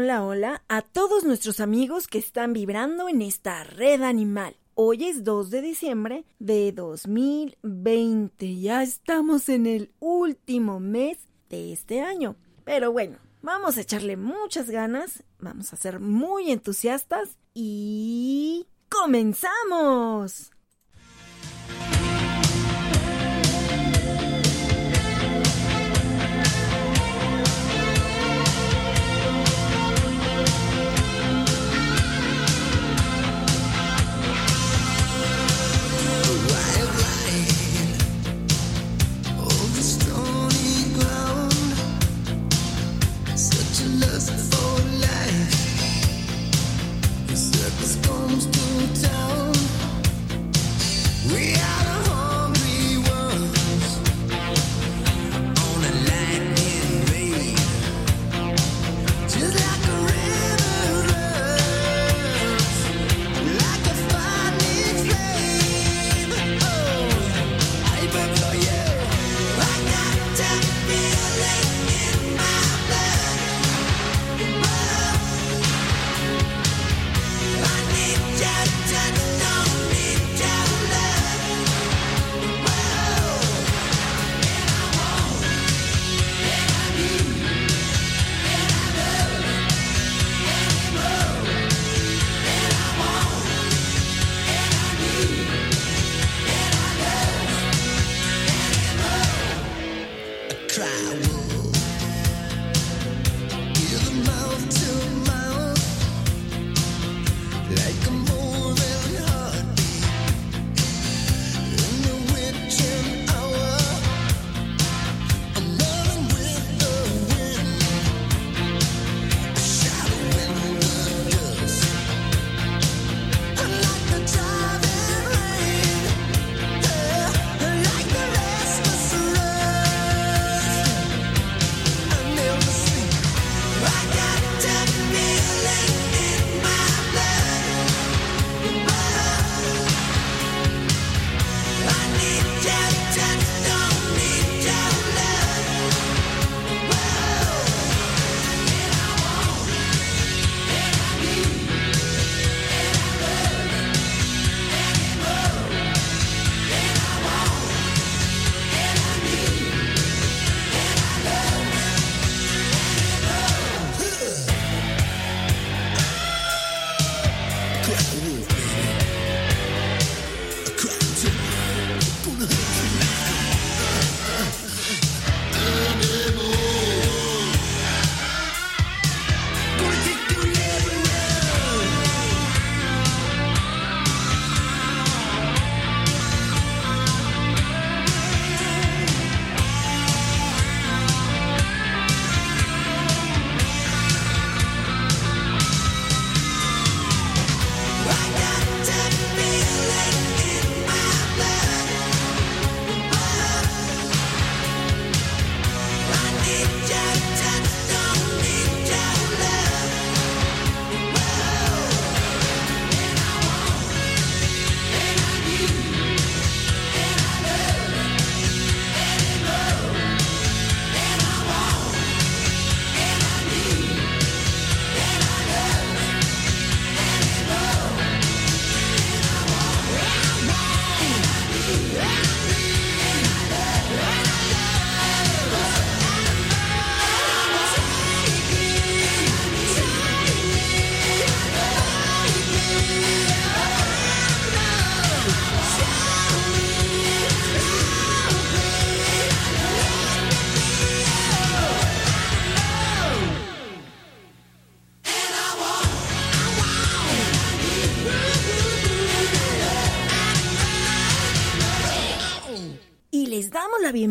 Hola, 0.00 0.22
hola 0.22 0.62
a 0.68 0.82
todos 0.82 1.24
nuestros 1.24 1.58
amigos 1.58 2.06
que 2.06 2.18
están 2.18 2.52
vibrando 2.52 3.08
en 3.08 3.20
esta 3.20 3.64
red 3.64 4.02
animal. 4.02 4.56
Hoy 4.74 5.04
es 5.04 5.24
2 5.24 5.50
de 5.50 5.60
diciembre 5.60 6.24
de 6.38 6.70
2020. 6.70 8.60
Ya 8.60 8.84
estamos 8.84 9.48
en 9.48 9.66
el 9.66 9.90
último 9.98 10.78
mes 10.78 11.18
de 11.48 11.72
este 11.72 12.00
año. 12.00 12.36
Pero 12.62 12.92
bueno, 12.92 13.18
vamos 13.42 13.76
a 13.76 13.80
echarle 13.80 14.16
muchas 14.16 14.70
ganas, 14.70 15.24
vamos 15.40 15.72
a 15.72 15.76
ser 15.76 15.98
muy 15.98 16.52
entusiastas 16.52 17.36
y... 17.52 18.68
¡Comenzamos! 18.88 20.52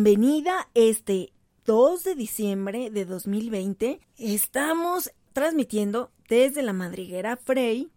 Bienvenida 0.08 0.70
este 0.72 1.34
2 1.66 2.02
de 2.02 2.14
diciembre 2.14 2.88
de 2.88 3.04
2020. 3.04 4.00
Estamos 4.16 5.12
transmitiendo 5.34 6.10
desde 6.30 6.62
la 6.62 6.72
madriguera 6.72 7.36
Frey, 7.36 7.90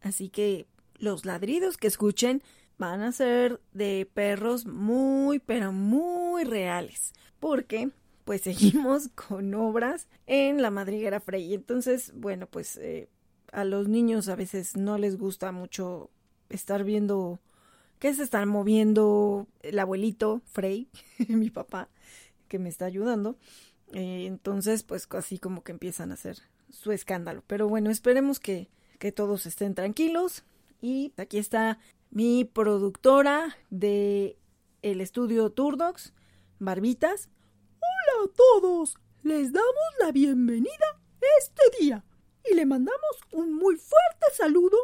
así 0.00 0.30
que 0.30 0.66
los 0.96 1.26
ladridos 1.26 1.76
que 1.76 1.86
escuchen 1.86 2.42
van 2.78 3.02
a 3.02 3.12
ser 3.12 3.60
de 3.74 4.08
perros 4.14 4.64
muy, 4.64 5.40
pero 5.40 5.70
muy 5.70 6.44
reales, 6.44 7.12
porque 7.38 7.90
pues 8.24 8.40
seguimos 8.44 9.08
con 9.08 9.52
obras 9.52 10.08
en 10.26 10.62
la 10.62 10.70
madriguera 10.70 11.20
Frey. 11.20 11.52
Entonces, 11.52 12.12
bueno, 12.14 12.46
pues 12.46 12.78
eh, 12.78 13.10
a 13.52 13.64
los 13.64 13.88
niños 13.88 14.30
a 14.30 14.36
veces 14.36 14.74
no 14.74 14.96
les 14.96 15.18
gusta 15.18 15.52
mucho 15.52 16.08
estar 16.48 16.82
viendo 16.82 17.40
que 17.98 18.14
se 18.14 18.22
están 18.22 18.48
moviendo 18.48 19.46
el 19.62 19.78
abuelito 19.78 20.42
Frey, 20.46 20.88
mi 21.28 21.50
papá, 21.50 21.88
que 22.48 22.58
me 22.58 22.68
está 22.68 22.86
ayudando. 22.86 23.36
Eh, 23.92 24.26
entonces, 24.26 24.82
pues 24.82 25.08
así 25.10 25.38
como 25.38 25.62
que 25.64 25.72
empiezan 25.72 26.10
a 26.10 26.14
hacer 26.14 26.38
su 26.70 26.92
escándalo. 26.92 27.42
Pero 27.46 27.68
bueno, 27.68 27.90
esperemos 27.90 28.40
que, 28.40 28.68
que 28.98 29.12
todos 29.12 29.46
estén 29.46 29.74
tranquilos. 29.74 30.44
Y 30.80 31.12
aquí 31.16 31.38
está 31.38 31.78
mi 32.10 32.44
productora 32.44 33.56
de 33.70 34.36
el 34.82 35.00
estudio 35.00 35.50
Turdox, 35.50 36.12
Barbitas. 36.58 37.28
Hola 37.80 38.24
a 38.24 38.34
todos, 38.34 38.96
les 39.22 39.52
damos 39.52 39.68
la 40.00 40.12
bienvenida 40.12 41.00
este 41.38 41.62
día 41.80 42.04
y 42.50 42.54
le 42.54 42.66
mandamos 42.66 43.00
un 43.32 43.54
muy 43.54 43.76
fuerte 43.76 44.26
saludo 44.34 44.76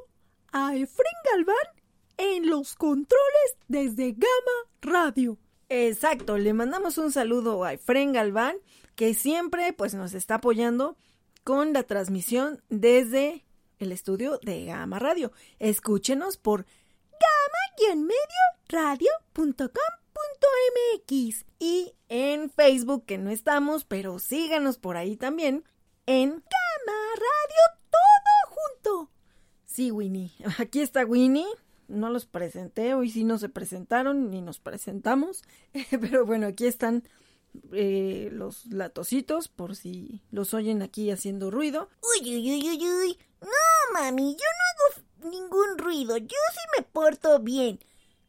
a 0.53 0.77
Efren 0.77 1.07
Galván 1.33 1.74
en 2.17 2.49
los 2.49 2.75
controles 2.75 3.57
desde 3.69 4.13
Gama 4.13 4.71
Radio. 4.83 5.39
Exacto, 5.69 6.39
le 6.39 6.53
mandamos 6.53 6.99
un 6.99 7.11
saludo 7.11 7.65
a 7.65 7.73
Efren 7.73 8.13
Galván 8.13 8.57
que 8.95 9.15
siempre 9.15 9.73
pues 9.73 9.95
nos 9.95 10.15
está 10.15 10.37
apoyando 10.37 10.97
con 11.43 11.73
la 11.73 11.83
transmisión 11.83 12.63
desde 12.69 13.45
el 13.79 13.93
estudio 13.93 14.39
de 14.43 14.67
Gama 14.67 14.99
Radio. 14.99 15.33
Escúchenos 15.59 16.37
por 16.37 16.67
gama-radio.com.mx 18.71 21.47
y 21.59 21.95
en 22.09 22.51
Facebook 22.51 23.05
que 23.07 23.19
no 23.19 23.31
estamos, 23.31 23.85
pero 23.85 24.19
síganos 24.19 24.79
por 24.79 24.97
ahí 24.97 25.17
también 25.17 25.65
en 26.07 26.31
Gama 26.31 27.15
Radio 27.15 27.81
todo 27.91 28.01
junto. 28.51 29.11
Sí, 29.65 29.91
Winnie. 29.91 30.33
Aquí 30.59 30.81
está 30.81 31.05
Winnie. 31.05 31.47
No 31.89 32.11
los 32.11 32.27
presenté, 32.27 32.95
hoy 32.95 33.11
sí 33.11 33.25
no 33.25 33.39
se 33.39 33.49
presentaron 33.49 34.31
ni 34.31 34.41
nos 34.41 34.59
presentamos. 34.59 35.43
Pero 36.01 36.25
bueno, 36.25 36.47
aquí 36.47 36.67
están 36.67 37.05
eh, 37.73 38.31
los 38.33 38.67
latositos 38.67 39.49
por 39.49 39.77
si 39.77 40.23
los 40.31 40.55
oyen 40.55 40.83
aquí 40.83 41.11
haciendo 41.11 41.51
ruido. 41.51 41.89
Uy, 42.21 42.35
uy, 42.35 42.53
uy, 42.53 42.69
uy, 42.71 42.89
uy. 42.89 43.19
No, 43.41 43.93
mami, 43.93 44.33
yo 44.33 44.39
no 44.39 44.95
hago 44.95 45.31
ningún 45.31 45.79
ruido. 45.79 46.17
Yo 46.17 46.27
sí 46.29 46.61
me 46.77 46.83
porto 46.85 47.39
bien. 47.41 47.79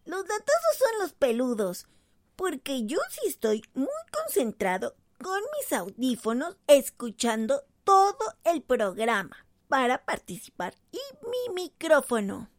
Los 0.05 0.21
latosos 0.21 0.77
son 0.77 1.01
los 1.01 1.13
peludos. 1.13 1.87
Porque 2.35 2.85
yo 2.85 2.97
sí 3.09 3.27
estoy 3.27 3.63
muy 3.73 3.87
concentrado 4.11 4.95
con 5.23 5.39
mis 5.57 5.71
audífonos 5.73 6.57
escuchando 6.67 7.63
todo 7.85 8.33
el 8.43 8.61
programa 8.61 9.45
para 9.67 10.03
participar 10.03 10.75
y 10.91 10.99
mi 11.29 11.53
micrófono. 11.53 12.49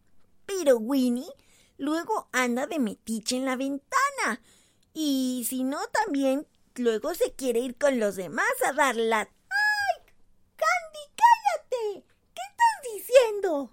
Pero 0.47 0.79
Winnie 0.79 1.33
luego 1.79 2.29
anda 2.33 2.67
de 2.67 2.79
metiche 2.79 3.37
en 3.37 3.45
la 3.45 3.57
ventana. 3.57 4.41
Y 4.95 5.47
si 5.49 5.65
no, 5.65 5.79
también 5.89 6.47
luego 6.77 7.15
se 7.15 7.33
quiere 7.33 7.61
ir 7.61 7.77
con 7.77 7.99
los 7.99 8.17
demás 8.17 8.47
a 8.67 8.73
dar 8.73 8.97
la... 8.97 9.21
¡Ay! 9.21 10.13
Candy, 10.57 11.05
cállate. 11.17 12.07
¿Qué 12.35 12.43
estás 12.51 12.95
diciendo? 12.95 13.73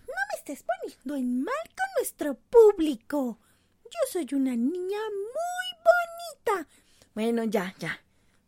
No 0.00 0.14
me 0.32 0.38
estés 0.38 0.64
poniendo 0.64 1.16
en 1.16 1.44
mal 1.44 1.54
con 1.68 1.86
nuestro 1.96 2.34
público. 2.34 3.38
Yo 3.84 3.98
soy 4.10 4.26
una 4.32 4.56
niña 4.56 4.98
muy 4.98 5.68
bonita. 5.84 6.68
Bueno, 7.14 7.44
ya, 7.44 7.74
ya. 7.78 8.00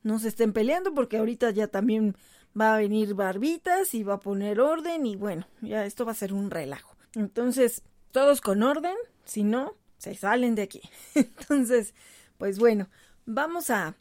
No 0.02 0.19
se 0.19 0.29
estén 0.29 0.52
peleando 0.52 0.94
porque 0.94 1.19
ahorita 1.19 1.50
ya 1.50 1.69
también 1.69 2.17
va 2.58 2.75
a 2.75 2.79
venir 2.79 3.14
Barbitas 3.14 3.94
y 3.94 4.02
va 4.02 4.14
a 4.14 4.20
poner 4.20 4.61
orden 4.61 5.06
y 5.06 5.17
bueno, 5.17 5.46
ya 5.61 5.84
esto 5.84 6.05
va 6.05 6.12
a 6.12 6.17
ser 6.17 6.32
un 6.32 6.50
relajo. 6.50 6.95
Entonces, 7.16 7.82
todos 8.12 8.42
con 8.42 8.62
orden, 8.62 8.94
si 9.24 9.42
no, 9.42 9.74
se 9.96 10.14
salen 10.14 10.54
de 10.54 10.62
aquí. 10.62 10.82
Entonces, 11.14 11.94
pues 12.36 12.58
bueno, 12.58 12.88
vamos 13.24 13.70
a 13.70 13.96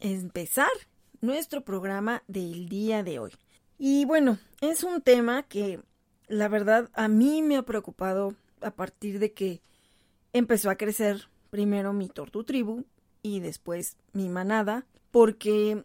empezar 0.00 0.68
nuestro 1.22 1.64
programa 1.64 2.22
del 2.28 2.68
día 2.68 3.02
de 3.02 3.18
hoy. 3.18 3.32
Y 3.78 4.04
bueno, 4.04 4.38
es 4.60 4.84
un 4.84 5.00
tema 5.00 5.44
que 5.44 5.80
la 6.26 6.48
verdad 6.48 6.90
a 6.92 7.08
mí 7.08 7.40
me 7.40 7.56
ha 7.56 7.62
preocupado 7.62 8.34
a 8.60 8.70
partir 8.70 9.18
de 9.18 9.32
que 9.32 9.62
empezó 10.34 10.68
a 10.68 10.76
crecer 10.76 11.28
primero 11.48 11.94
mi 11.94 12.08
tortu 12.08 12.44
tribu 12.44 12.84
y 13.22 13.40
después 13.40 13.96
mi 14.12 14.28
manada, 14.28 14.86
porque 15.10 15.84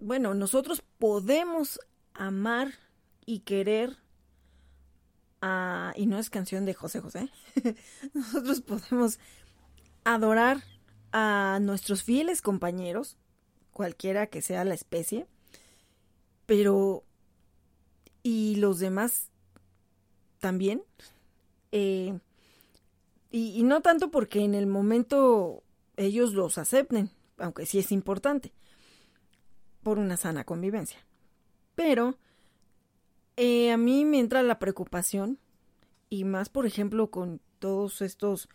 bueno, 0.00 0.34
nosotros 0.34 0.82
podemos 0.98 1.78
amar 2.14 2.74
y 3.26 3.40
querer 3.40 3.96
a, 5.40 5.92
y 5.96 6.06
no 6.06 6.18
es 6.18 6.30
canción 6.30 6.64
de 6.64 6.74
José 6.74 7.00
José, 7.00 7.30
nosotros 8.14 8.60
podemos 8.60 9.18
adorar 10.04 10.62
a 11.12 11.58
nuestros 11.60 12.02
fieles 12.02 12.42
compañeros, 12.42 13.16
cualquiera 13.72 14.26
que 14.26 14.42
sea 14.42 14.64
la 14.64 14.74
especie, 14.74 15.26
pero 16.46 17.04
y 18.22 18.56
los 18.56 18.78
demás 18.78 19.30
también. 20.38 20.82
Eh, 21.72 22.18
y, 23.30 23.58
y, 23.58 23.62
no 23.62 23.80
tanto 23.80 24.10
porque 24.10 24.40
en 24.40 24.54
el 24.54 24.66
momento 24.66 25.62
ellos 25.96 26.32
los 26.34 26.58
acepten, 26.58 27.10
aunque 27.38 27.66
sí 27.66 27.78
es 27.78 27.92
importante, 27.92 28.52
por 29.82 29.98
una 29.98 30.16
sana 30.16 30.44
convivencia. 30.44 30.98
Pero 31.76 32.16
eh, 33.42 33.72
a 33.72 33.78
mí 33.78 34.04
me 34.04 34.18
entra 34.18 34.42
la 34.42 34.58
preocupación, 34.58 35.38
y 36.10 36.24
más 36.24 36.50
por 36.50 36.66
ejemplo 36.66 37.10
con 37.10 37.40
todos 37.58 38.02
estos 38.02 38.50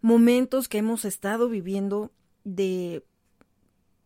momentos 0.00 0.68
que 0.68 0.78
hemos 0.78 1.04
estado 1.04 1.48
viviendo 1.48 2.12
de 2.44 3.04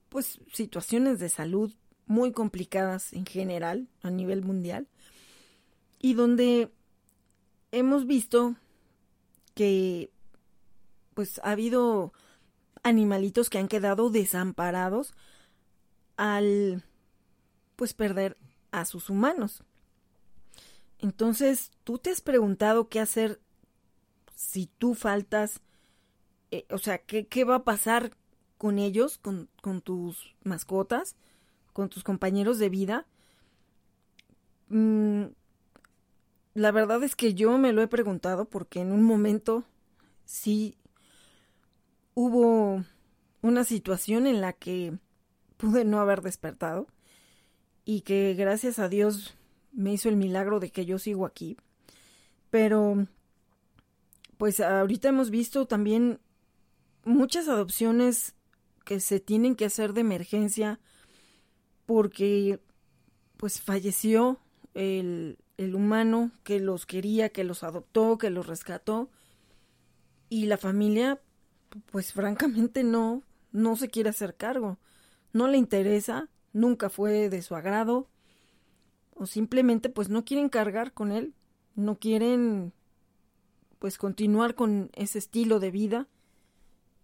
pues 0.09 0.41
situaciones 0.51 1.19
de 1.19 1.29
salud 1.29 1.75
muy 2.07 2.33
complicadas 2.33 3.13
en 3.13 3.27
general 3.27 3.89
a 4.01 4.11
nivel 4.11 4.43
mundial 4.43 4.89
y 6.01 6.15
donde 6.15 6.73
hemos 7.71 8.07
visto 8.07 8.57
que 9.55 10.11
pues 11.13 11.41
ha 11.41 11.51
habido 11.51 12.15
animalitos 12.83 13.51
que 13.51 13.59
han 13.59 13.69
quedado 13.69 14.09
desamparados 14.09 15.13
al 16.17 16.83
pues 17.77 17.93
perder 17.93 18.39
a 18.71 18.87
sus 18.87 19.11
humanos. 19.11 19.63
Entonces, 21.03 21.73
¿tú 21.83 21.99
te 21.99 22.11
has 22.11 22.21
preguntado 22.21 22.89
qué 22.89 23.01
hacer 23.01 23.41
si 24.37 24.67
tú 24.79 24.95
faltas? 24.95 25.61
Eh, 26.53 26.65
o 26.71 26.79
sea, 26.79 26.99
¿qué, 26.99 27.27
¿qué, 27.27 27.43
va 27.43 27.57
a 27.57 27.65
pasar 27.65 28.17
con 28.57 28.79
ellos, 28.79 29.19
con, 29.19 29.49
con, 29.61 29.83
tus 29.83 30.37
mascotas, 30.45 31.17
con 31.73 31.89
tus 31.89 32.05
compañeros 32.05 32.61
de 32.61 32.69
vida? 32.69 33.07
Mm, 34.69 35.25
la 36.55 36.71
verdad 36.71 37.03
es 37.03 37.17
que 37.17 37.35
yo 37.35 37.59
me 37.59 37.73
lo 37.73 37.83
he 37.83 37.89
preguntado 37.89 38.45
porque 38.45 38.81
en 38.81 38.93
un 38.93 39.03
momento 39.03 39.65
sí 40.25 40.77
hubo 42.15 42.85
una 43.41 43.65
situación 43.65 44.29
en 44.29 44.41
la 44.41 44.53
que 44.53 44.97
pude 45.57 45.85
no 45.85 45.99
haber 45.99 46.23
despertado 46.23 46.87
y 47.85 48.03
que 48.03 48.35
gracias 48.35 48.79
a 48.79 48.89
Dios 48.89 49.35
me 49.73 49.93
hizo 49.93 50.09
el 50.09 50.17
milagro 50.17 50.61
de 50.61 50.71
que 50.71 50.85
yo 50.85 50.99
sigo 50.99 51.27
aquí. 51.27 51.57
Pero, 52.51 53.07
pues 54.37 54.61
ahorita 54.61 55.09
hemos 55.09 55.31
visto 55.31 55.67
también 55.67 56.21
muchas 57.05 57.49
adopciones 57.49 58.35
que 58.85 59.01
se 59.01 59.21
tienen 59.21 59.57
que 59.57 59.65
hacer 59.65 59.93
de 59.93 60.03
emergencia 60.03 60.81
porque, 61.87 62.61
pues 63.37 63.61
falleció 63.61 64.39
el, 64.75 65.39
el 65.57 65.75
humano 65.75 66.31
que 66.45 66.61
los 66.61 66.87
quería, 66.87 67.31
que 67.31 67.45
los 67.45 67.63
adoptó, 67.63 68.19
que 68.19 68.31
los 68.31 68.47
rescató. 68.47 69.11
Y 70.29 70.47
la 70.47 70.57
familia, 70.57 71.21
pues 71.91 72.13
francamente 72.13 72.85
no, 72.85 73.23
no 73.51 73.77
se 73.77 73.89
quiere 73.89 74.11
hacer 74.11 74.37
cargo. 74.37 74.79
No 75.33 75.49
le 75.49 75.59
interesa, 75.59 76.29
nunca 76.53 76.91
fue 76.91 77.29
de 77.29 77.43
su 77.43 77.55
agrado, 77.55 78.09
o 79.23 79.27
simplemente 79.27 79.89
pues 79.89 80.09
no 80.09 80.25
quieren 80.25 80.49
cargar 80.49 80.93
con 80.93 81.13
él, 81.13 81.33
no 81.77 81.97
quieren 81.97 82.73
pues 83.79 83.97
continuar 83.97 84.57
con 84.57 84.91
ese 84.95 85.21
estilo 85.21 85.61
de 85.61 85.71
vida 85.71 86.09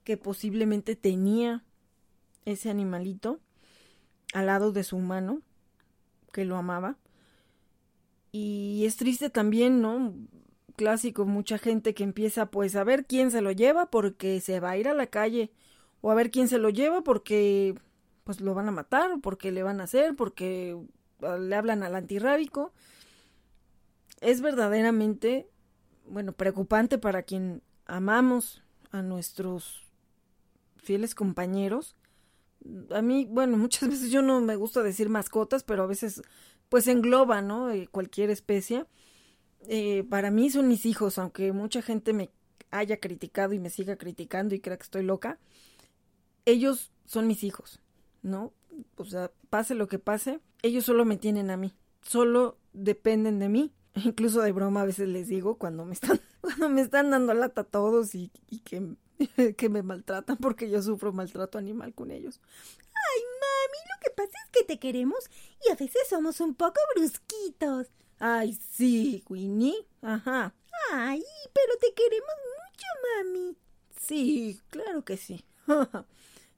que 0.03 0.17
posiblemente 0.17 0.97
tenía 0.97 1.63
ese 2.45 2.71
animalito 2.71 3.39
al 4.35 4.47
lado 4.47 4.73
de 4.73 4.83
su 4.83 4.97
humano 4.97 5.43
que 6.33 6.45
lo 6.45 6.57
amaba. 6.57 6.99
Y 8.33 8.83
es 8.85 8.97
triste 8.97 9.31
también, 9.31 9.81
¿no? 9.81 10.13
Clásico, 10.75 11.25
mucha 11.25 11.57
gente 11.57 11.95
que 11.95 12.03
empieza 12.03 12.47
pues 12.47 12.75
a 12.75 12.83
ver 12.83 13.07
quién 13.07 13.31
se 13.31 13.43
lo 13.43 13.53
lleva 13.53 13.91
porque 13.91 14.41
se 14.41 14.59
va 14.59 14.71
a 14.71 14.77
ir 14.77 14.89
a 14.89 14.93
la 14.93 15.07
calle 15.07 15.53
o 16.01 16.11
a 16.11 16.17
ver 16.17 16.33
quién 16.33 16.49
se 16.49 16.59
lo 16.59 16.71
lleva 16.71 17.03
porque 17.03 17.77
pues 18.25 18.41
lo 18.41 18.55
van 18.55 18.67
a 18.67 18.73
matar, 18.73 19.21
porque 19.23 19.53
le 19.53 19.63
van 19.63 19.81
a 19.81 19.85
hacer, 19.85 20.17
porque 20.17 20.77
le 21.21 21.55
hablan 21.55 21.83
al 21.83 21.95
antirrábico. 21.95 22.73
Es 24.21 24.41
verdaderamente, 24.41 25.49
bueno, 26.07 26.33
preocupante 26.33 26.99
para 26.99 27.23
quien 27.23 27.63
amamos 27.87 28.63
a 28.91 29.03
nuestros 29.03 29.85
fieles 30.77 31.15
compañeros. 31.15 31.97
A 32.91 33.03
mí, 33.03 33.27
bueno, 33.31 33.57
muchas 33.59 33.89
veces 33.89 34.11
yo 34.11 34.23
no 34.23 34.41
me 34.41 34.57
gusta 34.57 34.83
decir 34.83 35.09
mascotas, 35.09 35.63
pero 35.63 35.85
a 35.85 35.87
veces 35.87 36.23
pues 36.69 36.87
engloba, 36.87 37.41
¿no? 37.41 37.71
Eh, 37.71 37.89
cualquier 37.91 38.31
especie. 38.31 38.87
Eh, 39.69 40.05
para 40.09 40.31
mí 40.31 40.51
son 40.51 40.69
mis 40.69 40.87
hijos, 40.87 41.19
aunque 41.19 41.53
mucha 41.53 41.83
gente 41.83 42.13
me 42.13 42.31
haya 42.71 42.99
criticado 43.01 43.55
y 43.55 43.59
me 43.59 43.71
siga 43.71 43.97
criticando 43.97 44.55
y 44.55 44.61
crea 44.61 44.77
que 44.77 44.83
estoy 44.83 45.03
loca, 45.03 45.39
ellos 46.45 46.93
son 47.07 47.27
mis 47.27 47.43
hijos, 47.43 47.81
¿no? 48.23 48.53
O 48.97 49.05
sea, 49.05 49.31
pase 49.51 49.75
lo 49.75 49.89
que 49.89 49.99
pase, 49.99 50.41
ellos 50.63 50.85
solo 50.85 51.05
me 51.05 51.17
tienen 51.17 51.51
a 51.51 51.57
mí, 51.57 51.75
solo 52.03 52.59
dependen 52.73 53.39
de 53.39 53.49
mí. 53.49 53.73
Incluso 54.05 54.43
de 54.43 54.53
broma 54.53 54.83
a 54.83 54.87
veces 54.87 55.09
les 55.09 55.29
digo 55.29 55.59
cuando 55.59 55.85
me 55.85 55.95
están, 55.95 56.21
cuando 56.41 56.69
me 56.69 56.81
están 56.81 57.11
dando 57.11 57.35
lata 57.35 57.63
a 57.63 57.65
todos 57.65 58.15
y, 58.15 58.31
y 58.49 58.61
que, 58.61 58.97
que 59.57 59.69
me 59.69 59.83
maltratan 59.83 60.37
porque 60.37 60.71
yo 60.71 60.83
sufro 60.83 61.13
maltrato 61.13 61.59
animal 61.59 61.95
con 61.95 62.11
ellos. 62.11 62.41
Ay, 62.79 63.23
mami, 63.41 63.79
lo 63.95 64.01
que 64.03 64.11
pasa 64.11 64.39
es 64.45 64.51
que 64.51 64.65
te 64.65 64.79
queremos 64.79 65.31
y 65.67 65.71
a 65.71 65.75
veces 65.77 66.03
somos 66.09 66.41
un 66.41 66.55
poco 66.55 66.81
brusquitos. 66.95 67.89
Ay, 68.19 68.59
sí, 68.73 69.23
Winnie. 69.29 69.87
Ajá. 70.03 70.55
Ay, 70.93 71.23
pero 71.53 71.77
te 71.81 71.93
queremos 71.95 72.35
mucho, 72.57 72.87
mami. 73.33 73.57
Sí, 74.01 74.61
claro 74.71 75.05
que 75.05 75.17
sí. 75.17 75.45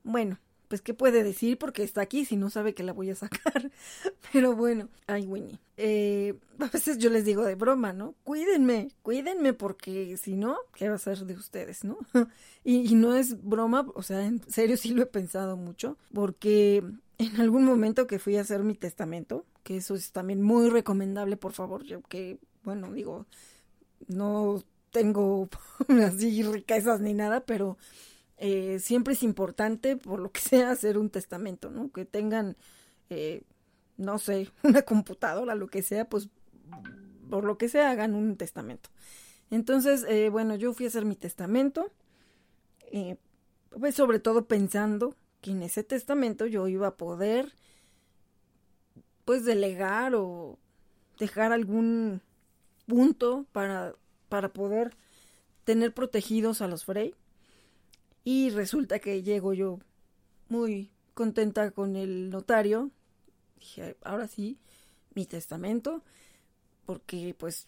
bueno, 0.03 0.39
pues 0.71 0.83
qué 0.83 0.95
puede 0.95 1.25
decir 1.25 1.59
porque 1.59 1.83
está 1.83 2.00
aquí 2.00 2.25
si 2.25 2.37
no 2.37 2.49
sabe 2.49 2.75
que 2.75 2.85
la 2.85 2.93
voy 2.93 3.11
a 3.11 3.17
sacar. 3.17 3.73
Pero 4.33 4.55
bueno, 4.55 4.89
ay 5.09 5.27
Winnie, 5.27 5.59
eh, 5.77 6.35
a 6.61 6.67
veces 6.69 6.99
yo 6.99 7.11
les 7.11 7.25
digo 7.25 7.43
de 7.43 7.57
broma, 7.57 7.93
¿no? 7.93 8.15
Cuídenme, 8.23 8.93
cuídenme 9.03 9.53
porque 9.53 10.17
si 10.17 10.37
no, 10.37 10.57
¿qué 10.77 10.89
va 10.89 10.95
a 10.95 10.99
ser 10.99 11.19
de 11.25 11.35
ustedes, 11.35 11.83
no? 11.83 11.99
y, 12.65 12.89
y 12.89 12.95
no 12.95 13.17
es 13.17 13.43
broma, 13.43 13.85
o 13.97 14.03
sea, 14.05 14.25
en 14.25 14.41
serio 14.49 14.77
sí 14.77 14.91
lo 14.91 15.03
he 15.03 15.07
pensado 15.07 15.57
mucho 15.57 15.99
porque 16.15 16.85
en 17.19 17.41
algún 17.41 17.65
momento 17.65 18.07
que 18.07 18.21
fui 18.21 18.37
a 18.37 18.43
hacer 18.43 18.62
mi 18.62 18.77
testamento, 18.77 19.45
que 19.65 19.79
eso 19.79 19.97
es 19.97 20.12
también 20.12 20.41
muy 20.41 20.71
recomendable, 20.71 21.37
por 21.37 21.53
favor, 21.53 21.83
yo 21.83 22.00
que, 22.03 22.39
bueno, 22.62 22.93
digo, 22.93 23.27
no 24.07 24.62
tengo 24.93 25.49
así 26.07 26.45
riquezas 26.45 27.00
ni 27.00 27.12
nada, 27.12 27.41
pero 27.41 27.77
eh, 28.43 28.79
siempre 28.79 29.13
es 29.13 29.23
importante, 29.23 29.97
por 29.97 30.19
lo 30.19 30.33
que 30.33 30.41
sea, 30.41 30.71
hacer 30.71 30.99
un 30.99 31.11
testamento, 31.11 31.71
¿no? 31.71 31.93
Que 31.93 32.05
tengan, 32.07 32.57
eh, 33.11 33.43
no 33.99 34.19
sé, 34.19 34.51
una 34.65 34.83
computadora, 34.83 35.55
lo 35.55 35.69
que 35.69 35.83
sea, 35.83 36.09
pues 36.09 36.29
por 37.29 37.45
lo 37.45 37.59
que 37.59 37.69
sea, 37.69 37.91
hagan 37.91 38.15
un 38.15 38.37
testamento. 38.37 38.91
Entonces, 39.51 40.05
eh, 40.09 40.31
bueno, 40.31 40.57
yo 40.57 40.73
fui 40.73 40.87
a 40.87 40.89
hacer 40.89 41.05
mi 41.05 41.17
testamento, 41.17 41.93
pues 43.79 43.95
sobre 43.95 44.19
todo 44.19 44.47
pensando 44.47 45.15
que 45.41 45.53
en 45.53 45.63
ese 45.63 45.85
testamento 45.85 46.47
yo 46.47 46.67
iba 46.67 46.89
a 46.89 46.97
poder, 46.97 47.53
pues, 49.25 49.45
delegar 49.45 50.15
o 50.17 50.59
dejar 51.19 51.53
algún 51.53 52.21
punto 52.87 53.47
para, 53.53 53.95
para 54.29 54.53
poder 54.53 54.97
tener 55.65 55.95
protegidos 55.95 56.63
a 56.63 56.69
los 56.69 56.85
Frey 56.85 57.15
y 58.25 58.50
resulta 58.50 58.99
que 58.99 59.23
llego 59.23 59.55
yo 59.55 59.79
muy 60.49 60.91
contenta 61.15 61.71
con 61.71 61.97
el 61.97 62.31
notario. 62.31 62.91
Dije, 63.59 63.97
ahora 64.03 64.27
sí, 64.27 64.59
mi 65.15 65.27
testamento, 65.27 66.03
porque 66.87 67.35
pues 67.39 67.67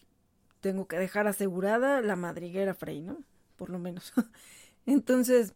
tengo 0.61 0.87
que 0.87 0.97
dejar 0.97 1.27
asegurada 1.27 2.01
la 2.01 2.15
madriguera 2.15 2.73
Frey, 2.73 3.01
¿no? 3.01 3.23
Por 3.57 3.69
lo 3.69 3.79
menos. 3.79 4.13
Entonces, 4.85 5.53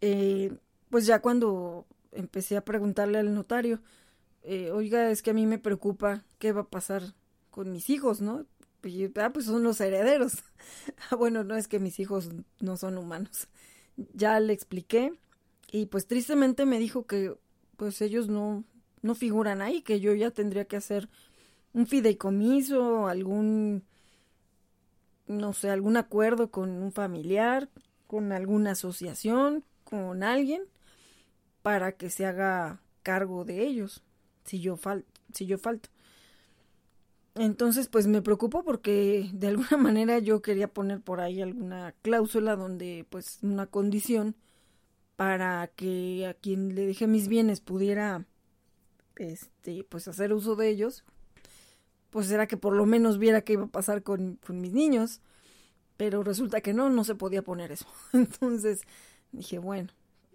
eh, 0.00 0.56
pues 0.88 1.06
ya 1.06 1.20
cuando 1.20 1.86
empecé 2.12 2.56
a 2.56 2.64
preguntarle 2.64 3.18
al 3.18 3.34
notario, 3.34 3.80
eh, 4.42 4.70
oiga, 4.70 5.10
es 5.10 5.22
que 5.22 5.30
a 5.30 5.34
mí 5.34 5.46
me 5.46 5.58
preocupa 5.58 6.24
qué 6.38 6.52
va 6.52 6.62
a 6.62 6.68
pasar 6.70 7.14
con 7.50 7.70
mis 7.70 7.90
hijos, 7.90 8.20
¿no? 8.20 8.46
ah, 9.16 9.30
pues 9.32 9.46
son 9.46 9.62
los 9.62 9.80
herederos. 9.80 10.32
Ah, 11.10 11.16
bueno, 11.16 11.44
no 11.44 11.56
es 11.56 11.68
que 11.68 11.80
mis 11.80 11.98
hijos 11.98 12.30
no 12.60 12.76
son 12.76 12.98
humanos 12.98 13.48
ya 14.14 14.38
le 14.40 14.52
expliqué 14.52 15.12
y 15.70 15.86
pues 15.86 16.06
tristemente 16.06 16.66
me 16.66 16.78
dijo 16.78 17.06
que 17.06 17.34
pues 17.76 18.00
ellos 18.02 18.28
no, 18.28 18.64
no 19.02 19.14
figuran 19.14 19.62
ahí, 19.62 19.82
que 19.82 20.00
yo 20.00 20.14
ya 20.14 20.30
tendría 20.30 20.66
que 20.66 20.76
hacer 20.76 21.08
un 21.72 21.86
fideicomiso, 21.86 23.06
algún, 23.06 23.84
no 25.26 25.52
sé, 25.52 25.70
algún 25.70 25.96
acuerdo 25.96 26.50
con 26.50 26.70
un 26.70 26.92
familiar, 26.92 27.70
con 28.06 28.32
alguna 28.32 28.72
asociación, 28.72 29.64
con 29.84 30.22
alguien, 30.22 30.62
para 31.62 31.92
que 31.92 32.10
se 32.10 32.26
haga 32.26 32.80
cargo 33.02 33.44
de 33.44 33.66
ellos, 33.66 34.02
si 34.44 34.60
yo, 34.60 34.76
fal 34.76 35.04
si 35.32 35.46
yo 35.46 35.58
falto. 35.58 35.90
Entonces, 37.40 37.88
pues 37.88 38.06
me 38.06 38.20
preocupo 38.20 38.62
porque 38.64 39.30
de 39.32 39.46
alguna 39.46 39.70
manera 39.78 40.18
yo 40.18 40.42
quería 40.42 40.68
poner 40.68 41.00
por 41.00 41.22
ahí 41.22 41.40
alguna 41.40 41.94
cláusula 42.02 42.54
donde, 42.54 43.06
pues, 43.08 43.38
una 43.40 43.66
condición 43.66 44.36
para 45.16 45.66
que 45.68 46.26
a 46.26 46.34
quien 46.34 46.74
le 46.74 46.86
dejé 46.86 47.06
mis 47.06 47.28
bienes 47.28 47.62
pudiera, 47.62 48.26
este, 49.16 49.84
pues, 49.84 50.06
hacer 50.06 50.34
uso 50.34 50.54
de 50.54 50.68
ellos, 50.68 51.02
pues 52.10 52.30
era 52.30 52.46
que 52.46 52.58
por 52.58 52.76
lo 52.76 52.84
menos 52.84 53.18
viera 53.18 53.40
qué 53.40 53.54
iba 53.54 53.64
a 53.64 53.68
pasar 53.68 54.02
con, 54.02 54.38
con 54.46 54.60
mis 54.60 54.74
niños, 54.74 55.22
pero 55.96 56.22
resulta 56.22 56.60
que 56.60 56.74
no, 56.74 56.90
no 56.90 57.04
se 57.04 57.14
podía 57.14 57.40
poner 57.40 57.72
eso. 57.72 57.86
Entonces 58.12 58.82
dije, 59.32 59.58
bueno, 59.58 59.88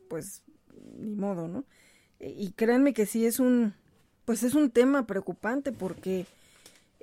pues, 0.10 0.42
ni 0.98 1.14
modo, 1.14 1.48
¿no? 1.48 1.66
Y 2.20 2.54
créanme 2.54 2.96
que 2.96 3.06
sí 3.06 3.28
es 3.28 3.40
un, 3.40 3.76
pues 4.26 4.42
es 4.42 4.56
un 4.56 4.72
tema 4.72 5.06
preocupante 5.06 5.72
porque 5.72 6.26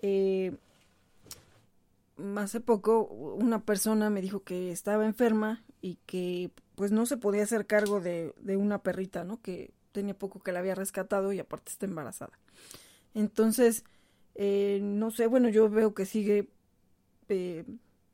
eh, 0.03 0.57
hace 2.37 2.61
poco 2.61 3.05
una 3.05 3.65
persona 3.65 4.11
me 4.11 4.21
dijo 4.21 4.43
que 4.43 4.71
estaba 4.71 5.07
enferma 5.07 5.65
y 5.81 5.97
que 6.07 6.51
pues 6.75 6.93
no 6.93 7.07
se 7.07 7.17
podía 7.17 7.43
hacer 7.43 7.67
cargo 7.67 8.01
de, 8.01 8.35
una 8.57 8.83
perrita, 8.83 9.25
¿no? 9.25 9.41
Que 9.41 9.73
tenía 9.93 10.15
poco 10.15 10.41
que 10.41 10.53
la 10.53 10.61
había 10.61 10.75
rescatado 10.75 11.33
y 11.33 11.39
aparte 11.39 11.71
está 11.71 11.87
embarazada. 11.87 12.39
Entonces, 13.15 13.85
eh, 14.35 14.81
no 14.83 15.11
sé, 15.11 15.27
bueno, 15.27 15.49
yo 15.49 15.69
veo 15.69 15.95
que 15.95 16.07
sigue 16.07 16.49
eh, 17.29 17.65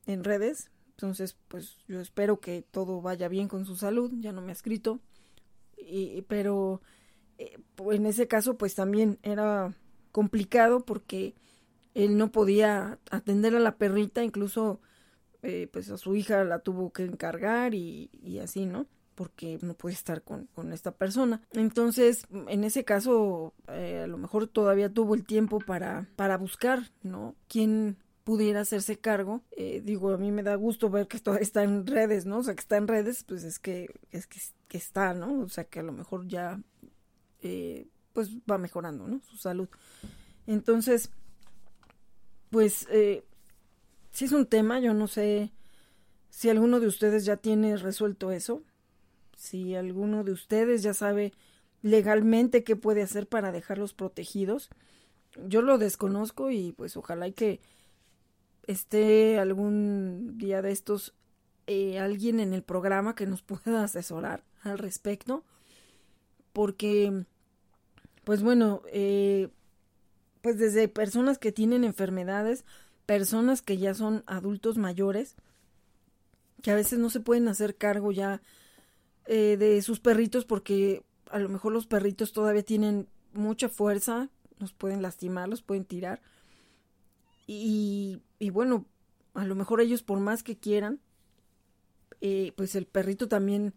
en 0.06 0.24
redes, 0.24 0.70
entonces 0.90 1.36
pues 1.48 1.78
yo 1.86 2.00
espero 2.00 2.40
que 2.40 2.62
todo 2.62 3.00
vaya 3.00 3.28
bien 3.28 3.48
con 3.48 3.64
su 3.64 3.76
salud, 3.76 4.12
ya 4.18 4.32
no 4.32 4.42
me 4.42 4.50
ha 4.50 4.52
escrito, 4.52 5.00
y, 5.76 6.22
pero 6.22 6.80
eh, 7.38 7.58
en 7.90 8.06
ese 8.06 8.26
caso 8.26 8.58
pues 8.58 8.74
también 8.74 9.18
era 9.22 9.74
complicado 10.10 10.84
porque 10.84 11.34
él 11.98 12.16
no 12.16 12.30
podía 12.30 13.00
atender 13.10 13.56
a 13.56 13.58
la 13.58 13.76
perrita, 13.76 14.22
incluso 14.22 14.80
eh, 15.42 15.68
pues 15.72 15.90
a 15.90 15.98
su 15.98 16.14
hija 16.14 16.44
la 16.44 16.60
tuvo 16.60 16.92
que 16.92 17.04
encargar 17.04 17.74
y, 17.74 18.08
así, 18.40 18.66
¿no? 18.66 18.86
Porque 19.16 19.58
no 19.62 19.74
puede 19.74 19.96
estar 19.96 20.22
con, 20.22 20.46
con, 20.54 20.72
esta 20.72 20.92
persona. 20.92 21.42
Entonces, 21.50 22.24
en 22.30 22.62
ese 22.62 22.84
caso, 22.84 23.52
eh, 23.66 24.02
a 24.04 24.06
lo 24.06 24.16
mejor 24.16 24.46
todavía 24.46 24.92
tuvo 24.92 25.16
el 25.16 25.26
tiempo 25.26 25.58
para, 25.58 26.08
para 26.14 26.38
buscar, 26.38 26.92
¿no? 27.02 27.34
¿Quién 27.48 27.96
pudiera 28.22 28.60
hacerse 28.60 28.98
cargo. 28.98 29.42
Eh, 29.56 29.82
digo, 29.84 30.12
a 30.12 30.18
mí 30.18 30.30
me 30.30 30.44
da 30.44 30.54
gusto 30.54 30.90
ver 30.90 31.08
que 31.08 31.16
esto 31.16 31.34
está 31.34 31.64
en 31.64 31.84
redes, 31.84 32.26
¿no? 32.26 32.38
O 32.38 32.42
sea, 32.44 32.54
que 32.54 32.60
está 32.60 32.76
en 32.76 32.86
redes, 32.86 33.24
pues 33.24 33.42
es 33.42 33.58
que, 33.58 33.88
es 34.12 34.28
que, 34.28 34.38
que 34.68 34.78
está, 34.78 35.14
¿no? 35.14 35.40
O 35.40 35.48
sea, 35.48 35.64
que 35.64 35.80
a 35.80 35.82
lo 35.82 35.92
mejor 35.92 36.28
ya, 36.28 36.60
eh, 37.40 37.88
pues 38.12 38.36
va 38.48 38.58
mejorando, 38.58 39.08
¿no? 39.08 39.20
Su 39.22 39.36
salud. 39.36 39.68
Entonces, 40.46 41.10
pues 42.50 42.86
eh, 42.90 43.24
si 44.10 44.24
es 44.24 44.32
un 44.32 44.46
tema, 44.46 44.80
yo 44.80 44.94
no 44.94 45.06
sé 45.06 45.52
si 46.30 46.48
alguno 46.48 46.80
de 46.80 46.86
ustedes 46.86 47.24
ya 47.24 47.36
tiene 47.36 47.76
resuelto 47.76 48.32
eso, 48.32 48.62
si 49.36 49.74
alguno 49.74 50.24
de 50.24 50.32
ustedes 50.32 50.82
ya 50.82 50.94
sabe 50.94 51.32
legalmente 51.82 52.64
qué 52.64 52.76
puede 52.76 53.02
hacer 53.02 53.28
para 53.28 53.52
dejarlos 53.52 53.94
protegidos. 53.94 54.70
Yo 55.46 55.62
lo 55.62 55.78
desconozco 55.78 56.50
y 56.50 56.72
pues 56.72 56.96
ojalá 56.96 57.30
que 57.30 57.60
esté 58.66 59.38
algún 59.38 60.38
día 60.38 60.62
de 60.62 60.72
estos 60.72 61.14
eh, 61.66 61.98
alguien 61.98 62.40
en 62.40 62.54
el 62.54 62.62
programa 62.62 63.14
que 63.14 63.26
nos 63.26 63.42
pueda 63.42 63.84
asesorar 63.84 64.42
al 64.62 64.78
respecto. 64.78 65.44
Porque, 66.52 67.24
pues 68.24 68.42
bueno, 68.42 68.82
eh, 68.90 69.48
pues 70.40 70.58
desde 70.58 70.88
personas 70.88 71.38
que 71.38 71.52
tienen 71.52 71.84
enfermedades, 71.84 72.64
personas 73.06 73.62
que 73.62 73.78
ya 73.78 73.94
son 73.94 74.22
adultos 74.26 74.78
mayores, 74.78 75.34
que 76.62 76.70
a 76.70 76.74
veces 76.74 76.98
no 76.98 77.10
se 77.10 77.20
pueden 77.20 77.48
hacer 77.48 77.76
cargo 77.76 78.12
ya 78.12 78.42
eh, 79.26 79.56
de 79.58 79.80
sus 79.82 80.00
perritos 80.00 80.44
porque 80.44 81.04
a 81.30 81.38
lo 81.38 81.48
mejor 81.48 81.72
los 81.72 81.86
perritos 81.86 82.32
todavía 82.32 82.62
tienen 82.62 83.08
mucha 83.32 83.68
fuerza, 83.68 84.30
los 84.58 84.72
pueden 84.72 85.02
lastimar, 85.02 85.48
los 85.48 85.62
pueden 85.62 85.84
tirar. 85.84 86.20
Y, 87.46 88.20
y 88.38 88.50
bueno, 88.50 88.86
a 89.34 89.44
lo 89.44 89.54
mejor 89.54 89.80
ellos 89.80 90.02
por 90.02 90.18
más 90.20 90.42
que 90.42 90.56
quieran, 90.56 91.00
eh, 92.20 92.52
pues 92.56 92.74
el 92.74 92.86
perrito 92.86 93.28
también 93.28 93.74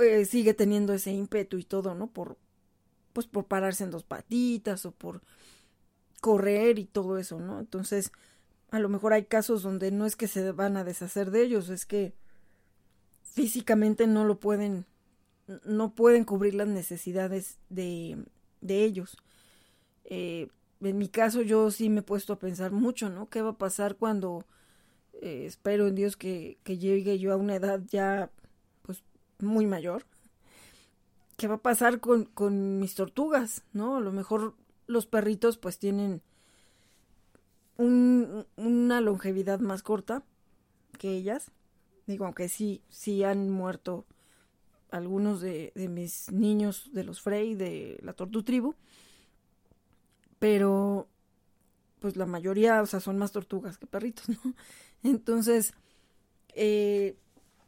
eh, 0.00 0.24
sigue 0.24 0.54
teniendo 0.54 0.92
ese 0.92 1.12
ímpetu 1.12 1.58
y 1.58 1.64
todo, 1.64 1.94
¿no? 1.94 2.08
Por, 2.08 2.36
pues 3.12 3.26
por 3.26 3.46
pararse 3.46 3.84
en 3.84 3.90
dos 3.90 4.02
patitas 4.04 4.84
o 4.86 4.92
por 4.92 5.22
correr 6.20 6.78
y 6.78 6.84
todo 6.84 7.18
eso, 7.18 7.40
¿no? 7.40 7.58
Entonces, 7.60 8.12
a 8.70 8.78
lo 8.78 8.88
mejor 8.88 9.12
hay 9.12 9.24
casos 9.24 9.62
donde 9.62 9.90
no 9.90 10.06
es 10.06 10.16
que 10.16 10.28
se 10.28 10.52
van 10.52 10.76
a 10.76 10.84
deshacer 10.84 11.30
de 11.30 11.42
ellos, 11.42 11.68
es 11.68 11.86
que 11.86 12.14
físicamente 13.22 14.06
no 14.06 14.24
lo 14.24 14.38
pueden, 14.38 14.86
no 15.64 15.94
pueden 15.94 16.24
cubrir 16.24 16.54
las 16.54 16.68
necesidades 16.68 17.58
de, 17.68 18.24
de 18.60 18.84
ellos. 18.84 19.16
Eh, 20.04 20.48
en 20.80 20.98
mi 20.98 21.08
caso 21.08 21.42
yo 21.42 21.70
sí 21.70 21.88
me 21.88 22.00
he 22.00 22.02
puesto 22.04 22.32
a 22.32 22.38
pensar 22.38 22.72
mucho, 22.72 23.10
¿no? 23.10 23.28
¿Qué 23.28 23.42
va 23.42 23.50
a 23.50 23.58
pasar 23.58 23.96
cuando 23.96 24.44
eh, 25.20 25.44
espero 25.46 25.88
en 25.88 25.94
Dios 25.94 26.16
que, 26.16 26.58
que, 26.64 26.78
llegue 26.78 27.18
yo 27.18 27.32
a 27.32 27.36
una 27.36 27.56
edad 27.56 27.80
ya 27.88 28.30
pues 28.82 29.02
muy 29.38 29.66
mayor? 29.66 30.04
¿Qué 31.36 31.48
va 31.48 31.56
a 31.56 31.62
pasar 31.62 32.00
con, 32.00 32.24
con 32.26 32.78
mis 32.78 32.94
tortugas, 32.94 33.62
¿no? 33.72 33.96
A 33.96 34.00
lo 34.00 34.12
mejor 34.12 34.54
los 34.90 35.06
perritos 35.06 35.56
pues 35.56 35.78
tienen 35.78 36.22
un, 37.76 38.46
una 38.56 39.00
longevidad 39.00 39.60
más 39.60 39.82
corta 39.82 40.24
que 40.98 41.10
ellas. 41.10 41.50
Digo, 42.06 42.24
aunque 42.24 42.48
sí, 42.48 42.82
sí 42.88 43.22
han 43.24 43.50
muerto 43.50 44.04
algunos 44.90 45.40
de, 45.40 45.72
mis 45.76 46.30
niños 46.32 46.90
de 46.92 47.04
los 47.04 47.20
Frey, 47.20 47.54
de 47.54 47.98
la 48.02 48.12
Tortu 48.12 48.42
Tribu 48.42 48.74
pero 50.40 51.06
pues 52.00 52.16
la 52.16 52.26
mayoría, 52.26 52.82
o 52.82 52.86
sea, 52.86 52.98
son 52.98 53.18
más 53.18 53.30
tortugas 53.30 53.78
que 53.78 53.86
perritos, 53.86 54.28
¿no? 54.28 54.54
Entonces, 55.04 55.74
eh, 56.54 57.16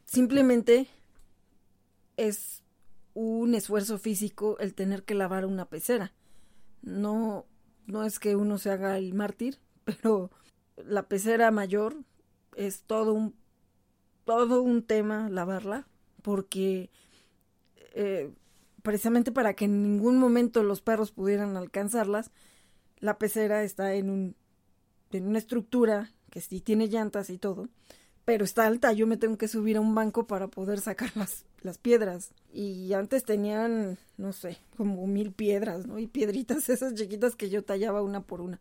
simplemente 0.05 0.87
es 2.17 2.63
un 3.13 3.53
esfuerzo 3.53 3.99
físico 3.99 4.57
el 4.59 4.73
tener 4.73 5.03
que 5.03 5.13
lavar 5.13 5.45
una 5.45 5.65
pecera. 5.69 6.13
No, 6.83 7.47
no 7.87 8.03
es 8.03 8.19
que 8.19 8.35
uno 8.35 8.59
se 8.59 8.69
haga 8.69 8.97
el 8.97 9.13
mártir, 9.15 9.59
pero 9.85 10.29
la 10.77 11.07
pecera 11.07 11.49
mayor 11.49 11.95
es 12.55 12.83
todo 12.83 13.13
un, 13.13 13.33
todo 14.25 14.61
un 14.61 14.83
tema 14.83 15.29
lavarla, 15.29 15.87
porque 16.21 16.91
eh, 17.95 18.31
precisamente 18.83 19.31
para 19.31 19.55
que 19.55 19.65
en 19.65 19.81
ningún 19.81 20.19
momento 20.19 20.61
los 20.61 20.81
perros 20.81 21.11
pudieran 21.11 21.57
alcanzarlas, 21.57 22.31
la 22.99 23.17
pecera 23.17 23.63
está 23.63 23.95
en 23.95 24.09
un 24.09 24.35
en 25.11 25.27
una 25.27 25.37
estructura 25.37 26.11
que 26.29 26.41
sí 26.41 26.59
tiene 26.59 26.87
llantas 26.87 27.29
y 27.29 27.37
todo, 27.37 27.69
pero 28.25 28.45
está 28.45 28.65
alta, 28.65 28.93
yo 28.93 29.05
me 29.05 29.17
tengo 29.17 29.37
que 29.37 29.47
subir 29.47 29.77
a 29.77 29.81
un 29.81 29.95
banco 29.95 30.27
para 30.27 30.47
poder 30.47 30.79
sacar 30.79 31.11
las, 31.15 31.45
las 31.61 31.77
piedras. 31.77 32.31
Y 32.53 32.93
antes 32.93 33.23
tenían, 33.23 33.97
no 34.17 34.33
sé, 34.33 34.57
como 34.77 35.05
mil 35.07 35.31
piedras, 35.31 35.85
¿no? 35.85 35.99
Y 35.99 36.07
piedritas 36.07 36.69
esas 36.69 36.93
chiquitas 36.93 37.35
que 37.35 37.49
yo 37.49 37.63
tallaba 37.63 38.01
una 38.01 38.21
por 38.21 38.41
una. 38.41 38.59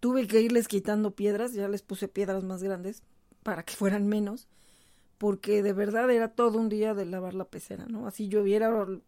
Tuve 0.00 0.26
que 0.26 0.40
irles 0.40 0.68
quitando 0.68 1.10
piedras, 1.10 1.52
ya 1.52 1.68
les 1.68 1.82
puse 1.82 2.08
piedras 2.08 2.44
más 2.44 2.62
grandes 2.62 3.02
para 3.42 3.64
que 3.64 3.74
fueran 3.74 4.06
menos, 4.06 4.46
porque 5.18 5.62
de 5.62 5.72
verdad 5.72 6.10
era 6.10 6.28
todo 6.28 6.58
un 6.58 6.68
día 6.68 6.94
de 6.94 7.04
lavar 7.04 7.34
la 7.34 7.44
pecera, 7.44 7.86
¿no? 7.86 8.06
Así 8.06 8.28
lloviera 8.28 8.72
o 8.74 9.00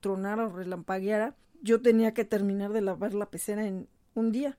tronara 0.00 0.46
o 0.46 0.56
relampagueara, 0.56 1.34
yo 1.62 1.80
tenía 1.82 2.14
que 2.14 2.24
terminar 2.24 2.72
de 2.72 2.80
lavar 2.80 3.14
la 3.14 3.30
pecera 3.30 3.66
en 3.66 3.88
un 4.14 4.32
día, 4.32 4.56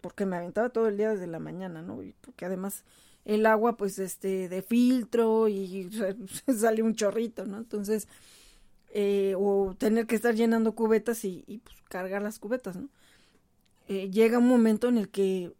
porque 0.00 0.26
me 0.26 0.36
aventaba 0.36 0.70
todo 0.70 0.88
el 0.88 0.96
día 0.96 1.10
desde 1.10 1.26
la 1.26 1.38
mañana, 1.38 1.82
¿no? 1.82 2.02
Y 2.02 2.14
porque 2.20 2.44
además 2.44 2.84
el 3.24 3.46
agua, 3.46 3.76
pues, 3.76 3.98
este, 3.98 4.48
de 4.48 4.62
filtro 4.62 5.48
y 5.48 5.90
sale 6.56 6.82
un 6.82 6.94
chorrito, 6.94 7.44
¿no? 7.46 7.58
Entonces, 7.58 8.08
eh, 8.90 9.34
o 9.38 9.74
tener 9.78 10.06
que 10.06 10.16
estar 10.16 10.34
llenando 10.34 10.74
cubetas 10.74 11.24
y, 11.24 11.44
y 11.46 11.58
pues, 11.58 11.76
cargar 11.88 12.22
las 12.22 12.38
cubetas, 12.38 12.76
¿no? 12.76 12.88
Eh, 13.88 14.10
llega 14.10 14.38
un 14.38 14.48
momento 14.48 14.88
en 14.88 14.98
el 14.98 15.08
que, 15.10 15.52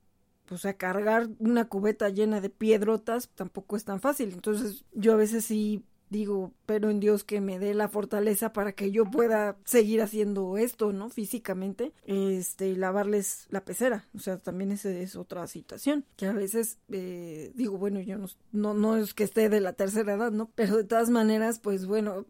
pues, 0.46 0.64
a 0.64 0.74
cargar 0.74 1.28
una 1.38 1.68
cubeta 1.68 2.08
llena 2.08 2.40
de 2.40 2.50
piedrotas 2.50 3.30
tampoco 3.34 3.76
es 3.76 3.84
tan 3.84 4.00
fácil. 4.00 4.32
Entonces, 4.32 4.84
yo 4.92 5.12
a 5.14 5.16
veces 5.16 5.44
sí 5.44 5.84
digo, 6.12 6.52
pero 6.66 6.90
en 6.90 7.00
Dios 7.00 7.24
que 7.24 7.40
me 7.40 7.58
dé 7.58 7.74
la 7.74 7.88
fortaleza 7.88 8.52
para 8.52 8.72
que 8.72 8.92
yo 8.92 9.04
pueda 9.10 9.56
seguir 9.64 10.02
haciendo 10.02 10.58
esto, 10.58 10.92
¿no? 10.92 11.08
Físicamente, 11.08 11.92
este, 12.04 12.76
lavarles 12.76 13.46
la 13.48 13.64
pecera, 13.64 14.06
o 14.14 14.18
sea, 14.18 14.38
también 14.38 14.70
esa 14.70 14.90
es 14.90 15.16
otra 15.16 15.46
situación, 15.48 16.04
que 16.16 16.26
a 16.26 16.32
veces 16.32 16.78
eh, 16.90 17.50
digo, 17.54 17.78
bueno, 17.78 18.00
yo 18.00 18.18
no, 18.52 18.74
no, 18.74 18.96
es 18.96 19.14
que 19.14 19.24
esté 19.24 19.48
de 19.48 19.60
la 19.60 19.72
tercera 19.72 20.14
edad, 20.14 20.30
¿no? 20.30 20.50
Pero 20.54 20.76
de 20.76 20.84
todas 20.84 21.08
maneras, 21.08 21.58
pues 21.58 21.86
bueno, 21.86 22.26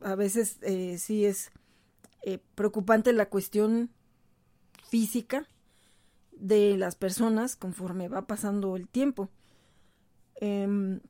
a 0.00 0.14
veces 0.14 0.58
eh, 0.62 0.96
sí 0.98 1.26
es 1.26 1.50
eh, 2.22 2.38
preocupante 2.54 3.12
la 3.12 3.28
cuestión 3.28 3.90
física 4.88 5.48
de 6.30 6.76
las 6.76 6.94
personas 6.94 7.56
conforme 7.56 8.08
va 8.08 8.26
pasando 8.26 8.76
el 8.76 8.88
tiempo. 8.88 9.28
Eh, 10.40 11.00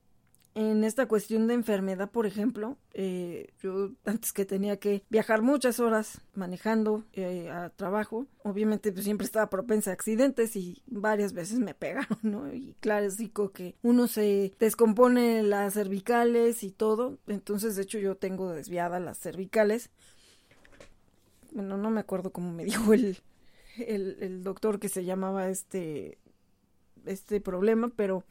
en 0.54 0.84
esta 0.84 1.06
cuestión 1.06 1.48
de 1.48 1.54
enfermedad, 1.54 2.10
por 2.10 2.26
ejemplo, 2.26 2.78
eh, 2.92 3.52
yo 3.60 3.90
antes 4.04 4.32
que 4.32 4.44
tenía 4.44 4.78
que 4.78 5.02
viajar 5.10 5.42
muchas 5.42 5.80
horas 5.80 6.20
manejando 6.34 7.04
eh, 7.12 7.50
a 7.50 7.70
trabajo, 7.70 8.26
obviamente 8.42 8.92
pues 8.92 9.04
siempre 9.04 9.24
estaba 9.24 9.50
propensa 9.50 9.90
a 9.90 9.94
accidentes 9.94 10.54
y 10.56 10.82
varias 10.86 11.32
veces 11.32 11.58
me 11.58 11.74
pegaron, 11.74 12.18
¿no? 12.22 12.52
Y 12.52 12.76
rico 13.18 13.50
que 13.50 13.74
uno 13.82 14.06
se 14.06 14.54
descompone 14.58 15.42
las 15.42 15.74
cervicales 15.74 16.62
y 16.62 16.70
todo, 16.70 17.18
entonces 17.26 17.76
de 17.76 17.82
hecho 17.82 17.98
yo 17.98 18.16
tengo 18.16 18.52
desviadas 18.52 19.02
las 19.02 19.18
cervicales. 19.18 19.90
Bueno, 21.52 21.76
no 21.76 21.90
me 21.90 22.00
acuerdo 22.00 22.32
cómo 22.32 22.52
me 22.52 22.64
dijo 22.64 22.92
el, 22.94 23.18
el, 23.78 24.18
el 24.20 24.44
doctor 24.44 24.78
que 24.78 24.88
se 24.88 25.04
llamaba 25.04 25.48
este, 25.48 26.18
este 27.06 27.40
problema, 27.40 27.90
pero, 27.96 28.24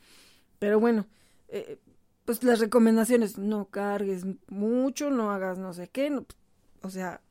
pero 0.59 0.79
bueno, 0.79 1.05
eh, 1.49 1.77
pues 2.25 2.43
las 2.43 2.59
recomendaciones, 2.59 3.37
no 3.37 3.65
cargues 3.65 4.25
mucho, 4.47 5.09
no 5.09 5.31
hagas 5.31 5.57
no 5.57 5.73
sé 5.73 5.89
qué, 5.89 6.09
no, 6.09 6.25
o 6.81 6.89
sea, 6.89 7.21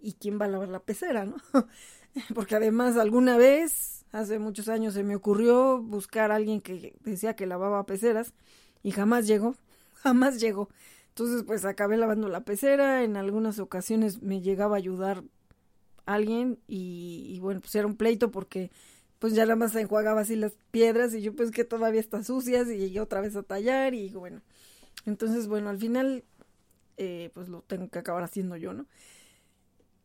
¿y 0.00 0.14
quién 0.14 0.40
va 0.40 0.46
a 0.46 0.48
lavar 0.48 0.68
la 0.68 0.80
pecera, 0.80 1.26
no? 1.26 1.36
Porque 2.34 2.56
además 2.56 2.96
alguna 2.96 3.36
vez, 3.36 4.04
hace 4.12 4.38
muchos 4.38 4.68
años, 4.68 4.94
se 4.94 5.04
me 5.04 5.16
ocurrió 5.16 5.80
buscar 5.80 6.32
a 6.32 6.36
alguien 6.36 6.60
que 6.60 6.94
decía 7.04 7.36
que 7.36 7.46
lavaba 7.46 7.86
peceras 7.86 8.32
y 8.82 8.92
jamás 8.92 9.26
llegó, 9.26 9.56
jamás 9.94 10.40
llegó. 10.40 10.68
Entonces, 11.08 11.42
pues 11.44 11.64
acabé 11.64 11.96
lavando 11.96 12.28
la 12.28 12.44
pecera, 12.44 13.02
en 13.04 13.16
algunas 13.16 13.58
ocasiones 13.58 14.22
me 14.22 14.40
llegaba 14.40 14.76
a 14.76 14.78
ayudar 14.78 15.22
alguien 16.06 16.58
y, 16.66 17.26
y 17.28 17.40
bueno, 17.40 17.60
pues 17.60 17.74
era 17.74 17.86
un 17.86 17.96
pleito 17.96 18.30
porque 18.30 18.70
pues 19.20 19.34
ya 19.34 19.44
nada 19.44 19.54
más 19.54 19.76
enjuagaba 19.76 20.22
así 20.22 20.34
las 20.34 20.54
piedras 20.72 21.14
y 21.14 21.22
yo 21.22 21.36
pues 21.36 21.52
que 21.52 21.64
todavía 21.64 22.00
están 22.00 22.24
sucias 22.24 22.68
y 22.68 22.78
llegué 22.78 23.00
otra 23.00 23.20
vez 23.20 23.36
a 23.36 23.42
tallar 23.44 23.94
y 23.94 24.08
bueno, 24.08 24.40
entonces 25.06 25.46
bueno, 25.46 25.68
al 25.70 25.78
final 25.78 26.24
eh, 26.96 27.30
pues 27.34 27.48
lo 27.48 27.62
tengo 27.62 27.88
que 27.88 28.00
acabar 28.00 28.24
haciendo 28.24 28.56
yo, 28.56 28.72
¿no? 28.72 28.86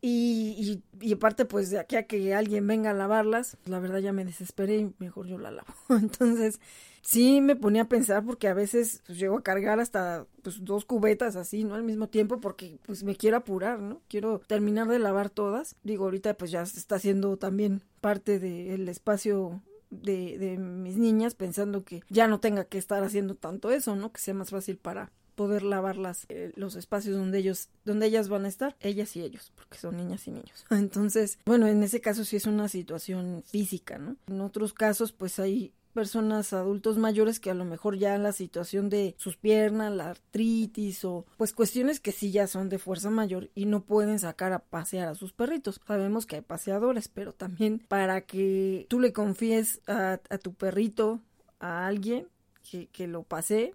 Y, 0.02 0.82
y, 1.00 1.06
y, 1.06 1.14
aparte 1.14 1.46
pues 1.46 1.70
de 1.70 1.78
aquí 1.78 1.96
a 1.96 2.06
que 2.06 2.34
alguien 2.34 2.66
venga 2.66 2.90
a 2.90 2.94
lavarlas, 2.94 3.56
la 3.64 3.78
verdad 3.78 3.98
ya 3.98 4.12
me 4.12 4.24
desesperé 4.24 4.78
y 4.78 4.94
mejor 4.98 5.26
yo 5.26 5.38
la 5.38 5.50
lavo. 5.50 5.72
Entonces 5.88 6.60
sí 7.00 7.40
me 7.40 7.56
ponía 7.56 7.82
a 7.82 7.88
pensar 7.88 8.24
porque 8.24 8.48
a 8.48 8.54
veces 8.54 9.02
pues 9.06 9.18
llego 9.18 9.38
a 9.38 9.42
cargar 9.42 9.80
hasta 9.80 10.26
pues 10.42 10.64
dos 10.64 10.84
cubetas 10.84 11.36
así, 11.36 11.64
¿no? 11.64 11.74
Al 11.74 11.82
mismo 11.82 12.08
tiempo 12.08 12.40
porque 12.40 12.78
pues 12.84 13.04
me 13.04 13.16
quiero 13.16 13.38
apurar, 13.38 13.80
¿no? 13.80 14.00
Quiero 14.08 14.40
terminar 14.40 14.88
de 14.88 14.98
lavar 14.98 15.30
todas. 15.30 15.76
Digo, 15.82 16.04
ahorita 16.04 16.34
pues 16.34 16.50
ya 16.50 16.62
está 16.62 16.96
haciendo 16.96 17.36
también 17.36 17.82
parte 18.00 18.38
del 18.38 18.88
espacio 18.88 19.62
de, 19.90 20.36
de 20.38 20.58
mis 20.58 20.96
niñas 20.96 21.34
pensando 21.34 21.84
que 21.84 22.02
ya 22.08 22.26
no 22.26 22.40
tenga 22.40 22.64
que 22.64 22.78
estar 22.78 23.02
haciendo 23.02 23.34
tanto 23.34 23.70
eso, 23.70 23.96
¿no? 23.96 24.12
Que 24.12 24.20
sea 24.20 24.34
más 24.34 24.50
fácil 24.50 24.76
para 24.76 25.10
poder 25.36 25.62
lavar 25.62 25.96
las, 25.96 26.26
eh, 26.28 26.52
los 26.56 26.74
espacios 26.74 27.16
donde 27.16 27.38
ellos, 27.38 27.68
donde 27.84 28.06
ellas 28.06 28.28
van 28.28 28.44
a 28.44 28.48
estar, 28.48 28.76
ellas 28.80 29.14
y 29.14 29.22
ellos, 29.22 29.52
porque 29.54 29.78
son 29.78 29.96
niñas 29.96 30.26
y 30.26 30.32
niños. 30.32 30.64
Entonces, 30.70 31.38
bueno, 31.46 31.68
en 31.68 31.82
ese 31.82 32.00
caso 32.00 32.24
sí 32.24 32.36
es 32.36 32.46
una 32.46 32.68
situación 32.68 33.44
física, 33.46 33.98
¿no? 33.98 34.16
En 34.26 34.40
otros 34.40 34.72
casos, 34.72 35.12
pues 35.12 35.38
hay 35.38 35.72
personas 35.96 36.52
adultos 36.52 36.98
mayores 36.98 37.40
que 37.40 37.50
a 37.50 37.54
lo 37.54 37.64
mejor 37.64 37.96
ya 37.96 38.18
la 38.18 38.32
situación 38.32 38.90
de 38.90 39.14
sus 39.16 39.38
piernas, 39.38 39.94
la 39.94 40.10
artritis 40.10 41.06
o 41.06 41.24
pues 41.38 41.54
cuestiones 41.54 42.00
que 42.00 42.12
sí 42.12 42.30
ya 42.30 42.46
son 42.46 42.68
de 42.68 42.78
fuerza 42.78 43.08
mayor 43.08 43.48
y 43.54 43.64
no 43.64 43.82
pueden 43.82 44.18
sacar 44.18 44.52
a 44.52 44.58
pasear 44.58 45.08
a 45.08 45.14
sus 45.14 45.32
perritos. 45.32 45.80
Sabemos 45.86 46.26
que 46.26 46.36
hay 46.36 46.42
paseadores, 46.42 47.08
pero 47.08 47.32
también 47.32 47.78
para 47.88 48.20
que 48.20 48.84
tú 48.90 49.00
le 49.00 49.14
confíes 49.14 49.80
a, 49.86 50.20
a 50.28 50.36
tu 50.36 50.52
perrito 50.52 51.22
a 51.60 51.86
alguien 51.86 52.28
que, 52.70 52.88
que 52.88 53.06
lo 53.06 53.22
pasee, 53.22 53.74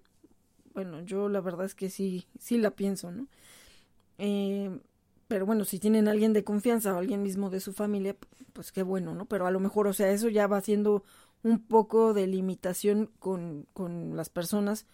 bueno, 0.73 1.01
yo 1.01 1.29
la 1.29 1.41
verdad 1.41 1.65
es 1.65 1.75
que 1.75 1.89
sí, 1.89 2.27
sí 2.39 2.57
la 2.57 2.71
pienso, 2.71 3.11
¿no? 3.11 3.27
Eh, 4.17 4.79
pero 5.27 5.45
bueno, 5.45 5.65
si 5.65 5.79
tienen 5.79 6.07
alguien 6.07 6.33
de 6.33 6.43
confianza 6.43 6.93
o 6.93 6.97
alguien 6.97 7.23
mismo 7.23 7.49
de 7.49 7.59
su 7.61 7.73
familia, 7.73 8.15
pues 8.53 8.71
qué 8.71 8.83
bueno, 8.83 9.15
¿no? 9.15 9.25
Pero 9.25 9.47
a 9.47 9.51
lo 9.51 9.59
mejor, 9.59 9.87
o 9.87 9.93
sea, 9.93 10.11
eso 10.11 10.29
ya 10.29 10.47
va 10.47 10.61
siendo 10.61 11.03
un 11.43 11.59
poco 11.59 12.13
de 12.13 12.27
limitación 12.27 13.09
con, 13.19 13.65
con 13.73 14.15
las 14.15 14.29
personas 14.29 14.85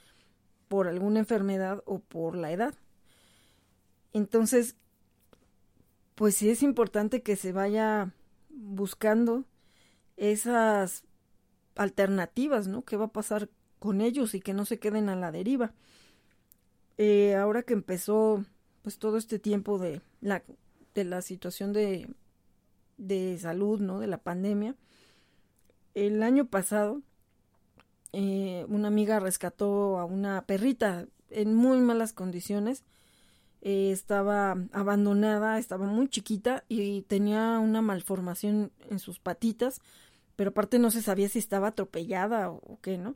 por 0.68 0.88
alguna 0.88 1.20
enfermedad 1.20 1.82
o 1.86 2.00
por 2.00 2.36
la 2.36 2.52
edad. 2.52 2.76
Entonces, 4.14 4.76
pues 6.16 6.36
sí 6.36 6.50
es 6.50 6.64
importante 6.64 7.22
que 7.22 7.36
se 7.36 7.52
vaya 7.52 8.12
buscando 8.50 9.46
esas 10.18 11.04
alternativas, 11.76 12.68
¿no? 12.68 12.84
¿Qué 12.84 12.98
va 12.98 13.06
a 13.06 13.12
pasar 13.12 13.50
con 13.80 14.02
ellos 14.02 14.34
y 14.36 14.42
que 14.42 14.54
no 14.54 14.66
se 14.66 14.80
queden 14.80 15.10
a 15.10 15.16
la 15.16 15.32
deriva? 15.32 15.74
Eh, 16.98 17.36
ahora 17.36 17.64
que 17.64 17.74
empezó 17.74 18.44
pues 18.82 18.98
todo 18.98 19.18
este 19.18 19.40
tiempo 19.40 19.78
de 19.78 20.02
la, 20.22 20.44
de 20.96 21.04
la 21.04 21.22
situación 21.22 21.74
de, 21.74 22.10
de 22.98 23.38
salud, 23.38 23.80
¿no? 23.80 24.00
De 24.00 24.08
la 24.08 24.18
pandemia. 24.18 24.76
El 25.94 26.22
año 26.24 26.46
pasado, 26.46 27.02
eh, 28.14 28.66
una 28.70 28.88
amiga 28.88 29.20
rescató 29.20 30.00
a 30.00 30.06
una 30.06 30.46
perrita 30.46 31.08
en 31.30 31.54
muy 31.54 31.80
malas 31.80 32.14
condiciones. 32.14 32.84
Eh, 33.62 33.92
estaba 33.92 34.56
abandonada, 34.72 35.58
estaba 35.58 35.88
muy 35.88 36.08
chiquita 36.08 36.64
y 36.70 37.02
tenía 37.04 37.60
una 37.60 37.82
malformación 37.82 38.72
en 38.90 39.00
sus 39.00 39.20
patitas, 39.20 39.82
pero 40.36 40.52
aparte 40.52 40.78
no 40.80 40.92
se 40.92 41.02
sabía 41.02 41.28
si 41.30 41.40
estaba 41.40 41.70
atropellada 41.70 42.52
o, 42.52 42.80
qué, 42.82 42.98
¿no? 42.98 43.16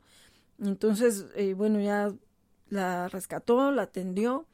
Entonces, 0.62 1.26
eh, 1.34 1.54
bueno, 1.54 1.80
ya 1.80 2.14
la 2.68 3.08
rescató, 3.08 3.70
la 3.72 3.82
atendió 3.82 4.46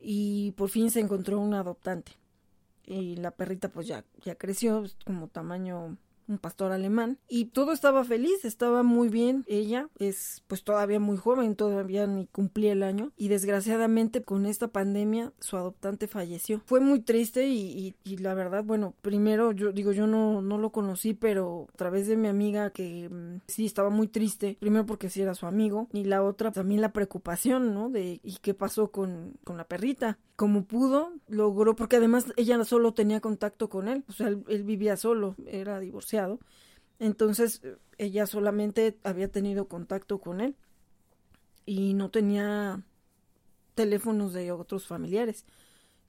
y 0.00 0.52
por 0.52 0.70
fin 0.70 0.90
se 0.90 1.00
encontró 1.00 1.38
un 1.38 1.54
adoptante. 1.54 2.12
Y 2.86 3.16
la 3.16 3.30
perrita 3.30 3.68
pues 3.68 3.86
ya, 3.86 4.04
ya 4.24 4.34
creció, 4.36 4.84
como 5.04 5.28
tamaño 5.28 5.96
un 6.28 6.38
pastor 6.38 6.72
alemán 6.72 7.18
y 7.28 7.46
todo 7.46 7.72
estaba 7.72 8.04
feliz, 8.04 8.44
estaba 8.44 8.82
muy 8.82 9.08
bien. 9.08 9.44
Ella 9.46 9.88
es 9.98 10.42
pues 10.46 10.64
todavía 10.64 11.00
muy 11.00 11.16
joven, 11.16 11.56
todavía 11.56 12.06
ni 12.06 12.26
cumplía 12.26 12.72
el 12.72 12.82
año 12.82 13.12
y 13.16 13.28
desgraciadamente 13.28 14.22
con 14.22 14.46
esta 14.46 14.68
pandemia 14.68 15.32
su 15.40 15.56
adoptante 15.56 16.08
falleció. 16.08 16.62
Fue 16.66 16.80
muy 16.80 17.00
triste 17.00 17.46
y, 17.48 17.94
y, 18.04 18.16
la 18.18 18.34
verdad, 18.34 18.64
bueno, 18.64 18.94
primero 19.02 19.52
yo 19.52 19.72
digo 19.72 19.92
yo 19.92 20.06
no, 20.06 20.40
no 20.40 20.58
lo 20.58 20.70
conocí, 20.70 21.14
pero 21.14 21.66
a 21.72 21.76
través 21.76 22.06
de 22.06 22.16
mi 22.16 22.28
amiga 22.28 22.70
que 22.70 23.08
mm, 23.08 23.40
sí 23.46 23.66
estaba 23.66 23.90
muy 23.90 24.08
triste, 24.08 24.56
primero 24.60 24.86
porque 24.86 25.10
sí 25.10 25.22
era 25.22 25.34
su 25.34 25.46
amigo 25.46 25.88
y 25.92 26.04
la 26.04 26.22
otra 26.22 26.52
también 26.52 26.80
la 26.80 26.92
preocupación, 26.92 27.74
¿no? 27.74 27.90
De 27.90 28.20
y 28.22 28.38
qué 28.40 28.54
pasó 28.54 28.90
con, 28.90 29.34
con 29.44 29.56
la 29.56 29.64
perrita. 29.64 30.18
Como 30.36 30.64
pudo, 30.64 31.12
logró, 31.28 31.76
porque 31.76 31.96
además 31.96 32.26
ella 32.36 32.62
solo 32.64 32.92
tenía 32.92 33.20
contacto 33.20 33.68
con 33.68 33.86
él, 33.86 34.04
o 34.08 34.12
sea, 34.12 34.26
él 34.26 34.64
vivía 34.64 34.96
solo, 34.96 35.36
era 35.46 35.78
divorciado 35.78 36.13
entonces 36.98 37.62
ella 37.98 38.26
solamente 38.26 38.98
había 39.02 39.28
tenido 39.28 39.68
contacto 39.68 40.18
con 40.20 40.40
él 40.40 40.56
y 41.66 41.94
no 41.94 42.10
tenía 42.10 42.82
teléfonos 43.74 44.32
de 44.32 44.52
otros 44.52 44.86
familiares. 44.86 45.44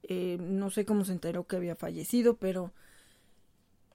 Eh, 0.02 0.38
no 0.40 0.70
sé 0.70 0.84
cómo 0.84 1.04
se 1.04 1.12
enteró 1.12 1.46
que 1.46 1.56
había 1.56 1.74
fallecido, 1.74 2.36
pero 2.36 2.72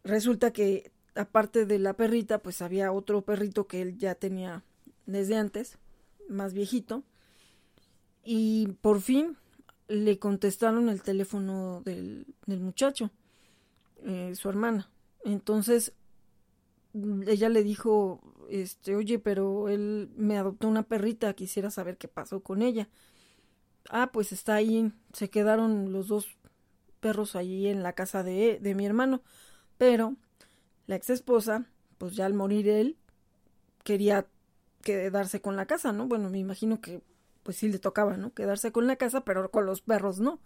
resulta 0.04 0.52
que 0.52 0.92
aparte 1.16 1.66
de 1.66 1.80
la 1.80 1.94
perrita, 1.94 2.40
pues 2.40 2.62
había 2.62 2.92
otro 2.92 3.22
perrito 3.22 3.68
que 3.68 3.82
él 3.82 3.98
ya 3.98 4.16
tenía 4.16 4.64
desde 5.06 5.38
antes, 5.38 5.78
más 6.30 6.54
viejito, 6.54 7.04
y 8.24 8.68
por 8.82 9.02
fin 9.02 9.38
le 9.88 10.20
contestaron 10.20 10.90
el 10.90 11.02
teléfono 11.02 11.82
del, 11.84 12.26
muchacho, 12.46 13.12
eh, 14.04 14.34
su 14.36 14.50
hermana. 14.50 14.90
Entonces 15.24 15.94
ella 17.28 17.50
le 17.50 17.64
dijo, 17.64 18.22
este, 18.50 18.96
oye, 18.96 19.20
pero 19.20 19.70
él 19.70 20.10
me 20.16 20.38
adoptó 20.38 20.68
una 20.68 20.84
perrita, 20.84 21.34
quisiera 21.34 21.72
saber 21.72 21.98
qué 21.98 22.08
pasó 22.08 22.42
con 22.42 22.62
ella. 22.62 22.90
Ah, 23.90 24.12
pues 24.14 24.32
está 24.32 24.56
ahí, 24.56 24.92
se 25.14 25.30
quedaron 25.30 25.92
los 25.92 26.08
dos 26.08 26.38
perros 27.00 27.36
allí 27.36 27.68
en 27.68 27.84
la 27.84 27.94
casa 27.94 28.24
de, 28.24 28.60
de 28.62 28.76
mi 28.76 28.86
hermano, 28.86 29.22
pero 29.78 30.16
la 30.88 30.96
ex 30.96 31.10
esposa, 31.10 31.66
pues 31.98 32.16
ya 32.16 32.26
al 32.26 32.34
morir 32.34 32.70
él, 32.70 32.98
quería 33.84 34.28
quedarse 34.82 35.42
con 35.42 35.56
la 35.56 35.66
casa, 35.66 35.92
¿no? 35.92 36.08
Bueno, 36.08 36.30
me 36.30 36.40
imagino 36.40 36.82
que 36.82 37.02
pues 37.44 37.58
sí 37.58 37.70
le 37.70 37.80
tocaba, 37.80 38.18
¿no? 38.18 38.34
Quedarse 38.34 38.72
con 38.72 38.88
la 38.88 38.96
casa, 38.98 39.26
pero 39.26 39.50
con 39.52 39.66
los 39.66 39.82
perros, 39.82 40.20
¿no? 40.20 40.40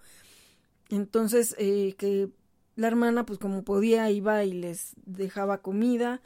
Entonces, 0.90 1.56
eh, 1.58 1.96
que 1.98 2.30
la 2.76 2.88
hermana, 2.88 3.26
pues 3.26 3.40
como 3.40 3.64
podía, 3.64 4.10
iba 4.12 4.44
y 4.44 4.54
les 4.54 4.94
dejaba 5.06 5.62
comida, 5.62 6.22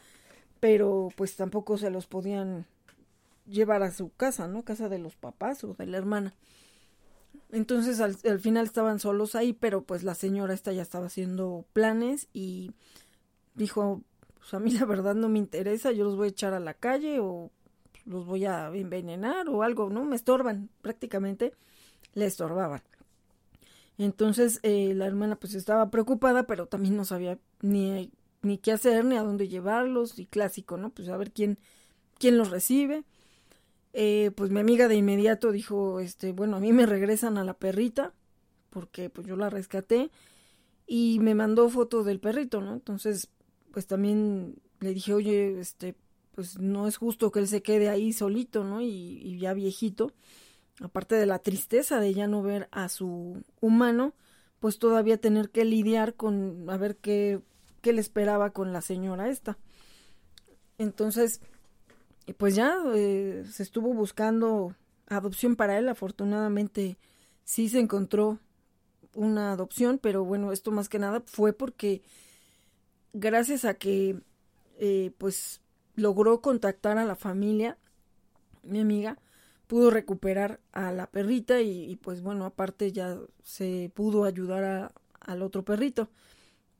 pero 0.59 1.09
pues 1.15 1.35
tampoco 1.35 1.77
se 1.77 1.89
los 1.89 2.07
podían 2.07 2.65
llevar 3.45 3.83
a 3.83 3.91
su 3.91 4.11
casa, 4.13 4.47
¿no? 4.47 4.63
Casa 4.63 4.89
de 4.89 4.99
los 4.99 5.15
papás 5.15 5.63
o 5.63 5.73
de 5.73 5.85
la 5.85 5.97
hermana. 5.97 6.33
Entonces 7.51 7.99
al, 7.99 8.39
final 8.39 8.65
estaban 8.65 8.99
solos 8.99 9.35
ahí, 9.35 9.53
pero 9.53 9.83
pues 9.83 10.03
la 10.03 10.15
señora 10.15 10.53
esta 10.53 10.71
ya 10.71 10.81
estaba 10.81 11.07
haciendo 11.07 11.65
planes 11.73 12.27
y 12.33 12.71
dijo, 13.55 14.01
pues 14.35 14.53
a 14.53 14.59
mí 14.59 14.71
la 14.71 14.85
verdad 14.85 15.15
no 15.15 15.29
me 15.29 15.39
interesa, 15.39 15.91
yo 15.91 16.03
los 16.03 16.15
voy 16.15 16.27
a 16.27 16.31
echar 16.31 16.53
a 16.53 16.59
la 16.59 16.73
calle 16.73 17.19
o 17.19 17.51
los 18.05 18.25
voy 18.25 18.45
a 18.45 18.67
envenenar 18.69 19.49
o 19.49 19.63
algo, 19.63 19.89
¿no? 19.89 20.05
Me 20.05 20.15
estorban, 20.15 20.69
prácticamente 20.81 21.53
le 22.13 22.25
estorbaban. 22.25 22.81
Entonces 23.99 24.61
eh, 24.63 24.93
la 24.95 25.05
hermana 25.05 25.35
pues 25.35 25.53
estaba 25.55 25.91
preocupada, 25.91 26.47
pero 26.47 26.67
también 26.67 26.95
no 26.95 27.03
sabía 27.03 27.37
ni, 27.61 28.11
ni 28.41 28.57
qué 28.57 28.71
hacer, 28.71 29.03
ni 29.03 29.17
a 29.17 29.23
dónde 29.23 29.49
llevarlos, 29.49 30.17
y 30.19 30.25
clásico, 30.25 30.77
¿no? 30.77 30.89
Pues 30.91 31.09
a 31.09 31.17
ver 31.17 31.31
quién, 31.33 31.59
quién 32.17 32.37
los 32.37 32.49
recibe. 32.49 33.03
Eh, 33.91 34.31
pues 34.35 34.51
mi 34.51 34.59
amiga 34.61 34.87
de 34.87 34.95
inmediato 34.95 35.51
dijo, 35.51 35.99
este, 35.99 36.31
bueno, 36.31 36.55
a 36.55 36.59
mí 36.61 36.71
me 36.71 36.85
regresan 36.85 37.37
a 37.37 37.43
la 37.43 37.55
perrita, 37.55 38.13
porque 38.69 39.09
pues 39.09 39.27
yo 39.27 39.35
la 39.35 39.49
rescaté, 39.49 40.11
y 40.87 41.19
me 41.19 41.35
mandó 41.35 41.69
foto 41.69 42.03
del 42.03 42.21
perrito, 42.21 42.61
¿no? 42.61 42.73
Entonces, 42.73 43.29
pues 43.73 43.85
también 43.85 44.55
le 44.79 44.93
dije, 44.93 45.13
oye, 45.13 45.59
este, 45.59 45.95
pues 46.35 46.57
no 46.57 46.87
es 46.87 46.95
justo 46.97 47.31
que 47.31 47.39
él 47.39 47.49
se 47.49 47.61
quede 47.61 47.89
ahí 47.89 48.13
solito, 48.13 48.63
¿no? 48.63 48.79
Y, 48.81 48.87
y 48.87 49.39
ya 49.39 49.53
viejito 49.53 50.13
aparte 50.81 51.15
de 51.15 51.25
la 51.25 51.39
tristeza 51.39 51.99
de 51.99 52.13
ya 52.13 52.27
no 52.27 52.41
ver 52.41 52.67
a 52.71 52.89
su 52.89 53.43
humano, 53.61 54.13
pues 54.59 54.79
todavía 54.79 55.17
tener 55.17 55.49
que 55.49 55.65
lidiar 55.65 56.15
con 56.15 56.65
a 56.69 56.77
ver 56.77 56.97
qué, 56.97 57.41
qué 57.81 57.93
le 57.93 58.01
esperaba 58.01 58.51
con 58.51 58.73
la 58.73 58.81
señora 58.81 59.29
esta. 59.29 59.57
Entonces, 60.77 61.41
pues 62.37 62.55
ya 62.55 62.77
eh, 62.95 63.43
se 63.51 63.63
estuvo 63.63 63.93
buscando 63.93 64.75
adopción 65.07 65.55
para 65.55 65.77
él, 65.77 65.89
afortunadamente 65.89 66.97
sí 67.43 67.69
se 67.69 67.79
encontró 67.79 68.39
una 69.15 69.51
adopción, 69.51 69.97
pero 69.97 70.23
bueno, 70.23 70.51
esto 70.51 70.71
más 70.71 70.87
que 70.87 70.99
nada 70.99 71.21
fue 71.25 71.51
porque 71.51 72.01
gracias 73.13 73.65
a 73.65 73.73
que 73.73 74.21
eh, 74.77 75.11
pues 75.17 75.61
logró 75.95 76.41
contactar 76.41 76.97
a 76.97 77.05
la 77.05 77.15
familia, 77.15 77.77
mi 78.63 78.79
amiga, 78.79 79.17
pudo 79.69 79.91
recuperar 79.91 80.59
a 80.71 80.91
la 80.91 81.05
perrita 81.05 81.61
y, 81.61 81.95
pues 81.97 82.23
bueno, 82.23 82.45
aparte 82.45 82.91
ya 82.91 83.19
se 83.43 83.91
pudo 83.93 84.23
ayudar 84.23 84.63
a, 84.63 84.91
al 85.19 85.43
otro 85.43 85.63
perrito. 85.63 86.09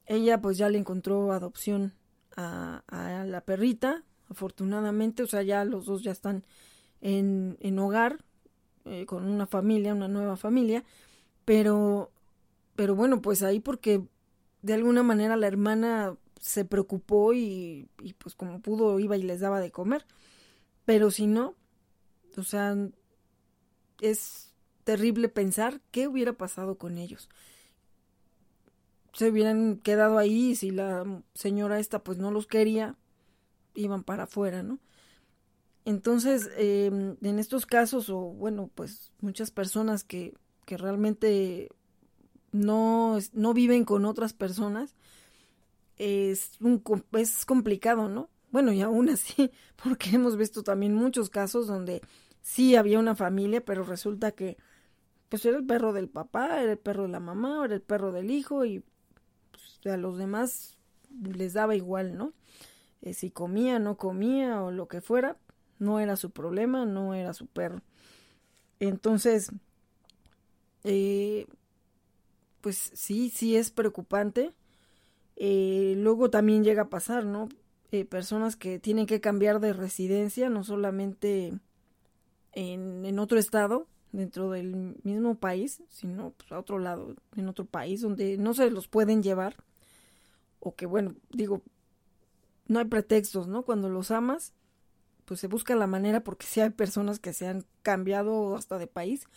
Ella 0.08 0.42
pues 0.42 0.58
ya 0.58 0.70
le 0.70 0.80
encontró 0.80 1.32
adopción 1.32 1.94
a, 2.36 2.82
la 3.28 3.42
perrita, 3.42 4.04
afortunadamente, 4.28 5.22
o 5.22 5.28
sea, 5.28 5.44
ya 5.44 5.66
los 5.66 5.86
dos 5.86 6.02
ya 6.02 6.12
están 6.12 6.44
en, 7.00 7.58
en 7.60 7.78
hogar, 7.78 8.24
eh, 8.86 9.06
con 9.06 9.24
una 9.28 9.46
familia, 9.46 9.94
una 9.94 10.08
nueva 10.08 10.36
familia, 10.36 10.84
pero, 11.46 12.10
pero 12.76 12.96
bueno, 12.96 13.22
pues 13.22 13.44
ahí 13.44 13.60
porque 13.60 14.02
de 14.64 14.74
alguna 14.74 15.04
manera 15.04 15.38
la 15.38 15.46
hermana 15.46 16.18
se 16.40 16.66
preocupó 16.66 17.34
y 17.34 17.88
pues 18.18 18.34
como 18.34 18.62
pudo 18.62 19.00
iba 19.00 19.16
y 19.16 19.22
les 19.22 19.42
daba 19.42 19.60
de 19.60 19.70
comer, 19.70 20.08
pero 20.86 21.12
si 21.12 21.28
no, 21.28 21.54
o 22.40 22.44
sea, 22.44 22.76
es 24.02 24.54
terrible 24.84 25.30
pensar 25.30 25.82
qué 25.92 26.08
hubiera 26.08 26.34
pasado 26.34 26.78
con 26.78 26.98
ellos. 26.98 27.30
Se 29.14 29.30
hubieran 29.30 29.78
quedado 29.78 30.18
ahí 30.18 30.56
si 30.56 30.72
la 30.72 31.24
señora 31.34 31.80
esta 31.80 32.04
pues 32.04 32.18
no 32.18 32.32
los 32.32 32.48
quería, 32.48 32.96
iban 33.76 34.04
para 34.04 34.24
afuera, 34.24 34.64
¿no? 34.64 34.80
Entonces, 35.86 36.50
em, 36.58 37.18
en 37.22 37.40
estos 37.40 37.66
casos, 37.66 38.10
o 38.10 38.18
bueno, 38.18 38.70
pues 38.76 39.12
muchas 39.22 39.52
personas 39.52 40.04
que, 40.04 40.36
que 40.66 40.78
realmente 40.78 41.70
no, 42.52 43.18
no 43.34 43.54
viven 43.54 43.86
con 43.86 44.06
otras 44.06 44.34
personas, 44.34 44.96
es, 45.98 46.52
un, 46.62 46.84
es 47.14 47.46
complicado, 47.46 48.08
¿no? 48.10 48.30
Bueno, 48.52 48.72
y 48.74 48.82
aún 48.82 49.10
así, 49.10 49.52
porque 49.84 50.12
hemos 50.12 50.38
visto 50.38 50.64
también 50.64 50.94
muchos 50.94 51.30
casos 51.30 51.68
donde 51.68 52.02
sí 52.50 52.76
había 52.76 52.98
una 52.98 53.16
familia, 53.16 53.64
pero 53.64 53.84
resulta 53.84 54.32
que 54.32 54.58
pues 55.30 55.46
era 55.46 55.58
el 55.58 55.66
perro 55.66 55.94
del 55.94 56.10
papá, 56.10 56.62
era 56.64 56.72
el 56.72 56.80
perro 56.80 57.04
de 57.04 57.10
la 57.10 57.20
mamá, 57.20 57.64
era 57.64 57.76
el 57.76 57.82
perro 57.82 58.12
del 58.12 58.32
hijo 58.32 58.66
y 58.66 58.84
pues, 59.52 59.94
a 59.94 59.98
los 59.98 60.18
demás 60.18 60.78
les 61.22 61.54
daba 61.54 61.76
igual, 61.76 62.18
¿no? 62.18 62.34
Eh, 63.02 63.14
si 63.14 63.30
comía, 63.30 63.78
no 63.78 63.98
comía 63.98 64.64
o 64.64 64.72
lo 64.72 64.88
que 64.88 65.02
fuera, 65.02 65.38
no 65.78 66.00
era 66.00 66.16
su 66.16 66.32
problema, 66.32 66.86
no 66.86 67.14
era 67.14 67.34
su 67.34 67.46
perro. 67.46 67.82
Entonces, 68.80 69.52
eh, 70.84 71.46
pues 72.62 72.92
sí, 72.96 73.30
sí 73.30 73.58
es 73.58 73.70
preocupante. 73.70 74.54
Eh, 75.36 75.94
luego 75.98 76.30
también 76.32 76.64
llega 76.64 76.84
a 76.84 76.90
pasar, 76.90 77.26
¿no? 77.26 77.48
eh, 77.92 78.06
personas 78.06 78.56
que 78.56 78.80
tienen 78.80 79.06
que 79.06 79.22
cambiar 79.22 79.60
de 79.60 79.74
residencia, 79.74 80.50
no 80.50 80.64
solamente 80.64 81.54
en, 82.54 83.06
en 83.06 83.20
otro 83.20 83.40
estado, 83.40 83.88
dentro 84.12 84.50
del 84.52 84.96
mismo 85.04 85.36
país, 85.36 85.82
sino 85.90 86.32
pues, 86.32 86.52
a 86.52 86.60
otro 86.60 86.80
lado, 86.80 87.16
en 87.36 87.48
otro 87.48 87.66
país 87.66 88.02
donde 88.02 88.38
no 88.38 88.54
se 88.54 88.70
los 88.72 88.88
pueden 88.88 89.22
llevar. 89.24 89.56
O 90.60 90.76
que, 90.76 90.86
bueno, 90.86 91.16
digo, 91.32 91.62
no 92.68 92.80
hay 92.80 92.86
pretextos, 92.86 93.48
¿no? 93.48 93.64
Cuando 93.64 93.90
los 93.90 94.12
amas, 94.12 94.54
pues 95.26 95.40
se 95.40 95.48
busca 95.48 95.76
la 95.76 95.88
manera 95.88 96.24
porque 96.24 96.46
sí 96.46 96.60
hay 96.60 96.72
personas 96.72 97.20
que 97.20 97.34
se 97.34 97.48
han 97.48 97.66
cambiado 97.82 98.56
hasta 98.56 98.78
de 98.78 98.88
país 98.88 99.28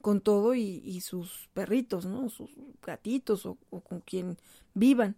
con 0.00 0.20
todo 0.20 0.54
y, 0.54 1.00
sus 1.02 1.48
perritos, 1.52 2.06
¿no? 2.06 2.30
Sus 2.30 2.50
gatitos 2.82 3.44
o, 3.44 3.56
con 3.56 4.00
quien 4.00 4.38
vivan. 4.74 5.16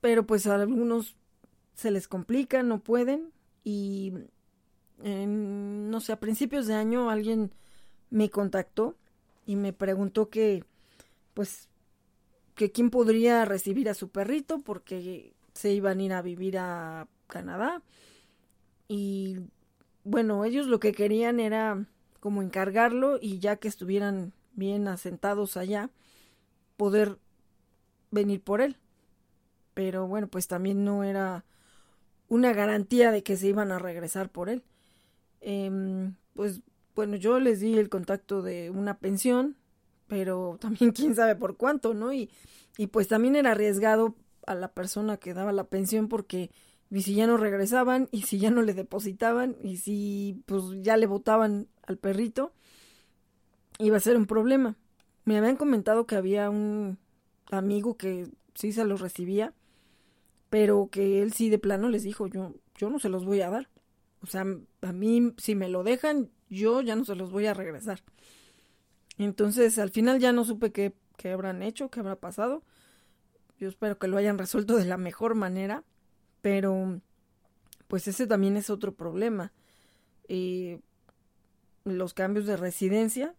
Pero 0.00 0.26
pues 0.26 0.46
a 0.46 0.56
algunos 0.56 1.16
se 1.74 1.90
les 1.90 2.08
complica, 2.08 2.62
no 2.62 2.80
pueden 2.80 3.30
y 3.62 4.12
no 5.02 6.00
sé, 6.00 6.12
a 6.12 6.20
principios 6.20 6.66
de 6.66 6.74
año 6.74 7.10
alguien 7.10 7.52
me 8.10 8.30
contactó 8.30 8.96
y 9.46 9.56
me 9.56 9.72
preguntó 9.72 10.30
que, 10.30 10.64
pues, 11.34 11.68
que 12.54 12.70
quién 12.70 12.90
podría 12.90 13.44
recibir 13.44 13.88
a 13.88 13.94
su 13.94 14.08
perrito 14.08 14.60
porque 14.60 15.34
se 15.52 15.72
iban 15.72 15.98
a 15.98 16.02
ir 16.02 16.12
a 16.12 16.22
vivir 16.22 16.58
a 16.58 17.08
Canadá. 17.26 17.82
Y 18.88 19.38
bueno, 20.04 20.44
ellos 20.44 20.66
lo 20.66 20.80
que 20.80 20.92
querían 20.92 21.40
era 21.40 21.86
como 22.20 22.42
encargarlo 22.42 23.18
y 23.20 23.38
ya 23.38 23.56
que 23.56 23.68
estuvieran 23.68 24.32
bien 24.54 24.88
asentados 24.88 25.56
allá, 25.56 25.90
poder 26.76 27.18
venir 28.10 28.40
por 28.40 28.60
él. 28.60 28.76
Pero 29.74 30.06
bueno, 30.06 30.28
pues 30.28 30.46
también 30.46 30.84
no 30.84 31.04
era 31.04 31.44
una 32.28 32.52
garantía 32.52 33.10
de 33.10 33.22
que 33.22 33.36
se 33.36 33.48
iban 33.48 33.72
a 33.72 33.78
regresar 33.78 34.30
por 34.30 34.48
él. 34.48 34.62
Em, 35.46 36.16
pues 36.34 36.62
bueno, 36.94 37.16
yo 37.16 37.38
les 37.38 37.60
di 37.60 37.78
el 37.78 37.90
contacto 37.90 38.42
de 38.42 38.70
una 38.70 38.98
pensión, 38.98 39.56
pero 40.08 40.56
también 40.60 40.92
quién 40.92 41.14
sabe 41.14 41.36
por 41.36 41.56
cuánto, 41.56 41.94
¿no? 41.94 42.12
Y, 42.12 42.30
y 42.78 42.88
pues 42.88 43.08
también 43.08 43.36
era 43.36 43.52
arriesgado 43.52 44.16
a 44.46 44.54
la 44.54 44.72
persona 44.72 45.18
que 45.18 45.34
daba 45.34 45.52
la 45.52 45.64
pensión 45.64 46.08
porque 46.08 46.50
si 46.90 47.14
ya 47.14 47.26
no 47.26 47.36
regresaban 47.36 48.08
y 48.12 48.22
si 48.22 48.38
ya 48.38 48.50
no 48.50 48.62
le 48.62 48.74
depositaban 48.74 49.56
y 49.62 49.78
si 49.78 50.42
pues 50.46 50.62
ya 50.82 50.96
le 50.96 51.06
votaban 51.06 51.68
al 51.86 51.98
perrito 51.98 52.52
iba 53.78 53.96
a 53.96 54.00
ser 54.00 54.16
un 54.16 54.26
problema. 54.26 54.76
Me 55.24 55.36
habían 55.38 55.56
comentado 55.56 56.06
que 56.06 56.16
había 56.16 56.50
un 56.50 56.98
amigo 57.50 57.96
que 57.96 58.28
sí 58.54 58.72
se 58.72 58.84
los 58.84 59.00
recibía, 59.00 59.52
pero 60.50 60.88
que 60.90 61.22
él 61.22 61.32
sí 61.32 61.50
de 61.50 61.58
plano 61.58 61.88
les 61.88 62.02
dijo, 62.02 62.26
yo 62.26 62.54
yo 62.76 62.90
no 62.90 62.98
se 62.98 63.08
los 63.08 63.24
voy 63.24 63.40
a 63.40 63.50
dar. 63.50 63.68
O 64.24 64.26
sea, 64.26 64.46
a 64.80 64.92
mí 64.92 65.34
si 65.36 65.54
me 65.54 65.68
lo 65.68 65.84
dejan, 65.84 66.30
yo 66.48 66.80
ya 66.80 66.96
no 66.96 67.04
se 67.04 67.14
los 67.14 67.30
voy 67.30 67.44
a 67.44 67.52
regresar. 67.52 68.00
Entonces, 69.18 69.78
al 69.78 69.90
final 69.90 70.18
ya 70.18 70.32
no 70.32 70.46
supe 70.46 70.72
qué, 70.72 70.94
qué 71.18 71.30
habrán 71.30 71.62
hecho, 71.62 71.90
qué 71.90 72.00
habrá 72.00 72.16
pasado. 72.16 72.62
Yo 73.58 73.68
espero 73.68 73.98
que 73.98 74.08
lo 74.08 74.16
hayan 74.16 74.38
resuelto 74.38 74.76
de 74.76 74.86
la 74.86 74.96
mejor 74.96 75.34
manera, 75.34 75.84
pero 76.40 77.02
pues 77.86 78.08
ese 78.08 78.26
también 78.26 78.56
es 78.56 78.70
otro 78.70 78.94
problema. 78.94 79.52
Eh, 80.26 80.80
los 81.84 82.14
cambios 82.14 82.46
de 82.46 82.56
residencia, 82.56 83.34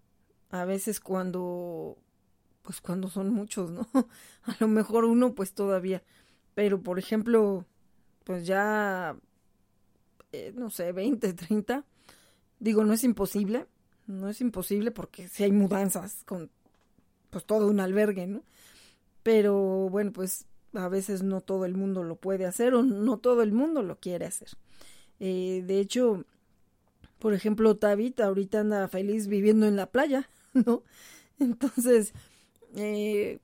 a 0.52 0.66
veces 0.66 1.00
cuando, 1.00 1.98
pues 2.62 2.80
cuando 2.80 3.10
son 3.10 3.32
muchos, 3.32 3.72
¿no? 3.72 3.88
A 4.44 4.56
lo 4.60 4.68
mejor 4.68 5.06
uno 5.06 5.34
pues 5.34 5.56
todavía, 5.56 6.04
pero 6.54 6.80
por 6.80 7.00
ejemplo, 7.00 7.66
pues 8.24 8.46
ya, 8.46 9.18
eh, 10.36 10.54
no 10.56 10.70
sé, 10.70 10.92
20, 10.92 11.34
30, 11.34 11.86
Digo, 12.60 12.84
no 12.84 12.94
es 12.94 13.04
imposible, 13.04 13.68
no 14.08 14.30
es 14.30 14.42
imposible 14.42 14.92
porque 14.92 15.28
si 15.28 15.44
hay 15.44 15.52
mudanzas 15.52 16.24
con 16.26 16.50
pues 17.30 17.46
todo 17.46 17.68
un 17.68 17.80
albergue, 17.80 18.28
¿no? 18.28 18.44
Pero 19.24 19.90
bueno, 19.90 20.14
pues 20.14 20.46
a 20.74 20.88
veces 20.88 21.22
no 21.22 21.42
todo 21.42 21.66
el 21.66 21.76
mundo 21.76 22.04
lo 22.04 22.16
puede 22.16 22.46
hacer 22.46 22.74
o 22.76 22.84
no 22.84 23.18
todo 23.18 23.42
el 23.42 23.52
mundo 23.52 23.84
lo 23.84 24.00
quiere 24.00 24.26
hacer. 24.26 24.50
Eh, 25.20 25.64
de 25.66 25.80
hecho, 25.80 26.24
por 27.20 27.34
ejemplo, 27.34 27.76
Tabita 27.76 28.26
ahorita 28.26 28.62
anda 28.62 28.88
feliz 28.88 29.28
viviendo 29.28 29.68
en 29.68 29.76
la 29.76 29.88
playa, 29.88 30.30
¿no? 30.54 30.84
Entonces, 31.40 32.14
eh, 32.76 33.40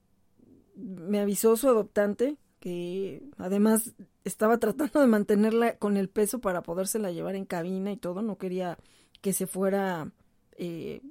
me 0.75 1.19
avisó 1.19 1.57
su 1.57 1.67
adoptante 1.67 2.37
que 2.61 3.23
además 3.39 3.95
estaba 4.23 4.59
tratando 4.59 5.01
de 5.01 5.07
mantenerla 5.07 5.77
con 5.77 5.97
el 5.97 6.09
peso 6.09 6.39
para 6.39 6.61
podérsela 6.61 7.11
llevar 7.11 7.35
en 7.35 7.45
cabina 7.45 7.91
y 7.91 7.97
todo, 7.97 8.21
no 8.21 8.37
quería 8.37 8.77
que 9.19 9.33
se 9.33 9.47
fuera 9.47 10.11
eh, 10.57 11.01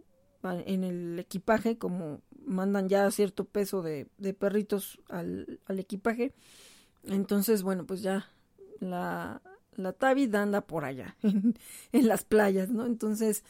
en 0.45 0.85
el 0.85 1.19
equipaje, 1.19 1.77
como 1.77 2.23
mandan 2.47 2.89
ya 2.89 3.11
cierto 3.11 3.45
peso 3.45 3.83
de, 3.83 4.07
perritos 4.39 5.01
al, 5.09 5.61
equipaje. 5.67 6.33
Entonces, 7.03 7.65
bueno, 7.65 7.85
pues 7.85 8.01
ya 8.01 8.29
la, 8.79 9.43
la 9.75 9.97
anda 10.41 10.61
por 10.61 10.85
allá, 10.85 11.17
en, 11.23 11.59
en, 11.91 12.07
las 12.07 12.23
playas, 12.23 12.71
¿no? 12.71 12.87
Entonces, 12.87 13.43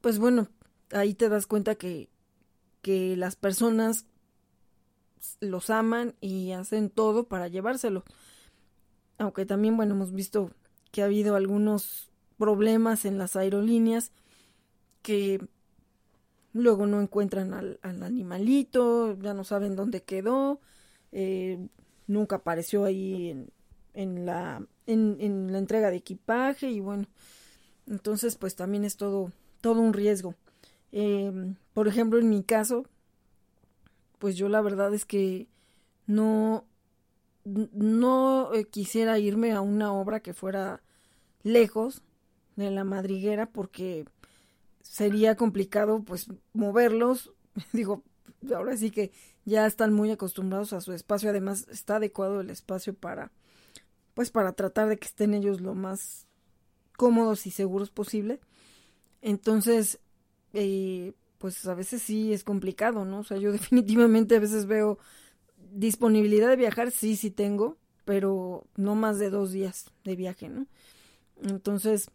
pues 0.00 0.18
bueno, 0.18 0.48
ahí 0.90 1.14
te 1.14 1.28
das 1.28 1.46
cuenta 1.46 1.76
que, 1.76 2.08
que 2.82 3.16
las 3.16 3.36
personas 3.36 4.06
los 5.40 5.70
aman 5.70 6.14
y 6.20 6.52
hacen 6.52 6.90
todo 6.90 7.24
para 7.24 7.48
llevárselo. 7.48 8.04
Aunque 9.18 9.46
también, 9.46 9.76
bueno, 9.76 9.94
hemos 9.94 10.12
visto 10.12 10.50
que 10.90 11.02
ha 11.02 11.06
habido 11.06 11.36
algunos 11.36 12.10
problemas 12.38 13.04
en 13.04 13.18
las 13.18 13.36
aerolíneas 13.36 14.12
que 15.02 15.40
luego 16.52 16.86
no 16.86 17.00
encuentran 17.00 17.52
al, 17.54 17.78
animalito, 17.82 19.18
ya 19.18 19.34
no 19.34 19.44
saben 19.44 19.76
dónde 19.76 20.02
quedó, 20.02 20.60
eh, 21.12 21.68
nunca 22.06 22.36
apareció 22.36 22.84
ahí 22.84 23.30
en, 23.30 23.50
en 23.94 24.26
la, 24.26 24.64
en, 24.86 25.52
la 25.52 25.58
entrega 25.58 25.90
de 25.90 25.96
equipaje 25.96 26.70
y 26.70 26.80
bueno, 26.80 27.06
entonces 27.86 28.36
pues 28.36 28.54
también 28.54 28.84
es 28.84 28.96
todo, 28.96 29.32
todo 29.60 29.80
un 29.80 29.92
riesgo. 29.92 30.34
Em, 30.92 31.56
por 31.74 31.88
ejemplo, 31.88 32.18
en 32.18 32.30
mi 32.30 32.42
caso, 32.42 32.86
pues 34.18 34.36
yo 34.36 34.48
la 34.48 34.60
verdad 34.60 34.92
es 34.94 35.04
que 35.04 35.48
no, 36.06 36.64
no 37.44 38.52
eh, 38.54 38.64
quisiera 38.64 39.18
irme 39.18 39.52
a 39.52 39.60
una 39.60 39.92
obra 39.92 40.20
que 40.20 40.34
fuera 40.34 40.82
lejos 41.42 42.02
de 42.56 42.70
la 42.70 42.84
madriguera 42.84 43.46
porque 43.46 44.04
sería 44.82 45.36
complicado 45.36 46.02
pues 46.02 46.26
moverlos. 46.52 47.32
Digo, 47.72 48.02
ahora 48.54 48.76
sí 48.76 48.90
que 48.90 49.12
ya 49.44 49.66
están 49.66 49.92
muy 49.92 50.10
acostumbrados 50.10 50.72
a 50.72 50.80
su 50.80 50.92
espacio, 50.92 51.30
además 51.30 51.66
está 51.70 51.96
adecuado 51.96 52.40
el 52.40 52.50
espacio 52.50 52.94
para 52.94 53.30
pues 54.14 54.32
para 54.32 54.52
tratar 54.52 54.88
de 54.88 54.98
que 54.98 55.06
estén 55.06 55.32
ellos 55.32 55.60
lo 55.60 55.76
más 55.76 56.26
cómodos 56.96 57.46
y 57.46 57.52
seguros 57.52 57.90
posible. 57.90 58.40
Entonces, 59.22 60.00
eh, 60.54 61.12
pues 61.38 61.66
a 61.66 61.74
veces 61.74 62.02
sí 62.02 62.32
es 62.32 62.44
complicado, 62.44 63.04
¿no? 63.04 63.20
O 63.20 63.24
sea, 63.24 63.38
yo 63.38 63.52
definitivamente 63.52 64.36
a 64.36 64.40
veces 64.40 64.66
veo 64.66 64.98
disponibilidad 65.72 66.48
de 66.48 66.56
viajar, 66.56 66.90
sí, 66.90 67.16
sí 67.16 67.30
tengo, 67.30 67.76
pero 68.04 68.64
no 68.76 68.94
más 68.94 69.18
de 69.18 69.30
dos 69.30 69.52
días 69.52 69.90
de 70.04 70.16
viaje, 70.16 70.48
¿no? 70.48 70.66
Entonces, 71.42 72.10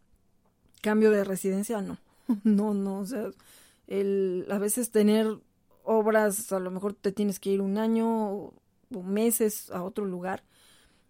cambio 0.82 1.10
de 1.10 1.24
residencia, 1.24 1.80
no. 1.80 1.98
No, 2.44 2.74
no, 2.74 3.00
o 3.00 3.06
sea, 3.06 3.30
el, 3.86 4.46
a 4.50 4.58
veces 4.58 4.90
tener 4.90 5.38
obras, 5.82 6.50
a 6.52 6.58
lo 6.58 6.70
mejor 6.70 6.94
te 6.94 7.12
tienes 7.12 7.38
que 7.38 7.50
ir 7.50 7.60
un 7.60 7.78
año 7.78 8.32
o, 8.32 8.54
meses 9.02 9.70
a 9.70 9.82
otro 9.82 10.04
lugar. 10.04 10.42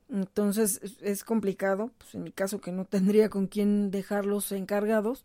Entonces 0.09 0.81
es, 1.01 1.25
complicado, 1.25 1.91
pues 1.99 2.15
en 2.15 2.25
mi 2.25 2.33
caso 2.33 2.61
que 2.61 2.73
no 2.73 2.85
tendría 2.85 3.29
con 3.29 3.47
quién 3.47 3.91
dejarlos 3.91 4.53
encargados 4.53 5.25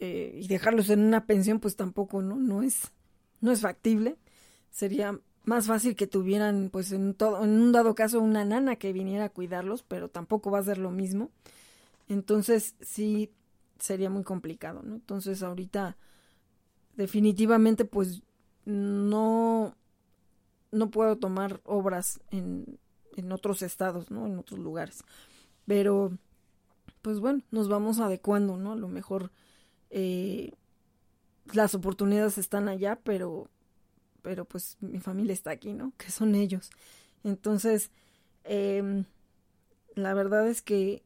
eh, 0.00 0.38
y 0.42 0.48
dejarlos 0.48 0.90
en 0.90 1.00
una 1.00 1.26
pensión, 1.26 1.60
pues 1.60 1.76
tampoco, 1.76 2.22
¿no? 2.22 2.36
No 2.36 2.62
es, 2.62 2.92
no 3.40 3.52
es 3.52 3.60
factible. 3.60 4.16
Sería 4.70 5.18
más 5.44 5.66
fácil 5.66 5.94
que 5.96 6.06
tuvieran, 6.06 6.70
pues 6.72 6.92
en 6.92 7.14
todo, 7.14 7.44
en 7.44 7.50
un 7.50 7.72
dado 7.72 7.94
caso, 7.94 8.20
una 8.20 8.44
nana 8.44 8.76
que 8.76 8.92
viniera 8.92 9.26
a 9.26 9.28
cuidarlos, 9.28 9.82
pero 9.82 10.08
tampoco 10.08 10.50
va 10.50 10.58
a 10.58 10.64
ser 10.64 10.78
lo 10.78 10.90
mismo. 10.90 11.30
Entonces 12.08 12.74
sí 12.80 13.30
sería 13.78 14.10
muy 14.10 14.24
complicado, 14.24 14.82
¿no? 14.82 14.94
Entonces 14.94 15.42
ahorita 15.42 15.96
definitivamente 16.96 17.84
pues 17.84 18.22
no 18.64 19.74
no 20.70 20.90
puedo 20.90 21.16
tomar 21.16 21.60
obras 21.64 22.20
en, 22.30 22.78
en 23.16 23.32
otros 23.32 23.62
estados, 23.62 24.10
¿no? 24.10 24.26
En 24.26 24.38
otros 24.38 24.58
lugares. 24.58 25.04
Pero 25.66 26.12
pues 27.02 27.20
bueno, 27.20 27.42
nos 27.50 27.68
vamos 27.68 28.00
adecuando, 28.00 28.56
¿no? 28.56 28.72
A 28.72 28.76
lo 28.76 28.88
mejor 28.88 29.30
eh, 29.94 30.52
las 31.52 31.74
oportunidades 31.74 32.38
están 32.38 32.68
allá, 32.68 32.98
pero 33.04 33.48
pero 34.22 34.44
pues 34.46 34.76
mi 34.80 35.00
familia 35.00 35.34
está 35.34 35.50
aquí, 35.52 35.72
¿no? 35.74 35.92
Que 35.98 36.10
son 36.12 36.34
ellos. 36.36 36.70
Entonces, 37.24 37.90
eh, 38.44 39.04
La 39.96 40.14
verdad 40.14 40.48
es 40.48 40.62
que 40.62 41.02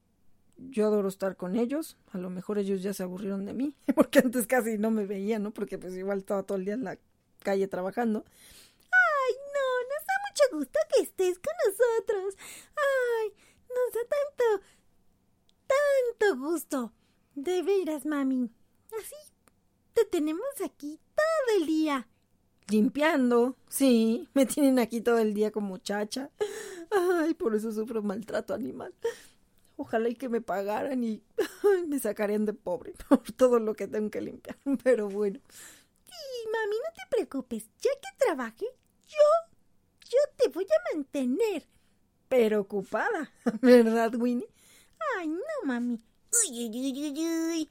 yo 0.59 0.87
adoro 0.87 1.09
estar 1.09 1.37
con 1.37 1.57
ellos. 1.57 1.97
A 2.13 2.19
lo 2.19 2.31
mejor 2.31 2.59
ellos 2.59 2.83
ya 2.83 2.95
se 2.95 3.03
aburrieron 3.05 3.47
de 3.47 3.55
mí, 3.55 3.77
porque 3.97 4.21
antes 4.21 4.47
casi 4.47 4.79
no 4.79 4.91
me 4.93 5.07
veían, 5.07 5.43
¿no? 5.45 5.53
Porque 5.53 5.79
pues 5.79 5.95
igual 5.97 6.19
estaba 6.21 6.43
todo 6.45 6.59
el 6.59 6.65
día 6.67 6.75
en 6.75 6.85
la 6.85 6.99
calle 7.41 7.69
trabajando. 7.69 8.25
Ay, 8.93 9.35
no, 9.55 9.67
nos 9.91 10.07
da 10.07 10.15
mucho 10.29 10.59
gusto 10.59 10.79
que 10.95 11.03
estés 11.03 11.39
con 11.39 11.55
nosotros. 11.67 12.37
Ay, 12.77 13.33
nos 13.69 13.95
da 13.95 14.01
tanto, 14.17 14.65
tanto 15.67 16.41
gusto. 16.41 16.93
De 17.35 17.63
veras, 17.63 18.05
mami. 18.05 18.51
Así 18.99 19.17
te 19.95 20.05
tenemos 20.05 20.61
aquí 20.65 20.99
todo 21.15 21.61
el 21.61 21.67
día. 21.67 22.09
Limpiando, 22.69 23.57
sí, 23.69 24.29
me 24.35 24.45
tienen 24.47 24.79
aquí 24.79 25.01
todo 25.01 25.19
el 25.19 25.35
día 25.35 25.51
como 25.51 25.69
muchacha. 25.69 26.31
Ay, 26.91 27.35
por 27.35 27.55
eso 27.55 27.73
sufro 27.73 28.03
maltrato 28.03 28.55
animal. 28.55 28.95
Ojalá 29.77 30.09
y 30.09 30.15
que 30.17 30.29
me 30.29 30.41
pagaran 30.41 31.03
y 31.05 31.23
me 31.89 31.99
sacarían 31.99 32.45
de 32.45 32.53
pobre 32.53 32.95
por 33.09 33.33
todo 33.33 33.59
lo 33.59 33.75
que 33.75 33.87
tengo 33.87 34.11
que 34.11 34.21
limpiar. 34.21 34.59
Pero 34.83 35.09
bueno. 35.09 35.41
Sí, 35.49 36.49
mami, 36.53 36.77
no 36.77 36.93
te 36.95 37.17
preocupes. 37.17 37.69
Ya 37.81 37.91
que 37.91 38.25
trabaje, 38.25 38.67
yo, 39.07 39.51
yo 40.05 40.19
te 40.37 40.49
voy 40.49 40.65
a 40.65 40.95
mantener. 40.95 41.67
Pero 42.29 42.61
ocupada, 42.61 43.33
¿verdad, 43.63 44.15
Winnie? 44.15 44.49
Ay, 45.17 45.29
no, 45.29 45.43
mami. 45.65 45.95
Uy, 46.45 46.69
uy, 46.69 46.69
uy, 46.69 46.93
uy, 46.93 47.27
uy. 47.27 47.71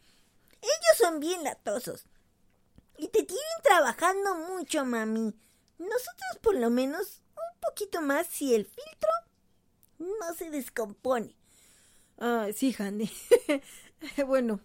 Ellos 0.68 0.98
son 0.98 1.20
bien 1.20 1.44
latosos. 1.44 2.06
Y 2.98 3.08
te 3.10 3.24
tienen 3.24 3.62
trabajando 3.64 4.36
mucho, 4.36 4.84
mami. 4.86 5.34
Nosotros 5.78 6.40
por 6.42 6.56
lo 6.56 6.70
menos 6.70 7.22
un 7.36 7.60
poquito 7.62 8.02
más 8.02 8.28
si 8.28 8.56
el 8.56 8.66
filtro 8.66 9.10
no 10.00 10.34
se 10.36 10.50
descompone. 10.50 11.36
Ah, 12.18 12.48
sí, 12.56 12.76
Handy. 12.78 13.12
bueno, 14.28 14.60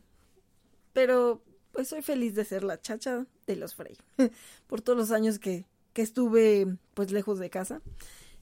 pero 0.92 1.42
pues 1.72 1.88
soy 1.88 2.02
feliz 2.02 2.34
de 2.34 2.44
ser 2.44 2.64
la 2.64 2.80
chacha 2.80 3.26
de 3.46 3.56
los 3.56 3.74
Frey. 3.74 3.96
Por 4.66 4.80
todos 4.80 4.98
los 4.98 5.10
años 5.10 5.38
que, 5.38 5.66
que 5.92 6.02
estuve 6.02 6.78
pues 6.94 7.10
lejos 7.12 7.38
de 7.38 7.50
casa, 7.50 7.82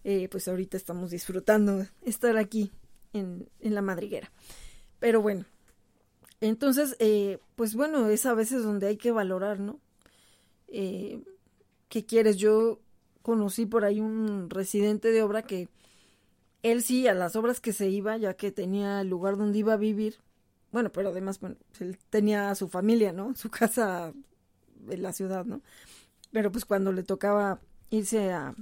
eh, 0.05 0.29
pues 0.29 0.49
ahorita 0.49 0.77
estamos 0.77 1.11
disfrutando 1.11 1.87
estar 2.03 2.37
aquí 2.37 2.73
en, 3.13 3.49
en 3.61 3.75
la 3.75 3.83
madriguera. 3.83 4.31
Pero 4.99 5.23
bueno, 5.23 5.45
entonces, 6.41 6.97
eh, 6.99 7.39
pues 7.57 7.75
bueno, 7.75 8.09
es 8.09 8.27
a 8.27 8.35
veces 8.35 8.63
donde 8.63 8.87
hay 8.87 8.97
que 8.97 9.13
valorar, 9.13 9.61
¿no? 9.61 9.81
Eh, 10.69 11.23
¿Qué 11.89 12.07
quieres? 12.07 12.37
Yo 12.37 12.81
conocí 13.23 13.67
por 13.67 13.85
ahí 13.85 14.01
un 14.01 14.49
residente 14.51 15.13
de 15.13 15.23
obra 15.23 15.43
que 15.43 15.69
él 16.63 16.83
sí, 16.83 17.07
a 17.09 17.15
las 17.15 17.37
obras 17.37 17.61
que 17.61 17.73
se 17.73 17.89
iba, 17.89 18.17
ya 18.17 18.35
que 18.35 18.53
tenía 18.53 19.01
el 19.01 19.09
lugar 19.09 19.37
donde 19.37 19.59
iba 19.59 19.75
a 19.75 19.79
vivir, 19.79 20.17
bueno, 20.73 20.93
pero 20.93 21.09
además, 21.11 21.41
bueno, 21.41 21.57
él 21.81 21.99
tenía 22.11 22.51
a 22.51 22.55
su 22.55 22.69
familia, 22.69 23.13
¿no? 23.13 23.35
Su 23.37 23.51
casa 23.51 24.13
en 24.89 25.03
la 25.03 25.13
ciudad, 25.13 25.45
¿no? 25.45 25.63
Pero 26.33 26.53
pues 26.53 26.65
cuando 26.65 26.93
le 26.93 27.03
tocaba 27.03 27.61
irse 27.91 28.33
a 28.33 28.55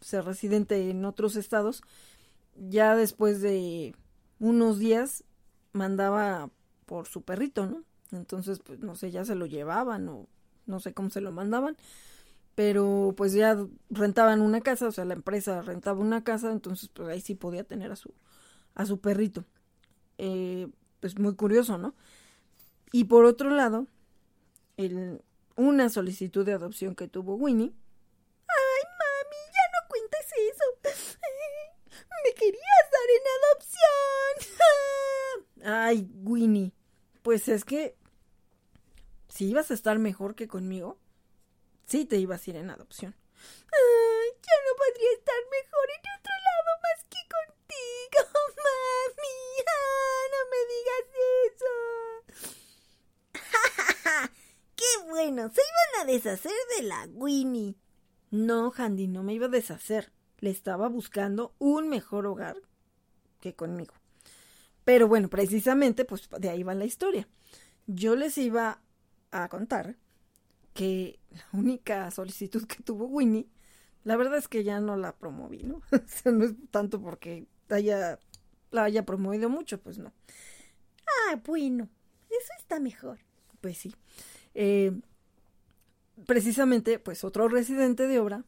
ser 0.00 0.24
residente 0.24 0.90
en 0.90 1.04
otros 1.04 1.36
estados, 1.36 1.82
ya 2.56 2.94
después 2.96 3.40
de 3.40 3.94
unos 4.38 4.78
días 4.78 5.24
mandaba 5.72 6.50
por 6.86 7.06
su 7.06 7.22
perrito, 7.22 7.66
¿no? 7.66 7.82
Entonces, 8.12 8.60
pues 8.60 8.80
no 8.80 8.94
sé, 8.94 9.10
ya 9.10 9.24
se 9.24 9.34
lo 9.34 9.46
llevaban 9.46 10.08
o 10.08 10.26
no 10.66 10.80
sé 10.80 10.94
cómo 10.94 11.10
se 11.10 11.20
lo 11.20 11.32
mandaban, 11.32 11.76
pero 12.54 13.14
pues 13.16 13.32
ya 13.32 13.56
rentaban 13.90 14.40
una 14.40 14.60
casa, 14.60 14.88
o 14.88 14.92
sea, 14.92 15.04
la 15.04 15.14
empresa 15.14 15.62
rentaba 15.62 16.00
una 16.00 16.22
casa, 16.24 16.52
entonces 16.52 16.88
pues 16.92 17.08
ahí 17.08 17.20
sí 17.20 17.34
podía 17.34 17.64
tener 17.64 17.90
a 17.92 17.96
su, 17.96 18.14
a 18.74 18.86
su 18.86 19.00
perrito. 19.00 19.44
Eh, 20.18 20.68
pues 21.00 21.18
muy 21.18 21.34
curioso, 21.34 21.76
¿no? 21.78 21.94
Y 22.92 23.04
por 23.04 23.24
otro 23.24 23.50
lado, 23.50 23.88
el, 24.76 25.20
una 25.56 25.88
solicitud 25.88 26.46
de 26.46 26.52
adopción 26.52 26.94
que 26.94 27.08
tuvo 27.08 27.34
Winnie. 27.34 27.72
Ay, 28.48 28.82
mami, 28.98 29.40
ya 29.52 29.64
no 29.72 29.88
cuentes 29.88 30.26
eso. 30.50 30.64
Me 32.24 32.34
querías 32.34 32.84
dar 32.92 33.08
en 33.10 33.24
adopción. 33.36 34.58
Ay, 35.66 36.06
Winnie, 36.12 36.74
pues 37.22 37.48
es 37.48 37.64
que 37.64 37.96
si 39.28 39.46
ibas 39.46 39.70
a 39.70 39.74
estar 39.74 39.98
mejor 39.98 40.34
que 40.34 40.46
conmigo, 40.46 40.98
sí 41.86 42.04
te 42.04 42.18
ibas 42.18 42.46
a 42.46 42.50
ir 42.50 42.56
en 42.56 42.68
adopción. 42.68 43.16
Ay, 43.72 44.28
yo 44.42 44.56
no 44.66 44.76
podría 44.76 45.12
estar 45.12 45.42
mejor 45.50 45.88
en 45.88 46.04
otro 46.20 46.34
lado 46.44 46.70
más 46.82 47.00
que 47.08 47.22
contigo, 47.32 48.20
mami. 48.66 49.36
Ah, 49.66 50.24
no 50.34 50.40
me 50.52 50.60
digas 50.74 51.04
eso. 51.48 51.72
¡Qué 54.76 54.92
bueno! 55.08 55.48
Se 55.48 55.62
iban 55.62 56.02
a 56.02 56.12
deshacer 56.12 56.52
de 56.76 56.82
la 56.82 57.08
Winnie. 57.10 57.76
No, 58.30 58.70
Handy, 58.76 59.08
no 59.08 59.22
me 59.22 59.32
iba 59.32 59.46
a 59.46 59.48
deshacer. 59.48 60.12
Le 60.40 60.50
estaba 60.50 60.88
buscando 60.88 61.54
un 61.58 61.88
mejor 61.88 62.26
hogar 62.26 62.58
que 63.40 63.54
conmigo. 63.54 63.94
Pero 64.84 65.08
bueno, 65.08 65.28
precisamente, 65.28 66.04
pues 66.04 66.28
de 66.38 66.50
ahí 66.50 66.62
va 66.62 66.74
la 66.74 66.84
historia. 66.84 67.26
Yo 67.86 68.16
les 68.16 68.36
iba 68.38 68.80
a 69.30 69.48
contar 69.48 69.96
que 70.74 71.18
la 71.30 71.44
única 71.52 72.10
solicitud 72.10 72.66
que 72.66 72.82
tuvo 72.82 73.06
Winnie, 73.06 73.48
la 74.04 74.16
verdad 74.16 74.38
es 74.38 74.48
que 74.48 74.64
ya 74.64 74.80
no 74.80 74.96
la 74.96 75.16
promoví, 75.16 75.62
¿no? 75.62 75.76
o 75.92 76.00
sea, 76.06 76.32
no 76.32 76.44
es 76.44 76.52
tanto 76.70 77.00
porque 77.00 77.46
haya, 77.70 78.18
la 78.70 78.84
haya 78.84 79.06
promovido 79.06 79.48
mucho, 79.48 79.80
pues 79.80 79.98
no. 79.98 80.12
Ah, 81.06 81.40
bueno, 81.44 81.88
eso 82.28 82.52
está 82.58 82.80
mejor. 82.80 83.18
Pues 83.60 83.78
sí. 83.78 83.94
Eh, 84.54 84.92
precisamente, 86.26 86.98
pues 86.98 87.24
otro 87.24 87.48
residente 87.48 88.06
de 88.06 88.18
obra 88.18 88.44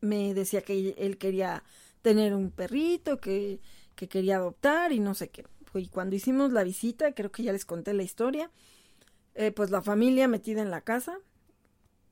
me 0.00 0.34
decía 0.34 0.62
que 0.62 0.94
él 0.98 1.18
quería 1.18 1.62
tener 2.02 2.34
un 2.34 2.50
perrito, 2.50 3.20
que, 3.20 3.60
que 3.94 4.08
quería 4.08 4.36
adoptar 4.36 4.92
y 4.92 5.00
no 5.00 5.14
sé 5.14 5.28
qué. 5.28 5.44
Y 5.74 5.88
cuando 5.88 6.16
hicimos 6.16 6.52
la 6.52 6.64
visita, 6.64 7.12
creo 7.12 7.30
que 7.30 7.42
ya 7.42 7.52
les 7.52 7.64
conté 7.64 7.94
la 7.94 8.02
historia, 8.02 8.50
eh, 9.34 9.52
pues 9.52 9.70
la 9.70 9.82
familia 9.82 10.26
metida 10.26 10.62
en 10.62 10.70
la 10.70 10.80
casa. 10.80 11.18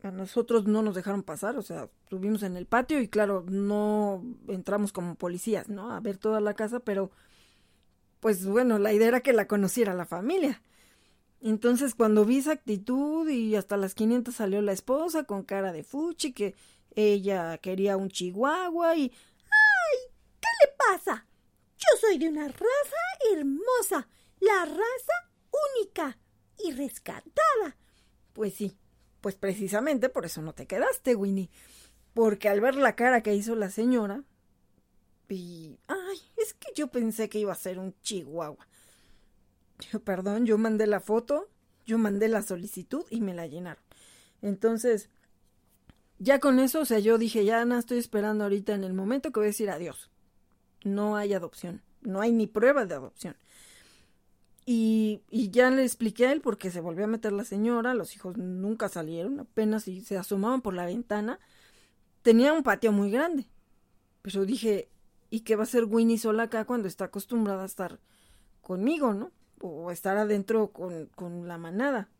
A 0.03 0.13
nosotros 0.13 0.67
no 0.67 0.83
nos 0.83 0.95
dejaron 0.95 1.25
pasar, 1.25 1.57
o 1.57 1.63
sea, 1.63 1.89
estuvimos 2.05 2.45
en 2.45 2.57
el 2.57 2.67
patio 2.67 3.01
y 3.01 3.09
claro, 3.09 3.45
no 3.49 4.23
entramos 4.47 4.93
como 4.93 5.17
policías, 5.17 5.69
¿no? 5.69 5.91
A 5.91 5.99
ver 5.99 6.19
toda 6.19 6.41
la 6.41 6.55
casa, 6.55 6.79
pero 6.79 7.11
pues 8.21 8.47
bueno, 8.47 8.79
la 8.79 8.93
idea 8.93 9.09
era 9.09 9.21
que 9.23 9.33
la 9.33 9.49
conociera 9.49 9.95
la 9.95 10.07
familia. 10.07 10.63
Entonces 11.41 11.95
cuando 11.95 12.25
vi 12.25 12.39
esa 12.39 12.53
actitud 12.53 13.29
y 13.29 13.57
hasta 13.57 13.77
las 13.77 13.95
500 13.95 14.35
salió 14.35 14.63
la 14.63 14.73
esposa 14.73 15.25
con 15.25 15.43
cara 15.43 15.73
de 15.73 15.85
fuchi 15.85 16.33
que 16.33 16.55
ella 16.95 17.59
quería 17.59 17.97
un 17.97 18.09
chihuahua 18.09 18.97
y... 18.97 19.03
¡Ay! 19.03 20.13
¿Qué 20.41 20.49
le 20.65 20.73
pasa? 20.77 21.28
Yo 21.79 21.87
soy 22.01 22.19
de 22.19 22.29
una 22.29 22.49
raza 22.49 22.97
hermosa, 23.33 24.09
la 24.41 24.65
raza 24.65 25.31
única 25.77 26.19
y 26.59 26.73
rescatada. 26.73 27.77
Pues 28.33 28.55
sí, 28.55 28.77
pues 29.21 29.37
precisamente 29.37 30.09
por 30.09 30.27
eso 30.27 30.43
no 30.43 30.55
te 30.55 30.67
quedaste, 30.67 31.15
Winnie. 31.15 31.51
Porque 32.15 32.49
al 32.49 32.61
ver 32.61 32.75
la 32.75 32.97
cara 32.97 33.23
que 33.23 33.35
hizo 33.35 33.55
la 33.55 33.71
señora, 33.71 34.25
y... 35.29 35.79
Ay, 35.87 36.19
es 36.37 36.55
que 36.55 36.69
yo 36.75 36.89
pensé 36.89 37.29
que 37.29 37.39
iba 37.39 37.53
a 37.53 37.57
ser 37.57 37.79
un 37.79 37.95
chihuahua. 38.01 38.67
Yo, 39.93 40.01
perdón, 40.01 40.47
yo 40.47 40.59
mandé 40.59 40.87
la 40.87 41.01
foto, 41.01 41.49
yo 41.87 41.99
mandé 41.99 42.29
la 42.29 42.43
solicitud 42.43 43.05
y 43.11 43.21
me 43.21 43.35
la 43.35 43.47
llenaron. 43.47 43.83
Entonces, 44.43 45.11
ya 46.19 46.41
con 46.41 46.59
eso, 46.59 46.81
o 46.81 46.85
sea, 46.85 46.99
yo 46.99 47.19
dije, 47.19 47.45
ya 47.45 47.65
no 47.65 47.79
estoy 47.79 47.99
esperando 47.99 48.45
ahorita 48.45 48.75
en 48.75 48.85
el 48.85 48.95
momento 48.95 49.31
que 49.31 49.41
voy 49.41 49.47
a 49.47 49.49
decir 49.49 49.71
adiós. 49.71 50.11
No 50.85 51.17
hay 51.17 51.35
adopción, 51.35 51.83
no 52.03 52.21
hay 52.21 52.33
ni 52.33 52.47
prueba 52.47 52.85
de 52.87 52.95
adopción. 52.95 53.37
Y, 54.67 55.23
y, 55.31 55.51
ya 55.51 55.71
le 55.71 55.83
expliqué 55.83 56.27
a 56.27 56.33
él 56.33 56.43
porque 56.43 56.71
se 56.71 56.83
volvió 56.83 57.05
a 57.05 57.09
meter 57.09 57.33
la 57.33 57.45
señora, 57.45 57.95
los 57.95 58.15
hijos 58.15 58.37
nunca 58.37 58.91
salieron, 58.91 59.41
apenas 59.41 59.85
si 59.85 60.03
se 60.03 60.19
asomaban 60.19 60.61
por 60.61 60.75
la 60.75 60.85
ventana. 60.85 61.41
Tenía 62.23 62.53
un 62.53 62.63
patio 62.63 62.93
muy 62.93 63.11
grande. 63.11 63.47
Pero 64.21 64.45
dije, 64.45 64.91
¿y 65.31 65.41
qué 65.41 65.57
va 65.57 65.63
a 65.63 65.65
hacer 65.65 65.85
Winnie 65.85 66.19
sola 66.19 66.45
acá 66.45 66.67
cuando 66.67 66.87
está 66.87 67.07
acostumbrada 67.07 67.63
a 67.63 67.67
estar 67.67 67.99
conmigo, 68.61 69.15
no? 69.15 69.33
O 69.61 69.91
estar 69.91 70.19
adentro 70.19 70.71
con, 70.71 71.07
con 71.15 71.49
la 71.49 71.57
manada. 71.57 72.11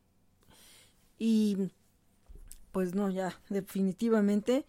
Y 1.19 1.71
pues 2.73 2.95
no, 2.95 3.11
ya, 3.11 3.39
definitivamente. 3.49 4.65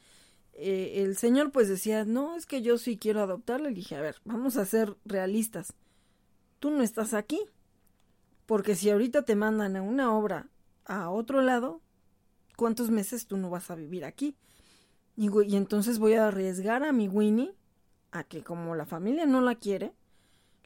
Eh, 0.61 1.03
el 1.03 1.15
señor 1.15 1.51
pues 1.51 1.69
decía, 1.69 2.03
no, 2.03 2.35
es 2.35 2.45
que 2.45 2.61
yo 2.61 2.77
sí 2.77 2.97
quiero 2.97 3.21
adoptarle. 3.21 3.69
Le 3.69 3.75
dije, 3.75 3.95
a 3.95 4.01
ver, 4.01 4.17
vamos 4.25 4.57
a 4.57 4.65
ser 4.65 4.97
realistas. 5.05 5.73
Tú 6.59 6.69
no 6.69 6.83
estás 6.83 7.13
aquí 7.13 7.39
porque 8.45 8.75
si 8.75 8.89
ahorita 8.89 9.23
te 9.23 9.35
mandan 9.35 9.75
a 9.75 9.81
una 9.81 10.13
obra 10.17 10.49
a 10.85 11.09
otro 11.11 11.41
lado, 11.41 11.81
¿cuántos 12.57 12.89
meses 12.89 13.27
tú 13.27 13.37
no 13.37 13.49
vas 13.49 13.71
a 13.71 13.75
vivir 13.75 14.03
aquí? 14.03 14.35
Y 15.15 15.55
entonces 15.55 15.99
voy 15.99 16.15
a 16.15 16.27
arriesgar 16.27 16.83
a 16.83 16.91
mi 16.91 17.07
Winnie 17.07 17.53
a 18.11 18.23
que 18.23 18.43
como 18.43 18.75
la 18.75 18.85
familia 18.85 19.25
no 19.25 19.39
la 19.41 19.55
quiere, 19.55 19.93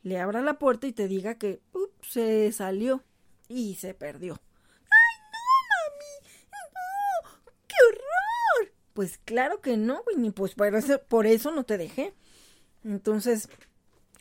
le 0.01 0.19
abra 0.19 0.41
la 0.41 0.59
puerta 0.59 0.87
y 0.87 0.93
te 0.93 1.07
diga 1.07 1.35
que 1.35 1.61
se 2.01 2.51
salió 2.51 3.03
y 3.47 3.75
se 3.75 3.93
perdió. 3.93 4.33
¡Ay, 4.33 5.17
no, 5.33 5.43
mami! 5.71 6.13
¡No! 6.51 7.51
¡Qué 7.67 7.75
horror! 7.89 8.73
Pues 8.93 9.17
claro 9.25 9.59
que 9.59 9.75
no, 9.75 10.03
Winnie, 10.07 10.31
pues 10.31 10.53
por 10.55 10.73
eso, 10.75 11.01
por 11.01 11.25
eso 11.25 11.51
no 11.51 11.63
te 11.63 11.77
dejé. 11.77 12.13
Entonces 12.83 13.49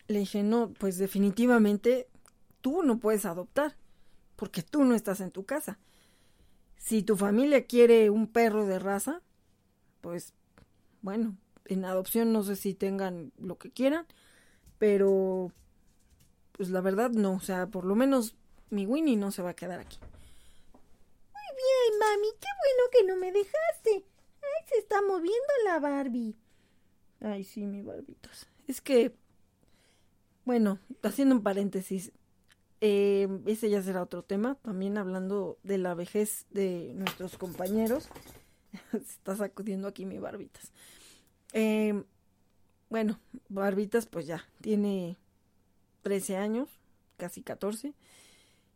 le 0.09 0.21
dije, 0.21 0.43
no, 0.43 0.73
pues 0.79 0.99
definitivamente 0.99 2.09
tú 2.61 2.83
no 2.83 2.99
puedes 2.99 3.25
adoptar, 3.25 3.77
porque 4.37 4.63
tú 4.63 4.85
no 4.85 4.95
estás 4.95 5.21
en 5.21 5.31
tu 5.31 5.45
casa. 5.45 5.79
Si 6.77 7.03
tu 7.03 7.17
familia 7.17 7.67
quiere 7.67 8.11
un 8.11 8.27
perro 8.27 8.67
de 8.67 8.79
raza, 8.79 9.23
pues 10.01 10.33
bueno, 11.03 11.37
en 11.67 11.85
adopción 11.85 12.33
no 12.33 12.43
sé 12.43 12.57
si 12.57 12.75
tengan 12.75 13.33
lo 13.39 13.59
que 13.59 13.71
quieran, 13.71 14.07
pero 14.79 15.53
pues 16.53 16.71
la 16.71 16.81
verdad 16.81 17.11
no, 17.11 17.35
o 17.35 17.41
sea, 17.41 17.67
por 17.67 17.85
lo 17.85 17.95
menos 17.95 18.37
mi 18.71 18.87
Winnie 18.87 19.17
no 19.17 19.31
se 19.31 19.43
va 19.43 19.51
a 19.51 19.57
quedar 19.57 19.81
aquí. 19.81 19.99
Muy 21.33 21.49
bien, 21.57 21.99
mami, 21.99 22.29
qué 22.41 22.49
bueno 22.63 22.91
que 22.91 23.05
no 23.05 23.17
me 23.17 23.33
dejaste. 23.33 24.12
Se 24.69 24.79
está 24.79 25.03
moviendo 25.03 25.53
la 25.65 25.79
Barbie. 25.79 26.35
Ay, 27.21 27.45
sí, 27.45 27.67
mi 27.67 27.83
barbitos. 27.83 28.47
Es 28.67 28.81
que, 28.81 29.15
bueno, 30.45 30.79
haciendo 31.03 31.35
un 31.35 31.43
paréntesis, 31.43 32.13
eh, 32.81 33.29
ese 33.47 33.71
ya 33.71 33.83
será 33.83 34.03
otro 34.03 34.23
tema, 34.23 34.57
también 34.57 34.99
hablando 34.99 35.59
de 35.63 35.79
la 35.79 35.95
vejez 35.95 36.47
de 36.51 36.93
nuestros 36.95 37.39
compañeros. 37.39 38.09
se 38.91 38.99
está 38.99 39.37
sacudiendo 39.37 39.89
aquí 39.89 40.05
mi 40.05 40.19
barbitas. 40.19 40.73
Eh, 41.53 42.03
bueno, 42.91 43.19
barbitas 43.49 44.07
pues 44.07 44.27
ya, 44.27 44.45
tiene 44.61 45.17
13 46.03 46.37
años, 46.37 46.69
casi 47.17 47.43
14. 47.43 47.95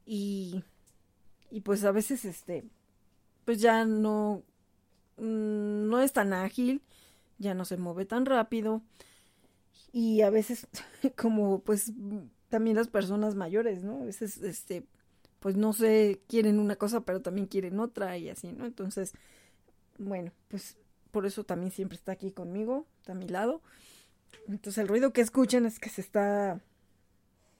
Y, 0.06 0.62
y 1.50 1.60
pues 1.62 1.84
a 1.84 1.90
veces, 1.90 2.24
este, 2.24 2.64
pues 3.44 3.60
ya 3.60 3.84
no, 3.84 4.42
mm, 5.18 5.88
no 5.88 6.00
es 6.00 6.12
tan 6.12 6.32
ágil, 6.32 6.82
ya 7.38 7.54
no 7.54 7.64
se 7.64 7.76
mueve 7.76 8.04
tan 8.06 8.26
rápido. 8.26 8.82
Y 9.92 10.22
a 10.22 10.30
veces, 10.30 10.68
como 11.16 11.60
pues 11.60 11.92
también 12.48 12.76
las 12.76 12.88
personas 12.88 13.34
mayores, 13.34 13.82
¿no? 13.84 14.02
A 14.02 14.04
veces, 14.04 14.38
este, 14.38 14.84
pues 15.40 15.56
no 15.56 15.72
sé, 15.72 16.20
quieren 16.28 16.58
una 16.58 16.76
cosa, 16.76 17.00
pero 17.02 17.22
también 17.22 17.46
quieren 17.46 17.80
otra 17.80 18.16
y 18.18 18.28
así, 18.30 18.52
¿no? 18.52 18.66
Entonces, 18.66 19.12
bueno, 19.98 20.32
pues 20.48 20.76
por 21.10 21.26
eso 21.26 21.44
también 21.44 21.72
siempre 21.72 21.96
está 21.96 22.12
aquí 22.12 22.30
conmigo, 22.30 22.86
está 22.98 23.12
a 23.12 23.16
mi 23.16 23.28
lado. 23.28 23.62
Entonces 24.48 24.78
el 24.78 24.88
ruido 24.88 25.12
que 25.12 25.22
escuchan 25.22 25.66
es 25.66 25.78
que 25.78 25.88
se 25.88 26.00
está 26.00 26.60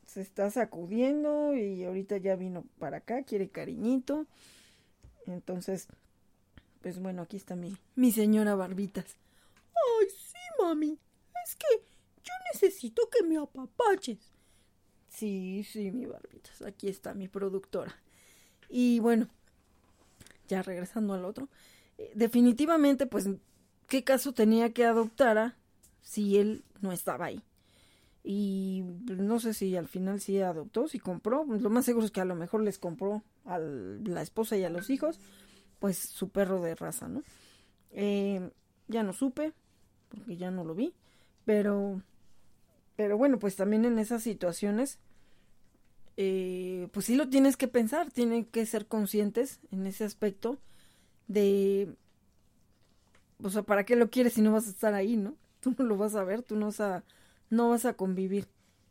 se 0.06 0.20
está 0.20 0.50
sacudiendo 0.50 1.54
y 1.54 1.84
ahorita 1.84 2.16
ya 2.18 2.36
vino 2.36 2.64
para 2.78 2.98
acá, 2.98 3.22
quiere 3.24 3.48
cariñito. 3.48 4.26
Entonces, 5.26 5.88
pues 6.86 7.00
bueno, 7.00 7.22
aquí 7.22 7.36
está 7.36 7.56
mi, 7.56 7.76
mi 7.96 8.12
señora 8.12 8.54
Barbitas. 8.54 9.16
Ay, 9.74 10.06
sí, 10.08 10.38
mami. 10.62 10.96
Es 11.44 11.56
que 11.56 11.66
yo 12.22 12.32
necesito 12.52 13.10
que 13.10 13.24
me 13.24 13.38
apapaches. 13.38 14.30
Sí, 15.08 15.66
sí, 15.68 15.90
mi 15.90 16.06
Barbitas. 16.06 16.62
Aquí 16.62 16.86
está 16.86 17.12
mi 17.12 17.26
productora. 17.26 17.92
Y 18.68 19.00
bueno, 19.00 19.28
ya 20.46 20.62
regresando 20.62 21.14
al 21.14 21.24
otro. 21.24 21.48
Eh, 21.98 22.12
definitivamente, 22.14 23.06
pues, 23.06 23.28
¿qué 23.88 24.04
caso 24.04 24.32
tenía 24.32 24.72
que 24.72 24.84
adoptara 24.84 25.56
si 26.02 26.38
él 26.38 26.62
no 26.82 26.92
estaba 26.92 27.24
ahí? 27.24 27.42
Y 28.22 28.84
no 29.08 29.40
sé 29.40 29.54
si 29.54 29.74
al 29.74 29.88
final 29.88 30.20
sí 30.20 30.40
adoptó, 30.40 30.86
si 30.86 31.00
compró. 31.00 31.44
Lo 31.46 31.68
más 31.68 31.84
seguro 31.84 32.06
es 32.06 32.12
que 32.12 32.20
a 32.20 32.24
lo 32.24 32.36
mejor 32.36 32.62
les 32.62 32.78
compró 32.78 33.24
a 33.44 33.58
la 33.58 34.22
esposa 34.22 34.56
y 34.56 34.62
a 34.62 34.70
los 34.70 34.88
hijos, 34.88 35.18
pues 35.78 35.98
su 35.98 36.28
perro 36.30 36.60
de 36.62 36.74
raza, 36.74 37.08
¿no? 37.08 37.22
Eh, 37.92 38.50
ya 38.88 39.02
no 39.02 39.12
supe, 39.12 39.52
porque 40.10 40.36
ya 40.36 40.50
no 40.50 40.64
lo 40.64 40.74
vi. 40.74 40.94
Pero, 41.44 42.02
pero 42.96 43.18
bueno, 43.18 43.38
pues 43.38 43.56
también 43.56 43.84
en 43.84 43.98
esas 43.98 44.22
situaciones, 44.22 44.98
eh, 46.16 46.88
pues 46.92 47.06
sí 47.06 47.14
lo 47.14 47.28
tienes 47.28 47.56
que 47.56 47.68
pensar, 47.68 48.10
tienen 48.10 48.44
que 48.44 48.64
ser 48.66 48.86
conscientes 48.86 49.60
en 49.70 49.86
ese 49.86 50.04
aspecto 50.04 50.58
de, 51.28 51.94
o 53.42 53.50
sea, 53.50 53.62
¿para 53.62 53.84
qué 53.84 53.96
lo 53.96 54.10
quieres 54.10 54.34
si 54.34 54.42
no 54.42 54.52
vas 54.52 54.66
a 54.66 54.70
estar 54.70 54.94
ahí, 54.94 55.16
no? 55.16 55.34
Tú 55.60 55.74
no 55.78 55.84
lo 55.84 55.96
vas 55.96 56.14
a 56.14 56.24
ver, 56.24 56.42
tú 56.42 56.56
no 56.56 56.66
vas 56.66 56.80
a 56.80 57.02
no 57.50 57.70
vas 57.70 57.84
a 57.84 57.94
convivir. 57.94 58.46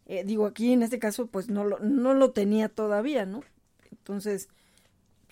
Eh, 0.07 0.23
digo, 0.25 0.45
aquí 0.45 0.73
en 0.73 0.83
este 0.83 0.99
caso, 0.99 1.27
pues 1.27 1.49
no 1.49 1.63
lo, 1.65 1.79
no 1.79 2.13
lo 2.13 2.31
tenía 2.31 2.69
todavía, 2.69 3.25
¿no? 3.25 3.41
Entonces, 3.91 4.49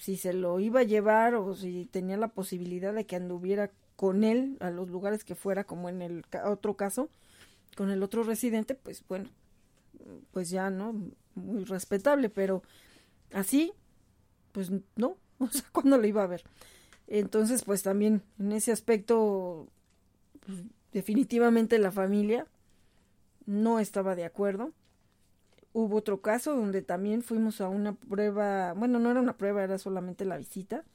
si 0.04 0.18
se 0.18 0.34
lo 0.34 0.60
iba 0.60 0.82
a 0.82 0.84
llevar 0.84 1.34
o 1.34 1.56
si 1.56 1.86
tenía 1.86 2.18
la 2.18 2.28
posibilidad 2.28 2.94
de 2.94 3.06
que 3.06 3.16
anduviera 3.16 3.72
con 3.96 4.26
él 4.26 4.58
a 4.60 4.70
los 4.70 4.90
lugares 4.90 5.24
que 5.24 5.34
fuera, 5.34 5.64
como 5.64 5.88
en 5.88 6.02
el 6.02 6.26
otro 6.44 6.76
caso, 6.76 7.08
con 7.78 7.90
el 7.90 8.04
otro 8.04 8.24
residente, 8.24 8.76
pues 8.76 9.02
bueno, 9.08 9.30
pues 10.32 10.50
ya, 10.50 10.70
¿no? 10.70 10.94
Muy 11.36 11.64
respetable, 11.64 12.28
pero 12.28 12.64
así, 13.32 13.72
pues 14.52 14.72
no, 14.98 15.16
o 15.40 15.48
sea, 15.48 15.64
¿cuándo 15.72 15.98
lo 15.98 16.06
iba 16.06 16.22
a 16.22 16.28
ver? 16.28 16.44
Entonces, 17.08 17.64
pues 17.64 17.82
también 17.82 18.24
en 18.40 18.52
ese 18.52 18.74
aspecto, 18.74 19.70
pues, 20.46 20.64
definitivamente 20.92 21.80
la 21.80 21.94
familia 21.94 22.46
no 23.46 23.80
estaba 23.80 24.16
de 24.16 24.26
acuerdo. 24.26 24.74
Hubo 25.74 25.98
otro 25.98 26.22
caso 26.22 26.56
donde 26.56 26.84
también 26.84 27.24
fuimos 27.24 27.60
a 27.60 27.68
una 27.68 27.94
prueba, 27.96 28.74
bueno, 28.74 29.00
no 29.00 29.10
era 29.10 29.20
una 29.20 29.38
prueba, 29.38 29.64
era 29.64 29.80
solamente 29.80 30.24
la 30.24 30.38
visita 30.38 30.86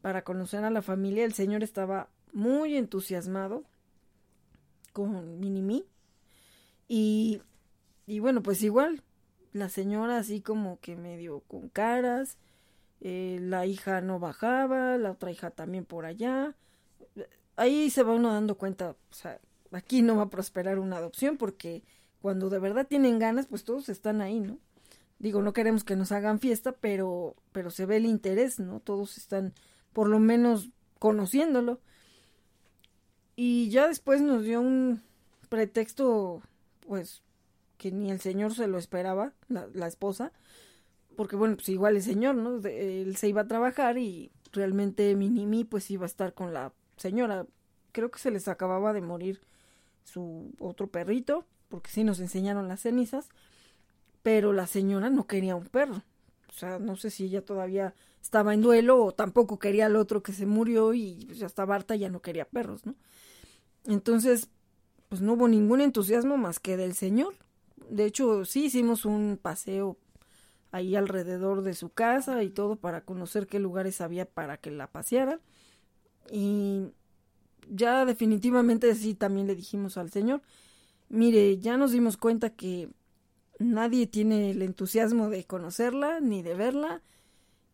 para 0.00 0.24
conocer 0.24 0.64
a 0.64 0.70
la 0.70 0.80
familia. 0.80 1.24
El 1.24 1.34
señor 1.34 1.62
estaba 1.62 2.08
muy 2.32 2.76
entusiasmado 2.76 3.64
con 4.92 5.38
Minimi 5.38 5.84
y, 6.88 7.42
y 8.06 8.18
bueno, 8.20 8.42
pues 8.42 8.62
igual, 8.62 9.02
la 9.52 9.68
señora 9.68 10.18
así 10.18 10.40
como 10.40 10.80
que 10.80 10.96
medio 10.96 11.40
con 11.40 11.68
caras, 11.68 12.38
eh, 13.00 13.38
la 13.42 13.66
hija 13.66 14.00
no 14.00 14.18
bajaba, 14.18 14.96
la 14.96 15.12
otra 15.12 15.30
hija 15.30 15.50
también 15.50 15.84
por 15.84 16.06
allá. 16.06 16.54
Ahí 17.56 17.90
se 17.90 18.02
va 18.02 18.14
uno 18.14 18.32
dando 18.32 18.56
cuenta, 18.56 18.90
o 18.90 19.14
sea, 19.14 19.40
aquí 19.72 20.02
no 20.02 20.16
va 20.16 20.24
a 20.24 20.30
prosperar 20.30 20.78
una 20.78 20.96
adopción 20.96 21.36
porque 21.36 21.82
cuando 22.20 22.50
de 22.50 22.58
verdad 22.58 22.86
tienen 22.86 23.18
ganas, 23.18 23.46
pues 23.46 23.64
todos 23.64 23.88
están 23.88 24.20
ahí, 24.20 24.40
¿no? 24.40 24.58
Digo, 25.18 25.42
no 25.42 25.52
queremos 25.52 25.84
que 25.84 25.96
nos 25.96 26.12
hagan 26.12 26.38
fiesta, 26.38 26.72
pero, 26.72 27.34
pero 27.52 27.70
se 27.70 27.86
ve 27.86 27.96
el 27.96 28.06
interés, 28.06 28.60
¿no? 28.60 28.80
Todos 28.80 29.16
están 29.18 29.52
por 29.92 30.08
lo 30.08 30.18
menos 30.18 30.70
conociéndolo. 30.98 31.80
Y 33.34 33.68
ya 33.70 33.88
después 33.88 34.20
nos 34.20 34.44
dio 34.44 34.60
un 34.60 35.02
pretexto, 35.48 36.42
pues, 36.80 37.22
que 37.78 37.90
ni 37.92 38.10
el 38.10 38.20
señor 38.20 38.54
se 38.54 38.66
lo 38.66 38.78
esperaba, 38.78 39.32
la, 39.48 39.68
la 39.72 39.86
esposa, 39.86 40.32
porque 41.18 41.34
bueno, 41.34 41.56
pues 41.56 41.68
igual 41.68 41.96
el 41.96 42.02
señor, 42.02 42.36
¿no? 42.36 42.64
él 42.64 43.16
se 43.16 43.28
iba 43.28 43.40
a 43.40 43.48
trabajar 43.48 43.98
y 43.98 44.30
realmente 44.52 45.16
Minimi 45.16 45.64
pues 45.64 45.90
iba 45.90 46.04
a 46.04 46.06
estar 46.06 46.32
con 46.32 46.54
la 46.54 46.72
señora. 46.96 47.44
Creo 47.90 48.08
que 48.10 48.20
se 48.20 48.30
les 48.30 48.46
acababa 48.46 48.92
de 48.92 49.00
morir 49.00 49.40
su 50.04 50.52
otro 50.60 50.86
perrito, 50.86 51.44
porque 51.68 51.90
sí 51.90 52.04
nos 52.04 52.20
enseñaron 52.20 52.68
las 52.68 52.80
cenizas, 52.80 53.28
pero 54.22 54.52
la 54.52 54.66
señora 54.66 55.10
no 55.10 55.26
quería 55.26 55.56
un 55.56 55.66
perro. 55.66 56.02
O 56.48 56.52
sea, 56.52 56.78
no 56.78 56.96
sé 56.96 57.10
si 57.10 57.24
ella 57.24 57.44
todavía 57.44 57.94
estaba 58.20 58.52
en 58.52 58.62
duelo 58.62 59.04
o 59.04 59.12
tampoco 59.12 59.58
quería 59.58 59.86
al 59.86 59.96
otro 59.96 60.22
que 60.22 60.32
se 60.32 60.46
murió 60.46 60.92
y 60.92 61.24
pues, 61.26 61.38
ya 61.38 61.46
estaba 61.46 61.78
ya 61.78 62.08
no 62.08 62.20
quería 62.20 62.44
perros, 62.44 62.84
¿no? 62.84 62.94
Entonces, 63.86 64.48
pues 65.08 65.20
no 65.20 65.34
hubo 65.34 65.48
ningún 65.48 65.80
entusiasmo 65.80 66.36
más 66.36 66.58
que 66.58 66.76
del 66.76 66.94
señor. 66.94 67.34
De 67.88 68.04
hecho, 68.04 68.44
sí 68.44 68.66
hicimos 68.66 69.04
un 69.04 69.38
paseo 69.40 69.96
ahí 70.72 70.96
alrededor 70.96 71.62
de 71.62 71.74
su 71.74 71.90
casa 71.90 72.42
y 72.42 72.50
todo 72.50 72.76
para 72.76 73.02
conocer 73.02 73.46
qué 73.46 73.58
lugares 73.58 74.00
había 74.00 74.26
para 74.26 74.58
que 74.58 74.70
la 74.70 74.88
paseara. 74.88 75.40
Y 76.30 76.88
ya 77.70 78.04
definitivamente 78.04 78.94
sí 78.94 79.14
también 79.14 79.46
le 79.46 79.54
dijimos 79.54 79.96
al 79.96 80.10
Señor, 80.10 80.42
mire, 81.08 81.58
ya 81.58 81.76
nos 81.76 81.92
dimos 81.92 82.16
cuenta 82.16 82.50
que 82.50 82.88
nadie 83.58 84.06
tiene 84.06 84.50
el 84.50 84.62
entusiasmo 84.62 85.30
de 85.30 85.44
conocerla, 85.44 86.20
ni 86.20 86.42
de 86.42 86.54
verla, 86.54 87.02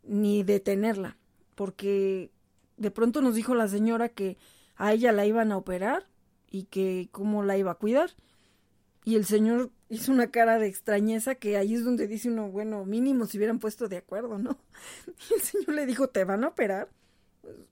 ni 0.02 0.42
de 0.42 0.60
tenerla, 0.60 1.16
porque 1.54 2.30
de 2.76 2.90
pronto 2.90 3.22
nos 3.22 3.34
dijo 3.34 3.54
la 3.54 3.68
señora 3.68 4.08
que 4.08 4.36
a 4.76 4.92
ella 4.92 5.12
la 5.12 5.26
iban 5.26 5.52
a 5.52 5.56
operar 5.56 6.06
y 6.50 6.64
que 6.64 7.08
cómo 7.12 7.42
la 7.42 7.56
iba 7.56 7.72
a 7.72 7.76
cuidar. 7.76 8.10
Y 9.04 9.16
el 9.16 9.26
señor 9.26 9.70
hizo 9.90 10.12
una 10.12 10.30
cara 10.30 10.58
de 10.58 10.66
extrañeza 10.66 11.34
que 11.34 11.58
ahí 11.58 11.74
es 11.74 11.84
donde 11.84 12.06
dice 12.06 12.30
uno, 12.30 12.50
bueno, 12.50 12.84
mínimo 12.86 13.26
si 13.26 13.36
hubieran 13.36 13.58
puesto 13.58 13.86
de 13.86 13.98
acuerdo, 13.98 14.38
¿no? 14.38 14.58
Y 15.30 15.34
el 15.34 15.40
señor 15.40 15.68
le 15.74 15.86
dijo, 15.86 16.08
¿te 16.08 16.24
van 16.24 16.44
a 16.44 16.48
operar? 16.48 16.88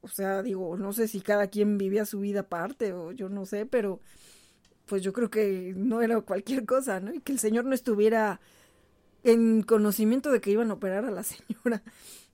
o 0.00 0.08
sea, 0.08 0.42
digo, 0.42 0.76
no 0.76 0.92
sé 0.92 1.08
si 1.08 1.20
cada 1.20 1.46
quien 1.48 1.78
vivía 1.78 2.04
su 2.04 2.20
vida 2.20 2.40
aparte 2.40 2.92
o 2.92 3.12
yo 3.12 3.28
no 3.28 3.46
sé, 3.46 3.66
pero 3.66 4.00
pues 4.86 5.02
yo 5.02 5.12
creo 5.12 5.30
que 5.30 5.74
no 5.76 6.02
era 6.02 6.20
cualquier 6.20 6.66
cosa, 6.66 7.00
¿no? 7.00 7.12
Y 7.14 7.20
que 7.20 7.32
el 7.32 7.38
señor 7.38 7.64
no 7.64 7.74
estuviera 7.74 8.40
en 9.24 9.62
conocimiento 9.62 10.30
de 10.30 10.40
que 10.40 10.50
iban 10.50 10.70
a 10.70 10.74
operar 10.74 11.04
a 11.04 11.10
la 11.10 11.22
señora. 11.22 11.82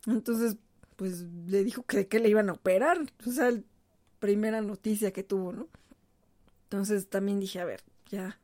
Entonces, 0.07 0.57
pues 0.97 1.23
le 1.47 1.65
dijo 1.65 1.83
que 1.85 1.99
de 1.99 2.09
qué 2.09 2.19
le 2.19 2.29
iban 2.29 2.49
a 2.49 2.55
operar. 2.55 2.99
O 3.27 3.31
sea, 3.31 3.53
primera 4.19 4.61
noticia 4.61 5.13
que 5.13 5.23
tuvo, 5.23 5.53
¿no? 5.53 5.69
Entonces 6.65 7.09
también 7.09 7.41
dije, 7.41 7.61
a 7.61 7.65
ver, 7.65 7.83
ya, 8.11 8.39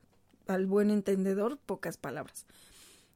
al 0.47 0.67
buen 0.67 0.91
entendedor, 0.91 1.59
pocas 1.59 1.97
palabras. 1.97 2.47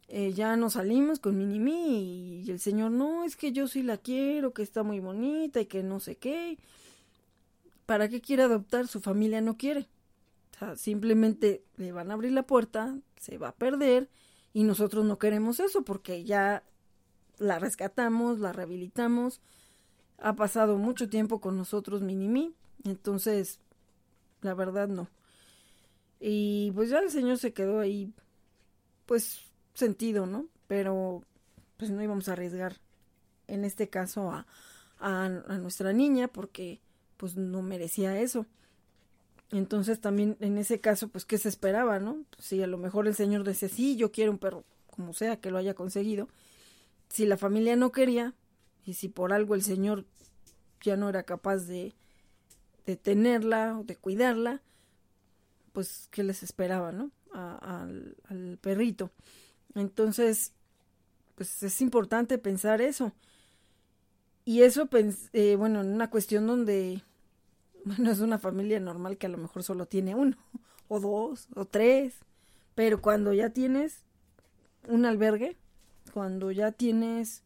Eh, 0.09 0.33
ya 0.33 0.57
nos 0.57 0.73
salimos 0.75 1.19
con 1.19 1.37
Minimi 1.37 2.43
y 2.45 2.51
el 2.51 2.61
señor, 2.61 2.91
no, 2.91 3.25
es 3.25 3.37
que 3.37 3.53
yo 3.53 3.69
sí 3.69 3.83
la 3.83 3.99
quiero, 3.99 4.53
que 4.55 4.63
está 4.63 4.83
muy 4.83 5.01
bonita 5.01 5.61
y 5.61 5.67
que 5.67 5.83
no 5.83 6.01
sé 6.01 6.17
qué. 6.17 6.59
¿Para 7.87 8.09
qué 8.09 8.21
quiere 8.21 8.43
adoptar? 8.43 8.89
Su 8.89 9.01
familia 9.01 9.41
no 9.41 9.57
quiere. 9.57 9.87
O 10.59 10.65
sea, 10.67 10.77
simplemente 10.77 11.63
le 11.77 11.93
van 11.93 12.11
a 12.11 12.15
abrir 12.15 12.33
la 12.33 12.43
puerta, 12.43 12.99
se 13.17 13.39
va 13.39 13.49
a 13.49 13.55
perder 13.55 14.11
y 14.53 14.65
nosotros 14.65 15.05
no 15.05 15.19
queremos 15.19 15.61
eso 15.61 15.85
porque 15.85 16.25
ya 16.25 16.65
la 17.39 17.61
rescatamos, 17.61 18.41
la 18.41 18.53
rehabilitamos. 18.53 19.41
Ha 20.19 20.35
pasado 20.35 20.77
mucho 20.77 21.09
tiempo 21.09 21.41
con 21.41 21.57
nosotros 21.57 22.03
Minimi, 22.03 22.55
entonces 22.85 23.61
la 24.41 24.55
verdad 24.55 24.89
no. 24.89 25.09
Y 26.19 26.73
pues 26.73 26.91
ya 26.91 26.99
el 26.99 27.11
señor 27.11 27.39
se 27.39 27.53
quedó 27.53 27.79
ahí, 27.79 28.13
pues 29.07 29.43
sentido, 29.75 30.27
¿no? 30.27 30.47
Pero 30.67 31.23
pues 31.77 31.93
no 31.93 32.03
íbamos 32.03 32.29
a 32.29 32.33
arriesgar 32.33 32.81
en 33.47 33.65
este 33.65 33.89
caso 33.89 34.33
a, 34.33 34.47
a, 34.99 35.29
nuestra 35.59 35.93
niña 35.93 36.29
porque 36.29 36.81
pues 37.17 37.37
no 37.37 37.63
merecía 37.63 38.19
eso. 38.21 38.47
Entonces 39.51 40.01
también 40.01 40.37
en 40.41 40.59
ese 40.59 40.81
caso, 40.81 41.09
pues, 41.09 41.25
¿qué 41.25 41.39
se 41.39 41.49
esperaba, 41.49 41.99
no? 41.99 42.25
si 42.39 42.63
a 42.63 42.67
lo 42.67 42.79
mejor 42.79 43.07
el 43.07 43.15
señor 43.15 43.45
decía, 43.45 43.69
sí, 43.69 43.97
yo 43.97 44.13
quiero 44.13 44.31
un 44.33 44.39
perro, 44.39 44.65
como 44.91 45.15
sea 45.15 45.41
que 45.41 45.51
lo 45.51 45.59
haya 45.59 45.75
conseguido. 45.75 46.29
Si 47.09 47.25
la 47.25 47.39
familia 47.39 47.77
no 47.77 47.91
quería, 47.91 48.35
y 48.85 48.95
si 48.95 49.09
por 49.09 49.33
algo 49.33 49.55
el 49.55 49.63
señor 49.63 50.05
ya 50.83 50.97
no 50.97 51.09
era 51.09 51.23
capaz 51.23 51.67
de, 51.67 51.95
de 52.87 52.97
tenerla 52.97 53.79
o 53.79 53.85
de 53.85 53.97
cuidarla, 53.97 54.63
pues, 55.73 56.09
¿qué 56.11 56.23
les 56.23 56.43
esperaba, 56.43 56.93
no? 56.93 57.11
al, 57.33 58.17
al 58.29 58.59
perrito. 58.61 59.11
Entonces, 59.75 60.53
pues 61.35 61.63
es 61.63 61.81
importante 61.81 62.39
pensar 62.39 62.81
eso. 62.81 63.13
Y 64.45 64.63
eso, 64.63 64.89
eh, 65.33 65.57
bueno, 65.57 65.83
en 65.83 65.89
una 65.89 66.11
cuestión 66.11 66.47
donde 66.47 67.03
bueno, 67.97 68.11
es 68.11 68.21
una 68.21 68.39
familia 68.39 68.81
normal 68.81 69.17
que 69.17 69.27
a 69.27 69.31
lo 69.31 69.39
mejor 69.39 69.63
solo 69.63 69.87
tiene 69.87 70.15
uno, 70.15 70.37
o 70.89 71.01
dos, 71.01 71.49
o 71.55 71.65
tres, 71.65 72.17
pero 72.75 73.01
cuando 73.01 73.33
ya 73.33 73.51
tienes 73.51 74.05
un 74.87 75.07
albergue, 75.07 75.57
cuando 76.13 76.51
ya 76.51 76.73
tienes 76.73 77.43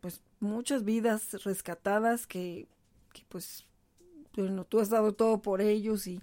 pues 0.00 0.22
muchas 0.40 0.84
vidas 0.84 1.44
rescatadas 1.44 2.26
que, 2.26 2.68
que 3.12 3.22
pues 3.28 3.66
bueno, 4.36 4.64
tú 4.64 4.80
has 4.80 4.90
dado 4.90 5.12
todo 5.14 5.42
por 5.42 5.60
ellos 5.60 6.06
y, 6.06 6.20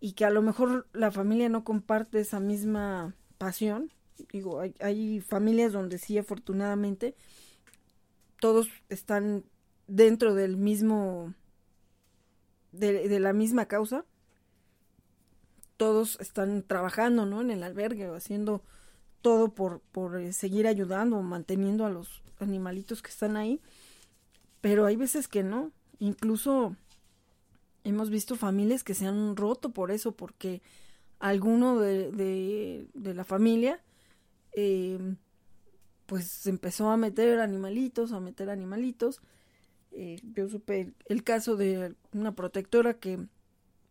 y 0.00 0.12
que 0.12 0.24
a 0.24 0.30
lo 0.30 0.42
mejor 0.42 0.86
la 0.92 1.10
familia 1.10 1.48
no 1.48 1.64
comparte 1.64 2.20
esa 2.20 2.40
misma 2.40 3.14
pasión. 3.38 3.92
Digo, 4.32 4.60
hay, 4.60 4.74
hay 4.80 5.20
familias 5.20 5.72
donde 5.72 5.98
sí, 5.98 6.16
afortunadamente, 6.18 7.14
todos 8.40 8.68
están 8.88 9.44
dentro 9.86 10.34
del 10.34 10.56
mismo 10.56 11.34
de, 12.78 13.20
la 13.20 13.32
misma 13.32 13.66
causa, 13.66 14.04
todos 15.76 16.18
están 16.20 16.62
trabajando, 16.62 17.26
¿no? 17.26 17.40
En 17.40 17.50
el 17.50 17.62
albergue 17.62 18.06
haciendo 18.06 18.62
todo 19.20 19.54
por, 19.54 19.80
por 19.92 20.20
eh, 20.20 20.32
seguir 20.32 20.66
ayudando 20.66 21.20
manteniendo 21.22 21.84
a 21.84 21.90
los 21.90 22.22
animalitos 22.40 23.02
que 23.02 23.10
están 23.10 23.36
ahí. 23.36 23.60
Pero 24.60 24.86
hay 24.86 24.96
veces 24.96 25.28
que 25.28 25.42
no. 25.42 25.72
Incluso 25.98 26.76
hemos 27.84 28.10
visto 28.10 28.36
familias 28.36 28.84
que 28.84 28.94
se 28.94 29.06
han 29.06 29.36
roto 29.36 29.70
por 29.70 29.90
eso, 29.90 30.12
porque 30.12 30.62
alguno 31.18 31.78
de, 31.78 32.10
de, 32.92 33.14
la 33.14 33.24
familia 33.24 33.80
eh, 34.52 34.98
pues 36.06 36.46
empezó 36.46 36.90
a 36.90 36.96
meter 36.96 37.40
animalitos, 37.40 38.12
a 38.12 38.20
meter 38.20 38.50
animalitos 38.50 39.20
eh, 39.96 40.20
yo 40.34 40.48
supe 40.48 40.92
el 41.06 41.24
caso 41.24 41.56
de 41.56 41.94
una 42.12 42.34
protectora 42.34 42.94
que, 42.94 43.18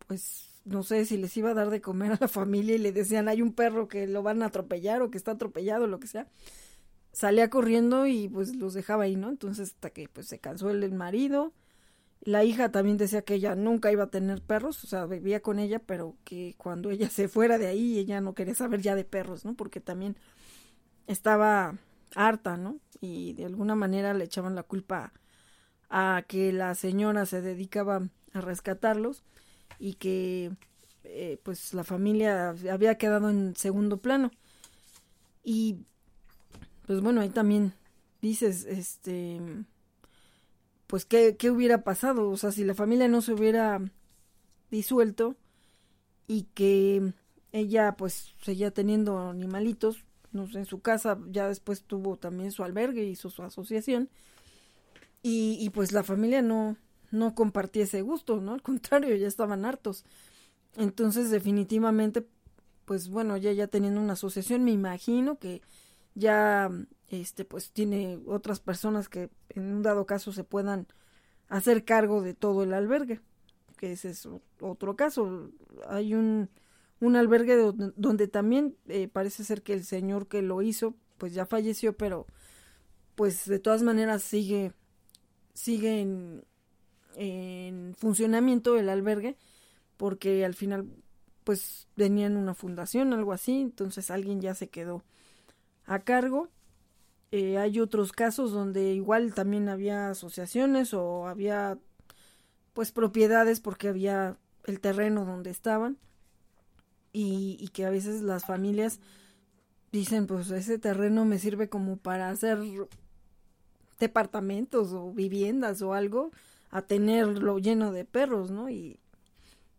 pues, 0.08 0.52
no 0.64 0.84
sé 0.84 1.06
si 1.06 1.18
les 1.18 1.36
iba 1.38 1.52
a 1.52 1.54
dar 1.56 1.70
de 1.72 1.82
comer 1.82 2.12
a 2.14 2.18
la 2.22 2.28
familia 2.30 2.76
y 2.76 2.80
le 2.80 2.92
decían, 2.92 3.28
hay 3.28 3.42
un 3.42 3.54
perro 3.54 3.88
que 3.88 4.08
lo 4.08 4.24
van 4.24 4.44
a 4.44 4.48
atropellar 4.48 5.02
o 5.02 5.10
que 5.10 5.18
está 5.18 5.32
atropellado, 5.32 5.88
lo 5.88 6.00
que 6.00 6.08
sea. 6.08 6.28
Salía 7.12 7.50
corriendo 7.50 8.08
y 8.08 8.28
pues 8.28 8.56
los 8.56 8.74
dejaba 8.74 9.06
ahí, 9.06 9.16
¿no? 9.16 9.30
Entonces 9.30 9.70
hasta 9.70 9.90
que 9.90 10.10
pues 10.10 10.28
se 10.28 10.40
cansó 10.40 10.70
el, 10.70 10.84
el 10.84 10.94
marido. 10.94 11.54
La 12.22 12.44
hija 12.44 12.72
también 12.72 12.98
decía 12.98 13.24
que 13.24 13.36
ella 13.36 13.56
nunca 13.56 13.92
iba 13.92 14.06
a 14.06 14.10
tener 14.12 14.42
perros, 14.42 14.84
o 14.84 14.88
sea, 14.88 15.06
vivía 15.06 15.42
con 15.42 15.60
ella, 15.60 15.80
pero 15.80 16.18
que 16.24 16.56
cuando 16.58 16.92
ella 16.92 17.10
se 17.10 17.28
fuera 17.30 17.58
de 17.58 17.68
ahí, 17.68 18.00
ella 18.00 18.22
no 18.22 18.34
quería 18.36 18.56
saber 18.56 18.82
ya 18.82 18.96
de 18.96 19.06
perros, 19.06 19.46
¿no? 19.46 19.56
Porque 19.56 19.80
también 19.82 20.18
estaba 21.08 21.78
harta, 22.16 22.58
¿no? 22.58 22.80
Y 23.02 23.34
de 23.34 23.46
alguna 23.46 23.76
manera 23.76 24.14
le 24.14 24.26
echaban 24.26 24.56
la 24.56 24.64
culpa 24.64 25.06
a 25.06 25.25
que 26.28 26.52
la 26.52 26.76
señora 26.76 27.26
se 27.26 27.42
dedicaba 27.42 28.08
a 28.34 28.42
rescatarlos 28.42 29.24
y 29.80 29.94
que 29.94 30.52
eh, 31.04 31.40
pues 31.44 31.74
la 31.74 31.84
familia 31.84 32.56
había 32.72 32.98
quedado 32.98 33.30
en 33.30 33.56
segundo 33.56 33.98
plano. 33.98 34.32
Y 35.44 35.78
pues 36.86 37.02
bueno 37.02 37.22
ahí 37.22 37.30
también 37.30 37.74
dices 38.22 38.66
este 38.66 39.40
pues 40.88 41.06
qué, 41.06 41.36
qué 41.38 41.50
hubiera 41.50 41.84
pasado 41.84 42.30
o 42.30 42.38
sea 42.38 42.52
si 42.52 42.64
la 42.64 42.76
familia 42.76 43.08
no 43.08 43.22
se 43.22 43.34
hubiera 43.34 43.82
disuelto 44.70 45.36
y 46.28 46.44
que 46.54 47.14
ella 47.52 47.96
pues 47.98 48.34
seguía 48.42 48.72
teniendo 48.72 49.18
animalitos 49.30 50.04
en 50.34 50.66
su 50.66 50.82
casa 50.82 51.18
ya 51.30 51.48
después 51.48 51.84
tuvo 51.84 52.18
también 52.18 52.52
su 52.52 52.64
albergue 52.64 53.04
y 53.06 53.16
su 53.16 53.30
asociación 53.42 54.10
y, 55.26 55.58
y 55.60 55.72
pues 55.72 55.92
la 55.92 56.04
familia 56.04 56.44
no, 56.44 56.78
no 57.10 57.34
compartía 57.34 57.86
ese 57.86 58.04
gusto, 58.04 58.42
¿no? 58.42 58.54
Al 58.54 58.62
contrario, 58.62 59.16
ya 59.16 59.28
estaban 59.28 59.66
hartos. 59.66 60.06
Entonces, 60.78 61.32
definitivamente, 61.32 62.28
pues 62.86 63.10
bueno, 63.10 63.36
ya 63.36 63.52
ya 63.52 63.66
teniendo 63.66 64.00
una 64.02 64.14
asociación, 64.14 64.64
me 64.64 64.72
imagino 64.72 65.40
que 65.40 65.64
ya 66.14 66.70
este 67.10 67.44
pues 67.44 67.72
tiene 67.72 68.20
otras 68.28 68.60
personas 68.60 69.10
que 69.10 69.32
en 69.50 69.74
un 69.74 69.82
dado 69.82 70.06
caso 70.06 70.32
se 70.32 70.44
puedan 70.44 70.88
hacer 71.50 71.86
cargo 71.86 72.22
de 72.22 72.36
todo 72.36 72.62
el 72.62 72.74
albergue, 72.74 73.20
que 73.78 73.94
ese 73.94 74.12
es 74.12 74.30
otro 74.62 74.96
caso. 74.96 75.50
Hay 75.90 76.14
un, 76.14 76.52
un 77.00 77.16
albergue 77.16 77.56
donde, 77.56 77.94
donde 77.96 78.28
también 78.28 78.78
eh, 78.88 79.08
parece 79.08 79.44
ser 79.44 79.64
que 79.64 79.74
el 79.74 79.86
señor 79.86 80.28
que 80.28 80.44
lo 80.44 80.62
hizo 80.62 80.94
pues 81.18 81.34
ya 81.34 81.48
falleció, 81.48 81.98
pero 81.98 82.28
pues 83.16 83.46
de 83.46 83.60
todas 83.60 83.82
maneras 83.84 84.22
sigue 84.24 84.74
sigue 85.56 86.02
en, 86.02 86.44
funcionamiento 87.98 88.78
el 88.78 88.90
albergue 88.90 89.38
porque 89.96 90.44
al 90.44 90.54
final 90.54 90.86
pues 91.46 91.88
tenían 91.96 92.36
una 92.36 92.54
fundación, 92.54 93.14
algo 93.14 93.32
así, 93.32 93.62
entonces 93.62 94.12
alguien 94.12 94.42
ya 94.42 94.54
se 94.54 94.68
quedó 94.68 95.04
a 95.86 96.00
cargo. 96.00 96.50
Eh, 97.32 97.58
hay 97.58 97.80
otros 97.80 98.12
casos 98.12 98.52
donde 98.52 98.94
igual 98.94 99.34
también 99.34 99.70
había 99.70 100.10
asociaciones 100.10 100.94
o 100.94 101.28
había 101.28 101.78
pues 102.74 102.92
propiedades 102.92 103.62
porque 103.62 103.88
había 103.88 104.38
el 104.66 104.80
terreno 104.82 105.24
donde 105.24 105.52
estaban 105.52 105.98
y, 107.14 107.58
y 107.60 107.70
que 107.70 107.86
a 107.86 107.90
veces 107.90 108.22
las 108.22 108.46
familias 108.46 109.00
dicen 109.92 110.28
pues 110.28 110.52
ese 110.52 110.78
terreno 110.80 111.24
me 111.24 111.40
sirve 111.40 111.70
como 111.70 111.98
para 111.98 112.30
hacer 112.30 112.60
departamentos 114.00 114.92
o 114.94 115.12
viviendas 115.12 115.82
o 115.82 115.94
algo 115.94 116.32
a 116.72 116.82
tenerlo 116.82 117.60
lleno 117.60 117.92
de 117.92 118.06
perros, 118.06 118.52
¿no? 118.52 118.70
Y, 118.70 119.00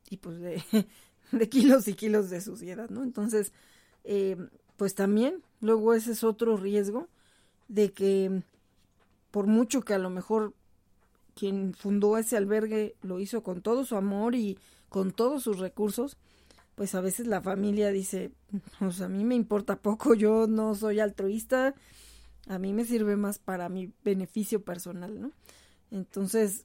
y 0.09 0.17
pues 0.19 0.39
de, 1.33 1.49
kilos 1.49 1.89
y 1.89 1.95
kilos 1.95 2.31
de 2.31 2.41
suciedad, 2.41 2.89
¿no? 2.91 3.03
Entonces, 3.03 3.53
eh, 4.05 4.37
pues 4.77 4.95
también, 4.95 5.43
luego 5.61 5.95
ese 5.95 6.13
es 6.13 6.25
otro 6.25 6.57
riesgo 6.57 7.09
de 7.69 7.93
que 7.93 8.43
por 9.31 9.47
mucho 9.47 9.83
que 9.83 9.95
a 9.95 9.99
lo 9.99 10.09
mejor 10.09 10.55
quien 11.35 11.75
fundó 11.75 12.17
ese 12.17 12.37
albergue 12.37 12.95
lo 13.03 13.21
hizo 13.21 13.43
con 13.43 13.61
todo 13.61 13.85
su 13.85 13.97
amor 13.97 14.35
y 14.35 14.59
con 14.89 15.13
todos 15.13 15.43
sus 15.43 15.59
recursos, 15.59 16.17
pues 16.75 16.95
a 16.95 17.01
veces 17.01 17.27
la 17.27 17.43
familia 17.43 17.91
dice, 17.91 18.31
pues 18.79 19.01
a 19.01 19.09
mí 19.09 19.25
me 19.25 19.35
importa 19.35 19.77
poco, 19.77 20.15
yo 20.15 20.47
no 20.47 20.75
soy 20.75 21.01
altruista, 21.01 21.75
a 22.49 22.59
mí 22.59 22.73
me 22.73 22.85
sirve 22.85 23.17
más 23.17 23.39
para 23.39 23.69
mi 23.69 23.93
beneficio 24.05 24.63
personal, 24.63 25.21
¿no? 25.21 25.33
Entonces, 25.91 26.65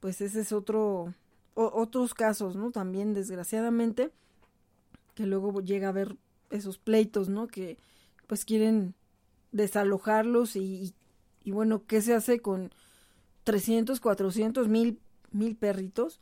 pues 0.00 0.20
ese 0.20 0.40
es 0.40 0.52
otro, 0.52 1.14
otros 1.54 2.14
casos, 2.14 2.56
¿no? 2.56 2.70
También, 2.70 3.14
desgraciadamente, 3.14 4.10
que 5.14 5.26
luego 5.26 5.60
llega 5.60 5.88
a 5.88 5.90
haber 5.90 6.16
esos 6.50 6.78
pleitos, 6.78 7.28
¿no? 7.28 7.46
Que 7.46 7.78
pues 8.26 8.44
quieren 8.44 8.94
desalojarlos 9.52 10.56
y, 10.56 10.94
y, 11.44 11.50
bueno, 11.50 11.84
¿qué 11.86 12.00
se 12.02 12.14
hace 12.14 12.40
con 12.40 12.70
300, 13.44 14.00
400, 14.00 14.68
mil, 14.68 15.00
mil 15.30 15.56
perritos? 15.56 16.20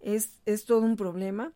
Es, 0.00 0.40
es 0.46 0.64
todo 0.64 0.80
un 0.80 0.96
problema. 0.96 1.52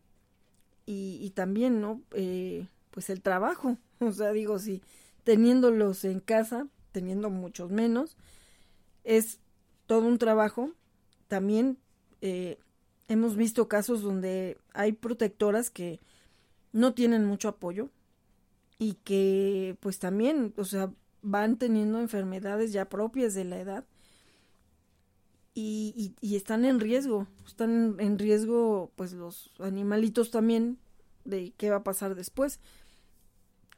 Y, 0.85 1.19
y 1.21 1.29
también, 1.31 1.79
¿no? 1.79 2.01
Eh, 2.11 2.67
pues 2.91 3.09
el 3.09 3.21
trabajo. 3.21 3.77
O 3.99 4.11
sea, 4.11 4.33
digo, 4.33 4.59
si 4.59 4.81
teniéndolos 5.23 6.03
en 6.03 6.19
casa, 6.19 6.67
teniendo 6.93 7.29
muchos 7.29 7.71
menos, 7.71 8.15
es 9.03 9.39
todo 9.85 10.07
un 10.07 10.17
trabajo. 10.17 10.71
También 11.27 11.77
eh, 12.21 12.57
hemos 13.09 13.35
visto 13.35 13.67
casos 13.67 14.01
donde 14.01 14.57
hay 14.73 14.93
protectoras 14.93 15.69
que 15.69 15.99
no 16.71 16.93
tienen 16.93 17.25
mucho 17.25 17.49
apoyo 17.49 17.89
y 18.79 18.93
que 19.03 19.75
pues 19.81 19.99
también, 19.99 20.53
o 20.55 20.63
sea, 20.63 20.91
van 21.21 21.57
teniendo 21.57 21.99
enfermedades 21.99 22.71
ya 22.71 22.85
propias 22.85 23.33
de 23.33 23.43
la 23.43 23.59
edad 23.59 23.85
y, 25.55 26.15
y, 26.19 26.35
están 26.35 26.65
en 26.65 26.79
riesgo, 26.79 27.27
están 27.45 27.97
en 27.99 28.17
riesgo 28.17 28.91
pues 28.95 29.13
los 29.13 29.51
animalitos 29.59 30.31
también 30.31 30.79
de 31.25 31.53
qué 31.57 31.69
va 31.69 31.77
a 31.77 31.83
pasar 31.83 32.15
después. 32.15 32.59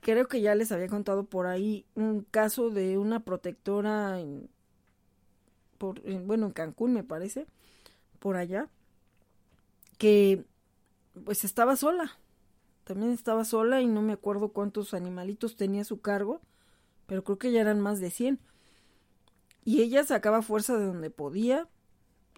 Creo 0.05 0.27
que 0.27 0.39
ya 0.39 0.53
les 0.53 0.71
había 0.71 0.87
contado 0.87 1.23
por 1.23 1.47
ahí 1.47 1.83
un 1.95 2.21
caso 2.21 2.69
de 2.69 2.99
una 2.99 3.21
protectora 3.21 4.19
en, 4.19 4.51
por, 5.79 5.99
bueno, 6.25 6.45
en 6.45 6.51
Cancún 6.51 6.93
me 6.93 7.03
parece, 7.03 7.47
por 8.19 8.35
allá, 8.37 8.69
que 9.97 10.45
pues 11.23 11.43
estaba 11.43 11.75
sola, 11.75 12.19
también 12.83 13.13
estaba 13.13 13.45
sola 13.45 13.81
y 13.81 13.87
no 13.87 14.03
me 14.03 14.13
acuerdo 14.13 14.49
cuántos 14.49 14.93
animalitos 14.93 15.55
tenía 15.55 15.81
a 15.81 15.85
su 15.85 16.01
cargo, 16.01 16.39
pero 17.07 17.23
creo 17.23 17.39
que 17.39 17.51
ya 17.51 17.61
eran 17.61 17.81
más 17.81 17.99
de 17.99 18.11
100. 18.11 18.39
Y 19.63 19.81
ella 19.81 20.03
sacaba 20.03 20.43
fuerza 20.43 20.77
de 20.77 20.85
donde 20.85 21.09
podía 21.09 21.67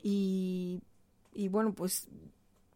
y, 0.01 0.79
y 1.33 1.49
bueno, 1.49 1.73
pues 1.73 2.07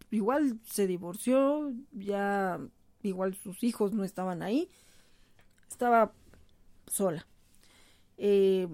igual 0.10 0.60
se 0.66 0.86
divorció, 0.86 1.72
ya 1.94 2.60
igual 3.04 3.36
sus 3.36 3.64
hijos 3.64 3.94
no 3.94 4.04
estaban 4.04 4.42
ahí, 4.44 4.70
estaba 5.70 6.12
sola. 6.88 7.26
Eh, 8.18 8.68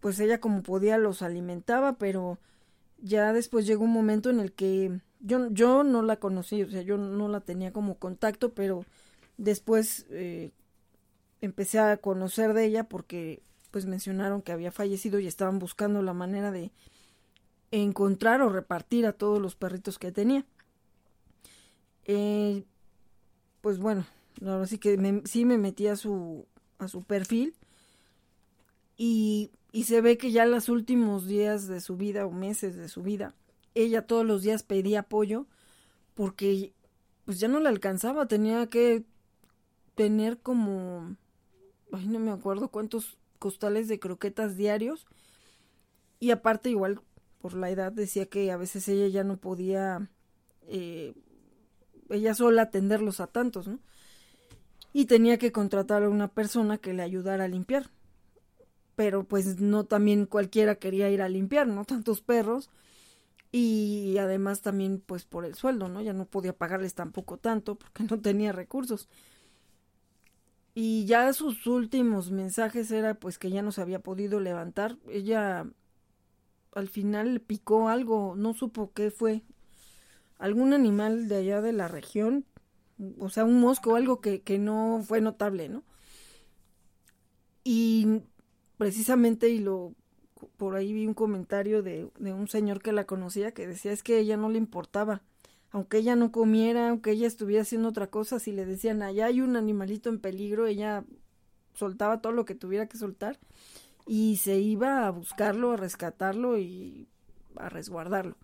pues 0.00 0.20
ella 0.20 0.40
como 0.40 0.62
podía 0.62 0.98
los 0.98 1.22
alimentaba, 1.22 1.98
pero 1.98 2.38
ya 2.98 3.32
después 3.32 3.66
llegó 3.66 3.84
un 3.84 3.92
momento 3.92 4.30
en 4.30 4.40
el 4.40 4.52
que 4.52 5.00
yo, 5.20 5.48
yo 5.50 5.82
no 5.84 6.02
la 6.02 6.16
conocí, 6.16 6.62
o 6.62 6.70
sea, 6.70 6.82
yo 6.82 6.96
no 6.96 7.28
la 7.28 7.40
tenía 7.40 7.72
como 7.72 7.98
contacto, 7.98 8.54
pero 8.54 8.84
después 9.36 10.06
eh, 10.10 10.52
empecé 11.40 11.78
a 11.78 11.96
conocer 11.98 12.54
de 12.54 12.64
ella 12.64 12.84
porque 12.84 13.42
pues 13.70 13.86
mencionaron 13.86 14.42
que 14.42 14.52
había 14.52 14.72
fallecido 14.72 15.18
y 15.18 15.26
estaban 15.26 15.58
buscando 15.58 16.02
la 16.02 16.14
manera 16.14 16.50
de 16.50 16.70
encontrar 17.70 18.40
o 18.42 18.48
repartir 18.48 19.06
a 19.06 19.12
todos 19.12 19.40
los 19.40 19.56
perritos 19.56 19.98
que 19.98 20.12
tenía. 20.12 20.44
Eh, 22.04 22.64
pues 23.66 23.80
bueno, 23.80 24.06
ahora 24.46 24.64
sí 24.68 24.78
que 24.78 24.96
me, 24.96 25.22
sí 25.24 25.44
me 25.44 25.58
metí 25.58 25.88
a 25.88 25.96
su, 25.96 26.46
a 26.78 26.86
su 26.86 27.02
perfil 27.02 27.56
y, 28.96 29.50
y 29.72 29.82
se 29.86 30.00
ve 30.00 30.16
que 30.18 30.30
ya 30.30 30.46
los 30.46 30.68
últimos 30.68 31.26
días 31.26 31.66
de 31.66 31.80
su 31.80 31.96
vida 31.96 32.26
o 32.26 32.30
meses 32.30 32.76
de 32.76 32.88
su 32.88 33.02
vida 33.02 33.34
ella 33.74 34.06
todos 34.06 34.24
los 34.24 34.42
días 34.42 34.62
pedía 34.62 35.00
apoyo 35.00 35.48
porque 36.14 36.74
pues 37.24 37.40
ya 37.40 37.48
no 37.48 37.58
le 37.58 37.68
alcanzaba, 37.68 38.28
tenía 38.28 38.68
que 38.68 39.02
tener 39.96 40.38
como, 40.38 41.16
ay, 41.90 42.06
no 42.06 42.20
me 42.20 42.30
acuerdo 42.30 42.68
cuántos 42.68 43.18
costales 43.40 43.88
de 43.88 43.98
croquetas 43.98 44.56
diarios 44.56 45.08
y 46.20 46.30
aparte 46.30 46.70
igual 46.70 47.00
por 47.40 47.54
la 47.54 47.68
edad 47.68 47.90
decía 47.90 48.26
que 48.26 48.52
a 48.52 48.56
veces 48.56 48.88
ella 48.88 49.08
ya 49.08 49.24
no 49.24 49.38
podía 49.38 50.08
eh, 50.68 51.14
ella 52.10 52.34
sola 52.34 52.62
atenderlos 52.62 53.20
a 53.20 53.26
tantos, 53.26 53.68
¿no? 53.68 53.78
Y 54.92 55.06
tenía 55.06 55.38
que 55.38 55.52
contratar 55.52 56.02
a 56.02 56.08
una 56.08 56.28
persona 56.28 56.78
que 56.78 56.94
le 56.94 57.02
ayudara 57.02 57.44
a 57.44 57.48
limpiar. 57.48 57.90
Pero 58.94 59.24
pues 59.24 59.60
no 59.60 59.84
también 59.84 60.26
cualquiera 60.26 60.76
quería 60.76 61.10
ir 61.10 61.20
a 61.20 61.28
limpiar, 61.28 61.66
¿no? 61.66 61.84
Tantos 61.84 62.22
perros 62.22 62.70
y 63.52 64.18
además 64.18 64.62
también 64.62 65.02
pues 65.04 65.24
por 65.24 65.44
el 65.44 65.54
sueldo, 65.54 65.88
¿no? 65.88 66.02
Ya 66.02 66.12
no 66.12 66.26
podía 66.26 66.52
pagarles 66.52 66.94
tampoco 66.94 67.38
tanto 67.38 67.76
porque 67.76 68.04
no 68.04 68.20
tenía 68.20 68.52
recursos. 68.52 69.08
Y 70.74 71.06
ya 71.06 71.32
sus 71.32 71.66
últimos 71.66 72.30
mensajes 72.30 72.90
era 72.90 73.14
pues 73.14 73.38
que 73.38 73.50
ya 73.50 73.62
no 73.62 73.72
se 73.72 73.80
había 73.80 74.00
podido 74.00 74.40
levantar. 74.40 74.98
Ella 75.08 75.66
al 76.72 76.88
final 76.88 77.34
le 77.34 77.40
picó 77.40 77.88
algo, 77.88 78.34
no 78.36 78.52
supo 78.52 78.92
qué 78.92 79.10
fue. 79.10 79.42
Algún 80.38 80.72
animal 80.72 81.28
de 81.28 81.36
allá 81.36 81.60
de 81.62 81.72
la 81.72 81.88
región, 81.88 82.44
o 83.18 83.28
sea, 83.28 83.44
un 83.44 83.60
mosco, 83.60 83.96
algo 83.96 84.20
que, 84.20 84.42
que 84.42 84.58
no 84.58 85.02
fue 85.06 85.20
notable, 85.20 85.68
¿no? 85.68 85.82
Y 87.64 88.22
precisamente, 88.78 89.48
y 89.48 89.58
lo 89.58 89.94
por 90.56 90.76
ahí 90.76 90.92
vi 90.92 91.06
un 91.06 91.14
comentario 91.14 91.82
de, 91.82 92.10
de 92.18 92.32
un 92.32 92.48
señor 92.48 92.82
que 92.82 92.92
la 92.92 93.06
conocía 93.06 93.52
que 93.52 93.66
decía 93.66 93.92
es 93.92 94.02
que 94.02 94.18
ella 94.18 94.36
no 94.36 94.50
le 94.50 94.58
importaba, 94.58 95.22
aunque 95.70 95.98
ella 95.98 96.14
no 96.16 96.30
comiera, 96.30 96.90
aunque 96.90 97.12
ella 97.12 97.26
estuviera 97.26 97.62
haciendo 97.62 97.88
otra 97.88 98.08
cosa, 98.08 98.38
si 98.38 98.52
le 98.52 98.66
decían 98.66 99.02
allá 99.02 99.26
hay 99.26 99.40
un 99.40 99.56
animalito 99.56 100.08
en 100.08 100.20
peligro, 100.20 100.66
ella 100.66 101.04
soltaba 101.74 102.20
todo 102.20 102.32
lo 102.32 102.44
que 102.44 102.54
tuviera 102.54 102.86
que 102.86 102.98
soltar 102.98 103.38
y 104.06 104.36
se 104.36 104.58
iba 104.58 105.06
a 105.06 105.10
buscarlo, 105.10 105.72
a 105.72 105.76
rescatarlo 105.76 106.58
y 106.58 107.08
a 107.56 107.68
resguardarlo. 107.68 108.36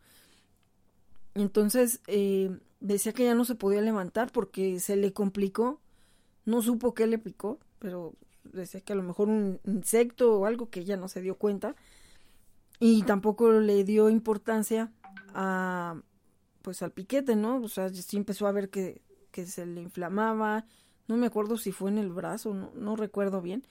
Entonces 1.34 2.00
eh, 2.06 2.50
decía 2.80 3.12
que 3.12 3.24
ya 3.24 3.34
no 3.34 3.44
se 3.44 3.54
podía 3.54 3.80
levantar 3.80 4.30
porque 4.32 4.80
se 4.80 4.96
le 4.96 5.12
complicó, 5.12 5.80
no 6.44 6.62
supo 6.62 6.94
qué 6.94 7.06
le 7.06 7.18
picó, 7.18 7.58
pero 7.78 8.14
decía 8.44 8.80
que 8.80 8.92
a 8.92 8.96
lo 8.96 9.02
mejor 9.02 9.28
un 9.28 9.60
insecto 9.64 10.38
o 10.38 10.46
algo 10.46 10.68
que 10.68 10.80
ella 10.80 10.96
no 10.96 11.08
se 11.08 11.22
dio 11.22 11.36
cuenta 11.36 11.74
y 12.80 13.02
tampoco 13.04 13.52
le 13.52 13.84
dio 13.84 14.10
importancia 14.10 14.92
a 15.34 16.00
pues 16.62 16.82
al 16.82 16.92
piquete, 16.92 17.36
¿no? 17.36 17.60
O 17.60 17.68
sea, 17.68 17.88
sí 17.90 18.16
empezó 18.16 18.46
a 18.46 18.52
ver 18.52 18.70
que, 18.70 19.02
que 19.32 19.46
se 19.46 19.66
le 19.66 19.82
inflamaba, 19.82 20.64
no 21.08 21.16
me 21.16 21.26
acuerdo 21.26 21.56
si 21.56 21.72
fue 21.72 21.90
en 21.90 21.98
el 21.98 22.10
brazo, 22.10 22.54
no, 22.54 22.72
no 22.74 22.96
recuerdo 22.96 23.42
bien. 23.42 23.66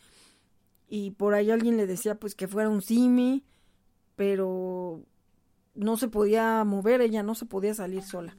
Y 0.89 1.11
por 1.11 1.33
ahí 1.33 1.51
alguien 1.51 1.77
le 1.77 1.87
decía 1.87 2.15
pues 2.19 2.35
que 2.35 2.47
fuera 2.47 2.69
un 2.69 2.81
simi, 2.81 3.45
pero 4.15 5.05
no 5.73 5.97
se 5.97 6.07
podía 6.07 6.63
mover, 6.63 7.01
ella 7.01 7.23
no 7.23 7.35
se 7.35 7.45
podía 7.45 7.73
salir 7.73 8.03
sola. 8.03 8.37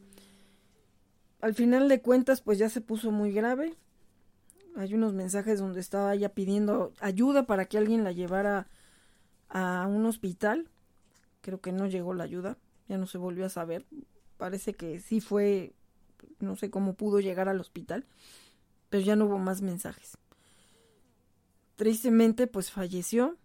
Al 1.40 1.54
final 1.54 1.88
de 1.88 2.00
cuentas 2.00 2.40
pues 2.40 2.58
ya 2.58 2.68
se 2.68 2.80
puso 2.80 3.10
muy 3.10 3.32
grave, 3.32 3.76
hay 4.76 4.94
unos 4.94 5.12
mensajes 5.12 5.58
donde 5.58 5.80
estaba 5.80 6.14
ella 6.14 6.30
pidiendo 6.30 6.92
ayuda 7.00 7.46
para 7.46 7.66
que 7.66 7.78
alguien 7.78 8.04
la 8.04 8.12
llevara 8.12 8.68
a 9.48 9.86
un 9.86 10.06
hospital. 10.06 10.68
Creo 11.42 11.60
que 11.60 11.72
no 11.72 11.86
llegó 11.86 12.14
la 12.14 12.24
ayuda, 12.24 12.56
ya 12.88 12.96
no 12.96 13.06
se 13.06 13.18
volvió 13.18 13.44
a 13.44 13.50
saber. 13.50 13.86
Parece 14.38 14.74
que 14.74 15.00
sí 15.00 15.20
fue, 15.20 15.74
no 16.40 16.56
sé 16.56 16.70
cómo 16.70 16.94
pudo 16.94 17.20
llegar 17.20 17.48
al 17.48 17.60
hospital, 17.60 18.06
pero 18.88 19.02
ya 19.02 19.16
no 19.16 19.26
hubo 19.26 19.38
más 19.38 19.60
mensajes. 19.60 20.16
Tristemente, 21.76 22.46
pues 22.46 22.70
falleció 22.70 23.36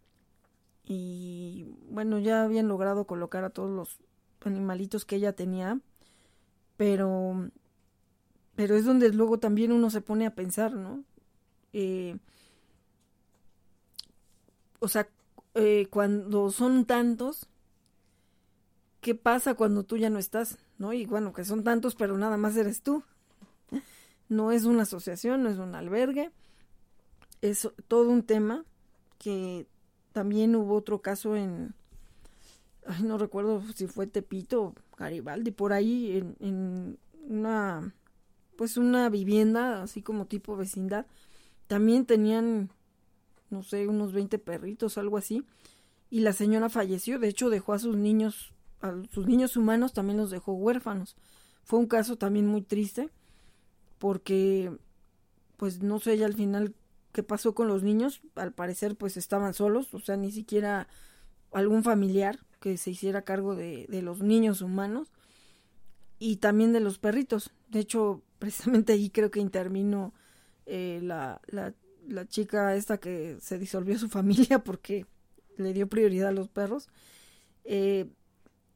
y 0.88 1.66
bueno, 1.90 2.18
ya 2.18 2.44
habían 2.44 2.68
logrado 2.70 3.06
colocar 3.06 3.44
a 3.44 3.50
todos 3.50 3.70
los 3.70 4.00
animalitos 4.46 5.04
que 5.04 5.18
ella 5.18 5.34
tenía, 5.34 5.80
pero 6.78 7.50
pero 8.56 8.76
es 8.76 8.86
donde 8.86 9.14
luego 9.14 9.38
también 9.38 9.72
uno 9.72 9.90
se 9.92 10.02
pone 10.02 10.26
a 10.26 10.34
pensar, 10.34 10.74
¿no? 10.74 11.04
Eh, 11.74 12.18
o 14.80 14.88
sea, 14.88 15.08
eh, 15.54 15.88
cuando 15.92 16.50
son 16.50 16.86
tantos, 16.86 17.48
¿qué 19.02 19.14
pasa 19.14 19.54
cuando 19.54 19.84
tú 19.84 19.98
ya 19.98 20.10
no 20.10 20.18
estás? 20.18 20.58
¿No? 20.80 20.94
Y 20.94 21.06
bueno, 21.06 21.34
que 21.34 21.46
son 21.46 21.64
tantos, 21.64 21.96
pero 21.96 22.18
nada 22.18 22.38
más 22.38 22.56
eres 22.56 22.82
tú. 22.82 23.04
No 24.30 24.52
es 24.52 24.66
una 24.66 24.84
asociación, 24.84 25.44
no 25.44 25.50
es 25.50 25.58
un 25.58 25.76
albergue, 25.76 26.32
es 27.42 27.70
todo 27.88 28.10
un 28.10 28.24
tema 28.24 28.66
que 29.20 29.68
también 30.18 30.56
hubo 30.56 30.74
otro 30.74 31.04
caso 31.04 31.36
en, 31.36 31.76
ay, 32.88 33.04
no 33.04 33.20
recuerdo 33.20 33.62
si 33.76 33.86
fue 33.86 34.08
Tepito 34.08 34.74
Garibaldi, 34.98 35.52
por 35.52 35.74
ahí 35.74 36.18
en, 36.18 36.36
en 36.40 36.98
una, 37.30 37.94
pues 38.56 38.78
una 38.78 39.10
vivienda, 39.10 39.84
así 39.84 40.02
como 40.02 40.26
tipo 40.26 40.58
vecindad, 40.58 41.06
también 41.68 42.08
tenían, 42.08 42.72
no 43.52 43.62
sé, 43.62 43.88
unos 43.88 44.12
20 44.12 44.40
perritos, 44.40 44.98
algo 44.98 45.18
así. 45.18 45.46
Y 46.10 46.22
la 46.22 46.34
señora 46.34 46.70
falleció, 46.70 47.20
de 47.20 47.28
hecho 47.28 47.52
dejó 47.52 47.74
a 47.74 47.80
sus 47.80 47.96
niños, 47.96 48.54
a 48.82 48.96
sus 49.12 49.28
niños 49.28 49.56
humanos 49.56 49.94
también 49.94 50.18
los 50.18 50.32
dejó 50.32 50.54
huérfanos. 50.54 51.16
Fue 51.64 51.78
un 51.78 51.86
caso 51.86 52.16
también 52.16 52.48
muy 52.48 52.64
triste. 52.64 53.12
porque 54.00 54.76
pues 55.58 55.84
no 55.84 56.00
sé 56.00 56.18
ya 56.18 56.26
al 56.26 56.34
final 56.34 56.74
qué 57.18 57.24
pasó 57.24 57.56
con 57.56 57.68
los 57.68 57.82
niños, 57.82 58.22
al 58.36 58.54
parecer 58.54 58.96
pues 58.96 59.18
estaban 59.18 59.56
solos, 59.56 59.92
o 59.96 60.00
sea, 60.00 60.18
ni 60.18 60.32
siquiera 60.32 60.88
algún 61.52 61.84
familiar 61.84 62.38
que 62.60 62.78
se 62.78 62.92
hiciera 62.92 63.24
cargo 63.24 63.56
de, 63.56 63.88
los 64.04 64.22
niños 64.22 64.62
humanos 64.62 65.08
y 66.20 66.36
también 66.36 66.74
de 66.74 66.80
los 66.80 67.00
perritos. 67.00 67.50
De 67.70 67.80
hecho, 67.80 68.22
precisamente 68.38 68.94
ahí 68.94 69.10
creo 69.10 69.32
que 69.32 69.40
intervino 69.40 70.14
eh, 70.68 71.00
la, 71.02 71.42
la, 71.48 71.74
la, 72.08 72.28
chica 72.28 72.76
esta 72.76 73.00
que 73.00 73.38
se 73.42 73.58
disolvió 73.58 73.98
su 73.98 74.10
familia 74.20 74.60
porque 74.60 75.08
le 75.58 75.74
dio 75.74 75.88
prioridad 75.88 76.30
a 76.30 76.34
los 76.34 76.50
perros. 76.50 76.88
Eh, 77.64 78.12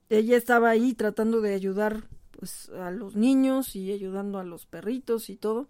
ella 0.09 0.35
estaba 0.35 0.71
ahí 0.71 0.95
tratando 0.95 1.41
de 1.41 1.53
ayudar 1.53 2.07
pues 2.31 2.69
a 2.69 2.89
los 2.89 3.15
niños 3.15 3.75
y 3.75 3.91
ayudando 3.91 4.39
a 4.39 4.43
los 4.43 4.65
perritos 4.65 5.29
y 5.29 5.35
todo. 5.35 5.69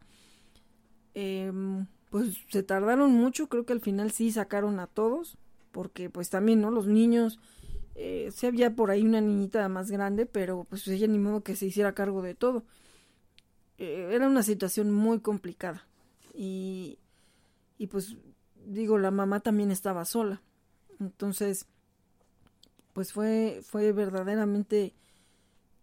Em, 1.13 1.85
pues 2.11 2.37
se 2.49 2.61
tardaron 2.61 3.13
mucho, 3.13 3.47
creo 3.47 3.65
que 3.65 3.73
al 3.73 3.79
final 3.79 4.11
sí 4.11 4.31
sacaron 4.31 4.79
a 4.81 4.87
todos, 4.87 5.37
porque 5.71 6.09
pues 6.09 6.29
también, 6.29 6.59
¿no? 6.59 6.69
Los 6.69 6.85
niños, 6.85 7.39
eh, 7.95 8.29
sí 8.35 8.47
había 8.47 8.75
por 8.75 8.91
ahí 8.91 9.01
una 9.01 9.21
niñita 9.21 9.67
más 9.69 9.89
grande, 9.89 10.25
pero 10.25 10.65
pues 10.65 10.85
ella 10.89 11.07
ni 11.07 11.17
modo 11.17 11.41
que 11.41 11.55
se 11.55 11.67
hiciera 11.67 11.95
cargo 11.95 12.21
de 12.21 12.35
todo. 12.35 12.65
Eh, 13.77 14.09
era 14.11 14.27
una 14.27 14.43
situación 14.43 14.91
muy 14.91 15.21
complicada. 15.21 15.87
Y, 16.33 16.99
y 17.77 17.87
pues 17.87 18.17
digo, 18.65 18.97
la 18.97 19.11
mamá 19.11 19.39
también 19.39 19.71
estaba 19.71 20.03
sola. 20.03 20.41
Entonces, 20.99 21.65
pues 22.91 23.13
fue, 23.13 23.61
fue 23.63 23.93
verdaderamente 23.93 24.93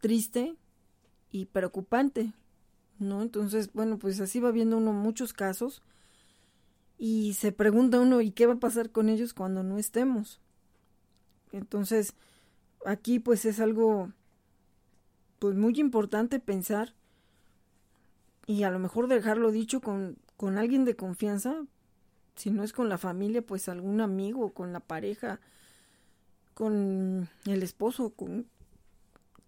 triste 0.02 0.56
y 1.30 1.46
preocupante, 1.46 2.34
¿no? 2.98 3.22
Entonces, 3.22 3.72
bueno, 3.72 3.98
pues 3.98 4.20
así 4.20 4.40
va 4.40 4.50
viendo 4.50 4.76
uno 4.76 4.92
muchos 4.92 5.32
casos 5.32 5.82
y 6.98 7.34
se 7.34 7.52
pregunta 7.52 8.00
uno, 8.00 8.20
¿y 8.20 8.32
qué 8.32 8.46
va 8.46 8.54
a 8.54 8.60
pasar 8.60 8.90
con 8.90 9.08
ellos 9.08 9.32
cuando 9.32 9.62
no 9.62 9.78
estemos? 9.78 10.40
Entonces, 11.52 12.14
aquí 12.84 13.20
pues 13.20 13.44
es 13.44 13.60
algo 13.60 14.12
pues 15.38 15.54
muy 15.54 15.78
importante 15.78 16.40
pensar 16.40 16.94
y 18.46 18.64
a 18.64 18.70
lo 18.70 18.80
mejor 18.80 19.06
dejarlo 19.06 19.52
dicho 19.52 19.80
con, 19.80 20.18
con 20.36 20.58
alguien 20.58 20.84
de 20.84 20.96
confianza, 20.96 21.64
si 22.34 22.50
no 22.50 22.64
es 22.64 22.72
con 22.72 22.88
la 22.88 22.98
familia, 22.98 23.42
pues 23.42 23.68
algún 23.68 24.00
amigo, 24.00 24.52
con 24.52 24.72
la 24.72 24.80
pareja, 24.80 25.40
con 26.54 27.28
el 27.44 27.62
esposo, 27.62 28.10
con 28.10 28.46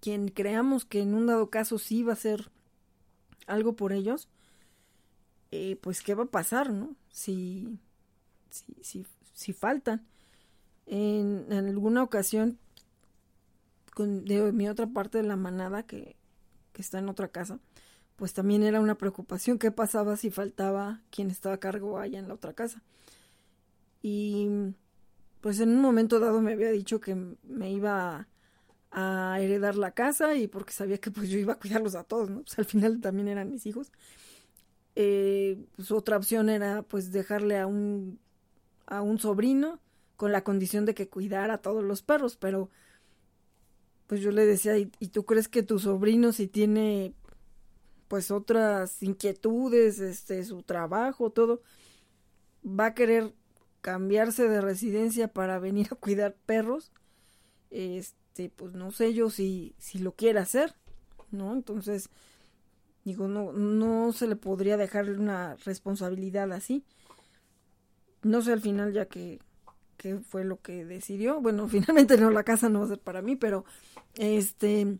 quien 0.00 0.28
creamos 0.28 0.84
que 0.84 1.00
en 1.00 1.14
un 1.14 1.26
dado 1.26 1.50
caso 1.50 1.78
sí 1.78 2.02
va 2.02 2.12
a 2.12 2.16
ser 2.16 2.50
algo 3.46 3.74
por 3.74 3.92
ellos, 3.92 4.28
eh, 5.50 5.76
pues 5.80 6.02
qué 6.02 6.14
va 6.14 6.24
a 6.24 6.26
pasar, 6.26 6.72
¿no? 6.72 6.96
Si, 7.10 7.78
si, 8.50 8.74
si, 8.82 9.06
si 9.32 9.52
faltan. 9.52 10.06
En, 10.86 11.46
en, 11.50 11.68
alguna 11.68 12.02
ocasión, 12.02 12.58
con, 13.94 14.24
de 14.24 14.52
mi 14.52 14.68
otra 14.68 14.86
parte 14.88 15.18
de 15.18 15.24
la 15.24 15.36
manada, 15.36 15.84
que, 15.84 16.16
que 16.72 16.82
está 16.82 16.98
en 16.98 17.08
otra 17.08 17.28
casa, 17.28 17.60
pues 18.16 18.34
también 18.34 18.62
era 18.62 18.80
una 18.80 18.96
preocupación 18.96 19.58
qué 19.58 19.70
pasaba 19.70 20.16
si 20.16 20.30
faltaba 20.30 21.00
quien 21.10 21.30
estaba 21.30 21.54
a 21.54 21.60
cargo 21.60 21.98
allá 21.98 22.18
en 22.18 22.28
la 22.28 22.34
otra 22.34 22.52
casa. 22.52 22.82
Y 24.02 24.74
pues 25.40 25.60
en 25.60 25.70
un 25.70 25.80
momento 25.80 26.20
dado 26.20 26.40
me 26.40 26.52
había 26.52 26.70
dicho 26.70 27.00
que 27.00 27.14
me 27.14 27.70
iba 27.70 28.28
a, 28.90 29.38
heredar 29.40 29.76
la 29.76 29.92
casa 29.92 30.34
y 30.34 30.48
porque 30.48 30.72
sabía 30.72 30.98
que 30.98 31.10
pues 31.10 31.30
yo 31.30 31.38
iba 31.38 31.54
a 31.54 31.58
cuidarlos 31.58 31.94
a 31.94 32.04
todos, 32.04 32.28
¿no? 32.28 32.42
Pues 32.42 32.58
al 32.58 32.64
final 32.64 33.00
también 33.00 33.28
eran 33.28 33.50
mis 33.50 33.64
hijos. 33.66 33.90
Eh, 34.96 35.64
pues 35.76 35.90
otra 35.92 36.16
opción 36.16 36.48
era 36.48 36.82
pues 36.82 37.12
dejarle 37.12 37.58
a 37.58 37.66
un, 37.66 38.18
a 38.86 39.02
un 39.02 39.18
sobrino 39.18 39.80
con 40.16 40.32
la 40.32 40.44
condición 40.44 40.84
de 40.84 40.94
que 40.94 41.08
cuidara 41.08 41.54
a 41.54 41.62
todos 41.62 41.84
los 41.84 42.02
perros, 42.02 42.36
pero 42.36 42.68
pues 44.06 44.20
yo 44.20 44.32
le 44.32 44.44
decía, 44.44 44.76
¿y, 44.76 44.90
¿y, 44.98 45.08
tú 45.08 45.24
crees 45.24 45.48
que 45.48 45.62
tu 45.62 45.78
sobrino 45.78 46.32
si 46.32 46.48
tiene 46.48 47.14
pues 48.10 48.32
otras 48.32 49.04
inquietudes, 49.04 50.00
este, 50.00 50.44
su 50.44 50.64
trabajo, 50.64 51.30
todo, 51.30 51.62
va 52.66 52.86
a 52.86 52.94
querer 52.94 53.32
cambiarse 53.82 54.48
de 54.48 54.60
residencia 54.60 55.28
para 55.28 55.60
venir 55.60 55.86
a 55.92 55.94
cuidar 55.94 56.34
perros? 56.44 56.90
Este, 57.70 58.50
pues 58.50 58.74
no 58.74 58.90
sé 58.90 59.14
yo 59.14 59.30
si, 59.30 59.76
si 59.78 60.00
lo 60.00 60.16
quiere 60.16 60.40
hacer, 60.40 60.74
¿no? 61.30 61.52
Entonces, 61.52 62.10
Digo, 63.04 63.28
no, 63.28 63.52
no 63.52 64.12
se 64.12 64.26
le 64.26 64.36
podría 64.36 64.76
dejar 64.76 65.10
una 65.10 65.56
responsabilidad 65.64 66.52
así. 66.52 66.84
No 68.22 68.42
sé 68.42 68.52
al 68.52 68.60
final 68.60 68.92
ya 68.92 69.06
que, 69.06 69.40
que 69.96 70.18
fue 70.18 70.44
lo 70.44 70.60
que 70.60 70.84
decidió. 70.84 71.40
Bueno, 71.40 71.68
finalmente 71.68 72.16
no, 72.16 72.30
la 72.30 72.44
casa 72.44 72.68
no 72.68 72.80
va 72.80 72.84
a 72.86 72.88
ser 72.88 73.00
para 73.00 73.22
mí, 73.22 73.36
pero 73.36 73.64
este, 74.14 74.98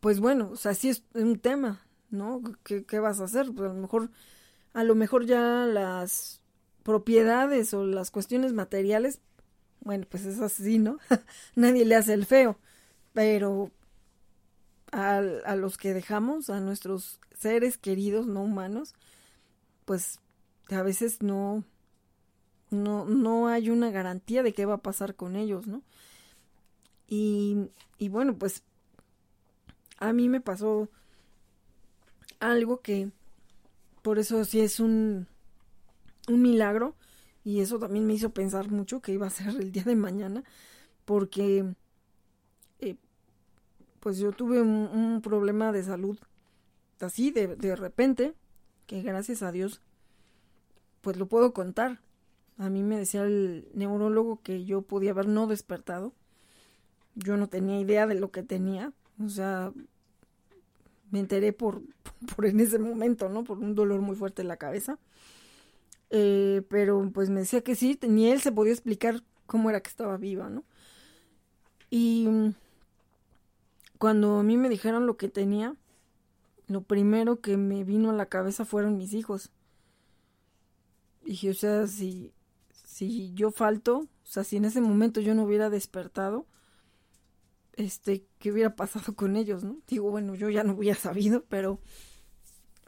pues 0.00 0.20
bueno, 0.20 0.50
o 0.52 0.56
sea, 0.56 0.74
sí 0.74 0.88
es 0.88 1.04
un 1.14 1.38
tema, 1.38 1.86
¿no? 2.10 2.42
¿Qué, 2.64 2.84
qué 2.84 2.98
vas 2.98 3.20
a 3.20 3.24
hacer? 3.24 3.52
Pues 3.54 3.70
a 3.70 3.74
lo 3.74 3.80
mejor, 3.80 4.10
a 4.72 4.84
lo 4.84 4.94
mejor 4.94 5.26
ya 5.26 5.66
las 5.66 6.40
propiedades 6.82 7.74
o 7.74 7.84
las 7.86 8.10
cuestiones 8.10 8.52
materiales, 8.52 9.20
bueno, 9.80 10.06
pues 10.08 10.24
es 10.26 10.40
así, 10.40 10.78
¿no? 10.78 10.98
Nadie 11.56 11.84
le 11.84 11.96
hace 11.96 12.14
el 12.14 12.26
feo, 12.26 12.58
pero 13.12 13.70
a, 14.92 15.18
a 15.18 15.56
los 15.56 15.76
que 15.78 15.94
dejamos, 15.94 16.50
a 16.50 16.60
nuestros 16.60 17.18
seres 17.36 17.78
queridos 17.78 18.26
no 18.26 18.42
humanos, 18.42 18.94
pues 19.84 20.20
a 20.70 20.82
veces 20.82 21.22
no, 21.22 21.64
no, 22.70 23.04
no 23.04 23.48
hay 23.48 23.70
una 23.70 23.90
garantía 23.90 24.42
de 24.42 24.52
qué 24.52 24.66
va 24.66 24.74
a 24.74 24.82
pasar 24.82 25.14
con 25.14 25.36
ellos, 25.36 25.66
¿no? 25.66 25.82
Y, 27.08 27.70
y 27.98 28.08
bueno, 28.08 28.36
pues 28.38 28.62
a 29.98 30.12
mí 30.12 30.28
me 30.28 30.40
pasó 30.40 30.88
algo 32.40 32.80
que 32.80 33.10
por 34.02 34.18
eso 34.18 34.44
sí 34.44 34.60
es 34.60 34.80
un, 34.80 35.26
un 36.28 36.42
milagro 36.42 36.96
y 37.44 37.60
eso 37.60 37.78
también 37.78 38.06
me 38.06 38.14
hizo 38.14 38.30
pensar 38.30 38.70
mucho 38.70 39.00
que 39.00 39.12
iba 39.12 39.26
a 39.26 39.30
ser 39.30 39.48
el 39.48 39.72
día 39.72 39.84
de 39.84 39.96
mañana 39.96 40.44
porque 41.04 41.74
pues 44.02 44.18
yo 44.18 44.32
tuve 44.32 44.60
un, 44.60 45.20
problema 45.22 45.70
de 45.70 45.84
salud 45.84 46.18
así 46.98 47.30
de, 47.30 47.54
de 47.54 47.76
repente, 47.76 48.34
que 48.86 49.00
gracias 49.00 49.44
a 49.44 49.52
Dios, 49.52 49.80
pues 51.02 51.16
lo 51.16 51.26
puedo 51.26 51.52
contar. 51.52 52.00
A 52.58 52.68
mí 52.68 52.82
me 52.82 52.98
decía 52.98 53.22
el 53.22 53.68
neurólogo 53.74 54.40
que 54.42 54.64
yo 54.64 54.82
podía 54.82 55.12
haber 55.12 55.28
no 55.28 55.46
despertado. 55.46 56.12
Yo 57.14 57.36
no 57.36 57.48
tenía 57.48 57.78
idea 57.78 58.08
de 58.08 58.16
lo 58.16 58.32
que 58.32 58.42
tenía. 58.42 58.92
O 59.24 59.28
sea, 59.28 59.72
me 61.12 61.20
enteré 61.20 61.52
por, 61.52 61.82
por 62.34 62.46
en 62.46 62.58
ese 62.58 62.80
momento, 62.80 63.28
¿no? 63.28 63.44
Por 63.44 63.58
un 63.58 63.76
dolor 63.76 64.00
muy 64.00 64.16
fuerte 64.16 64.42
en 64.42 64.48
la 64.48 64.56
cabeza. 64.56 64.98
Eh, 66.10 66.62
pero 66.68 67.08
pues 67.14 67.30
me 67.30 67.40
decía 67.40 67.62
que 67.62 67.76
sí, 67.76 67.98
ni 68.02 68.30
él 68.30 68.40
se 68.40 68.50
podía 68.50 68.72
explicar 68.72 69.22
cómo 69.46 69.70
era 69.70 69.80
que 69.80 69.90
estaba 69.90 70.16
viva, 70.16 70.50
¿no? 70.50 70.64
Y 71.88 72.52
cuando 74.02 74.38
a 74.38 74.42
mí 74.42 74.56
me 74.56 74.68
dijeron 74.68 75.06
lo 75.06 75.16
que 75.16 75.28
tenía, 75.28 75.76
lo 76.66 76.82
primero 76.82 77.40
que 77.40 77.56
me 77.56 77.84
vino 77.84 78.10
a 78.10 78.12
la 78.12 78.26
cabeza 78.26 78.64
fueron 78.64 78.96
mis 78.96 79.14
hijos. 79.14 79.52
Dije, 81.24 81.50
o 81.50 81.54
sea, 81.54 81.86
si, 81.86 82.32
si 82.84 83.32
yo 83.34 83.52
falto, 83.52 83.98
o 83.98 84.08
sea, 84.24 84.42
si 84.42 84.56
en 84.56 84.64
ese 84.64 84.80
momento 84.80 85.20
yo 85.20 85.36
no 85.36 85.44
hubiera 85.44 85.70
despertado, 85.70 86.48
este, 87.74 88.26
¿qué 88.40 88.50
hubiera 88.50 88.74
pasado 88.74 89.14
con 89.14 89.36
ellos, 89.36 89.62
no? 89.62 89.78
Digo, 89.86 90.10
bueno, 90.10 90.34
yo 90.34 90.50
ya 90.50 90.64
no 90.64 90.72
hubiera 90.72 90.98
sabido, 90.98 91.44
pero, 91.48 91.78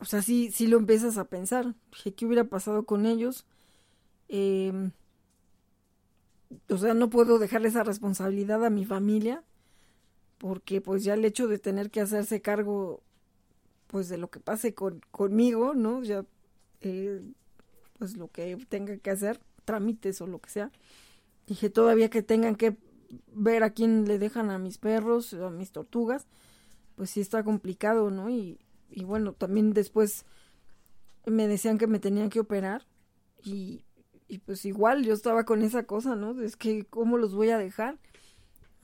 o 0.00 0.04
sea, 0.06 0.20
sí, 0.20 0.50
sí 0.50 0.66
lo 0.66 0.78
empiezas 0.78 1.16
a 1.16 1.28
pensar. 1.28 1.76
Dije, 1.92 2.12
¿qué 2.12 2.26
hubiera 2.26 2.42
pasado 2.42 2.86
con 2.86 3.06
ellos? 3.06 3.46
Eh, 4.28 4.90
o 6.68 6.76
sea, 6.76 6.92
no 6.92 7.08
puedo 7.08 7.38
dejarle 7.38 7.68
esa 7.68 7.84
responsabilidad 7.84 8.64
a 8.64 8.70
mi 8.70 8.84
familia 8.84 9.44
porque 10.38 10.80
pues 10.80 11.04
ya 11.04 11.14
el 11.14 11.24
hecho 11.24 11.48
de 11.48 11.58
tener 11.58 11.90
que 11.90 12.00
hacerse 12.00 12.40
cargo 12.42 13.02
pues 13.86 14.08
de 14.08 14.18
lo 14.18 14.30
que 14.30 14.40
pase 14.40 14.74
con, 14.74 15.00
conmigo, 15.10 15.74
¿no? 15.74 16.02
Ya 16.02 16.24
eh, 16.80 17.22
pues 17.98 18.16
lo 18.16 18.28
que 18.28 18.56
tenga 18.68 18.96
que 18.98 19.10
hacer, 19.10 19.40
trámites 19.64 20.20
o 20.20 20.26
lo 20.26 20.40
que 20.40 20.50
sea. 20.50 20.70
Dije 21.46 21.70
todavía 21.70 22.10
que 22.10 22.22
tengan 22.22 22.56
que 22.56 22.76
ver 23.32 23.62
a 23.62 23.70
quién 23.70 24.06
le 24.06 24.18
dejan 24.18 24.50
a 24.50 24.58
mis 24.58 24.78
perros, 24.78 25.34
a 25.34 25.50
mis 25.50 25.72
tortugas, 25.72 26.26
pues 26.96 27.10
sí 27.10 27.20
está 27.20 27.44
complicado, 27.44 28.10
¿no? 28.10 28.30
Y, 28.30 28.58
y 28.90 29.04
bueno, 29.04 29.32
también 29.32 29.72
después 29.72 30.24
me 31.26 31.48
decían 31.48 31.78
que 31.78 31.86
me 31.86 31.98
tenían 31.98 32.30
que 32.30 32.40
operar 32.40 32.86
y, 33.42 33.84
y 34.28 34.38
pues 34.38 34.64
igual 34.64 35.04
yo 35.04 35.14
estaba 35.14 35.44
con 35.44 35.62
esa 35.62 35.84
cosa, 35.84 36.16
¿no? 36.16 36.40
Es 36.42 36.56
que 36.56 36.84
cómo 36.84 37.18
los 37.18 37.34
voy 37.34 37.50
a 37.50 37.58
dejar. 37.58 37.98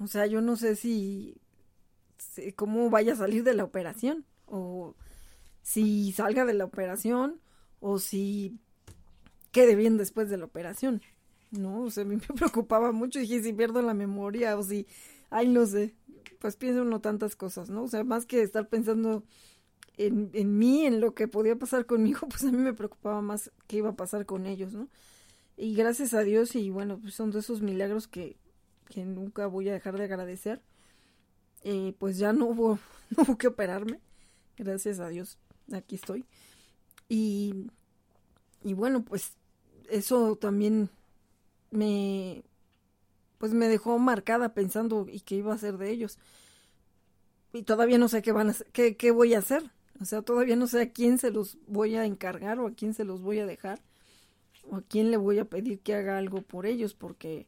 O 0.01 0.07
sea, 0.07 0.27
yo 0.27 0.41
no 0.41 0.57
sé 0.57 0.77
si 0.77 1.37
cómo 2.57 2.91
vaya 2.91 3.13
a 3.13 3.17
salir 3.17 3.45
de 3.45 3.55
la 3.55 3.65
operación 3.65 4.25
o 4.47 4.95
si 5.63 6.13
salga 6.13 6.45
de 6.45 6.55
la 6.55 6.65
operación 6.65 7.41
o 7.81 7.99
si 7.99 8.59
quede 9.53 9.75
bien 9.75 9.99
después 9.99 10.31
de 10.31 10.39
la 10.39 10.47
operación. 10.47 11.03
No, 11.51 11.83
o 11.83 11.91
sea, 11.91 12.05
a 12.05 12.07
mí 12.07 12.17
me 12.29 12.35
preocupaba 12.35 12.93
mucho. 12.93 13.19
Dije, 13.19 13.43
si 13.43 13.53
pierdo 13.53 13.83
la 13.83 13.95
memoria 13.95 14.57
o 14.57 14.63
si, 14.63 14.87
ay, 15.31 15.49
no 15.49 15.67
sé. 15.67 15.95
Pues 16.39 16.57
pienso 16.57 16.83
uno 16.83 17.01
tantas 17.01 17.37
cosas, 17.37 17.69
¿no? 17.69 17.83
O 17.85 17.89
sea, 17.89 18.03
más 18.05 18.25
que 18.25 18.43
estar 18.43 18.69
pensando 18.69 19.25
en, 19.99 20.31
en 20.33 20.59
mí, 20.59 20.87
en 20.87 21.01
lo 21.01 21.15
que 21.15 21.29
podía 21.29 21.57
pasar 21.57 21.85
conmigo, 21.87 22.21
pues 22.29 22.43
a 22.45 22.53
mí 22.53 22.59
me 22.59 22.73
preocupaba 22.73 23.21
más 23.21 23.51
qué 23.67 23.79
iba 23.79 23.91
a 23.91 23.97
pasar 23.97 24.25
con 24.27 24.47
ellos, 24.47 24.73
¿no? 24.73 24.89
Y 25.57 25.75
gracias 25.75 26.15
a 26.15 26.23
Dios, 26.23 26.57
y 26.57 26.71
bueno, 26.71 26.99
pues 26.99 27.15
son 27.15 27.31
de 27.33 27.41
esos 27.41 27.61
milagros 27.61 28.09
que, 28.09 28.39
que 28.91 29.05
nunca 29.07 29.47
voy 29.47 29.71
a 29.71 29.73
dejar 29.73 29.97
de 29.97 30.05
agradecer. 30.05 30.61
Eh, 31.63 31.95
pues 31.99 32.19
ya 32.19 32.33
no 32.33 32.47
hubo, 32.47 32.79
no 33.17 33.23
hubo 33.23 33.39
que 33.39 33.49
operarme. 33.49 34.01
Gracias 34.59 35.01
a 35.01 35.09
Dios, 35.09 35.39
aquí 35.73 35.95
estoy. 35.95 36.27
Y, 37.09 37.71
y 38.63 38.75
bueno, 38.75 39.05
pues 39.05 39.33
eso 39.89 40.37
también 40.37 40.91
me 41.71 42.45
pues 43.39 43.55
me 43.55 43.69
dejó 43.69 43.99
marcada 43.99 44.53
pensando 44.53 45.07
y 45.11 45.21
qué 45.21 45.37
iba 45.37 45.53
a 45.53 45.55
hacer 45.55 45.79
de 45.79 45.91
ellos. 45.91 46.19
Y 47.53 47.63
todavía 47.63 47.99
no 47.99 48.09
sé 48.09 48.23
qué 48.23 48.33
van 48.33 48.51
a 48.51 48.55
qué, 48.73 48.97
qué 48.97 49.11
voy 49.11 49.35
a 49.35 49.39
hacer. 49.39 49.71
O 50.01 50.05
sea, 50.05 50.23
todavía 50.23 50.57
no 50.57 50.67
sé 50.67 50.83
a 50.83 50.93
quién 50.93 51.19
se 51.19 51.31
los 51.31 51.59
voy 51.67 51.97
a 51.97 52.05
encargar 52.05 52.59
o 52.61 52.67
a 52.67 52.73
quién 52.73 52.95
se 52.95 53.05
los 53.05 53.23
voy 53.23 53.39
a 53.39 53.47
dejar 53.47 53.81
o 54.71 54.77
a 54.77 54.83
quién 54.83 55.11
le 55.11 55.17
voy 55.17 55.39
a 55.39 55.47
pedir 55.47 55.81
que 55.81 55.95
haga 55.95 56.19
algo 56.19 56.43
por 56.43 56.67
ellos 56.67 56.95
porque 56.95 57.47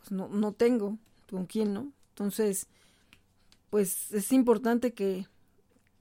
pues 0.00 0.12
no, 0.12 0.28
no 0.28 0.52
tengo 0.52 0.98
con 1.30 1.46
quién, 1.46 1.72
¿no? 1.72 1.92
Entonces, 2.10 2.66
pues 3.70 4.12
es 4.12 4.32
importante 4.32 4.92
que, 4.92 5.26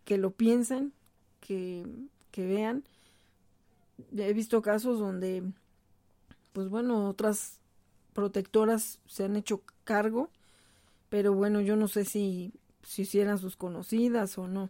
que 0.06 0.18
lo 0.18 0.32
piensen, 0.32 0.91
que, 1.39 1.86
que 2.32 2.45
vean. 2.45 2.84
He 4.16 4.34
visto 4.34 4.62
casos 4.62 5.00
donde 5.00 5.43
pues 6.54 6.70
bueno, 6.70 7.08
otras 7.08 7.60
protectoras 8.14 9.00
se 9.08 9.24
han 9.24 9.36
hecho 9.36 9.62
cargo, 9.84 10.30
pero 11.10 11.34
bueno, 11.34 11.62
yo 11.62 11.76
no 11.76 11.88
sé 11.88 12.06
si, 12.06 12.54
si 12.84 13.04
hicieran 13.04 13.38
sus 13.38 13.56
conocidas 13.56 14.38
o 14.38 14.47
no. 14.47 14.70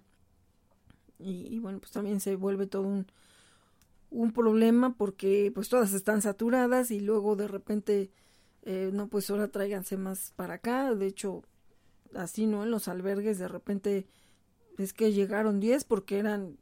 Y, 1.18 1.60
bueno, 1.60 1.80
pues 1.80 1.92
también 1.92 2.22
se 2.22 2.36
vuelve 2.36 2.66
todo 2.66 2.84
un, 2.84 3.08
un 4.10 4.32
problema 4.32 4.94
porque 4.94 5.52
pues 5.54 5.68
todas 5.68 5.94
están 5.94 6.22
saturadas 6.22 6.92
y 6.92 7.02
luego 7.02 7.36
de 7.36 7.48
repente, 7.48 8.12
eh, 8.64 8.92
no, 8.94 9.08
pues 9.08 9.30
ahora 9.30 9.48
tráiganse 9.48 9.98
más 9.98 10.34
para 10.36 10.56
acá. 10.56 10.94
De 10.94 11.08
hecho, 11.08 11.44
así, 12.16 12.46
¿no? 12.46 12.64
En 12.64 12.72
los 12.72 12.88
albergues 12.88 13.40
de 13.40 13.48
repente 13.48 14.08
es 14.78 14.94
que 14.94 15.12
llegaron 15.12 15.60
10 15.60 15.84
porque 15.84 16.20
eran 16.20 16.58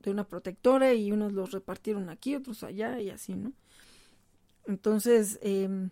de 0.00 0.10
una 0.10 0.26
protectora 0.28 0.94
y 0.94 1.12
unos 1.12 1.32
los 1.32 1.52
repartieron 1.52 2.10
aquí, 2.10 2.34
otros 2.34 2.62
allá 2.62 3.00
y 3.00 3.10
así, 3.10 3.34
¿no? 3.34 3.52
Entonces, 4.66 5.38
eh, 5.42 5.88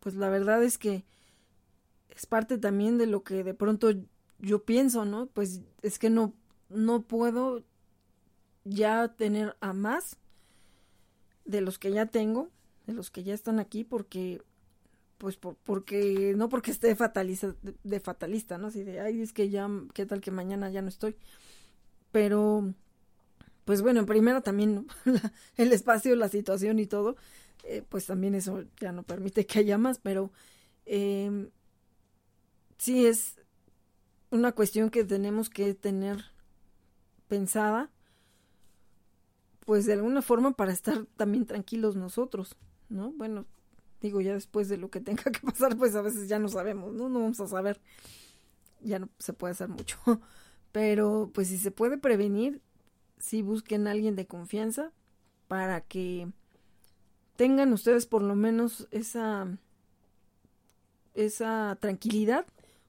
pues 0.00 0.14
la 0.14 0.28
verdad 0.28 0.62
es 0.62 0.78
que 0.78 1.04
es 2.10 2.26
parte 2.26 2.58
también 2.58 2.98
de 2.98 3.06
lo 3.06 3.22
que 3.22 3.44
de 3.44 3.54
pronto 3.54 3.90
yo 4.38 4.64
pienso, 4.64 5.04
¿no? 5.04 5.26
Pues 5.26 5.62
es 5.82 5.98
que 5.98 6.10
no, 6.10 6.34
no 6.68 7.02
puedo 7.02 7.62
ya 8.64 9.08
tener 9.08 9.56
a 9.60 9.72
más 9.72 10.16
de 11.44 11.60
los 11.60 11.78
que 11.78 11.92
ya 11.92 12.06
tengo, 12.06 12.48
de 12.86 12.94
los 12.94 13.10
que 13.10 13.22
ya 13.22 13.34
están 13.34 13.58
aquí, 13.58 13.84
porque, 13.84 14.42
pues, 15.20 15.36
por, 15.36 15.54
porque, 15.56 16.32
no 16.34 16.48
porque 16.48 16.70
esté 16.70 16.96
fatalista, 16.96 17.54
de, 17.84 18.00
fatalista, 18.00 18.56
¿no? 18.56 18.68
Así 18.68 18.82
de, 18.82 19.00
ay, 19.00 19.20
es 19.20 19.34
que 19.34 19.50
ya, 19.50 19.68
¿qué 19.92 20.06
tal 20.06 20.22
que 20.22 20.30
mañana 20.30 20.70
ya 20.70 20.80
no 20.80 20.88
estoy? 20.88 21.14
Pero, 22.10 22.72
pues 23.66 23.82
bueno, 23.82 24.00
en 24.00 24.06
primera 24.06 24.40
también, 24.40 24.86
el 25.58 25.72
espacio, 25.74 26.16
la 26.16 26.30
situación 26.30 26.78
y 26.78 26.86
todo, 26.86 27.16
eh, 27.64 27.82
pues 27.86 28.06
también 28.06 28.34
eso 28.34 28.64
ya 28.80 28.92
no 28.92 29.02
permite 29.02 29.44
que 29.44 29.58
haya 29.58 29.76
más, 29.76 29.98
pero 29.98 30.32
eh, 30.86 31.50
sí 32.78 33.04
es 33.04 33.36
una 34.30 34.52
cuestión 34.52 34.88
que 34.88 35.04
tenemos 35.04 35.50
que 35.50 35.74
tener 35.74 36.24
pensada, 37.28 37.90
pues 39.66 39.84
de 39.84 39.92
alguna 39.92 40.22
forma 40.22 40.52
para 40.52 40.72
estar 40.72 41.04
también 41.16 41.44
tranquilos 41.44 41.94
nosotros, 41.94 42.56
¿no? 42.88 43.12
Bueno, 43.12 43.44
digo, 44.00 44.20
ya 44.20 44.34
después 44.34 44.68
de 44.68 44.76
lo 44.76 44.90
que 44.90 45.00
tenga 45.00 45.24
que 45.24 45.40
pasar, 45.40 45.76
pues 45.76 45.94
a 45.94 46.02
veces 46.02 46.28
ya 46.28 46.38
no 46.38 46.48
sabemos, 46.48 46.92
¿no? 46.94 47.08
No 47.08 47.20
vamos 47.20 47.40
a 47.40 47.46
saber, 47.46 47.80
ya 48.80 48.98
no 48.98 49.08
se 49.18 49.32
puede 49.32 49.52
hacer 49.52 49.68
mucho, 49.68 49.98
pero 50.72 51.30
pues 51.34 51.48
si 51.48 51.58
se 51.58 51.70
puede 51.70 51.98
prevenir, 51.98 52.60
sí 53.18 53.42
busquen 53.42 53.86
a 53.86 53.92
alguien 53.92 54.16
de 54.16 54.26
confianza 54.26 54.92
para 55.48 55.80
que 55.80 56.28
tengan 57.36 57.72
ustedes 57.72 58.06
por 58.06 58.22
lo 58.22 58.34
menos 58.34 58.88
esa 58.90 59.48
esa 61.14 61.76
tranquilidad, 61.80 62.46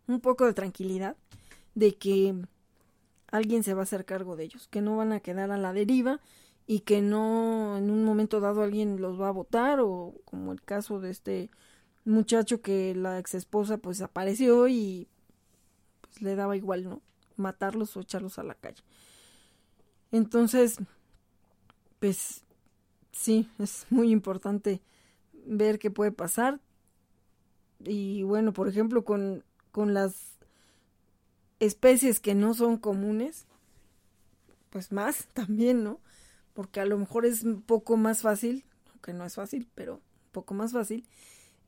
un 0.07 0.22
poco 0.22 0.45
de 0.45 0.53
tranquilidad 0.53 1.18
de 1.76 1.95
que 1.95 2.36
alguien 3.28 3.64
se 3.64 3.74
va 3.74 3.82
a 3.82 3.84
hacer 3.84 4.05
cargo 4.05 4.36
de 4.36 4.43
ellos, 4.43 4.68
que 4.68 4.82
no 4.82 4.97
van 4.97 5.12
a 5.12 5.20
quedar 5.20 5.51
a 5.51 5.57
la 5.57 5.74
deriva 5.74 6.20
y 6.72 6.80
que 6.80 7.01
no 7.01 7.78
en 7.78 7.91
un 7.91 8.05
momento 8.05 8.39
dado 8.39 8.61
alguien 8.63 9.01
los 9.01 9.19
va 9.19 9.28
a 9.28 9.34
votar 9.34 9.82
o 9.82 10.13
como 10.24 10.53
el 10.53 10.61
caso 10.61 11.01
de 11.01 11.09
este 11.09 11.49
muchacho 12.05 12.61
que 12.61 12.95
la 12.95 13.19
ex 13.19 13.34
esposa 13.34 13.78
pues 13.78 13.99
apareció 13.99 14.69
y 14.69 15.09
pues 15.99 16.22
le 16.22 16.34
daba 16.34 16.55
igual, 16.55 16.86
¿no? 16.86 17.01
Matarlos 17.36 17.97
o 17.97 17.99
echarlos 17.99 18.39
a 18.39 18.43
la 18.43 18.55
calle. 18.55 18.82
Entonces, 20.13 20.78
pues 21.99 22.45
sí, 23.11 23.49
es 23.59 23.86
muy 23.89 24.09
importante 24.09 24.80
ver 25.45 25.78
qué 25.78 25.91
puede 25.91 26.13
pasar. 26.13 26.61
Y 27.80 28.24
bueno, 28.24 28.53
por 28.53 28.69
ejemplo, 28.69 29.03
con, 29.03 29.43
con 29.74 29.93
las 29.93 30.38
especies 31.59 32.22
que 32.22 32.34
no 32.34 32.53
son 32.53 32.78
comunes, 32.78 33.45
pues 34.69 34.93
más 34.93 35.28
también, 35.34 35.84
¿no? 35.84 35.99
Porque 36.54 36.80
a 36.80 36.86
lo 36.86 36.97
mejor 36.97 37.26
es 37.26 37.43
un 37.43 37.62
poco 37.62 37.97
más 37.97 38.22
fácil, 38.22 38.66
aunque 38.91 39.14
no 39.14 39.26
es 39.26 39.36
fácil, 39.36 39.68
pero 39.76 39.95
un 39.95 40.32
poco 40.32 40.54
más 40.54 40.74
fácil, 40.74 41.06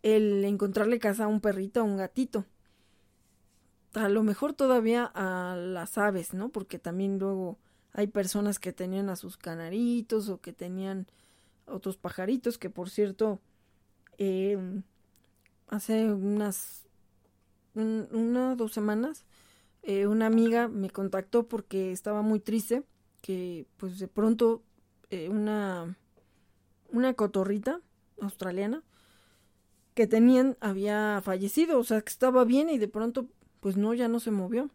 el 0.01 0.43
encontrarle 0.43 0.99
casa 0.99 1.25
a 1.25 1.27
un 1.27 1.41
perrito, 1.41 1.79
a 1.79 1.83
un 1.83 1.97
gatito. 1.97 2.45
A 3.93 4.09
lo 4.09 4.23
mejor 4.23 4.53
todavía 4.53 5.09
a 5.13 5.55
las 5.55 5.97
aves, 5.97 6.33
¿no? 6.33 6.49
Porque 6.49 6.79
también 6.79 7.19
luego 7.19 7.57
hay 7.93 8.07
personas 8.07 8.59
que 8.59 8.73
tenían 8.73 9.09
a 9.09 9.15
sus 9.15 9.37
canaritos 9.37 10.29
o 10.29 10.41
que 10.41 10.51
tenían 10.51 11.07
otros 11.65 11.97
pajaritos 11.97 12.57
que 12.57 12.69
por 12.69 12.89
cierto 12.89 13.39
eh, 14.17 14.57
hace 15.67 16.11
unas 16.11 16.83
una 17.75 18.55
dos 18.55 18.73
semanas 18.73 19.25
eh, 19.81 20.05
una 20.07 20.27
amiga 20.27 20.67
me 20.67 20.89
contactó 20.89 21.47
porque 21.47 21.91
estaba 21.91 22.21
muy 22.21 22.39
triste 22.39 22.83
que 23.21 23.65
pues 23.77 23.99
de 23.99 24.07
pronto 24.07 24.61
eh, 25.13 25.29
una 25.29 25.97
una 26.91 27.13
cotorrita 27.13 27.81
australiana 28.21 28.83
que 29.95 30.07
tenían 30.07 30.57
había 30.59 31.21
fallecido 31.23 31.79
o 31.79 31.83
sea 31.83 32.01
que 32.01 32.09
estaba 32.09 32.43
bien 32.43 32.69
y 32.69 32.77
de 32.77 32.87
pronto 32.87 33.27
pues 33.59 33.77
no 33.77 33.93
ya 33.93 34.07
no 34.07 34.19
se 34.19 34.31
movió 34.31 34.69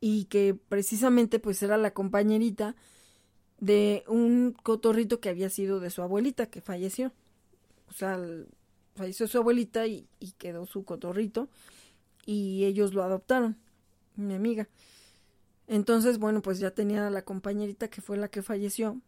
y 0.00 0.24
que 0.26 0.54
precisamente 0.54 1.38
pues 1.38 1.62
era 1.62 1.76
la 1.78 1.92
compañerita 1.92 2.76
de 3.58 4.04
un 4.08 4.54
cotorrito 4.62 5.20
que 5.20 5.28
había 5.28 5.50
sido 5.50 5.80
de 5.80 5.90
su 5.90 6.02
abuelita 6.02 6.46
que 6.46 6.60
falleció. 6.60 7.12
O 7.88 7.92
sea, 7.92 8.20
falleció 8.94 9.26
su 9.26 9.38
abuelita 9.38 9.86
y, 9.86 10.08
quedó 10.38 10.66
su 10.66 10.84
cotorrito 10.84 11.48
y 12.24 12.64
ellos 12.64 12.92
lo 12.94 13.02
adoptaron, 13.02 13.56
mi 14.16 14.34
amiga. 14.34 14.68
Entonces, 15.68 16.18
bueno, 16.18 16.42
pues 16.42 16.58
ya 16.58 16.70
tenía 16.70 17.06
a 17.06 17.10
la 17.10 17.22
compañerita 17.22 17.88
que 17.88 18.00
fue 18.00 18.16
la 18.16 18.28
que 18.28 18.42
falleció 18.42 19.00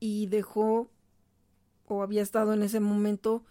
y 0.00 0.26
dejó 0.26 0.90
o 1.86 2.02
había 2.02 2.22
estado 2.22 2.52
en 2.52 2.62
ese 2.62 2.80
momento 2.80 3.44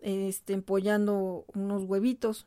este 0.00 0.52
empollando 0.52 1.44
unos 1.54 1.84
huevitos. 1.84 2.46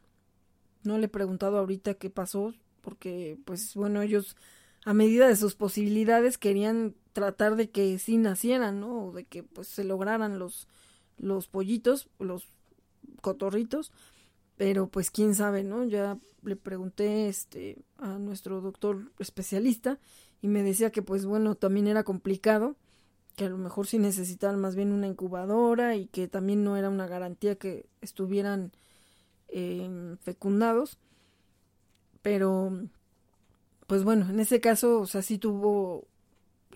No 0.83 0.97
le 0.97 1.05
he 1.05 1.09
preguntado 1.09 1.57
ahorita 1.57 1.95
qué 1.95 2.09
pasó 2.09 2.53
porque 2.81 3.37
pues 3.45 3.75
bueno, 3.75 4.01
ellos 4.01 4.35
a 4.85 4.93
medida 4.93 5.27
de 5.27 5.35
sus 5.35 5.55
posibilidades 5.55 6.37
querían 6.37 6.95
tratar 7.13 7.55
de 7.55 7.69
que 7.69 7.99
sí 7.99 8.17
nacieran, 8.17 8.79
¿no? 8.79 9.07
O 9.07 9.11
de 9.11 9.25
que 9.25 9.43
pues 9.43 9.67
se 9.67 9.83
lograran 9.83 10.39
los, 10.39 10.67
los 11.17 11.47
pollitos, 11.47 12.09
los 12.19 12.47
cotorritos, 13.21 13.91
pero 14.55 14.87
pues 14.87 15.11
quién 15.11 15.35
sabe, 15.35 15.63
¿no? 15.63 15.83
Ya 15.83 16.17
le 16.43 16.55
pregunté 16.55 17.27
este 17.27 17.77
a 17.97 18.17
nuestro 18.17 18.61
doctor 18.61 19.11
especialista 19.19 19.99
y 20.41 20.47
me 20.47 20.63
decía 20.63 20.91
que 20.91 21.01
pues 21.01 21.25
bueno, 21.25 21.55
también 21.55 21.87
era 21.87 22.03
complicado, 22.03 22.75
que 23.39 23.45
a 23.45 23.49
lo 23.49 23.57
mejor 23.57 23.87
sí 23.87 23.99
necesitaban 23.99 24.59
más 24.59 24.75
bien 24.75 24.91
una 24.91 25.07
incubadora 25.07 25.95
y 25.95 26.07
que 26.07 26.27
también 26.27 26.65
no 26.65 26.75
era 26.75 26.89
una 26.89 27.07
garantía 27.07 27.55
que 27.55 27.85
estuvieran 28.01 28.73
eh, 29.47 30.17
fecundados, 30.19 30.97
pero 32.21 32.73
pues 33.87 34.03
bueno, 34.03 34.29
en 34.29 34.41
ese 34.41 34.59
caso, 34.59 34.99
o 34.99 35.05
sea, 35.05 35.21
sí 35.21 35.37
tuvo 35.37 36.05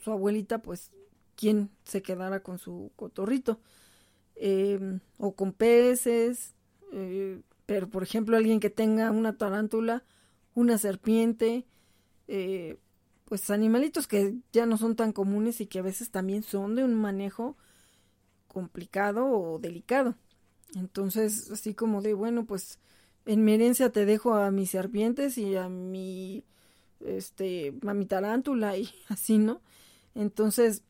su 0.01 0.11
abuelita, 0.11 0.59
pues, 0.59 0.89
quién 1.36 1.70
se 1.84 2.01
quedara 2.01 2.39
con 2.39 2.59
su 2.59 2.91
cotorrito. 2.95 3.59
Em, 4.36 5.01
o 5.18 5.36
con 5.36 5.51
peces, 5.51 6.55
eh, 6.93 7.41
pero 7.66 7.89
por 7.89 8.03
ejemplo 8.03 8.38
alguien 8.38 8.61
que 8.61 8.70
tenga 8.70 9.11
una 9.11 9.38
tarántula, 9.38 10.03
una 10.55 10.78
serpiente, 10.78 11.66
eh, 12.30 12.78
pues 13.26 13.50
animalitos 13.50 14.08
que 14.08 14.36
ya 14.52 14.66
no 14.66 14.78
son 14.78 14.96
tan 14.96 15.14
comunes 15.14 15.62
y 15.62 15.68
que 15.68 15.80
a 15.80 15.84
veces 15.84 16.12
también 16.12 16.44
son 16.44 16.76
de 16.76 16.84
un 16.84 16.96
manejo 16.96 17.56
complicado 18.48 19.26
o 19.28 19.60
delicado. 19.60 20.16
Entonces, 20.76 21.52
así 21.52 21.74
como 21.74 22.02
de, 22.02 22.14
bueno, 22.14 22.46
pues 22.46 22.80
en 23.26 23.44
mi 23.44 23.54
herencia 23.54 23.90
te 23.92 24.06
dejo 24.06 24.34
a 24.34 24.52
mis 24.52 24.72
serpientes 24.72 25.38
y 25.38 25.56
a 25.56 25.70
mi, 25.70 26.44
este, 27.06 27.74
a 27.88 27.94
mi 27.94 28.06
tarántula 28.06 28.78
y 28.78 28.90
así, 29.10 29.38
¿no? 29.38 29.62
Entonces, 30.16 30.84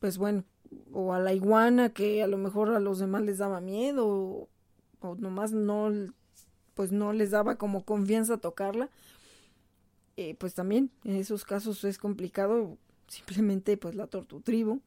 pues 0.00 0.18
bueno, 0.18 0.44
o 0.92 1.14
a 1.14 1.20
la 1.20 1.32
iguana 1.32 1.90
que 1.90 2.22
a 2.22 2.26
lo 2.26 2.38
mejor 2.38 2.70
a 2.70 2.80
los 2.80 2.98
demás 2.98 3.22
les 3.22 3.38
daba 3.38 3.60
miedo 3.60 4.06
o, 4.06 4.48
o 5.00 5.14
nomás 5.16 5.52
no, 5.52 5.90
pues 6.74 6.92
no 6.92 7.12
les 7.12 7.30
daba 7.30 7.56
como 7.56 7.84
confianza 7.84 8.38
tocarla, 8.38 8.90
eh, 10.20 10.34
pues 10.34 10.52
también 10.52 10.90
en 11.04 11.14
esos 11.14 11.44
casos 11.44 11.84
es 11.84 11.96
complicado 11.96 12.76
simplemente 13.06 13.76
pues 13.76 13.94
la 13.94 14.08
tortutribu 14.08 14.80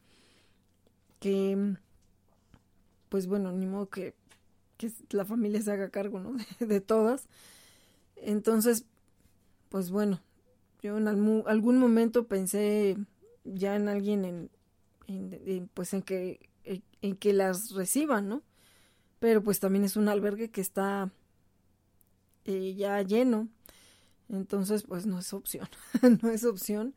que 1.21 1.77
pues 3.07 3.27
bueno 3.27 3.53
ni 3.53 3.65
modo 3.65 3.87
que, 3.87 4.13
que 4.75 4.91
la 5.11 5.23
familia 5.23 5.61
se 5.61 5.71
haga 5.71 5.89
cargo 5.89 6.19
¿no? 6.19 6.35
de, 6.59 6.81
todas. 6.81 7.29
Entonces 8.17 8.83
pues 9.69 9.89
bueno 9.89 10.19
yo 10.81 10.97
en 10.97 11.07
algún, 11.07 11.77
momento 11.77 12.27
pensé 12.27 12.97
ya 13.45 13.77
en 13.77 13.87
alguien 13.87 14.49
en, 15.07 15.69
pues 15.73 15.93
en 15.93 16.01
que 16.01 16.49
en 17.01 17.15
que 17.15 17.31
las 17.31 17.71
reciban 17.71 18.27
no 18.27 18.43
pero 19.19 19.41
pues 19.41 19.61
también 19.61 19.85
es 19.85 19.95
un 19.95 20.09
albergue 20.09 20.51
que 20.51 20.59
está 20.59 21.09
eh, 22.43 22.73
ya 22.75 23.01
lleno 23.01 23.47
entonces, 24.31 24.83
pues 24.83 25.05
no 25.05 25.19
es 25.19 25.33
opción, 25.33 25.67
no 26.21 26.29
es 26.29 26.45
opción. 26.45 26.95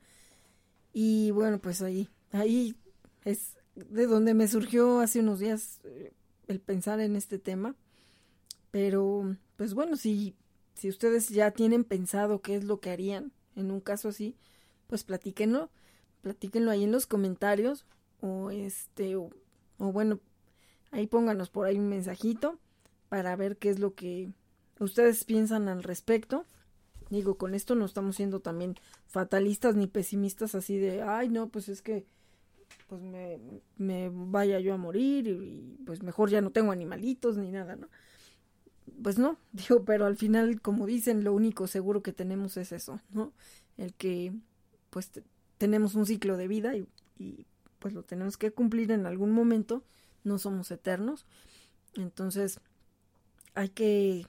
Y 0.93 1.32
bueno, 1.32 1.59
pues 1.59 1.82
ahí, 1.82 2.09
ahí 2.32 2.76
es 3.24 3.57
de 3.74 4.07
donde 4.07 4.35
me 4.35 4.47
surgió 4.47 5.01
hace 5.01 5.20
unos 5.20 5.41
días 5.41 5.80
eh, 5.85 6.12
el 6.47 6.61
pensar 6.61 7.01
en 7.01 7.16
este 7.16 7.39
tema. 7.39 7.74
Pero, 8.70 9.37
pues 9.57 9.74
bueno, 9.74 9.97
si, 9.97 10.37
si 10.74 10.89
ustedes 10.89 11.28
ya 11.28 11.51
tienen 11.51 11.85
pensado 11.85 12.41
qué 12.41 12.57
es 12.57 12.64
lo 12.64 12.80
que 12.80 12.91
harían 12.91 13.32
en 13.57 13.70
un 13.70 13.80
caso 13.80 14.09
así, 14.09 14.37
pues 14.87 15.05
platíquenlo, 15.05 15.70
platíquenlo 16.22 16.70
ahí 16.70 16.85
en 16.85 16.93
los 16.93 17.07
comentarios 17.07 17.87
o 18.20 18.51
este, 18.51 19.16
o, 19.16 19.30
o 19.78 19.93
bueno, 19.93 20.20
ahí 20.91 21.07
pónganos 21.07 21.51
por 21.51 21.66
ahí 21.66 21.78
un 21.78 21.89
mensajito 21.89 22.59
para 23.09 23.35
ver 23.37 23.57
qué 23.59 23.70
es 23.70 23.78
lo 23.78 23.95
que 23.95 24.32
ustedes 24.78 25.24
piensan 25.24 25.68
al 25.68 25.82
respecto. 25.82 26.47
Digo, 27.11 27.36
con 27.36 27.55
esto 27.55 27.74
no 27.74 27.84
estamos 27.84 28.16
siendo 28.16 28.40
también 28.40 28.76
fatalistas 29.07 29.76
ni 29.76 29.86
pesimistas 29.86 30.55
así 30.55 30.78
de, 30.78 31.02
ay, 31.02 31.28
no, 31.28 31.48
pues 31.48 31.68
es 31.68 31.82
que 31.82 32.07
pues 32.88 33.00
me, 33.78 34.11
vaya 34.12 34.61
yo 34.61 34.74
a 34.74 34.78
morir 34.78 35.26
y, 35.26 35.78
pues 35.86 36.02
mejor 36.02 36.30
ya 36.30 36.40
no 36.40 36.50
tengo 36.50 36.72
animalitos 36.72 37.36
ni 37.36 37.50
nada, 37.50 37.76
¿no? 37.76 37.88
Pues 39.02 39.18
no, 39.18 39.38
digo, 39.52 39.84
pero 39.84 40.07
al 40.07 40.16
final, 40.16 40.61
como 40.61 40.86
dicen, 40.86 41.24
lo 41.24 41.32
único 41.32 41.66
seguro 41.66 42.02
que 42.02 42.12
tenemos 42.12 42.57
es 42.57 42.72
eso, 42.72 43.00
¿no? 43.11 43.32
El 43.76 43.94
que 43.94 44.32
pues 44.90 45.11
tenemos 45.59 45.94
un 45.94 46.07
ciclo 46.07 46.36
de 46.36 46.48
vida 46.48 46.74
y 46.76 47.46
pues 47.78 47.94
lo 47.94 48.02
tenemos 48.02 48.36
que 48.36 48.50
cumplir 48.50 48.92
en 48.92 49.07
algún 49.07 49.32
momento, 49.32 49.82
no 50.22 50.38
somos 50.38 50.70
eternos, 50.70 51.26
entonces 51.96 52.61
hay 53.55 53.68
que 53.68 54.26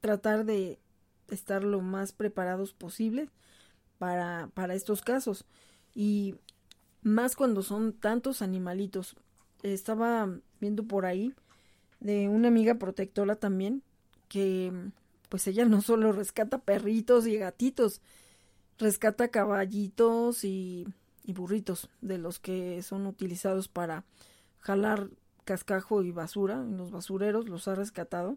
tratar 0.00 0.44
de 0.44 0.78
estar 1.32 1.64
lo 1.64 1.80
más 1.80 2.12
preparados 2.12 2.72
posible 2.72 3.28
para, 3.98 4.50
para 4.54 4.74
estos 4.74 5.02
casos. 5.02 5.44
Y 5.94 6.36
más 7.02 7.36
cuando 7.36 7.62
son 7.62 7.92
tantos 7.92 8.42
animalitos. 8.42 9.16
Estaba 9.62 10.28
viendo 10.60 10.84
por 10.84 11.06
ahí 11.06 11.34
de 12.00 12.28
una 12.28 12.48
amiga 12.48 12.76
protectora 12.76 13.36
también, 13.36 13.82
que 14.28 14.72
pues 15.28 15.46
ella 15.46 15.64
no 15.64 15.82
solo 15.82 16.12
rescata 16.12 16.58
perritos 16.58 17.26
y 17.26 17.36
gatitos, 17.36 18.00
rescata 18.78 19.28
caballitos 19.28 20.44
y, 20.44 20.86
y 21.24 21.32
burritos, 21.32 21.88
de 22.00 22.18
los 22.18 22.38
que 22.38 22.82
son 22.82 23.06
utilizados 23.06 23.68
para 23.68 24.04
jalar 24.60 25.10
cascajo 25.44 26.02
y 26.02 26.10
basura 26.10 26.54
en 26.54 26.76
los 26.76 26.90
basureros, 26.90 27.48
los 27.48 27.68
ha 27.68 27.74
rescatado. 27.74 28.36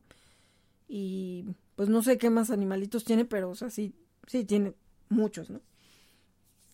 Y 0.87 1.45
pues 1.75 1.89
no 1.89 2.01
sé 2.03 2.17
qué 2.17 2.29
más 2.29 2.49
animalitos 2.51 3.03
tiene, 3.03 3.25
pero 3.25 3.49
o 3.49 3.55
sea, 3.55 3.69
sí, 3.69 3.95
sí 4.27 4.45
tiene 4.45 4.73
muchos, 5.09 5.49
¿no? 5.49 5.61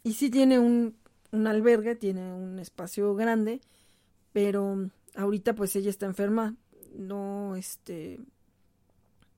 Y 0.04 0.14
sí 0.14 0.30
tiene 0.30 0.60
un, 0.60 0.96
albergue, 1.32 1.96
tiene 1.96 2.34
un 2.34 2.60
espacio 2.60 3.14
grande, 3.16 3.62
pero 4.34 4.90
ahorita 5.16 5.54
pues 5.54 5.76
ella 5.76 5.90
está 5.90 6.06
enferma, 6.06 6.56
no, 6.96 7.56
este, 7.56 8.20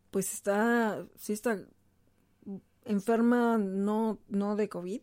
pues 0.09 0.33
está, 0.33 1.05
sí 1.17 1.33
está 1.33 1.59
enferma, 2.85 3.57
no, 3.57 4.19
no 4.29 4.55
de 4.55 4.69
COVID, 4.69 5.01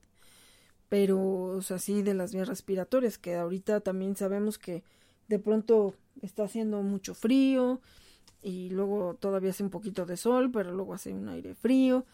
pero, 0.89 1.21
o 1.43 1.63
sea, 1.63 1.79
sí 1.79 2.03
de 2.03 2.15
las 2.15 2.35
vías 2.35 2.49
respiratorias, 2.49 3.19
que 3.19 3.37
ahorita 3.37 3.81
también 3.81 4.17
sabemos 4.17 4.59
que 4.59 4.83
de 5.29 5.39
pronto 5.39 5.95
está 6.23 6.45
haciendo 6.45 6.83
mucho 6.83 7.15
frío, 7.15 7.81
y 8.43 8.71
luego 8.71 9.15
todavía 9.15 9.51
hace 9.51 9.63
un 9.63 9.71
poquito 9.71 10.07
de 10.07 10.17
sol, 10.17 10.51
pero 10.51 10.73
luego 10.73 10.95
hace 10.95 11.13
un 11.13 11.29
aire 11.29 11.55
frío 11.55 12.05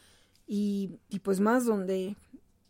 y, 0.47 0.99
pues 1.23 1.41
más 1.41 1.65
donde 1.65 2.17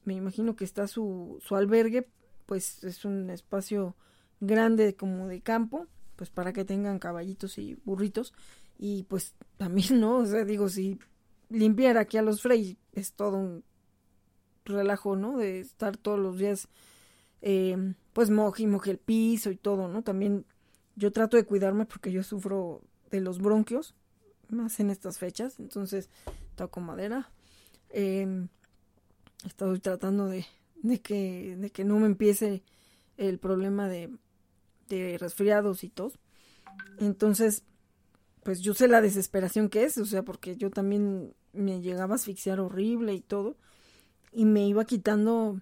me 0.04 0.14
imagino 0.14 0.56
que 0.56 0.64
está 0.64 0.86
su, 0.86 1.38
su 1.42 1.56
albergue, 1.56 2.08
pues 2.46 2.84
es 2.84 3.04
un 3.04 3.30
espacio 3.30 3.94
grande 4.40 4.94
como 4.94 5.26
de 5.26 5.40
campo, 5.40 5.86
pues 6.16 6.30
para 6.30 6.52
que 6.52 6.64
tengan 6.64 6.98
caballitos 6.98 7.58
y 7.58 7.78
burritos 7.84 8.32
y 8.78 9.04
pues 9.04 9.34
también, 9.56 10.00
¿no? 10.00 10.18
O 10.18 10.26
sea, 10.26 10.44
digo, 10.44 10.68
si 10.68 10.98
limpiar 11.48 11.98
aquí 11.98 12.16
a 12.16 12.22
los 12.22 12.42
Frey 12.42 12.78
es 12.92 13.12
todo 13.12 13.36
un 13.36 13.64
relajo, 14.64 15.16
¿no? 15.16 15.36
De 15.36 15.60
estar 15.60 15.96
todos 15.96 16.18
los 16.18 16.38
días, 16.38 16.68
eh, 17.42 17.94
pues 18.12 18.30
moje 18.30 18.64
y 18.64 18.66
moje 18.66 18.90
el 18.90 18.98
piso 18.98 19.50
y 19.50 19.56
todo, 19.56 19.88
¿no? 19.88 20.02
También 20.02 20.44
yo 20.96 21.12
trato 21.12 21.36
de 21.36 21.44
cuidarme 21.44 21.84
porque 21.86 22.10
yo 22.10 22.22
sufro 22.22 22.82
de 23.10 23.20
los 23.20 23.40
bronquios, 23.40 23.94
más 24.48 24.78
en 24.80 24.90
estas 24.90 25.18
fechas, 25.18 25.58
entonces 25.58 26.08
toco 26.54 26.80
madera. 26.80 27.30
Eh, 27.90 28.46
estoy 29.44 29.80
tratando 29.80 30.26
de, 30.26 30.46
de, 30.82 31.00
que, 31.00 31.56
de 31.56 31.70
que 31.70 31.84
no 31.84 31.98
me 31.98 32.06
empiece 32.06 32.62
el 33.16 33.38
problema 33.38 33.88
de, 33.88 34.10
de 34.88 35.18
resfriados 35.18 35.84
y 35.84 35.88
tos. 35.88 36.18
Entonces, 36.98 37.62
pues 38.42 38.60
yo 38.60 38.74
sé 38.74 38.88
la 38.88 39.00
desesperación 39.00 39.68
que 39.68 39.84
es, 39.84 39.98
o 39.98 40.06
sea, 40.06 40.22
porque 40.22 40.56
yo 40.56 40.70
también 40.70 41.34
me 41.52 41.80
llegaba 41.80 42.14
a 42.14 42.16
asfixiar 42.16 42.60
horrible 42.60 43.14
y 43.14 43.20
todo, 43.20 43.56
y 44.32 44.44
me 44.44 44.66
iba 44.66 44.84
quitando, 44.84 45.60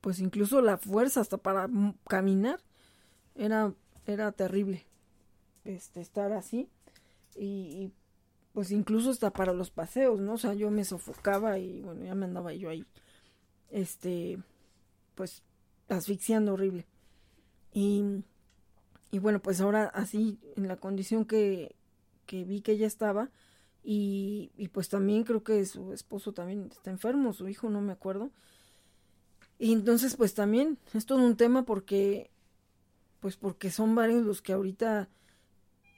pues 0.00 0.20
incluso 0.20 0.60
la 0.60 0.76
fuerza 0.76 1.20
hasta 1.20 1.38
para 1.38 1.68
caminar, 2.06 2.60
era, 3.34 3.72
era 4.06 4.30
terrible 4.32 4.86
este, 5.64 6.00
estar 6.00 6.32
así 6.32 6.68
y, 7.36 7.92
pues 8.52 8.70
incluso 8.70 9.10
hasta 9.10 9.32
para 9.32 9.52
los 9.52 9.70
paseos, 9.70 10.20
¿no? 10.20 10.34
O 10.34 10.38
sea, 10.38 10.54
yo 10.54 10.70
me 10.70 10.84
sofocaba 10.84 11.58
y 11.58 11.82
bueno, 11.82 12.04
ya 12.04 12.14
me 12.14 12.26
andaba 12.26 12.52
yo 12.52 12.70
ahí, 12.70 12.86
este, 13.70 14.38
pues 15.16 15.42
asfixiando 15.88 16.54
horrible. 16.54 16.86
Y, 17.72 18.22
y 19.10 19.18
bueno, 19.18 19.42
pues 19.42 19.60
ahora 19.60 19.86
así, 19.86 20.38
en 20.56 20.68
la 20.68 20.76
condición 20.76 21.24
que, 21.24 21.74
que 22.26 22.44
vi 22.44 22.60
que 22.60 22.72
ella 22.72 22.86
estaba, 22.86 23.30
y, 23.82 24.52
y 24.56 24.68
pues 24.68 24.88
también 24.88 25.24
creo 25.24 25.42
que 25.42 25.66
su 25.66 25.92
esposo 25.92 26.32
también 26.32 26.70
está 26.70 26.90
enfermo, 26.90 27.32
su 27.32 27.48
hijo, 27.48 27.68
no 27.68 27.80
me 27.80 27.92
acuerdo. 27.92 28.30
Y 29.58 29.72
entonces 29.72 30.16
pues 30.16 30.34
también 30.34 30.78
es 30.94 31.06
todo 31.06 31.18
un 31.18 31.36
tema 31.36 31.64
porque, 31.64 32.30
pues 33.20 33.36
porque 33.36 33.70
son 33.70 33.94
varios 33.94 34.24
los 34.24 34.42
que 34.42 34.52
ahorita 34.52 35.08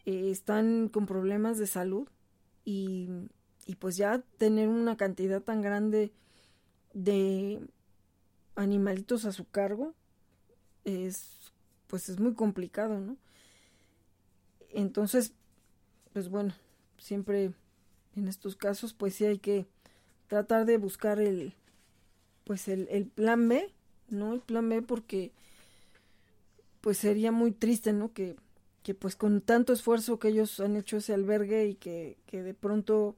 eh, 0.06 0.30
están 0.30 0.88
con 0.88 1.06
problemas 1.06 1.58
de 1.58 1.66
salud 1.66 2.08
y, 2.64 3.08
y 3.66 3.74
pues 3.76 3.96
ya 3.96 4.22
tener 4.38 4.68
una 4.68 4.96
cantidad 4.96 5.42
tan 5.42 5.60
grande 5.60 6.12
de 6.94 7.60
animalitos 8.54 9.24
a 9.26 9.32
su 9.32 9.44
cargo 9.44 9.94
es 10.84 11.52
pues 11.88 12.08
es 12.08 12.18
muy 12.18 12.34
complicado, 12.34 12.98
¿no? 12.98 13.16
Entonces, 14.70 15.32
pues 16.12 16.28
bueno, 16.28 16.54
siempre 16.98 17.52
en 18.16 18.28
estos 18.28 18.56
casos 18.56 18.94
pues 18.94 19.14
sí 19.14 19.26
hay 19.26 19.38
que 19.38 19.66
tratar 20.28 20.66
de 20.66 20.78
buscar 20.78 21.20
el 21.20 21.54
pues 22.44 22.68
el, 22.68 22.88
el 22.90 23.06
plan 23.06 23.48
B 23.48 23.72
¿no? 24.08 24.34
El 24.34 24.40
plan 24.40 24.68
B 24.68 24.82
porque 24.82 25.32
pues 26.80 26.98
sería 26.98 27.32
muy 27.32 27.52
triste, 27.52 27.92
¿no? 27.92 28.12
Que, 28.12 28.36
que 28.86 28.94
pues 28.94 29.16
con 29.16 29.40
tanto 29.40 29.72
esfuerzo 29.72 30.20
que 30.20 30.28
ellos 30.28 30.60
han 30.60 30.76
hecho 30.76 30.98
ese 30.98 31.12
albergue 31.12 31.66
y 31.66 31.74
que, 31.74 32.18
que 32.24 32.44
de 32.44 32.54
pronto, 32.54 33.16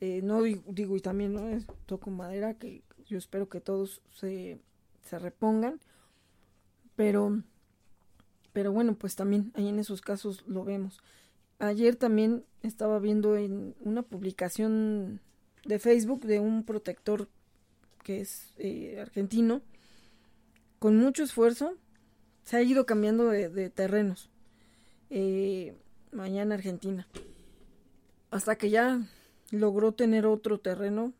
eh, 0.00 0.20
no 0.22 0.42
digo, 0.42 0.98
y 0.98 1.00
también, 1.00 1.32
¿no? 1.32 1.64
Toco 1.86 2.10
madera, 2.10 2.52
que 2.52 2.82
yo 3.06 3.16
espero 3.16 3.48
que 3.48 3.62
todos 3.62 4.02
se, 4.12 4.60
se 5.00 5.18
repongan, 5.18 5.80
pero, 6.94 7.42
pero 8.52 8.70
bueno, 8.70 8.96
pues 8.96 9.16
también 9.16 9.50
ahí 9.54 9.68
en 9.68 9.78
esos 9.78 10.02
casos 10.02 10.44
lo 10.46 10.62
vemos. 10.62 11.00
Ayer 11.58 11.96
también 11.96 12.44
estaba 12.62 12.98
viendo 12.98 13.38
en 13.38 13.76
una 13.80 14.02
publicación 14.02 15.22
de 15.64 15.78
Facebook 15.78 16.26
de 16.26 16.38
un 16.38 16.64
protector 16.64 17.28
que 18.04 18.20
es 18.20 18.52
eh, 18.58 18.98
argentino, 19.00 19.62
con 20.78 20.98
mucho 20.98 21.22
esfuerzo, 21.22 21.78
se 22.44 22.58
ha 22.58 22.62
ido 22.62 22.84
cambiando 22.84 23.28
de, 23.28 23.70
terrenos. 23.70 24.28
Eh, 25.10 25.74
mañana 26.12 26.54
Argentina. 26.54 27.06
Hasta 28.30 28.56
que 28.56 28.70
ya 28.70 29.00
logró 29.50 29.92
tener 29.92 30.26
otro 30.26 30.60
terreno, 30.60 31.14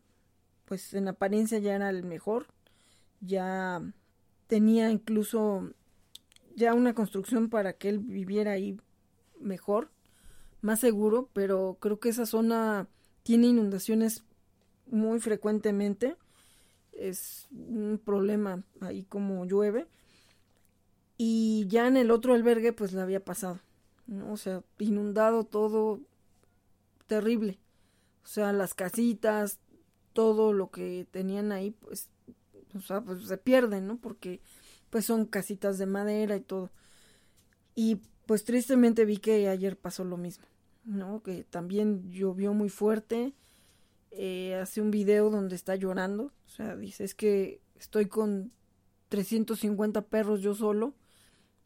pues 0.65 0.93
en 0.93 1.07
apariencia 1.07 1.57
ya 1.59 1.75
era 1.75 1.89
el 1.89 2.03
mejor. 2.03 2.47
Ya 3.21 3.81
tenía 4.47 4.91
incluso 4.91 5.71
ya 6.55 6.73
una 6.73 6.93
construcción 6.93 7.49
para 7.49 7.73
que 7.73 7.89
él 7.89 7.99
viviera 7.99 8.51
ahí 8.51 8.79
mejor, 9.39 9.89
más 10.61 10.79
seguro, 10.79 11.29
pero 11.33 11.77
creo 11.79 11.99
que 11.99 12.09
esa 12.09 12.25
zona 12.25 12.87
tiene 13.23 13.47
inundaciones 13.47 14.23
muy 14.85 15.19
frecuentemente. 15.19 16.15
Es 16.91 17.47
un 17.51 17.99
problema 18.03 18.63
ahí 18.81 19.03
como 19.03 19.45
llueve. 19.45 19.87
Y 21.17 21.65
ya 21.67 21.87
en 21.87 21.97
el 21.97 22.11
otro 22.11 22.33
albergue 22.33 22.71
pues 22.71 22.93
le 22.93 23.01
había 23.01 23.23
pasado. 23.23 23.59
¿No? 24.09 24.33
O 24.33 24.37
sea, 24.37 24.63
inundado 24.79 25.45
todo 25.45 26.01
terrible. 27.07 27.59
O 28.23 28.27
sea, 28.27 28.51
las 28.51 28.73
casitas, 28.73 29.59
todo 30.13 30.53
lo 30.53 30.69
que 30.71 31.07
tenían 31.11 31.51
ahí, 31.51 31.71
pues, 31.71 32.09
o 32.75 32.81
sea, 32.81 33.01
pues 33.01 33.23
se 33.23 33.37
pierden, 33.37 33.87
¿no? 33.87 33.97
Porque 33.97 34.41
pues 34.89 35.05
son 35.05 35.25
casitas 35.25 35.77
de 35.77 35.85
madera 35.85 36.35
y 36.35 36.41
todo. 36.41 36.71
Y 37.75 38.01
pues 38.25 38.43
tristemente 38.43 39.05
vi 39.05 39.17
que 39.17 39.47
ayer 39.47 39.77
pasó 39.77 40.03
lo 40.03 40.17
mismo, 40.17 40.45
¿no? 40.83 41.21
Que 41.23 41.43
también 41.43 42.11
llovió 42.11 42.53
muy 42.53 42.69
fuerte 42.69 43.33
eh, 44.11 44.55
hace 44.55 44.81
un 44.81 44.91
video 44.91 45.29
donde 45.29 45.55
está 45.55 45.75
llorando. 45.75 46.33
O 46.45 46.49
sea, 46.49 46.75
dice, 46.75 47.03
es 47.03 47.15
que 47.15 47.61
estoy 47.75 48.07
con 48.07 48.51
350 49.09 50.01
perros 50.07 50.41
yo 50.41 50.55
solo. 50.55 50.95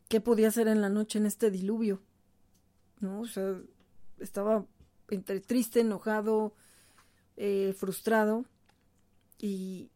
¿Qué 0.10 0.22
podía 0.22 0.50
hacer 0.50 0.68
en 0.68 0.82
la 0.82 0.90
noche 0.90 1.20
en 1.20 1.26
este 1.26 1.50
diluvio? 1.50 2.02
¿No? 3.00 3.22
O 3.22 3.26
sea, 3.26 3.60
estaba 4.20 4.66
entre 5.10 5.40
triste, 5.40 5.82
enojado, 5.82 6.54
eh, 7.38 7.74
frustrado. 7.78 8.46
Y, 9.40 9.90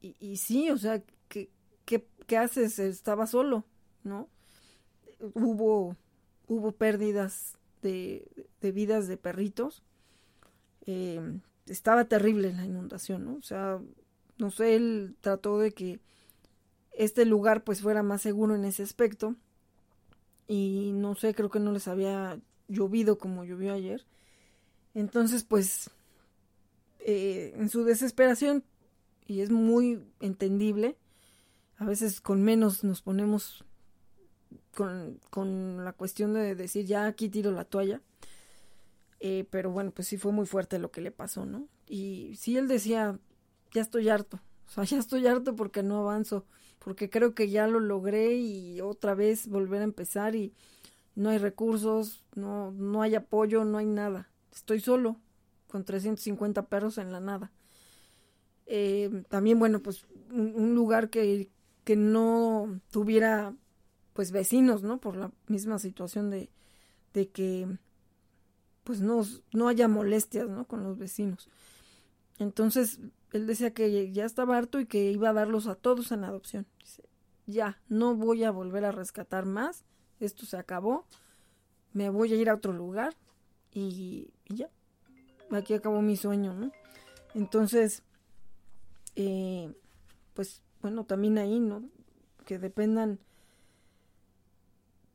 y, 0.00 0.36
sí, 0.36 0.70
o 0.70 0.76
sea, 0.76 1.02
¿qué, 1.28 1.50
qué, 1.84 2.06
qué 2.26 2.36
haces? 2.36 2.78
Estaba 2.78 3.26
solo, 3.26 3.64
¿no? 4.04 4.28
Hubo, 5.34 5.96
hubo 6.46 6.72
pérdidas 6.72 7.56
de, 7.80 8.28
de 8.60 8.72
vidas 8.72 9.08
de 9.08 9.16
perritos. 9.16 9.82
Eh, 10.86 11.40
estaba 11.66 12.04
terrible 12.04 12.52
la 12.52 12.66
inundación, 12.66 13.24
¿no? 13.24 13.34
O 13.36 13.42
sea, 13.42 13.80
no 14.38 14.50
sé, 14.50 14.74
él 14.74 15.16
trató 15.20 15.58
de 15.58 15.72
que 15.72 16.00
este 16.92 17.24
lugar 17.24 17.64
pues 17.64 17.80
fuera 17.80 18.02
más 18.02 18.20
seguro 18.20 18.54
en 18.54 18.64
ese 18.64 18.82
aspecto 18.82 19.36
y 20.48 20.92
no 20.92 21.14
sé, 21.14 21.34
creo 21.34 21.50
que 21.50 21.60
no 21.60 21.72
les 21.72 21.88
había 21.88 22.38
llovido 22.68 23.18
como 23.18 23.44
llovió 23.44 23.74
ayer. 23.74 24.04
Entonces 24.94 25.44
pues 25.44 25.90
eh, 27.00 27.54
en 27.56 27.68
su 27.68 27.84
desesperación, 27.84 28.64
y 29.26 29.40
es 29.40 29.50
muy 29.50 30.02
entendible, 30.20 30.96
a 31.76 31.84
veces 31.84 32.20
con 32.20 32.42
menos 32.42 32.84
nos 32.84 33.02
ponemos 33.02 33.64
con, 34.74 35.20
con 35.30 35.84
la 35.84 35.92
cuestión 35.92 36.34
de 36.34 36.54
decir 36.54 36.86
ya 36.86 37.06
aquí 37.06 37.28
tiro 37.28 37.50
la 37.50 37.64
toalla 37.64 38.00
eh, 39.24 39.46
pero 39.50 39.70
bueno, 39.70 39.92
pues 39.92 40.08
sí 40.08 40.16
fue 40.16 40.32
muy 40.32 40.46
fuerte 40.46 40.80
lo 40.80 40.90
que 40.90 41.00
le 41.00 41.12
pasó, 41.12 41.46
¿no? 41.46 41.68
Y 41.86 42.34
sí 42.34 42.56
él 42.56 42.66
decía, 42.66 43.20
ya 43.72 43.80
estoy 43.80 44.08
harto, 44.08 44.40
o 44.66 44.70
sea, 44.70 44.82
ya 44.84 44.98
estoy 44.98 45.28
harto 45.28 45.54
porque 45.54 45.84
no 45.84 46.00
avanzo, 46.00 46.44
porque 46.82 47.08
creo 47.08 47.34
que 47.34 47.48
ya 47.48 47.66
lo 47.66 47.80
logré 47.80 48.34
y 48.34 48.80
otra 48.80 49.14
vez 49.14 49.46
volver 49.46 49.82
a 49.82 49.84
empezar 49.84 50.34
y 50.34 50.52
no 51.14 51.30
hay 51.30 51.38
recursos, 51.38 52.24
no, 52.34 52.72
no 52.72 53.02
hay 53.02 53.14
apoyo, 53.14 53.64
no 53.64 53.78
hay 53.78 53.86
nada. 53.86 54.28
Estoy 54.52 54.80
solo, 54.80 55.16
con 55.68 55.84
350 55.84 56.66
perros 56.66 56.98
en 56.98 57.12
la 57.12 57.20
nada. 57.20 57.52
Eh, 58.66 59.22
también, 59.28 59.58
bueno, 59.58 59.80
pues 59.80 60.06
un, 60.30 60.74
lugar 60.74 61.10
que, 61.10 61.50
que 61.84 61.94
no 61.94 62.80
tuviera 62.90 63.54
pues 64.12 64.32
vecinos, 64.32 64.82
¿no? 64.82 64.98
Por 64.98 65.16
la 65.16 65.30
misma 65.46 65.78
situación 65.78 66.30
de, 66.30 66.50
de 67.14 67.28
que 67.28 67.68
pues 68.82 69.00
no, 69.00 69.24
no 69.52 69.68
haya 69.68 69.86
molestias, 69.86 70.48
¿no? 70.48 70.66
Con 70.66 70.82
los 70.82 70.98
vecinos. 70.98 71.48
Entonces, 72.38 72.98
él 73.32 73.46
decía 73.46 73.72
que 73.72 74.12
ya 74.12 74.24
estaba 74.24 74.58
harto 74.58 74.78
y 74.78 74.86
que 74.86 75.10
iba 75.10 75.30
a 75.30 75.32
darlos 75.32 75.66
a 75.66 75.74
todos 75.74 76.12
en 76.12 76.24
adopción. 76.24 76.66
Dice, 76.78 77.08
ya, 77.46 77.80
no 77.88 78.14
voy 78.14 78.44
a 78.44 78.50
volver 78.50 78.84
a 78.84 78.92
rescatar 78.92 79.46
más, 79.46 79.84
esto 80.20 80.46
se 80.46 80.56
acabó, 80.56 81.06
me 81.92 82.10
voy 82.10 82.32
a 82.32 82.36
ir 82.36 82.50
a 82.50 82.54
otro 82.54 82.72
lugar 82.72 83.16
y, 83.72 84.30
ya, 84.48 84.68
aquí 85.50 85.74
acabó 85.74 86.02
mi 86.02 86.16
sueño, 86.16 86.54
¿no? 86.54 86.70
Entonces, 87.34 88.02
eh, 89.16 89.72
pues 90.34 90.62
bueno, 90.82 91.04
también 91.04 91.38
ahí, 91.38 91.58
¿no? 91.58 91.88
Que 92.44 92.58
dependan 92.58 93.18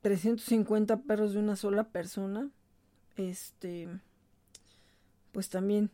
350 0.02 1.04
perros 1.04 1.34
de 1.34 1.40
una 1.40 1.56
sola 1.56 1.90
persona, 1.90 2.50
este, 3.16 3.88
pues 5.32 5.50
también 5.50 5.92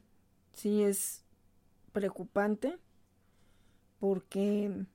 sí 0.54 0.84
es 0.84 1.23
preocupante 1.94 2.78
porque 4.00 4.86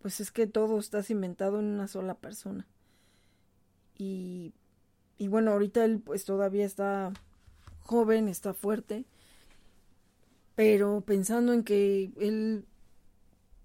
pues 0.00 0.20
es 0.20 0.30
que 0.30 0.46
todo 0.46 0.78
está 0.78 1.02
cimentado 1.02 1.58
en 1.58 1.66
una 1.66 1.88
sola 1.88 2.14
persona. 2.14 2.66
Y, 3.96 4.54
y 5.16 5.26
bueno, 5.26 5.50
ahorita 5.50 5.84
él 5.84 6.00
pues 6.00 6.24
todavía 6.24 6.64
está 6.64 7.12
joven, 7.80 8.28
está 8.28 8.54
fuerte, 8.54 9.04
pero 10.54 11.00
pensando 11.00 11.52
en 11.52 11.64
que 11.64 12.12
él 12.18 12.64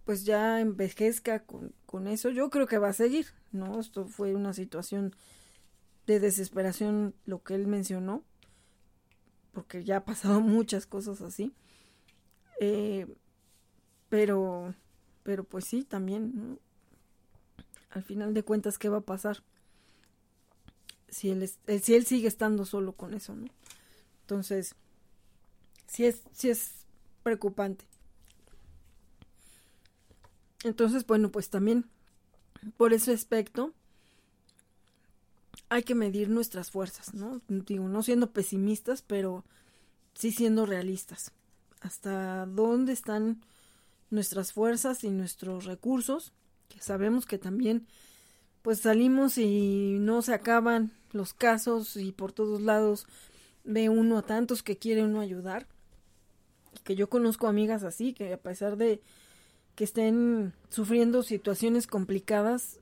pues 0.05 0.25
ya 0.25 0.59
envejezca 0.59 1.43
con, 1.43 1.73
con 1.85 2.07
eso, 2.07 2.29
yo 2.29 2.49
creo 2.49 2.67
que 2.67 2.77
va 2.77 2.89
a 2.89 2.93
seguir, 2.93 3.27
¿no? 3.51 3.79
Esto 3.79 4.07
fue 4.07 4.35
una 4.35 4.53
situación 4.53 5.15
de 6.07 6.19
desesperación 6.19 7.15
lo 7.25 7.43
que 7.43 7.55
él 7.55 7.67
mencionó, 7.67 8.23
porque 9.53 9.83
ya 9.83 9.97
ha 9.97 10.05
pasado 10.05 10.41
muchas 10.41 10.85
cosas 10.85 11.21
así. 11.21 11.53
Eh, 12.59 13.07
pero, 14.09 14.73
pero 15.23 15.43
pues 15.43 15.65
sí, 15.65 15.83
también, 15.83 16.59
al 17.89 18.03
final 18.03 18.33
de 18.33 18.43
cuentas, 18.43 18.77
¿qué 18.77 18.89
va 18.89 18.97
a 18.97 19.01
pasar? 19.01 19.43
Si 21.09 21.29
él, 21.29 21.49
eh, 21.67 21.79
si 21.79 21.95
él 21.95 22.05
sigue 22.05 22.27
estando 22.27 22.65
solo 22.65 22.93
con 22.93 23.13
eso, 23.13 23.35
¿no? 23.35 23.47
Entonces, 24.21 24.75
sí 25.87 26.05
es, 26.05 26.21
sí 26.31 26.49
es 26.49 26.85
preocupante. 27.23 27.85
Entonces, 30.63 31.05
bueno, 31.05 31.29
pues 31.31 31.49
también 31.49 31.85
por 32.77 32.93
ese 32.93 33.13
aspecto, 33.13 33.73
hay 35.69 35.83
que 35.83 35.95
medir 35.95 36.29
nuestras 36.29 36.71
fuerzas, 36.71 37.13
¿no? 37.13 37.41
Digo, 37.47 37.87
no 37.87 38.03
siendo 38.03 38.31
pesimistas, 38.31 39.01
pero 39.01 39.43
sí 40.13 40.31
siendo 40.31 40.65
realistas. 40.65 41.31
Hasta 41.83 42.45
dónde 42.45 42.93
están 42.93 43.41
nuestras 44.09 44.53
fuerzas 44.53 45.03
y 45.03 45.09
nuestros 45.09 45.65
recursos, 45.65 46.31
que 46.69 46.79
sabemos 46.79 47.25
que 47.25 47.37
también 47.37 47.85
pues 48.61 48.79
salimos 48.79 49.37
y 49.37 49.97
no 49.99 50.21
se 50.21 50.33
acaban 50.33 50.93
los 51.11 51.33
casos 51.33 51.97
y 51.97 52.13
por 52.13 52.31
todos 52.31 52.61
lados 52.61 53.05
ve 53.65 53.89
uno 53.89 54.17
a 54.17 54.21
tantos 54.21 54.63
que 54.63 54.77
quiere 54.77 55.03
uno 55.03 55.19
ayudar. 55.19 55.67
Que 56.85 56.95
yo 56.95 57.09
conozco 57.09 57.47
amigas 57.47 57.83
así, 57.83 58.13
que 58.13 58.31
a 58.31 58.37
pesar 58.37 58.77
de 58.77 59.01
que 59.75 59.83
estén 59.83 60.53
sufriendo 60.69 61.21
situaciones 61.21 61.85
complicadas, 61.85 62.79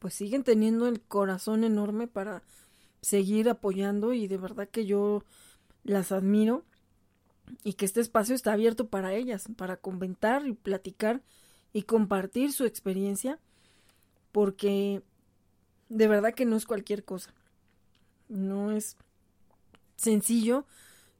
pues 0.00 0.14
siguen 0.14 0.42
teniendo 0.42 0.88
el 0.88 1.00
corazón 1.00 1.62
enorme 1.62 2.08
para 2.08 2.42
seguir 3.02 3.48
apoyando 3.48 4.12
y 4.12 4.26
de 4.26 4.36
verdad 4.36 4.68
que 4.68 4.84
yo 4.84 5.22
las 5.84 6.10
admiro 6.10 6.64
y 7.64 7.74
que 7.74 7.84
este 7.84 8.00
espacio 8.00 8.34
está 8.34 8.52
abierto 8.52 8.88
para 8.88 9.14
ellas, 9.14 9.48
para 9.56 9.76
comentar 9.76 10.46
y 10.46 10.52
platicar 10.52 11.22
y 11.72 11.82
compartir 11.82 12.52
su 12.52 12.64
experiencia 12.64 13.38
porque 14.32 15.02
de 15.88 16.08
verdad 16.08 16.34
que 16.34 16.46
no 16.46 16.56
es 16.56 16.66
cualquier 16.66 17.04
cosa. 17.04 17.32
No 18.28 18.72
es 18.72 18.96
sencillo 19.96 20.66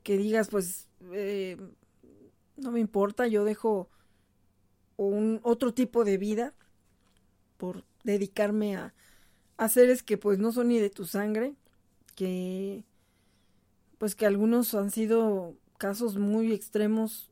que 0.02 0.16
digas, 0.16 0.48
pues, 0.48 0.88
eh, 1.12 1.58
no 2.56 2.72
me 2.72 2.80
importa, 2.80 3.26
yo 3.26 3.44
dejo 3.44 3.88
un 4.96 5.40
otro 5.42 5.74
tipo 5.74 6.04
de 6.04 6.16
vida 6.16 6.54
por 7.58 7.84
dedicarme 8.02 8.76
a, 8.76 8.94
a 9.56 9.68
seres 9.68 10.02
que 10.02 10.18
pues 10.18 10.38
no 10.38 10.52
son 10.52 10.68
ni 10.68 10.78
de 10.78 10.90
tu 10.90 11.04
sangre, 11.04 11.54
que 12.16 12.84
pues 13.98 14.16
que 14.16 14.26
algunos 14.26 14.74
han 14.74 14.90
sido 14.90 15.54
casos 15.82 16.16
muy 16.16 16.52
extremos, 16.52 17.28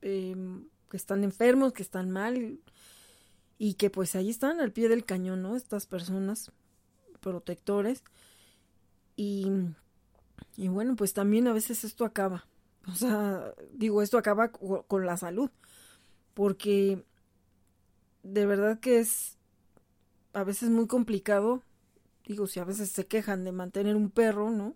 em, 0.00 0.64
que 0.88 0.96
están 0.96 1.22
enfermos, 1.22 1.74
que 1.74 1.82
están 1.82 2.10
mal, 2.10 2.58
y 3.58 3.74
que 3.74 3.90
pues 3.90 4.16
ahí 4.16 4.30
están 4.30 4.58
al 4.58 4.72
pie 4.72 4.88
del 4.88 5.04
cañón, 5.04 5.42
¿no? 5.42 5.54
Estas 5.54 5.84
personas 5.84 6.50
protectores. 7.20 8.02
Y, 9.16 9.50
y 10.56 10.68
bueno, 10.68 10.96
pues 10.96 11.12
también 11.12 11.46
a 11.46 11.52
veces 11.52 11.84
esto 11.84 12.06
acaba. 12.06 12.46
O 12.86 12.94
sea, 12.94 13.52
digo, 13.74 14.00
esto 14.00 14.16
acaba 14.16 14.50
con 14.50 15.04
la 15.04 15.18
salud. 15.18 15.50
Porque 16.32 17.04
de 18.22 18.46
verdad 18.46 18.80
que 18.80 18.98
es 19.00 19.36
a 20.32 20.42
veces 20.42 20.70
muy 20.70 20.86
complicado. 20.86 21.62
Digo, 22.26 22.46
si 22.46 22.60
a 22.60 22.64
veces 22.64 22.90
se 22.90 23.06
quejan 23.06 23.44
de 23.44 23.52
mantener 23.52 23.94
un 23.94 24.10
perro, 24.10 24.48
¿no? 24.48 24.74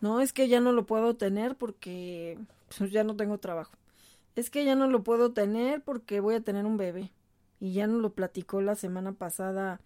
No, 0.00 0.20
es 0.20 0.32
que 0.32 0.48
ya 0.48 0.60
no 0.60 0.72
lo 0.72 0.86
puedo 0.86 1.16
tener 1.16 1.56
porque 1.56 2.38
pues, 2.76 2.90
ya 2.92 3.04
no 3.04 3.16
tengo 3.16 3.38
trabajo. 3.38 3.72
Es 4.34 4.50
que 4.50 4.64
ya 4.64 4.74
no 4.74 4.88
lo 4.88 5.02
puedo 5.02 5.32
tener 5.32 5.82
porque 5.82 6.20
voy 6.20 6.34
a 6.34 6.40
tener 6.40 6.66
un 6.66 6.76
bebé. 6.76 7.12
Y 7.60 7.72
ya 7.72 7.86
nos 7.86 8.02
lo 8.02 8.12
platicó 8.12 8.60
la 8.60 8.74
semana 8.74 9.12
pasada 9.12 9.80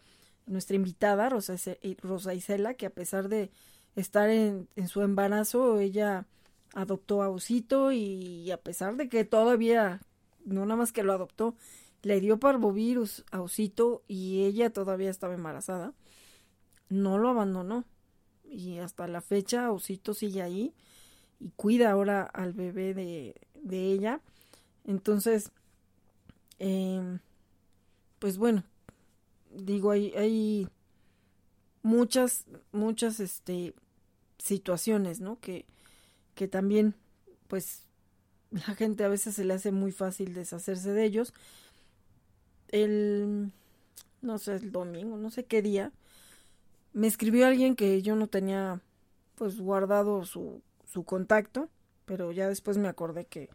nuestra 0.47 0.77
invitada, 0.77 1.29
Rosa, 1.29 1.55
Rosa 2.03 2.35
Isela, 2.35 2.75
que 2.75 2.87
a 2.87 2.91
pesar 2.91 3.29
de 3.29 3.51
estar 3.95 4.29
en, 4.31 4.69
en 4.77 4.89
su 4.89 5.03
embarazo, 5.03 5.79
ella 5.79 6.27
adoptó 6.75 7.23
a 7.23 7.29
Osito 7.29 7.93
y 7.93 8.51
a 8.51 8.57
pesar 8.57 8.97
de 8.97 9.09
que 9.09 9.25
todavía, 9.25 10.01
no 10.45 10.67
nada 10.67 10.77
más 10.77 10.93
que 10.93 11.03
lo 11.03 11.13
adoptó, 11.13 11.55
le 12.03 12.21
dio 12.21 12.39
parvovirus 12.39 13.25
a 13.31 13.41
Osito 13.43 14.03
y 14.09 14.45
ella 14.45 14.71
todavía 14.71 15.11
estaba 15.11 15.35
embarazada, 15.35 15.93
no 16.89 17.19
lo 17.19 17.29
abandonó. 17.31 17.85
Y 18.51 18.79
hasta 18.79 19.07
la 19.07 19.21
fecha 19.21 19.71
Osito 19.71 20.15
sigue 20.15 20.43
ahí 20.43 20.75
y 21.39 21.51
cuida 21.51 21.91
ahora 21.91 22.23
al 22.23 22.53
bebé 22.53 22.95
de, 22.95 23.35
de 23.55 23.93
ella. 23.93 24.21
Entonces, 24.85 25.53
eh, 26.59 27.19
pues 28.19 28.37
bueno, 28.39 28.65
digo, 29.55 29.93
hay, 29.93 30.13
hay 30.17 30.69
muchas, 31.83 32.45
muchas 32.73 33.21
este, 33.21 33.75
situaciones, 34.39 35.21
¿no? 35.21 35.39
Que, 35.41 35.65
que 36.35 36.49
también, 36.49 36.95
pues, 37.49 37.85
la 38.51 38.75
gente 38.75 39.05
a 39.05 39.09
veces 39.09 39.37
se 39.37 39.45
le 39.45 39.55
hace 39.55 39.73
muy 39.73 39.93
fácil 39.93 40.35
deshacerse 40.35 40.93
de 40.93 41.05
ellos 41.05 41.33
el, 42.73 43.53
no 44.23 44.39
sé, 44.39 44.57
el 44.57 44.73
domingo, 44.73 45.17
no 45.17 45.31
sé 45.31 45.45
qué 45.45 45.63
día, 45.63 45.93
me 46.93 47.07
escribió 47.07 47.47
alguien 47.47 47.77
que 47.77 48.03
yo 48.03 48.17
no 48.17 48.29
tenía 48.29 48.81
pues 49.37 49.61
guardado 49.61 50.25
su, 50.25 50.63
su 50.85 51.05
contacto, 51.05 51.69
pero 52.05 52.33
ya 52.33 52.49
después 52.49 52.77
me 52.79 52.89
acordé 52.89 53.27
que, 53.27 53.49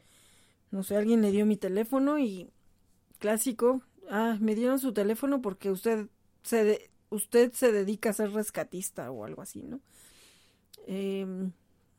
no 0.71 0.83
sé, 0.83 0.95
alguien 0.95 1.21
le 1.21 1.31
dio 1.31 1.45
mi 1.45 1.57
teléfono 1.57 2.19
y 2.19 2.49
clásico, 3.19 3.81
ah, 4.09 4.37
me 4.39 4.55
dieron 4.55 4.79
su 4.79 4.93
teléfono 4.93 5.41
porque 5.41 5.71
usted 5.71 6.07
se, 6.43 6.89
usted 7.09 7.51
se 7.53 7.71
dedica 7.71 8.09
a 8.09 8.13
ser 8.13 8.31
rescatista 8.31 9.11
o 9.11 9.25
algo 9.25 9.41
así, 9.41 9.63
¿no? 9.63 9.81
Em, 10.87 11.51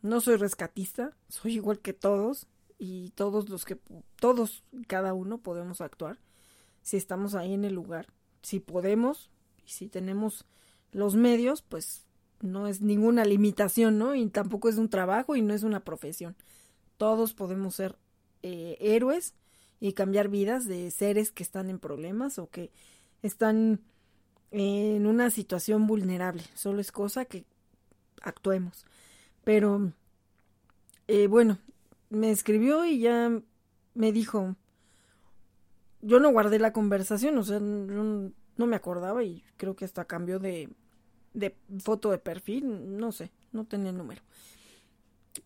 no 0.02 0.20
soy 0.20 0.36
rescatista, 0.36 1.16
soy 1.28 1.54
igual 1.54 1.80
que 1.80 1.92
todos 1.92 2.46
y 2.78 3.10
todos 3.10 3.48
los 3.48 3.64
que, 3.64 3.78
todos, 4.20 4.62
cada 4.86 5.14
uno 5.14 5.38
podemos 5.38 5.80
actuar 5.80 6.18
si 6.82 6.96
estamos 6.96 7.34
ahí 7.34 7.54
en 7.54 7.64
el 7.64 7.74
lugar. 7.74 8.06
Si 8.42 8.60
podemos 8.60 9.30
y 9.66 9.70
si 9.70 9.88
tenemos 9.88 10.46
los 10.92 11.14
medios, 11.14 11.62
pues 11.62 12.06
no 12.40 12.66
es 12.66 12.80
ninguna 12.80 13.24
limitación, 13.24 13.98
¿no? 13.98 14.14
Y 14.14 14.26
tampoco 14.28 14.68
es 14.68 14.76
un 14.76 14.88
trabajo 14.88 15.36
y 15.36 15.42
no 15.42 15.54
es 15.54 15.62
una 15.62 15.80
profesión. 15.80 16.36
Todos 16.96 17.34
podemos 17.34 17.74
ser 17.74 17.96
eh, 18.42 18.76
héroes 18.80 19.34
y 19.80 19.92
cambiar 19.92 20.28
vidas 20.28 20.66
de 20.66 20.90
seres 20.90 21.32
que 21.32 21.42
están 21.42 21.70
en 21.70 21.78
problemas 21.78 22.38
o 22.38 22.48
que 22.48 22.70
están 23.22 23.80
en 24.50 25.06
una 25.06 25.30
situación 25.30 25.86
vulnerable. 25.86 26.42
Solo 26.54 26.80
es 26.80 26.92
cosa 26.92 27.24
que 27.24 27.44
actuemos. 28.22 28.86
Pero, 29.44 29.92
eh, 31.08 31.26
bueno, 31.26 31.58
me 32.10 32.30
escribió 32.30 32.84
y 32.84 33.00
ya 33.00 33.40
me 33.94 34.12
dijo, 34.12 34.56
yo 36.02 36.20
no 36.20 36.30
guardé 36.30 36.58
la 36.58 36.72
conversación, 36.72 37.38
o 37.38 37.42
sea, 37.42 37.60
no, 38.56 38.66
me 38.66 38.76
acordaba 38.76 39.22
y 39.24 39.44
creo 39.56 39.76
que 39.76 39.84
hasta 39.84 40.04
cambió 40.04 40.38
de, 40.38 40.68
de 41.34 41.56
foto 41.78 42.10
de 42.10 42.18
perfil, 42.18 42.96
no 42.98 43.12
sé, 43.12 43.30
no 43.52 43.64
tenía 43.64 43.90
el 43.90 43.96
número. 43.96 44.22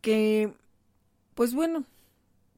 Que, 0.00 0.54
pues 1.34 1.54
bueno, 1.54 1.84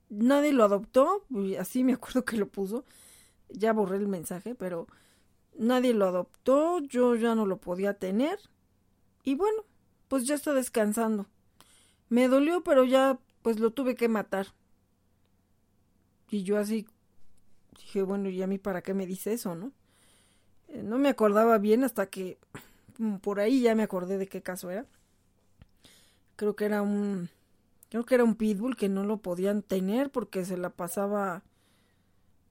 nadie 0.09 0.53
lo 0.53 0.65
adoptó, 0.65 1.24
así 1.59 1.85
me 1.85 1.95
acuerdo 1.95 2.24
que 2.24 2.37
lo 2.37 2.47
puso, 2.49 2.85
ya 3.49 3.73
borré 3.73 3.97
el 3.97 4.09
mensaje, 4.09 4.55
pero 4.55 4.87
nadie 5.59 5.95
lo 5.95 6.07
adoptó, 6.07 6.81
yo 6.81 7.15
ya 7.16 7.35
no 7.35 7.47
lo 7.47 7.59
podía 7.59 7.95
tener 7.95 8.39
y 9.24 9.35
bueno, 9.35 9.65
pues 10.09 10.27
ya 10.27 10.35
está 10.35 10.53
descansando. 10.53 11.27
Me 12.09 12.29
dolió, 12.29 12.62
pero 12.62 12.85
ya 12.85 13.19
pues 13.43 13.59
lo 13.59 13.70
tuve 13.70 13.95
que 13.95 14.09
matar. 14.09 14.49
Y 16.31 16.43
yo 16.43 16.59
así 16.59 16.87
dije, 17.77 18.03
bueno, 18.03 18.29
¿y 18.29 18.43
a 18.43 18.47
mí 18.47 18.59
para 18.59 18.83
qué 18.83 18.95
me 18.95 19.07
dice 19.07 19.33
eso, 19.33 19.55
no? 19.55 19.73
Eh, 20.73 20.82
no 20.82 20.99
me 20.99 21.09
acordaba 21.11 21.59
bien 21.59 21.85
hasta 21.85 22.07
que 22.07 22.39
mm, 22.99 23.16
por 23.16 23.40
ahí 23.40 23.61
ya 23.61 23.74
me 23.74 23.82
acordé 23.82 24.19
de 24.19 24.27
qué 24.27 24.43
caso 24.43 24.70
era. 24.70 24.86
Creo 26.36 26.57
que 26.57 26.65
era 26.65 26.82
un 26.82 27.28
creo 27.90 28.07
que 28.07 28.15
era 28.15 28.24
un 28.24 28.36
pitbull 28.36 28.74
que 28.74 28.89
no 28.89 29.05
lo 29.05 29.19
podían 29.19 29.62
tener 29.62 30.11
porque 30.11 30.47
se 30.47 30.57
la 30.57 30.70
pasaba 30.70 31.43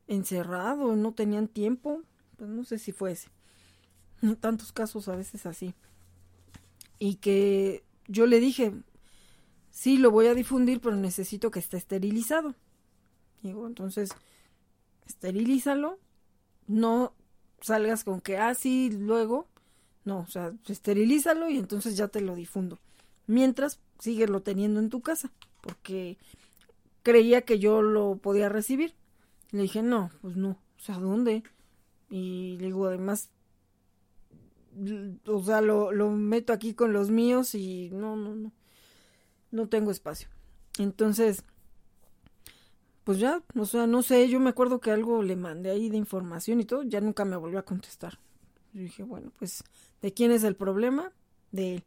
encerrado, 0.07 0.95
no 0.95 1.13
tenían 1.13 1.47
tiempo, 1.47 2.03
pues 2.37 2.47
no 2.47 2.63
sé 2.63 2.77
si 2.77 2.91
fue 2.91 3.13
ese. 3.13 3.29
Tantos 4.39 4.71
casos 4.71 5.07
a 5.07 5.15
veces 5.15 5.47
así. 5.47 5.73
Y 6.99 7.15
que 7.15 7.83
yo 8.07 8.27
le 8.27 8.39
dije, 8.39 8.71
sí, 9.71 9.97
lo 9.97 10.11
voy 10.11 10.27
a 10.27 10.35
difundir, 10.35 10.79
pero 10.79 10.95
necesito 10.95 11.49
que 11.49 11.59
esté 11.59 11.77
esterilizado. 11.77 12.53
Digo, 13.41 13.65
entonces, 13.65 14.11
esterilízalo, 15.07 15.97
no 16.67 17.15
salgas 17.61 18.03
con 18.03 18.21
que, 18.21 18.37
ah, 18.37 18.53
sí, 18.53 18.91
luego, 18.91 19.47
no, 20.03 20.19
o 20.19 20.27
sea, 20.27 20.53
esterilízalo 20.67 21.49
y 21.49 21.57
entonces 21.57 21.95
ya 21.95 22.07
te 22.07 22.21
lo 22.21 22.35
difundo. 22.35 22.79
Mientras, 23.27 23.79
síguelo 23.99 24.41
teniendo 24.41 24.79
en 24.79 24.89
tu 24.89 25.01
casa, 25.01 25.31
porque 25.61 26.17
creía 27.03 27.41
que 27.43 27.59
yo 27.59 27.81
lo 27.81 28.17
podía 28.17 28.49
recibir. 28.49 28.93
Le 29.51 29.63
dije, 29.63 29.81
no, 29.81 30.11
pues 30.21 30.35
no, 30.35 30.51
o 30.51 30.79
sea, 30.79 30.97
¿dónde? 30.97 31.43
Y 32.09 32.57
le 32.59 32.67
digo, 32.67 32.87
además, 32.87 33.29
o 35.27 35.43
sea, 35.43 35.61
lo, 35.61 35.91
lo 35.91 36.09
meto 36.09 36.53
aquí 36.53 36.73
con 36.73 36.93
los 36.93 37.11
míos 37.11 37.55
y 37.55 37.89
no, 37.91 38.15
no, 38.15 38.35
no, 38.35 38.51
no 39.51 39.67
tengo 39.67 39.91
espacio. 39.91 40.29
Entonces, 40.79 41.43
pues 43.03 43.19
ya, 43.19 43.41
o 43.55 43.65
sea, 43.65 43.87
no 43.87 44.03
sé, 44.03 44.27
yo 44.29 44.39
me 44.39 44.49
acuerdo 44.49 44.79
que 44.79 44.91
algo 44.91 45.23
le 45.23 45.35
mandé 45.35 45.71
ahí 45.71 45.89
de 45.89 45.97
información 45.97 46.59
y 46.59 46.65
todo, 46.65 46.83
ya 46.83 47.01
nunca 47.01 47.25
me 47.25 47.35
volvió 47.35 47.59
a 47.59 47.65
contestar. 47.65 48.19
Yo 48.73 48.81
dije, 48.81 49.03
bueno, 49.03 49.31
pues, 49.37 49.63
¿de 50.01 50.13
quién 50.13 50.31
es 50.31 50.43
el 50.43 50.55
problema? 50.55 51.11
De 51.51 51.75
él. 51.75 51.83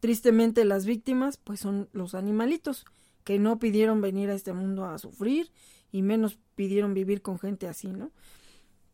Tristemente 0.00 0.64
las 0.64 0.84
víctimas, 0.84 1.36
pues 1.36 1.60
son 1.60 1.88
los 1.92 2.14
animalitos, 2.14 2.84
que 3.24 3.38
no 3.38 3.58
pidieron 3.58 4.00
venir 4.00 4.30
a 4.30 4.34
este 4.34 4.52
mundo 4.52 4.84
a 4.84 4.98
sufrir 4.98 5.50
y 5.90 6.02
menos 6.02 6.38
pidieron 6.54 6.94
vivir 6.94 7.22
con 7.22 7.38
gente 7.38 7.66
así, 7.66 7.88
¿no? 7.88 8.10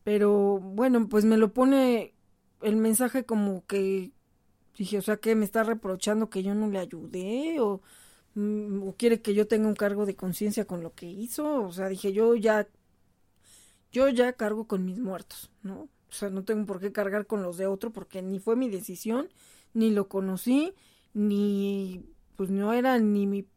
Pero 0.03 0.59
bueno, 0.59 1.07
pues 1.07 1.25
me 1.25 1.37
lo 1.37 1.53
pone 1.53 2.13
el 2.61 2.77
mensaje 2.77 3.25
como 3.25 3.65
que 3.65 4.11
dije, 4.77 4.97
o 4.97 5.01
sea, 5.01 5.17
que 5.17 5.35
me 5.35 5.45
está 5.45 5.63
reprochando 5.63 6.29
que 6.29 6.43
yo 6.43 6.55
no 6.55 6.67
le 6.67 6.79
ayudé 6.79 7.59
o 7.59 7.81
o 8.35 8.95
quiere 8.97 9.21
que 9.21 9.33
yo 9.33 9.47
tenga 9.47 9.67
un 9.67 9.75
cargo 9.75 10.05
de 10.05 10.15
conciencia 10.15 10.65
con 10.65 10.81
lo 10.83 10.93
que 10.95 11.05
hizo, 11.07 11.63
o 11.65 11.71
sea, 11.71 11.87
dije, 11.89 12.13
yo 12.13 12.35
ya 12.35 12.67
yo 13.91 14.09
ya 14.09 14.33
cargo 14.33 14.67
con 14.67 14.85
mis 14.85 14.99
muertos, 14.99 15.51
¿no? 15.61 15.89
O 16.09 16.15
sea, 16.15 16.29
no 16.29 16.43
tengo 16.43 16.65
por 16.65 16.79
qué 16.79 16.91
cargar 16.91 17.25
con 17.27 17.43
los 17.43 17.57
de 17.57 17.67
otro 17.67 17.91
porque 17.91 18.21
ni 18.21 18.39
fue 18.39 18.55
mi 18.55 18.69
decisión, 18.69 19.29
ni 19.73 19.91
lo 19.91 20.07
conocí, 20.09 20.73
ni 21.13 22.05
pues 22.35 22.49
no 22.49 22.73
era 22.73 22.99
ni 22.99 23.27
mi 23.27 23.47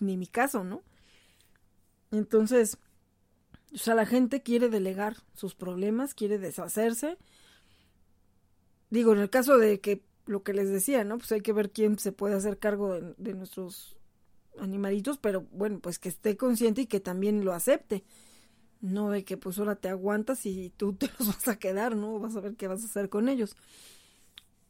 ni 0.00 0.16
mi 0.16 0.26
caso, 0.26 0.64
¿no? 0.64 0.82
Entonces, 2.10 2.78
O 3.74 3.78
sea, 3.78 3.94
la 3.94 4.06
gente 4.06 4.42
quiere 4.42 4.68
delegar 4.68 5.16
sus 5.34 5.54
problemas, 5.54 6.14
quiere 6.14 6.38
deshacerse. 6.38 7.18
Digo, 8.90 9.12
en 9.12 9.20
el 9.20 9.30
caso 9.30 9.58
de 9.58 9.80
que 9.80 10.02
lo 10.26 10.42
que 10.42 10.54
les 10.54 10.70
decía, 10.70 11.04
¿no? 11.04 11.18
Pues 11.18 11.32
hay 11.32 11.40
que 11.42 11.52
ver 11.52 11.70
quién 11.72 11.98
se 11.98 12.12
puede 12.12 12.34
hacer 12.36 12.58
cargo 12.58 12.94
de, 12.94 13.14
de 13.18 13.34
nuestros 13.34 13.97
animalitos, 14.60 15.18
pero 15.18 15.46
bueno, 15.52 15.80
pues 15.80 15.98
que 15.98 16.08
esté 16.08 16.36
consciente 16.36 16.82
y 16.82 16.86
que 16.86 17.00
también 17.00 17.44
lo 17.44 17.52
acepte. 17.52 18.04
No 18.80 19.10
de 19.10 19.24
que 19.24 19.36
pues 19.36 19.58
ahora 19.58 19.76
te 19.76 19.88
aguantas 19.88 20.46
y 20.46 20.70
tú 20.76 20.92
te 20.94 21.10
los 21.18 21.28
vas 21.28 21.48
a 21.48 21.58
quedar, 21.58 21.96
¿no? 21.96 22.18
Vas 22.18 22.36
a 22.36 22.40
ver 22.40 22.54
qué 22.56 22.68
vas 22.68 22.82
a 22.82 22.86
hacer 22.86 23.08
con 23.08 23.28
ellos. 23.28 23.56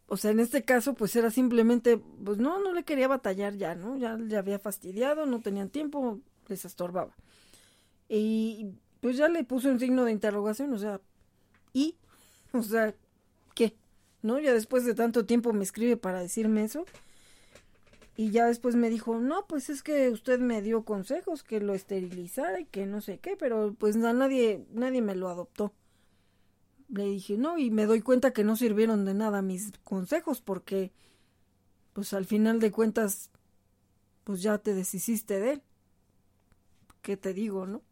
O 0.07 0.17
sea, 0.17 0.31
en 0.31 0.41
este 0.41 0.63
caso 0.65 0.95
pues 0.95 1.15
era 1.17 1.31
simplemente, 1.31 1.99
pues 1.99 2.39
no, 2.39 2.61
no 2.61 2.73
le 2.73 2.85
quería 2.85 3.09
batallar 3.09 3.57
ya, 3.57 3.75
¿no? 3.75 3.97
Ya 3.99 4.17
le 4.17 4.37
había 4.37 4.59
fastidiado, 4.59 5.27
no 5.27 5.41
tenían 5.41 5.69
tiempo, 5.69 6.21
les 6.49 6.65
estorbaba. 6.65 7.15
Y 8.09 8.73
pues 9.01 9.17
ya 9.17 9.29
le 9.29 9.45
puso 9.45 9.69
un 9.69 9.79
signo 9.79 10.05
de 10.05 10.13
interrogación, 10.13 10.73
o 10.73 10.79
sea, 10.79 11.01
¿y? 11.73 11.97
O 12.53 12.63
sea, 12.63 12.95
¿qué? 13.55 13.77
¿No? 14.23 14.39
Ya 14.41 14.53
después 14.55 14.85
de 14.85 14.95
tanto 14.95 15.27
tiempo 15.27 15.53
me 15.53 15.65
escribe 15.65 15.97
para 15.97 16.21
decirme 16.21 16.65
eso. 16.65 16.87
Y 18.19 18.33
ya 18.33 18.47
después 18.47 18.75
me 18.75 18.91
dijo, 18.91 19.21
no, 19.21 19.47
pues 19.47 19.71
es 19.71 19.85
que 19.85 20.11
usted 20.11 20.41
me 20.41 20.61
dio 20.61 20.83
consejos, 20.85 21.45
que 21.45 21.61
lo 21.61 21.73
esterilizara 21.73 22.59
y 22.59 22.65
que 22.65 22.85
no 22.85 23.01
sé 23.01 23.21
qué, 23.21 23.37
pero 23.37 23.77
pues 23.79 23.95
a 23.95 24.13
nadie, 24.13 24.67
nadie 24.73 25.01
me 25.03 25.15
lo 25.15 25.29
adoptó. 25.29 25.73
Le 26.89 27.05
dije, 27.05 27.39
no, 27.39 27.59
y 27.59 27.71
me 27.71 27.87
doy 27.87 28.01
cuenta 28.01 28.33
que 28.33 28.43
no 28.43 28.57
sirvieron 28.57 29.05
de 29.05 29.15
nada 29.15 29.41
mis 29.41 29.71
consejos 29.85 30.41
porque, 30.41 30.91
pues 31.93 32.13
al 32.13 32.25
final 32.25 32.59
de 32.59 32.73
cuentas, 32.73 33.31
pues 34.25 34.43
ya 34.43 34.59
te 34.59 34.75
deshiciste 34.75 35.39
de 35.39 35.53
él. 35.53 35.63
¿Qué 37.03 37.17
te 37.17 37.33
digo, 37.33 37.69
no? 37.69 37.83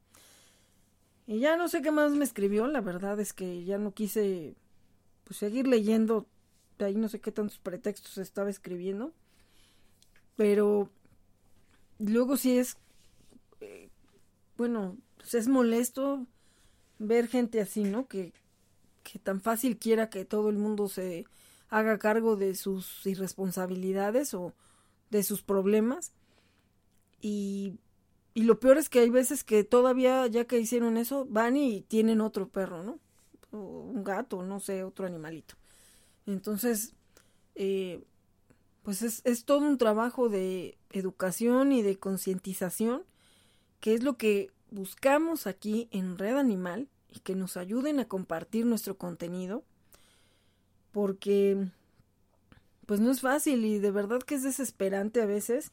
Y 1.28 1.38
ya 1.38 1.56
no 1.56 1.68
sé 1.68 1.82
qué 1.82 1.92
más 1.92 2.10
me 2.10 2.24
escribió, 2.24 2.66
la 2.66 2.80
verdad 2.80 3.20
es 3.20 3.32
que 3.32 3.64
ya 3.64 3.78
no 3.78 3.94
quise, 3.94 4.56
pues 5.22 5.36
seguir 5.38 5.68
leyendo, 5.68 6.26
de 6.80 6.86
ahí 6.86 6.96
no 6.96 7.08
sé 7.08 7.20
qué 7.20 7.30
tantos 7.30 7.58
pretextos 7.60 8.18
estaba 8.18 8.50
escribiendo 8.50 9.12
pero 10.36 10.90
luego 11.98 12.36
sí 12.36 12.58
es, 12.58 12.76
eh, 13.60 13.88
bueno, 14.56 14.96
pues 15.16 15.34
es 15.34 15.48
molesto 15.48 16.26
ver 16.98 17.28
gente 17.28 17.60
así, 17.60 17.84
¿no? 17.84 18.06
Que, 18.06 18.32
que 19.02 19.18
tan 19.18 19.40
fácil 19.40 19.78
quiera 19.78 20.10
que 20.10 20.24
todo 20.24 20.50
el 20.50 20.56
mundo 20.56 20.88
se 20.88 21.24
haga 21.68 21.98
cargo 21.98 22.36
de 22.36 22.54
sus 22.54 23.04
irresponsabilidades 23.06 24.34
o 24.34 24.52
de 25.10 25.22
sus 25.22 25.42
problemas. 25.42 26.12
Y, 27.20 27.78
y 28.34 28.42
lo 28.42 28.60
peor 28.60 28.78
es 28.78 28.88
que 28.88 29.00
hay 29.00 29.10
veces 29.10 29.44
que 29.44 29.64
todavía, 29.64 30.26
ya 30.26 30.44
que 30.44 30.58
hicieron 30.58 30.96
eso, 30.96 31.26
van 31.28 31.56
y 31.56 31.82
tienen 31.82 32.20
otro 32.20 32.48
perro, 32.48 32.82
¿no? 32.82 32.98
O 33.50 33.58
un 33.80 34.04
gato, 34.04 34.42
no 34.42 34.60
sé, 34.60 34.84
otro 34.84 35.06
animalito. 35.06 35.54
Entonces, 36.26 36.94
eh, 37.54 38.04
pues 38.86 39.02
es, 39.02 39.20
es 39.24 39.44
todo 39.44 39.66
un 39.66 39.78
trabajo 39.78 40.28
de 40.28 40.78
educación 40.92 41.72
y 41.72 41.82
de 41.82 41.98
concientización, 41.98 43.02
que 43.80 43.94
es 43.94 44.04
lo 44.04 44.16
que 44.16 44.52
buscamos 44.70 45.48
aquí 45.48 45.88
en 45.90 46.16
Red 46.16 46.36
Animal 46.36 46.88
y 47.10 47.18
que 47.18 47.34
nos 47.34 47.56
ayuden 47.56 47.98
a 47.98 48.06
compartir 48.06 48.64
nuestro 48.64 48.96
contenido, 48.96 49.64
porque 50.92 51.66
pues 52.86 53.00
no 53.00 53.10
es 53.10 53.22
fácil 53.22 53.64
y 53.64 53.80
de 53.80 53.90
verdad 53.90 54.20
que 54.20 54.36
es 54.36 54.44
desesperante 54.44 55.20
a 55.20 55.26
veces 55.26 55.72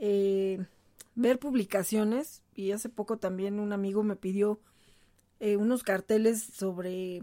eh, 0.00 0.66
ver 1.14 1.38
publicaciones 1.38 2.42
y 2.56 2.72
hace 2.72 2.88
poco 2.88 3.18
también 3.18 3.60
un 3.60 3.72
amigo 3.72 4.02
me 4.02 4.16
pidió 4.16 4.58
eh, 5.38 5.56
unos 5.56 5.84
carteles 5.84 6.42
sobre 6.42 7.22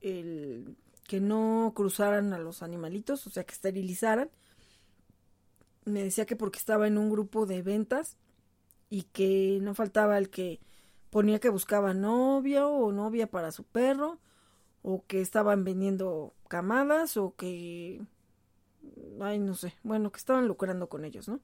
el 0.00 0.76
que 1.10 1.20
no 1.20 1.72
cruzaran 1.74 2.32
a 2.34 2.38
los 2.38 2.62
animalitos, 2.62 3.26
o 3.26 3.30
sea, 3.30 3.42
que 3.42 3.52
esterilizaran. 3.52 4.30
Me 5.84 6.04
decía 6.04 6.24
que 6.24 6.36
porque 6.36 6.60
estaba 6.60 6.86
en 6.86 6.98
un 6.98 7.10
grupo 7.10 7.46
de 7.46 7.62
ventas 7.62 8.16
y 8.90 9.02
que 9.02 9.58
no 9.60 9.74
faltaba 9.74 10.18
el 10.18 10.30
que 10.30 10.60
ponía 11.10 11.40
que 11.40 11.48
buscaba 11.48 11.94
novio 11.94 12.70
o 12.70 12.92
novia 12.92 13.26
para 13.28 13.50
su 13.50 13.64
perro, 13.64 14.20
o 14.82 15.04
que 15.04 15.20
estaban 15.20 15.64
vendiendo 15.64 16.32
camadas, 16.46 17.16
o 17.16 17.34
que... 17.34 18.00
Ay, 19.20 19.40
no 19.40 19.56
sé, 19.56 19.74
bueno, 19.82 20.12
que 20.12 20.18
estaban 20.18 20.46
lucrando 20.46 20.88
con 20.88 21.04
ellos, 21.04 21.26
¿no? 21.26 21.40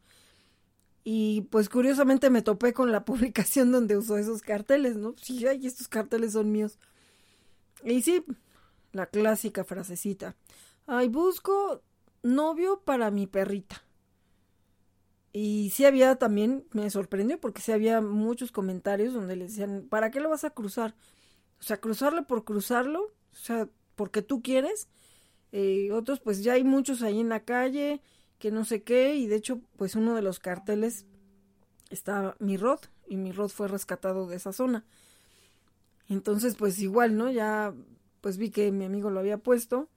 Y 1.02 1.40
pues 1.50 1.68
curiosamente 1.68 2.30
me 2.30 2.42
topé 2.42 2.72
con 2.72 2.92
la 2.92 3.04
publicación 3.04 3.72
donde 3.72 3.96
usó 3.96 4.16
esos 4.16 4.42
carteles, 4.42 4.94
¿no? 4.94 5.16
Sí, 5.20 5.44
ay, 5.44 5.66
estos 5.66 5.88
carteles 5.88 6.34
son 6.34 6.52
míos. 6.52 6.78
Y 7.82 8.02
sí, 8.02 8.24
la 8.96 9.06
clásica 9.06 9.64
frasecita. 9.64 10.36
Ay, 10.86 11.08
busco 11.08 11.82
novio 12.22 12.80
para 12.84 13.10
mi 13.10 13.26
perrita. 13.26 13.82
Y 15.32 15.70
sí 15.70 15.84
había 15.84 16.16
también, 16.16 16.64
me 16.72 16.88
sorprendió 16.90 17.38
porque 17.38 17.60
sí 17.60 17.70
había 17.70 18.00
muchos 18.00 18.52
comentarios 18.52 19.12
donde 19.12 19.36
le 19.36 19.44
decían, 19.44 19.86
¿para 19.88 20.10
qué 20.10 20.20
lo 20.20 20.30
vas 20.30 20.44
a 20.44 20.50
cruzar? 20.50 20.94
O 21.60 21.62
sea, 21.62 21.78
cruzarlo 21.78 22.26
por 22.26 22.44
cruzarlo, 22.44 23.02
o 23.02 23.36
sea, 23.36 23.68
porque 23.96 24.22
tú 24.22 24.42
quieres. 24.42 24.88
Eh, 25.52 25.90
otros, 25.92 26.20
pues 26.20 26.42
ya 26.42 26.54
hay 26.54 26.64
muchos 26.64 27.02
ahí 27.02 27.20
en 27.20 27.28
la 27.28 27.44
calle, 27.44 28.00
que 28.38 28.50
no 28.50 28.64
sé 28.64 28.82
qué, 28.82 29.14
y 29.16 29.26
de 29.26 29.36
hecho, 29.36 29.60
pues 29.76 29.94
uno 29.94 30.14
de 30.14 30.22
los 30.22 30.38
carteles 30.38 31.04
está 31.90 32.34
mi 32.38 32.56
rod, 32.56 32.80
y 33.06 33.16
mi 33.16 33.32
rod 33.32 33.50
fue 33.50 33.68
rescatado 33.68 34.26
de 34.26 34.36
esa 34.36 34.52
zona. 34.52 34.84
Entonces, 36.08 36.54
pues 36.56 36.78
igual, 36.80 37.16
¿no? 37.16 37.30
Ya 37.30 37.74
pues 38.26 38.38
vi 38.38 38.50
que 38.50 38.72
mi 38.72 38.84
amigo 38.84 39.08
lo 39.08 39.20
había 39.20 39.38
puesto 39.38 39.88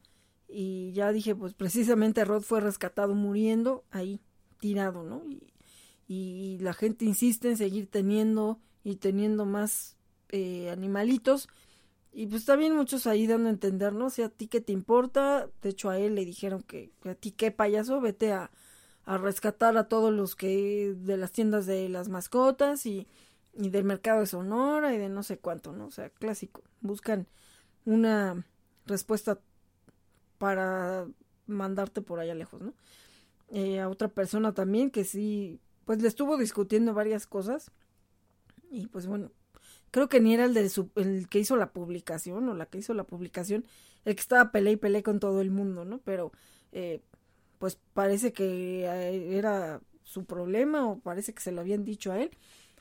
y 0.47 0.91
ya 0.91 1.11
dije, 1.11 1.33
pues 1.33 1.55
precisamente 1.55 2.23
Rod 2.25 2.43
fue 2.43 2.61
rescatado 2.61 3.15
muriendo 3.15 3.85
ahí, 3.89 4.21
tirado, 4.59 5.01
¿no? 5.01 5.23
Y, 6.07 6.59
la 6.59 6.73
gente 6.73 7.05
insiste 7.05 7.49
en 7.49 7.57
seguir 7.57 7.89
teniendo 7.89 8.59
y 8.83 8.97
teniendo 8.97 9.47
más 9.47 9.97
eh, 10.29 10.69
animalitos. 10.69 11.49
Y 12.11 12.27
pues 12.27 12.45
también 12.45 12.75
muchos 12.75 13.07
ahí 13.07 13.25
dando 13.25 13.47
a 13.47 13.51
entender, 13.51 13.93
¿no? 13.93 14.11
Si 14.11 14.21
a 14.21 14.29
ti 14.29 14.45
qué 14.45 14.61
te 14.61 14.73
importa, 14.73 15.49
de 15.63 15.69
hecho 15.69 15.89
a 15.89 15.97
él 15.97 16.13
le 16.13 16.23
dijeron 16.23 16.61
que, 16.61 16.91
a 17.05 17.15
ti 17.15 17.31
qué 17.31 17.49
payaso, 17.49 17.99
vete 17.99 18.31
a, 18.31 18.51
a 19.05 19.17
rescatar 19.17 19.75
a 19.75 19.87
todos 19.87 20.13
los 20.13 20.35
que 20.35 20.93
de 20.95 21.17
las 21.17 21.31
tiendas 21.31 21.65
de 21.65 21.89
las 21.89 22.09
mascotas 22.09 22.85
y, 22.85 23.07
y 23.55 23.71
del 23.71 23.85
mercado 23.85 24.19
de 24.19 24.27
Sonora 24.27 24.93
y 24.93 24.99
de 24.99 25.09
no 25.09 25.23
sé 25.23 25.39
cuánto, 25.39 25.73
¿no? 25.73 25.87
O 25.87 25.91
sea, 25.91 26.11
clásico. 26.11 26.61
Buscan 26.81 27.25
una 27.89 28.45
respuesta 28.85 29.39
para 30.37 31.07
mandarte 31.47 32.01
por 32.01 32.19
allá 32.19 32.35
lejos, 32.35 32.61
¿no? 32.61 32.73
Eh, 33.49 33.79
a 33.79 33.89
otra 33.89 34.09
persona 34.09 34.53
también 34.53 34.91
que 34.91 35.03
sí, 35.03 35.59
pues 35.85 35.99
le 35.99 36.07
estuvo 36.07 36.37
discutiendo 36.37 36.93
varias 36.93 37.25
cosas 37.25 37.71
y 38.69 38.85
pues 38.87 39.07
bueno, 39.07 39.31
creo 39.89 40.07
que 40.07 40.19
ni 40.19 40.35
era 40.35 40.45
el, 40.45 40.53
de 40.53 40.69
su, 40.69 40.91
el 40.95 41.27
que 41.29 41.39
hizo 41.39 41.55
la 41.55 41.71
publicación 41.71 42.47
o 42.47 42.53
la 42.53 42.67
que 42.67 42.77
hizo 42.77 42.93
la 42.93 43.05
publicación, 43.05 43.65
el 44.05 44.15
que 44.15 44.21
estaba 44.21 44.51
pelea 44.51 44.73
y 44.73 44.77
pelea 44.77 45.01
con 45.01 45.19
todo 45.19 45.41
el 45.41 45.49
mundo, 45.49 45.83
¿no? 45.83 45.97
Pero 46.05 46.31
eh, 46.71 47.01
pues 47.57 47.79
parece 47.95 48.33
que 48.33 48.85
eh, 48.85 49.35
era 49.35 49.81
su 50.03 50.25
problema 50.25 50.87
o 50.87 50.99
parece 50.99 51.33
que 51.33 51.41
se 51.41 51.51
lo 51.51 51.61
habían 51.61 51.85
dicho 51.85 52.11
a 52.11 52.21
él 52.21 52.29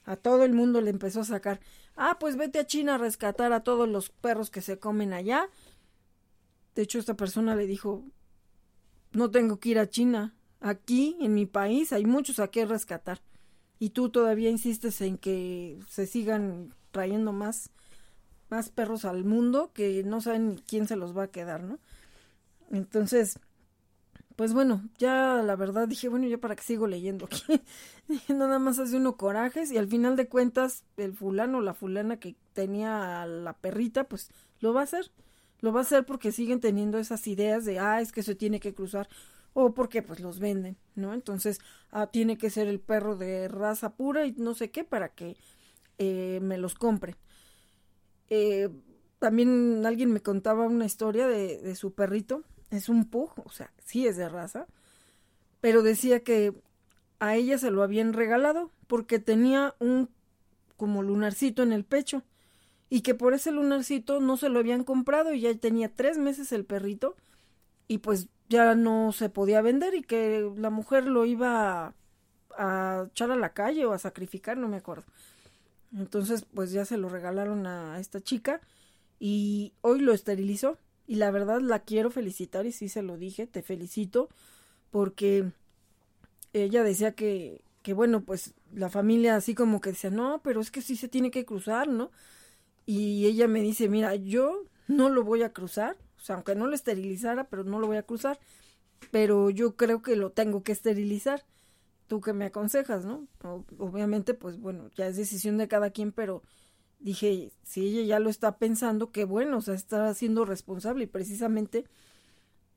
a 0.09 0.16
todo 0.16 0.44
el 0.44 0.55
mundo 0.55 0.80
le 0.80 0.89
empezó 0.89 1.20
a 1.20 1.24
sacar, 1.24 1.60
ah, 1.98 2.16
pues 2.18 2.36
vete 2.36 2.58
a 2.60 2.66
China 2.66 2.94
a 2.94 2.98
rescatar 2.98 3.52
a 3.52 3.64
todos 3.64 3.88
los 3.88 4.08
perros 4.08 4.50
que 4.50 4.62
se 4.62 4.78
comen 4.78 5.12
allá. 5.12 5.48
De 6.74 6.82
hecho, 6.82 6.98
esta 6.98 7.14
persona 7.14 7.54
le 7.56 7.66
dijo, 7.66 8.04
no 9.12 9.30
tengo 9.30 9.58
que 9.58 9.70
ir 9.70 9.78
a 9.78 9.90
China. 9.90 10.34
Aquí, 10.60 11.16
en 11.20 11.34
mi 11.34 11.44
país, 11.44 11.92
hay 11.92 12.06
muchos 12.06 12.38
a 12.38 12.48
qué 12.48 12.64
rescatar. 12.64 13.20
Y 13.78 13.90
tú 13.90 14.10
todavía 14.10 14.48
insistes 14.48 15.00
en 15.00 15.18
que 15.18 15.80
se 15.88 16.06
sigan 16.06 16.74
trayendo 16.92 17.32
más, 17.32 17.70
más 18.48 18.70
perros 18.70 19.04
al 19.04 19.24
mundo 19.24 19.72
que 19.72 20.02
no 20.04 20.20
saben 20.20 20.60
quién 20.66 20.86
se 20.86 20.96
los 20.96 21.16
va 21.16 21.24
a 21.24 21.30
quedar, 21.30 21.62
¿no? 21.62 21.78
Entonces, 22.70 23.38
pues 24.39 24.52
bueno, 24.52 24.89
ya 24.98 25.43
la 25.43 25.56
verdad 25.56 25.89
dije, 25.89 26.09
bueno, 26.09 26.28
ya 26.28 26.39
para 26.39 26.55
qué 26.55 26.62
sigo 26.62 26.86
leyendo 26.86 27.27
aquí. 27.27 27.60
Nada 28.32 28.60
más 28.60 28.78
hace 28.78 28.97
uno 28.97 29.16
corajes 29.16 29.73
y 29.73 29.78
al 29.78 29.89
final 29.89 30.15
de 30.15 30.28
cuentas 30.28 30.85
el 30.97 31.12
fulano 31.12 31.59
o 31.59 31.60
la 31.60 31.74
fulana 31.74 32.20
que 32.20 32.36
tenía 32.52 33.20
a 33.20 33.27
la 33.27 33.55
perrita, 33.55 34.05
pues 34.05 34.31
lo 34.60 34.73
va 34.73 34.82
a 34.82 34.85
hacer. 34.85 35.10
Lo 35.60 35.73
va 35.73 35.81
a 35.81 35.82
hacer 35.82 36.06
porque 36.06 36.31
siguen 36.31 36.60
teniendo 36.60 37.01
esas 37.01 37.27
ideas 37.27 37.65
de, 37.65 37.81
ah, 37.81 38.01
es 38.01 38.12
que 38.12 38.23
se 38.23 38.36
tiene 38.36 38.60
que 38.60 38.74
cruzar 38.74 39.09
o 39.55 39.74
porque 39.74 40.02
pues 40.02 40.20
los 40.20 40.39
venden, 40.39 40.77
¿no? 40.94 41.15
Entonces, 41.15 41.59
ah, 41.90 42.06
tiene 42.06 42.39
que 42.39 42.48
ser 42.48 42.69
el 42.69 42.78
perro 42.78 43.16
de 43.16 43.48
raza 43.48 43.97
pura 43.97 44.24
y 44.24 44.35
no 44.36 44.55
sé 44.55 44.70
qué 44.70 44.85
para 44.85 45.09
que 45.09 45.36
eh, 45.98 46.39
me 46.43 46.59
los 46.59 46.77
compre. 46.77 47.16
Eh, 48.31 48.69
también 49.19 49.85
alguien 49.85 50.12
me 50.12 50.20
contaba 50.20 50.65
una 50.65 50.86
historia 50.86 51.27
de, 51.27 51.60
de 51.60 51.74
su 51.74 51.93
perrito 51.93 52.44
es 52.70 52.89
un 52.89 53.05
pug, 53.07 53.32
o 53.45 53.51
sea, 53.51 53.73
sí 53.85 54.07
es 54.07 54.16
de 54.16 54.28
raza, 54.28 54.66
pero 55.61 55.82
decía 55.82 56.20
que 56.20 56.55
a 57.20 57.35
ella 57.35 57.59
se 57.59 57.70
lo 57.70 57.82
habían 57.82 58.12
regalado 58.12 58.70
porque 58.86 59.19
tenía 59.19 59.74
un 59.81 60.09
como 60.77 61.03
lunarcito 61.03 61.62
en 61.62 61.73
el 61.73 61.85
pecho 61.85 62.23
y 62.89 63.01
que 63.03 63.15
por 63.15 63.35
ese 63.35 63.51
lunarcito 63.51 64.20
no 64.20 64.36
se 64.36 64.49
lo 64.49 64.61
habían 64.61 64.85
comprado 64.85 65.35
y 65.35 65.40
ya 65.40 65.55
tenía 65.55 65.93
tres 65.93 66.19
meses 66.19 66.53
el 66.53 66.65
perrito 66.65 67.16
y 67.89 67.99
pues 67.99 68.28
ya 68.49 68.74
no 68.74 69.12
se 69.12 69.28
podía 69.28 69.61
vender 69.61 69.95
y 69.95 70.03
que 70.03 70.51
la 70.57 70.70
mujer 70.70 71.07
lo 71.07 71.27
iba 71.27 71.95
a, 72.57 73.07
echar 73.11 73.31
a 73.31 73.36
la 73.36 73.53
calle 73.53 73.85
o 73.86 73.93
a 73.93 73.99
sacrificar, 73.99 74.57
no 74.57 74.69
me 74.69 74.78
acuerdo. 74.78 75.05
Entonces 75.97 76.47
pues 76.55 76.70
ya 76.70 76.85
se 76.85 76.97
lo 76.97 77.09
regalaron 77.09 77.66
a 77.66 77.99
esta 77.99 78.20
chica 78.20 78.61
y 79.19 79.73
hoy 79.81 80.01
lo 80.01 80.12
esterilizó 80.12 80.78
y 81.09 81.14
la 81.14 81.30
verdad 81.30 81.60
la 81.60 81.80
quiero 81.80 82.10
felicitar 82.10 82.66
y 82.66 82.72
sí 82.72 82.89
se 82.90 83.02
lo 83.02 83.16
dije, 83.16 83.47
te 83.47 83.62
felicito 83.62 84.28
porque 84.90 85.51
ella 86.52 86.85
decía 86.85 87.12
que, 87.12 87.62
que 87.82 87.94
bueno, 87.94 88.20
pues 88.20 88.52
la 88.74 88.90
familia 88.90 89.35
así 89.35 89.55
como 89.55 89.80
que 89.80 89.90
decía, 89.90 90.10
no, 90.10 90.43
pero 90.44 90.60
es 90.60 90.70
que 90.70 90.82
sí 90.82 90.97
se 90.97 91.09
tiene 91.09 91.30
que 91.30 91.47
cruzar, 91.47 91.89
¿no? 91.89 92.10
Y 92.85 93.26
ella 93.26 93.48
me 93.48 93.62
dice, 93.62 93.89
mira, 93.89 94.14
yo 94.16 94.64
no 94.86 95.09
lo 95.09 95.24
voy 95.24 95.43
a 95.43 95.52
cruzar, 95.55 95.97
o 96.18 96.20
sea, 96.20 96.36
aunque 96.36 96.55
no 96.55 96.66
lo 96.66 96.74
esterilizara, 96.74 97.44
pero 97.44 97.64
no 97.64 97.80
lo 97.80 97.86
voy 97.86 97.97
a 97.97 98.02
cruzar, 98.02 98.39
pero 99.10 99.48
yo 99.48 99.76
creo 99.76 100.02
que 100.02 100.14
lo 100.14 100.30
tengo 100.30 100.62
que 100.62 100.72
esterilizar. 100.72 101.43
Tú 102.06 102.20
que 102.20 102.32
me 102.32 102.47
aconsejas, 102.47 103.05
¿no? 103.05 103.26
obviamente, 103.78 104.35
pues 104.35 104.59
bueno, 104.59 104.90
ya 104.97 105.06
es 105.06 105.16
decisión 105.16 105.59
de 105.59 105.68
cada 105.68 105.90
quien, 105.90 106.12
pero 106.12 106.43
dije, 106.98 107.52
si 107.62 107.86
ella 107.86 108.02
ya 108.02 108.18
lo 108.18 108.30
está 108.30 108.58
pensando, 108.58 109.12
qué 109.12 109.24
bueno, 109.24 109.58
o 109.58 109.60
sea, 109.60 109.74
está 109.74 110.12
siendo 110.14 110.44
responsable 110.44 111.04
y 111.04 111.06
precisamente 111.06 111.84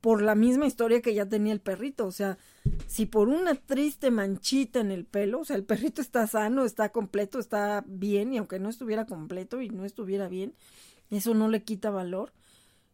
por 0.00 0.20
la 0.20 0.34
misma 0.34 0.66
historia 0.66 1.00
que 1.00 1.14
ya 1.14 1.28
tenía 1.28 1.52
el 1.52 1.60
perrito, 1.60 2.06
o 2.06 2.10
sea, 2.12 2.36
si 2.88 3.06
por 3.06 3.28
una 3.28 3.54
triste 3.54 4.10
manchita 4.10 4.80
en 4.80 4.90
el 4.90 5.04
pelo, 5.04 5.40
o 5.40 5.44
sea, 5.44 5.54
el 5.54 5.64
perrito 5.64 6.02
está 6.02 6.26
sano, 6.26 6.64
está 6.64 6.90
completo, 6.90 7.38
está 7.38 7.84
bien, 7.86 8.32
y 8.32 8.38
aunque 8.38 8.58
no 8.58 8.68
estuviera 8.68 9.06
completo 9.06 9.62
y 9.62 9.70
no 9.70 9.84
estuviera 9.84 10.28
bien, 10.28 10.54
eso 11.10 11.34
no 11.34 11.48
le 11.48 11.62
quita 11.62 11.90
valor. 11.90 12.32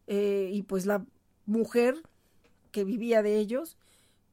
Eh, 0.07 0.51
y 0.53 0.63
pues 0.63 0.85
la 0.85 1.07
mujer 1.47 1.97
que 2.73 2.85
vivía 2.85 3.23
de 3.23 3.39
ellos, 3.39 3.79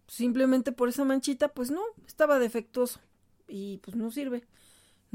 simplemente 0.08 0.74
por 0.74 0.90
esa 0.90 1.06
manchita, 1.06 1.48
pues 1.50 1.72
no, 1.72 1.82
estaba 2.06 2.40
defectuoso 2.40 3.00
y 3.48 3.78
pues 3.78 3.96
no 3.96 4.12
sirve, 4.12 4.44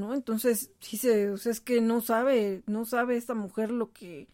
¿no? 0.01 0.15
Entonces, 0.15 0.73
se, 0.81 1.31
o 1.31 1.37
sea, 1.37 1.53
es 1.53 1.61
que 1.61 1.81
no 1.81 2.01
sabe, 2.01 2.63
no 2.67 2.85
sabe 2.85 3.17
esta 3.17 3.35
mujer 3.35 3.71
lo 3.71 3.93
que, 3.93 4.29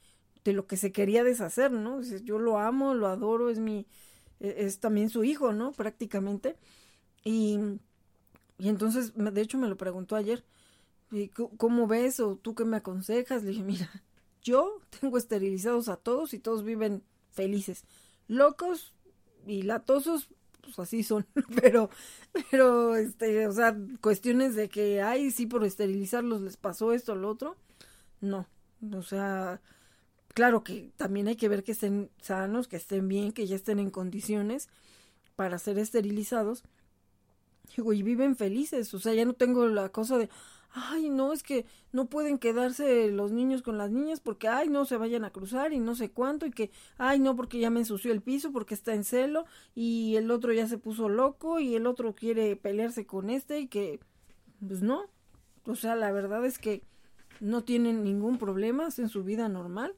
de 0.45 0.53
lo 0.53 0.67
que 0.67 0.77
se 0.77 0.93
quería 0.93 1.25
deshacer, 1.25 1.73
¿no? 1.73 2.03
Yo 2.03 2.39
lo 2.39 2.59
amo, 2.59 2.95
lo 2.95 3.09
adoro, 3.09 3.51
es 3.51 3.59
mi, 3.59 3.87
e, 4.41 4.55
es 4.67 4.81
también 4.81 5.11
su 5.11 5.25
hijo, 5.25 5.53
¿no? 5.53 5.73
Prácticamente. 5.73 6.57
Y, 7.25 7.59
y 8.59 8.69
entonces, 8.69 9.13
de 9.15 9.41
hecho, 9.41 9.59
me 9.59 9.69
lo 9.69 9.77
preguntó 9.77 10.17
ayer, 10.17 10.45
¿cómo 11.57 11.87
ves 11.87 12.21
o 12.21 12.37
tú 12.37 12.55
qué 12.55 12.65
me 12.65 12.79
aconsejas? 12.79 13.43
Le 13.43 13.51
dije, 13.51 13.63
mira, 13.63 13.91
yo 14.43 14.81
tengo 15.01 15.19
esterilizados 15.19 15.89
a 15.89 15.97
todos 15.97 16.35
y 16.35 16.39
todos 16.39 16.65
viven 16.65 17.03
felices. 17.33 17.85
Locos 18.29 18.95
y 19.47 19.63
latosos, 19.63 20.29
pues 20.67 20.79
así 20.79 21.03
son, 21.03 21.27
pero, 21.63 21.89
pero, 22.51 22.97
este, 22.97 23.47
o 23.47 23.53
sea, 23.53 23.77
cuestiones 24.01 24.55
de 24.55 24.69
que, 24.69 25.01
ay, 25.01 25.31
sí, 25.31 25.47
por 25.47 25.65
esterilizarlos 25.65 26.43
les 26.43 26.59
pasó 26.59 26.93
esto 26.93 27.13
o 27.13 27.17
lo 27.17 27.31
otro, 27.31 27.57
no, 28.21 28.47
o 28.93 29.03
sea, 29.03 29.61
Claro 30.37 30.63
que 30.63 30.93
también 30.99 31.29
hay 31.29 31.37
que 31.37 31.49
ver 31.49 31.65
que 31.65 31.73
estén 31.73 32.11
sanos, 32.21 32.69
que 32.69 32.77
estén 32.77 33.09
bien, 33.09 33.33
que 33.33 33.47
ya 33.47 33.57
estén 33.57 33.79
en 33.79 33.89
condiciones 33.91 34.69
para 35.35 35.59
ser 35.59 35.79
esterilizados. 35.79 36.63
y 37.79 38.03
viven 38.03 38.37
felices, 38.37 38.93
o 38.93 38.99
sea, 38.99 39.15
ya 39.15 39.25
no 39.25 39.33
tengo 39.33 39.67
la 39.67 39.89
cosa 39.89 40.19
de, 40.19 40.29
ay, 40.71 41.11
no, 41.11 41.33
es 41.33 41.43
que 41.43 41.67
no 41.93 42.07
pueden 42.07 42.39
quedarse 42.39 43.11
los 43.11 43.33
niños 43.33 43.63
con 43.63 43.79
las 43.79 43.91
niñas 43.91 44.21
porque, 44.21 44.49
ay, 44.49 44.69
no 44.69 44.85
se 44.85 44.97
vayan 44.97 45.25
a 45.25 45.31
cruzar 45.31 45.73
y 45.73 45.79
no 45.79 45.95
sé 45.95 46.11
cuánto, 46.11 46.47
y 46.47 46.51
que, 46.51 46.71
ay, 46.99 47.19
no, 47.19 47.37
porque 47.37 47.59
ya 47.59 47.71
me 47.71 47.81
ensució 47.81 48.13
el 48.13 48.23
piso, 48.23 48.53
porque 48.53 48.75
está 48.75 48.95
en 48.95 49.05
celo, 49.05 49.47
y 49.75 50.17
el 50.17 50.31
otro 50.31 50.53
ya 50.53 50.67
se 50.67 50.79
puso 50.79 51.09
loco, 51.09 51.61
y 51.61 51.75
el 51.75 51.87
otro 51.87 52.15
quiere 52.15 52.57
pelearse 52.57 53.07
con 53.07 53.31
este, 53.31 53.61
y 53.61 53.69
que, 53.69 54.01
pues 54.67 54.83
no, 54.83 55.05
o 55.65 55.75
sea, 55.75 55.97
la 55.97 56.13
verdad 56.13 56.45
es 56.45 56.59
que 56.59 56.83
no 57.41 57.65
tienen 57.65 58.05
ningún 58.05 58.39
problema, 58.39 58.89
en 58.97 59.09
su 59.09 59.25
vida 59.25 59.49
normal, 59.49 59.95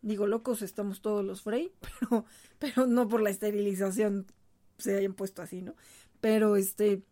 Digo, 0.00 0.26
locos 0.26 0.62
estamos 0.62 1.00
todos 1.00 1.24
los 1.24 1.42
Frey, 1.42 1.72
pero, 2.00 2.24
pero 2.58 2.86
no 2.86 3.08
por 3.08 3.20
la 3.20 3.30
esterilización 3.30 4.26
se 4.78 4.96
hayan 4.96 5.14
puesto 5.14 5.42
así, 5.42 5.62
¿no? 5.62 5.74
Pero 6.20 6.56
este, 6.56 7.02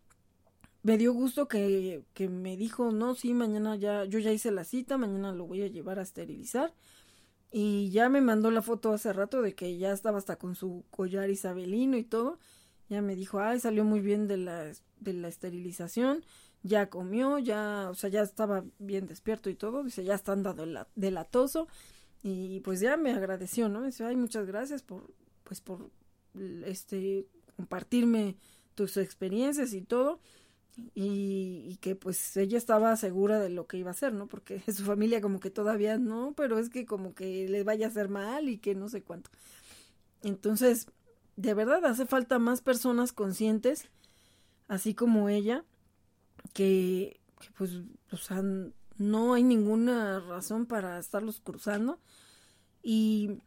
me 0.87 0.97
dio 0.97 1.11
gusto 1.11 1.49
que, 1.49 2.05
que 2.13 2.29
me 2.29 2.55
dijo, 2.55 2.93
no, 2.93 3.13
sí, 3.13 3.33
mañana 3.33 3.75
ya, 3.75 4.05
yo 4.05 4.19
ya 4.19 4.31
hice 4.31 4.51
la 4.51 4.63
cita, 4.63 4.97
mañana 4.97 5.33
lo 5.33 5.45
voy 5.45 5.61
a 5.63 5.67
llevar 5.67 5.99
a 5.99 6.03
esterilizar. 6.03 6.73
Y 7.51 7.89
ya 7.91 8.07
me 8.07 8.21
mandó 8.21 8.51
la 8.51 8.61
foto 8.61 8.93
hace 8.93 9.11
rato 9.11 9.41
de 9.41 9.53
que 9.53 9.77
ya 9.77 9.91
estaba 9.91 10.17
hasta 10.17 10.37
con 10.37 10.55
su 10.55 10.85
collar 10.89 11.29
isabelino 11.29 11.97
y 11.97 12.05
todo. 12.05 12.39
Ya 12.87 13.01
me 13.01 13.17
dijo, 13.17 13.41
ay, 13.41 13.59
salió 13.59 13.83
muy 13.83 13.99
bien 13.99 14.29
de 14.29 14.37
la, 14.37 14.71
de 15.01 15.11
la 15.11 15.27
esterilización, 15.27 16.23
ya 16.63 16.89
comió, 16.89 17.37
ya, 17.37 17.89
o 17.89 17.93
sea, 17.93 18.09
ya 18.09 18.21
estaba 18.21 18.63
bien 18.79 19.07
despierto 19.07 19.49
y 19.49 19.55
todo. 19.55 19.83
Dice, 19.83 20.05
ya 20.05 20.15
está 20.15 20.31
andando 20.31 20.65
del 20.95 21.17
atoso 21.17 21.67
y 22.23 22.61
pues 22.61 22.79
ya 22.79 22.95
me 22.95 23.11
agradeció, 23.11 23.67
¿no? 23.67 23.83
dice, 23.83 24.05
ay, 24.05 24.15
muchas 24.15 24.45
gracias 24.45 24.83
por, 24.83 25.13
pues 25.43 25.59
por, 25.59 25.89
este, 26.65 27.27
compartirme 27.57 28.37
tus 28.73 28.95
experiencias 28.95 29.73
y 29.73 29.81
todo. 29.81 30.21
Y, 30.93 31.77
que 31.81 31.95
pues 31.95 32.37
ella 32.37 32.57
estaba 32.57 32.95
segura 32.95 33.39
de 33.39 33.49
lo 33.49 33.67
que 33.67 33.77
iba 33.77 33.89
a 33.89 33.91
hacer, 33.91 34.13
¿no? 34.13 34.27
Porque 34.27 34.61
su 34.71 34.83
familia 34.83 35.21
como 35.21 35.39
que 35.39 35.49
todavía 35.49 35.97
no, 35.97 36.33
pero 36.35 36.59
es 36.59 36.69
que 36.69 36.85
como 36.85 37.13
que 37.13 37.47
les 37.49 37.65
vaya 37.65 37.87
a 37.87 37.89
hacer 37.89 38.09
mal 38.09 38.49
y 38.49 38.57
que 38.57 38.75
no 38.75 38.89
sé 38.89 39.03
cuánto. 39.03 39.29
Entonces, 40.23 40.87
de 41.35 41.53
verdad 41.53 41.85
hace 41.85 42.05
falta 42.05 42.39
más 42.39 42.61
personas 42.61 43.13
conscientes, 43.13 43.89
así 44.67 44.93
como 44.93 45.29
ella, 45.29 45.63
que, 46.53 47.19
que 47.39 47.49
pues, 47.57 47.81
o 48.11 48.17
sea, 48.17 48.43
no 48.97 49.33
hay 49.33 49.43
ninguna 49.43 50.19
razón 50.19 50.65
para 50.65 50.99
estarlos 50.99 51.39
cruzando. 51.39 51.99
Y 52.83 53.39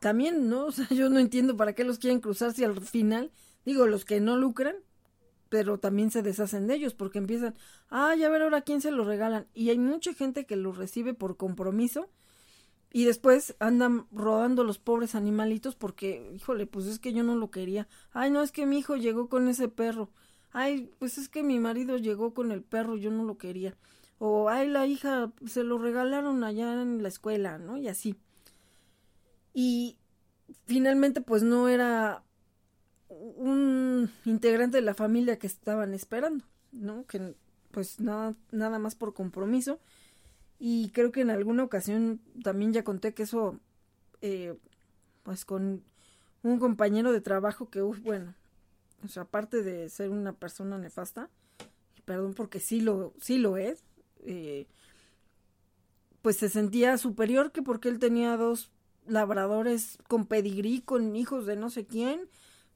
también, 0.00 0.48
¿no? 0.48 0.66
O 0.66 0.72
sea, 0.72 0.88
yo 0.90 1.08
no 1.10 1.18
entiendo 1.18 1.56
para 1.56 1.74
qué 1.74 1.84
los 1.84 1.98
quieren 1.98 2.20
cruzar 2.20 2.52
si 2.52 2.64
al 2.64 2.80
final, 2.80 3.30
digo, 3.64 3.86
los 3.86 4.04
que 4.04 4.20
no 4.20 4.36
lucran, 4.36 4.76
pero 5.48 5.78
también 5.78 6.10
se 6.10 6.22
deshacen 6.22 6.66
de 6.66 6.74
ellos 6.74 6.94
porque 6.94 7.18
empiezan, 7.18 7.54
ah, 7.90 8.14
ya 8.16 8.28
ver 8.28 8.42
ahora 8.42 8.62
quién 8.62 8.80
se 8.80 8.90
los 8.90 9.06
regalan. 9.06 9.46
Y 9.54 9.70
hay 9.70 9.78
mucha 9.78 10.14
gente 10.14 10.46
que 10.46 10.56
los 10.56 10.76
recibe 10.76 11.14
por 11.14 11.36
compromiso 11.36 12.08
y 12.92 13.04
después 13.04 13.56
andan 13.60 14.06
rodando 14.12 14.64
los 14.64 14.78
pobres 14.78 15.14
animalitos 15.14 15.76
porque, 15.76 16.32
híjole, 16.34 16.66
pues 16.66 16.86
es 16.86 16.98
que 16.98 17.12
yo 17.12 17.22
no 17.22 17.36
lo 17.36 17.50
quería. 17.50 17.88
Ay, 18.12 18.30
no, 18.30 18.42
es 18.42 18.52
que 18.52 18.66
mi 18.66 18.78
hijo 18.78 18.96
llegó 18.96 19.28
con 19.28 19.48
ese 19.48 19.68
perro. 19.68 20.10
Ay, 20.52 20.90
pues 20.98 21.18
es 21.18 21.28
que 21.28 21.42
mi 21.42 21.58
marido 21.58 21.98
llegó 21.98 22.34
con 22.34 22.52
el 22.52 22.62
perro, 22.62 22.96
yo 22.96 23.10
no 23.10 23.24
lo 23.24 23.38
quería 23.38 23.76
o 24.18 24.48
ay 24.48 24.68
la 24.68 24.86
hija 24.86 25.32
se 25.46 25.64
lo 25.64 25.78
regalaron 25.78 26.44
allá 26.44 26.82
en 26.82 27.02
la 27.02 27.08
escuela, 27.08 27.58
¿no? 27.58 27.76
Y 27.78 27.88
así. 27.88 28.16
Y 29.54 29.98
finalmente 30.66 31.20
pues 31.20 31.42
no 31.42 31.68
era 31.68 32.24
un 33.08 34.10
integrante 34.24 34.78
de 34.78 34.82
la 34.82 34.94
familia 34.94 35.38
que 35.38 35.46
estaban 35.46 35.94
esperando, 35.94 36.44
¿no? 36.72 37.06
Que 37.06 37.34
pues 37.70 38.00
nada, 38.00 38.34
nada 38.50 38.78
más 38.78 38.94
por 38.94 39.14
compromiso. 39.14 39.78
Y 40.58 40.90
creo 40.90 41.12
que 41.12 41.20
en 41.20 41.30
alguna 41.30 41.62
ocasión 41.62 42.20
también 42.42 42.72
ya 42.72 42.82
conté 42.82 43.14
que 43.14 43.22
eso, 43.22 43.58
eh, 44.20 44.56
pues 45.22 45.44
con 45.44 45.84
un 46.42 46.58
compañero 46.58 47.12
de 47.12 47.20
trabajo 47.20 47.70
que, 47.70 47.80
bueno, 47.80 48.34
o 49.04 49.08
sea, 49.08 49.24
aparte 49.24 49.62
de 49.62 49.88
ser 49.88 50.10
una 50.10 50.32
persona 50.32 50.78
nefasta, 50.78 51.30
perdón 52.04 52.34
porque 52.34 52.58
sí 52.58 52.80
lo, 52.80 53.12
sí 53.20 53.38
lo 53.38 53.56
es, 53.56 53.84
eh, 54.24 54.66
pues 56.22 56.36
se 56.36 56.48
sentía 56.48 56.98
superior 56.98 57.52
que 57.52 57.62
porque 57.62 57.88
él 57.88 57.98
tenía 57.98 58.36
dos 58.36 58.72
labradores 59.06 59.98
con 60.08 60.26
pedigrí, 60.26 60.80
con 60.80 61.14
hijos 61.14 61.46
de 61.46 61.56
no 61.56 61.70
sé 61.70 61.86
quién, 61.86 62.28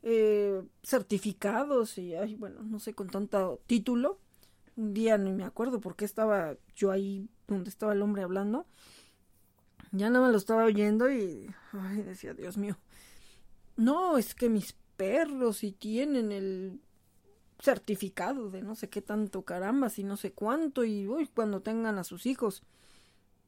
eh, 0.03 0.63
certificados 0.83 1.99
y, 1.99 2.15
ay, 2.15 2.35
bueno, 2.35 2.63
no 2.63 2.79
sé, 2.79 2.95
con 2.95 3.09
tanto 3.09 3.61
título. 3.67 4.19
Un 4.77 4.95
día 4.95 5.19
no 5.19 5.31
me 5.31 5.45
acuerdo 5.45 5.81
por 5.81 5.97
qué 5.97 6.05
estaba 6.05 6.57
yo 6.75 6.91
ahí 6.91 7.29
donde 7.47 7.71
estaba 7.71 7.93
el 7.93 8.03
hombre 8.03 8.23
hablando. 8.23 8.67
Ya 9.93 10.09
nada 10.09 10.25
más 10.25 10.33
lo 10.33 10.39
estaba 10.39 10.65
oyendo 10.65 11.11
y, 11.11 11.51
ay, 11.73 12.03
decía, 12.03 12.35
Dios 12.35 12.57
mío. 12.57 12.79
No, 13.77 14.17
es 14.19 14.35
que 14.35 14.49
mis 14.49 14.75
perros 14.97 15.59
si 15.59 15.73
tienen 15.73 16.33
el 16.33 16.81
certificado 17.61 18.51
de 18.51 18.63
no 18.63 18.75
sé 18.75 18.89
qué 18.89 19.03
tanto 19.03 19.43
carambas 19.43 19.99
y 19.99 20.05
no 20.05 20.17
sé 20.17 20.33
cuánto 20.33 20.85
y 20.85 21.07
uy, 21.07 21.29
cuando 21.29 21.61
tengan 21.61 21.99
a 21.99 22.05
sus 22.05 22.27
hijos. 22.27 22.63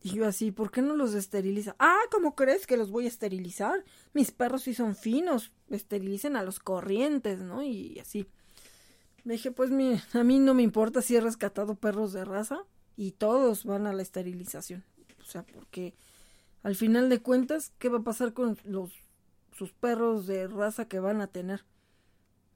Y 0.05 0.11
yo 0.11 0.27
así, 0.27 0.53
¿por 0.53 0.71
qué 0.71 0.83
no 0.83 0.95
los 0.97 1.15
esteriliza? 1.15 1.77
Ah, 1.79 1.99
¿cómo 2.13 2.35
crees 2.35 2.67
que 2.67 2.77
los 2.77 2.91
voy 2.91 3.07
a 3.07 3.09
esterilizar? 3.09 3.83
Mis 4.13 4.33
perros 4.33 4.65
sí 4.65 4.75
son 4.75 4.95
finos, 4.95 5.51
esterilicen 5.71 6.37
a 6.37 6.43
los 6.43 6.61
corrientes, 6.61 7.41
¿no? 7.41 7.63
Y 7.63 7.99
así. 7.99 8.27
dije, 9.25 9.51
pues 9.51 9.71
a 10.13 10.23
mí 10.25 10.39
no 10.41 10.53
me 10.53 10.63
importa 10.63 11.01
si 11.01 11.17
he 11.17 11.23
rescatado 11.23 11.77
perros 11.77 12.13
de 12.13 12.27
raza, 12.27 12.67
y 12.97 13.13
todos 13.13 13.65
van 13.65 13.87
a 13.87 13.95
la 13.95 14.03
esterilización. 14.03 14.85
O 15.23 15.25
sea, 15.25 15.43
porque 15.43 15.95
al 16.63 16.77
final 16.77 17.09
de 17.09 17.23
cuentas, 17.23 17.73
¿qué 17.79 17.89
va 17.89 18.01
a 18.01 18.05
pasar 18.05 18.35
con 18.35 18.59
los 18.65 18.93
sus 19.57 19.73
perros 19.73 20.27
de 20.27 20.49
raza 20.49 20.87
que 20.87 20.99
van 20.99 21.23
a 21.23 21.29
tener? 21.29 21.65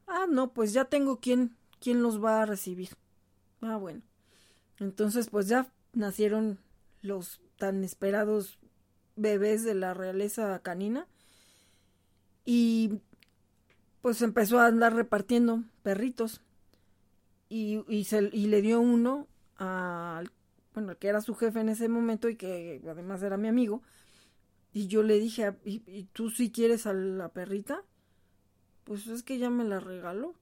Ah, 0.07 0.27
no, 0.29 0.53
pues 0.53 0.75
ya 0.75 0.85
tengo 0.85 1.19
quien, 1.19 1.57
quien 1.81 2.03
los 2.03 2.23
va 2.23 2.43
a 2.43 2.47
recibir. 2.47 2.91
Ah, 3.63 3.77
bueno. 3.77 4.03
Entonces, 4.79 5.31
pues 5.31 5.49
ya 5.49 5.73
nacieron 5.95 6.59
los 7.03 7.41
tan 7.57 7.85
esperados 7.85 8.59
bebés 9.17 9.65
de 9.65 9.75
la 9.75 9.95
realeza 9.95 10.59
canina. 10.61 11.07
Y 12.45 13.01
pues 14.03 14.23
empezó 14.23 14.59
a 14.59 14.67
andar 14.67 14.95
repartiendo 14.95 15.65
perritos. 15.83 16.41
Y, 17.49 17.83
y, 17.89 18.05
se, 18.05 18.31
y 18.33 18.47
le 18.47 18.63
dio 18.63 18.81
uno 18.81 19.27
al, 19.57 20.31
bueno, 20.75 20.99
que 20.99 21.09
era 21.09 21.21
su 21.21 21.35
jefe 21.35 21.61
en 21.61 21.71
ese 21.71 21.89
momento 21.89 22.29
y 22.29 22.37
que 22.37 22.83
además 22.89 23.23
era 23.23 23.37
mi 23.37 23.49
amigo. 23.49 23.83
Y 24.73 24.87
yo 24.87 25.03
le 25.03 25.19
dije, 25.19 25.55
¿y, 25.65 25.83
y 25.87 26.05
tú 26.13 26.31
si 26.31 26.51
quieres 26.51 26.87
a 26.87 26.93
la 26.93 27.31
perrita? 27.31 27.83
Pues 28.85 29.07
es 29.09 29.23
que 29.23 29.39
ya 29.39 29.51
me 29.51 29.65
la 29.65 29.81
regaló. 29.81 30.35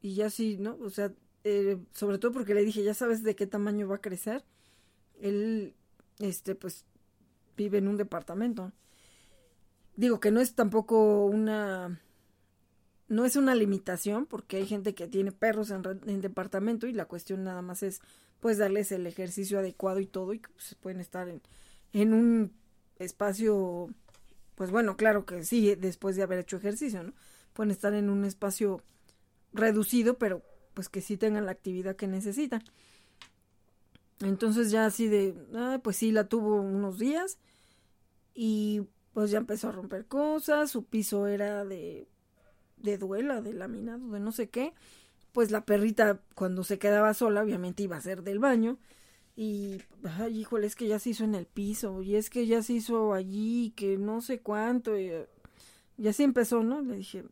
Y 0.00 0.14
ya 0.14 0.30
sí, 0.30 0.56
¿no? 0.58 0.76
O 0.80 0.90
sea, 0.90 1.12
eh, 1.44 1.78
sobre 1.92 2.18
todo 2.18 2.32
porque 2.32 2.54
le 2.54 2.64
dije, 2.64 2.82
ya 2.82 2.94
sabes 2.94 3.22
de 3.22 3.36
qué 3.36 3.46
tamaño 3.46 3.88
va 3.88 3.96
a 3.96 4.00
crecer. 4.00 4.44
Él, 5.22 5.74
este, 6.18 6.54
pues, 6.54 6.84
vive 7.56 7.78
en 7.78 7.88
un 7.88 7.96
departamento. 7.96 8.72
Digo 9.96 10.20
que 10.20 10.30
no 10.30 10.40
es 10.40 10.54
tampoco 10.54 11.24
una, 11.24 12.00
no 13.08 13.24
es 13.24 13.36
una 13.36 13.54
limitación, 13.54 14.26
porque 14.26 14.58
hay 14.58 14.66
gente 14.66 14.94
que 14.94 15.08
tiene 15.08 15.32
perros 15.32 15.70
en, 15.70 15.82
en 16.06 16.20
departamento 16.20 16.86
y 16.86 16.92
la 16.92 17.06
cuestión 17.06 17.44
nada 17.44 17.62
más 17.62 17.82
es, 17.82 18.00
pues, 18.40 18.58
darles 18.58 18.92
el 18.92 19.06
ejercicio 19.06 19.58
adecuado 19.58 20.00
y 20.00 20.06
todo 20.06 20.34
y 20.34 20.40
que 20.40 20.50
pues, 20.50 20.74
pueden 20.74 21.00
estar 21.00 21.28
en, 21.28 21.40
en 21.92 22.12
un 22.12 22.52
espacio, 22.98 23.90
pues 24.54 24.70
bueno, 24.70 24.96
claro 24.96 25.24
que 25.24 25.44
sí, 25.44 25.74
después 25.74 26.16
de 26.16 26.22
haber 26.22 26.40
hecho 26.40 26.56
ejercicio, 26.56 27.02
¿no? 27.02 27.12
Pueden 27.52 27.70
estar 27.70 27.94
en 27.94 28.08
un 28.08 28.24
espacio 28.24 28.82
reducido, 29.52 30.18
pero 30.18 30.42
pues 30.74 30.88
que 30.88 31.00
sí 31.00 31.16
tengan 31.16 31.44
la 31.44 31.52
actividad 31.52 31.96
que 31.96 32.06
necesitan. 32.06 32.62
Entonces 34.22 34.70
ya 34.70 34.86
así 34.86 35.08
de, 35.08 35.34
ah, 35.54 35.80
pues 35.82 35.96
sí, 35.96 36.12
la 36.12 36.28
tuvo 36.28 36.60
unos 36.60 36.98
días 36.98 37.38
y 38.34 38.82
pues 39.12 39.30
ya 39.30 39.38
empezó 39.38 39.68
a 39.68 39.72
romper 39.72 40.06
cosas, 40.06 40.70
su 40.70 40.84
piso 40.84 41.26
era 41.26 41.64
de, 41.64 42.08
de 42.78 42.98
duela, 42.98 43.42
de 43.42 43.52
laminado, 43.52 44.10
de 44.10 44.20
no 44.20 44.32
sé 44.32 44.48
qué. 44.48 44.72
Pues 45.32 45.50
la 45.50 45.64
perrita 45.64 46.20
cuando 46.34 46.64
se 46.64 46.78
quedaba 46.78 47.14
sola 47.14 47.42
obviamente 47.42 47.82
iba 47.82 47.96
a 47.96 48.00
ser 48.00 48.22
del 48.22 48.38
baño 48.38 48.78
y, 49.34 49.80
ay, 50.04 50.40
híjole, 50.40 50.66
es 50.66 50.76
que 50.76 50.86
ya 50.88 50.98
se 50.98 51.10
hizo 51.10 51.24
en 51.24 51.34
el 51.34 51.46
piso 51.46 52.02
y 52.02 52.16
es 52.16 52.28
que 52.30 52.46
ya 52.46 52.62
se 52.62 52.74
hizo 52.74 53.14
allí, 53.14 53.72
que 53.76 53.96
no 53.98 54.20
sé 54.20 54.40
cuánto. 54.40 54.98
Y, 54.98 55.10
y 55.98 56.08
así 56.08 56.22
empezó, 56.22 56.62
¿no? 56.62 56.82
Le 56.82 56.96
dije, 56.96 57.24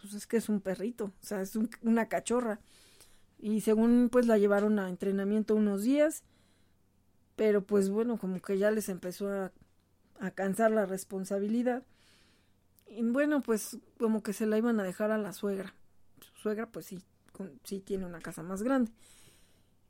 pues 0.00 0.14
es 0.14 0.26
que 0.26 0.36
es 0.36 0.48
un 0.48 0.60
perrito, 0.60 1.06
o 1.06 1.26
sea, 1.26 1.42
es 1.42 1.56
una 1.82 2.08
cachorra. 2.08 2.60
Y 3.42 3.60
según 3.60 4.08
pues 4.10 4.26
la 4.26 4.38
llevaron 4.38 4.78
a 4.78 4.88
entrenamiento 4.88 5.54
unos 5.54 5.82
días, 5.82 6.22
pero 7.36 7.62
pues 7.62 7.90
bueno, 7.90 8.16
como 8.16 8.40
que 8.40 8.56
ya 8.56 8.70
les 8.70 8.88
empezó 8.88 9.28
a, 9.28 9.52
a 10.18 10.30
cansar 10.30 10.70
la 10.70 10.86
responsabilidad. 10.86 11.82
Y 12.88 13.02
bueno, 13.02 13.42
pues 13.42 13.78
como 13.98 14.22
que 14.22 14.32
se 14.32 14.46
la 14.46 14.56
iban 14.56 14.80
a 14.80 14.84
dejar 14.84 15.10
a 15.10 15.18
la 15.18 15.34
suegra. 15.34 15.74
Su 16.20 16.40
suegra 16.40 16.70
pues 16.70 16.86
sí, 16.86 17.02
con, 17.32 17.60
sí 17.64 17.80
tiene 17.80 18.06
una 18.06 18.20
casa 18.20 18.42
más 18.42 18.62
grande. 18.62 18.90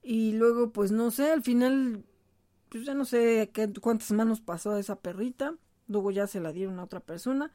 Y 0.02 0.32
luego 0.32 0.72
pues 0.72 0.90
no 0.90 1.12
sé, 1.12 1.30
al 1.30 1.42
final 1.42 2.04
pues 2.70 2.84
ya 2.84 2.94
no 2.94 3.04
sé 3.04 3.50
qué, 3.52 3.72
cuántas 3.80 4.10
manos 4.10 4.40
pasó 4.40 4.72
a 4.72 4.80
esa 4.80 4.96
perrita. 4.96 5.54
Luego 5.86 6.10
ya 6.10 6.26
se 6.26 6.40
la 6.40 6.52
dieron 6.52 6.80
a 6.80 6.84
otra 6.84 7.00
persona 7.00 7.52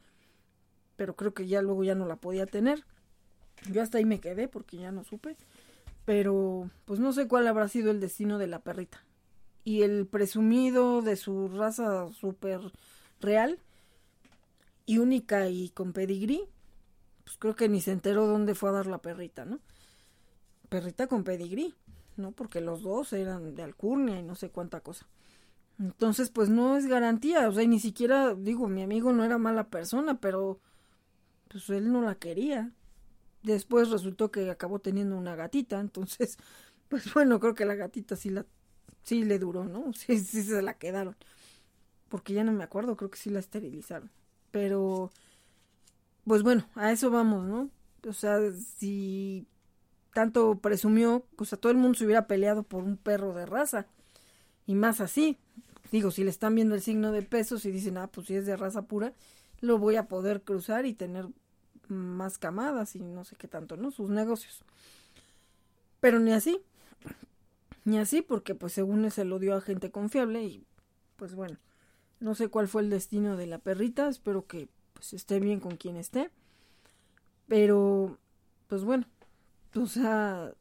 pero 0.98 1.15
creo 1.15 1.34
que 1.34 1.48
ya 1.48 1.61
luego 1.61 1.86
ya 1.86 1.95
no 1.95 2.06
la 2.06 2.18
podía 2.18 2.45
tener. 2.45 2.84
Yo 3.72 3.82
hasta 3.82 3.99
ahí 3.99 4.06
me 4.06 4.19
quedé 4.19 4.48
porque 4.48 4.78
ya 4.78 4.91
no 4.91 5.03
supe, 5.03 5.38
pero 6.07 6.69
pues 6.85 7.01
no 7.01 7.11
sé 7.11 7.27
cuál 7.27 7.47
habrá 7.47 7.67
sido 7.67 7.91
el 7.91 7.99
destino 7.99 8.38
de 8.38 8.47
la 8.47 8.59
perrita. 8.59 9.03
Y 9.65 9.81
el 9.81 10.07
presumido 10.07 11.01
de 11.01 11.17
su 11.17 11.49
raza 11.49 12.09
súper 12.13 12.61
real 13.19 13.59
y 14.85 14.99
única 14.99 15.49
y 15.49 15.67
con 15.67 15.91
pedigrí, 15.91 16.45
pues 17.25 17.35
creo 17.35 17.57
que 17.57 17.67
ni 17.67 17.81
se 17.81 17.91
enteró 17.91 18.25
dónde 18.25 18.55
fue 18.55 18.69
a 18.69 18.71
dar 18.71 18.88
la 18.88 18.99
perrita, 18.99 19.43
¿no? 19.43 19.59
Perrita 20.69 21.07
con 21.07 21.25
pedigrí, 21.25 21.75
¿no? 22.15 22.31
Porque 22.31 22.61
los 22.61 22.84
dos 22.84 23.11
eran 23.11 23.53
de 23.55 23.63
alcurnia 23.63 24.17
y 24.17 24.23
no 24.23 24.35
sé 24.35 24.49
cuánta 24.49 24.79
cosa. 24.79 25.05
Entonces, 25.77 26.29
pues 26.29 26.47
no 26.47 26.77
es 26.77 26.85
garantía, 26.85 27.49
o 27.49 27.51
sea, 27.51 27.67
ni 27.67 27.81
siquiera, 27.81 28.34
digo, 28.34 28.69
mi 28.69 28.81
amigo 28.81 29.11
no 29.11 29.25
era 29.25 29.38
mala 29.38 29.67
persona, 29.67 30.21
pero 30.21 30.61
pues 31.49 31.69
él 31.69 31.91
no 31.91 32.01
la 32.01 32.15
quería. 32.15 32.71
Después 33.43 33.89
resultó 33.89 34.31
que 34.31 34.49
acabó 34.49 34.80
teniendo 34.80 35.18
una 35.18 35.35
gatita, 35.35 35.80
entonces, 35.80 36.38
pues 36.89 37.14
bueno, 37.14 37.39
creo 37.39 37.55
que 37.55 37.65
la 37.65 37.76
gatita 37.76 38.15
sí 38.15 38.30
la 38.30 38.45
sí 39.03 39.26
le 39.26 39.39
duró, 39.39 39.65
¿no? 39.65 39.93
Sí, 39.95 40.19
sí 40.19 40.43
se 40.43 40.61
la 40.61 40.76
quedaron. 40.76 41.15
Porque 42.09 42.34
ya 42.34 42.43
no 42.43 42.53
me 42.53 42.64
acuerdo, 42.64 42.97
creo 42.97 43.11
que 43.11 43.19
sí 43.19 43.30
la 43.30 43.39
esterilizaron. 43.39 44.11
Pero 44.51 45.11
pues 46.26 46.43
bueno, 46.43 46.65
a 46.76 46.91
eso 46.91 47.09
vamos, 47.09 47.45
¿no? 47.45 47.69
O 48.07 48.14
sea, 48.14 48.39
si 48.77 49.47
tanto 50.14 50.59
presumió, 50.59 51.26
pues 51.38 51.53
a 51.53 51.57
todo 51.57 51.72
el 51.72 51.77
mundo 51.77 51.97
se 51.97 52.05
hubiera 52.05 52.27
peleado 52.27 52.64
por 52.64 52.84
un 52.84 52.97
perro 52.97 53.34
de 53.34 53.45
raza. 53.45 53.88
Y 54.68 54.76
más 54.76 55.01
así. 55.01 55.38
Digo, 55.91 56.11
si 56.11 56.23
le 56.23 56.31
están 56.31 56.55
viendo 56.55 56.76
el 56.76 56.81
signo 56.81 57.11
de 57.11 57.23
pesos 57.23 57.65
y 57.65 57.72
dicen, 57.72 57.97
ah, 57.97 58.07
pues 58.07 58.27
si 58.27 58.35
es 58.35 58.45
de 58.45 58.57
raza 58.57 58.84
pura, 58.84 59.14
lo 59.61 59.77
voy 59.80 59.95
a 59.97 60.07
poder 60.07 60.43
cruzar 60.43 60.85
y 60.85 60.93
tener 60.93 61.27
más 61.89 62.38
camadas 62.38 62.95
y 62.95 62.99
no 62.99 63.23
sé 63.23 63.35
qué 63.35 63.47
tanto, 63.47 63.77
¿no? 63.77 63.91
Sus 63.91 64.09
negocios. 64.09 64.64
Pero 65.99 66.19
ni 66.19 66.31
así. 66.31 66.61
Ni 67.85 67.97
así 67.97 68.22
porque 68.22 68.55
pues 68.55 68.73
según 68.73 69.09
se 69.11 69.26
lo 69.26 69.39
dio 69.39 69.55
a 69.55 69.61
gente 69.61 69.91
confiable 69.91 70.43
y 70.43 70.65
pues 71.15 71.35
bueno, 71.35 71.57
no 72.19 72.35
sé 72.35 72.49
cuál 72.49 72.68
fue 72.68 72.81
el 72.81 72.89
destino 72.89 73.38
de 73.38 73.47
la 73.47 73.59
perrita, 73.59 74.09
espero 74.09 74.45
que 74.45 74.68
pues 74.93 75.14
esté 75.14 75.39
bien 75.39 75.59
con 75.59 75.77
quien 75.77 75.95
esté. 75.95 76.30
Pero 77.47 78.18
pues 78.68 78.84
bueno, 78.84 79.05
o 79.76 79.88
sea, 79.88 80.53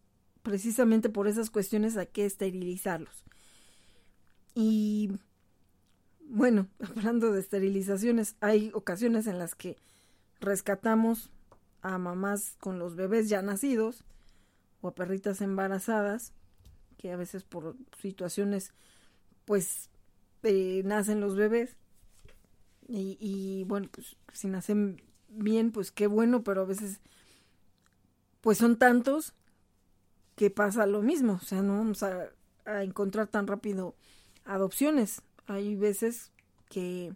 precisamente 0.43 1.09
por 1.09 1.27
esas 1.27 1.51
cuestiones 1.51 1.97
hay 1.97 2.07
que 2.07 2.25
esterilizarlos. 2.27 3.25
Y 4.55 5.11
bueno, 6.29 6.69
hablando 6.81 7.33
de 7.33 7.41
esterilizaciones, 7.41 8.37
hay 8.41 8.71
ocasiones 8.75 9.27
en 9.27 9.39
las 9.39 9.55
que 9.55 9.77
rescatamos 10.41 11.31
a 11.83 11.99
mamás 11.99 12.57
con 12.61 12.79
los 12.79 12.97
bebés 12.97 13.29
ya 13.29 13.43
nacidos 13.43 14.05
o 14.81 14.89
a 14.89 14.95
perritas 14.95 15.41
embarazadas 15.41 16.33
que 16.99 17.13
a 17.13 17.17
veces 17.17 17.45
por 17.45 17.77
situaciones 18.01 18.73
pues 19.45 19.91
eh, 20.43 20.83
nacen 20.85 21.21
los 21.21 21.37
bebés. 21.37 21.77
Y, 22.89 23.65
bueno 23.67 23.89
pues 23.91 24.17
si 24.33 24.47
nacen 24.47 25.03
bien 25.29 25.73
pues 25.73 25.91
qué 25.91 26.07
bueno 26.07 26.45
pero 26.45 26.63
a 26.63 26.67
veces 26.67 27.01
pues 28.41 28.59
son 28.59 28.79
tantos 28.79 29.35
que 30.37 30.51
pasa 30.51 30.87
lo 30.87 31.03
mismo. 31.03 31.35
O 31.35 31.45
sea 31.45 31.63
no 31.63 31.79
vamos 31.79 32.03
a 32.03 32.31
encontrar 32.83 33.29
tan 33.29 33.47
rápido 33.47 33.95
adopciones. 34.45 35.23
Hay 35.47 35.75
veces 35.77 36.33
que 36.69 37.13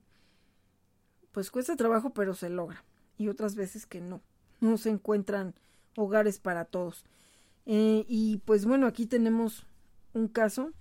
pues 1.32 1.50
cuesta 1.50 1.76
trabajo 1.76 2.10
pero 2.10 2.34
se 2.34 2.50
logra 2.50 2.84
y 3.20 3.28
otras 3.28 3.54
veces 3.54 3.84
que 3.84 4.00
no, 4.00 4.22
no 4.60 4.78
se 4.78 4.88
encuentran 4.88 5.54
hogares 5.94 6.38
para 6.38 6.64
todos. 6.64 7.04
Eh, 7.66 8.06
y 8.08 8.38
pues 8.46 8.64
bueno, 8.64 8.86
aquí 8.86 9.04
tenemos 9.04 9.66
un 10.14 10.26
caso 10.26 10.72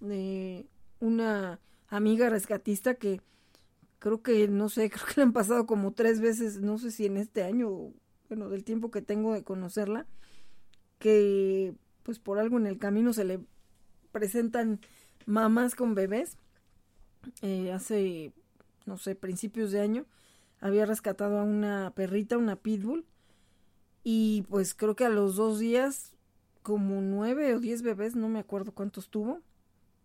de 0.00 0.66
una 1.00 1.60
amiga 1.88 2.30
rescatista 2.30 2.94
que 2.94 3.20
creo 3.98 4.22
que, 4.22 4.48
no 4.48 4.70
sé, 4.70 4.88
creo 4.90 5.04
que 5.04 5.14
le 5.16 5.22
han 5.24 5.34
pasado 5.34 5.66
como 5.66 5.92
tres 5.92 6.22
veces, 6.22 6.62
no 6.62 6.78
sé 6.78 6.90
si 6.90 7.04
en 7.04 7.18
este 7.18 7.42
año, 7.42 7.92
bueno, 8.30 8.48
del 8.48 8.64
tiempo 8.64 8.90
que 8.90 9.02
tengo 9.02 9.34
de 9.34 9.44
conocerla, 9.44 10.06
que 10.98 11.74
pues 12.04 12.18
por 12.18 12.38
algo 12.38 12.56
en 12.56 12.66
el 12.66 12.78
camino 12.78 13.12
se 13.12 13.24
le 13.24 13.40
presentan 14.12 14.80
mamás 15.26 15.74
con 15.74 15.94
bebés 15.94 16.38
eh, 17.42 17.70
hace, 17.70 18.32
no 18.86 18.96
sé, 18.96 19.14
principios 19.14 19.72
de 19.72 19.80
año, 19.82 20.06
había 20.60 20.86
rescatado 20.86 21.38
a 21.38 21.42
una 21.44 21.92
perrita, 21.94 22.38
una 22.38 22.56
pitbull, 22.56 23.04
y 24.02 24.42
pues 24.48 24.74
creo 24.74 24.96
que 24.96 25.04
a 25.04 25.10
los 25.10 25.36
dos 25.36 25.58
días, 25.58 26.14
como 26.62 27.00
nueve 27.00 27.54
o 27.54 27.60
diez 27.60 27.82
bebés, 27.82 28.16
no 28.16 28.28
me 28.28 28.38
acuerdo 28.38 28.72
cuántos 28.72 29.08
tuvo, 29.08 29.40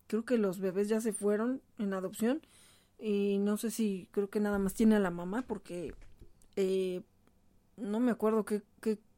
creo 0.07 0.25
que 0.25 0.37
los 0.37 0.59
bebés 0.59 0.89
ya 0.89 1.01
se 1.01 1.13
fueron 1.13 1.61
en 1.77 1.93
adopción, 1.93 2.41
y 2.99 3.39
no 3.39 3.57
sé 3.57 3.71
si 3.71 4.07
creo 4.11 4.29
que 4.29 4.39
nada 4.39 4.59
más 4.59 4.73
tiene 4.73 4.95
a 4.95 4.99
la 4.99 5.11
mamá, 5.11 5.43
porque 5.43 5.95
eh, 6.55 7.01
no 7.77 7.99
me 7.99 8.11
acuerdo 8.11 8.45
qué, 8.45 8.61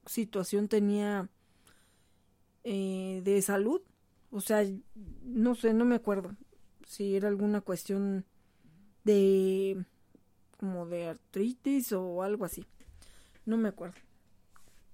situación 0.05 0.67
tenía 0.67 1.29
eh, 2.63 3.21
de 3.23 3.41
salud, 3.41 3.81
O 4.31 4.41
sea, 4.41 4.65
no 5.23 5.55
sé, 5.55 5.73
no 5.73 5.85
me 5.85 5.95
acuerdo 5.95 6.35
si 6.85 7.15
era 7.15 7.27
alguna 7.27 7.61
cuestión 7.61 8.25
de 9.03 9.85
como 10.63 10.85
de 10.85 11.09
artritis 11.09 11.91
o 11.91 12.23
algo 12.23 12.45
así. 12.45 12.65
No 13.45 13.57
me 13.57 13.67
acuerdo. 13.67 13.97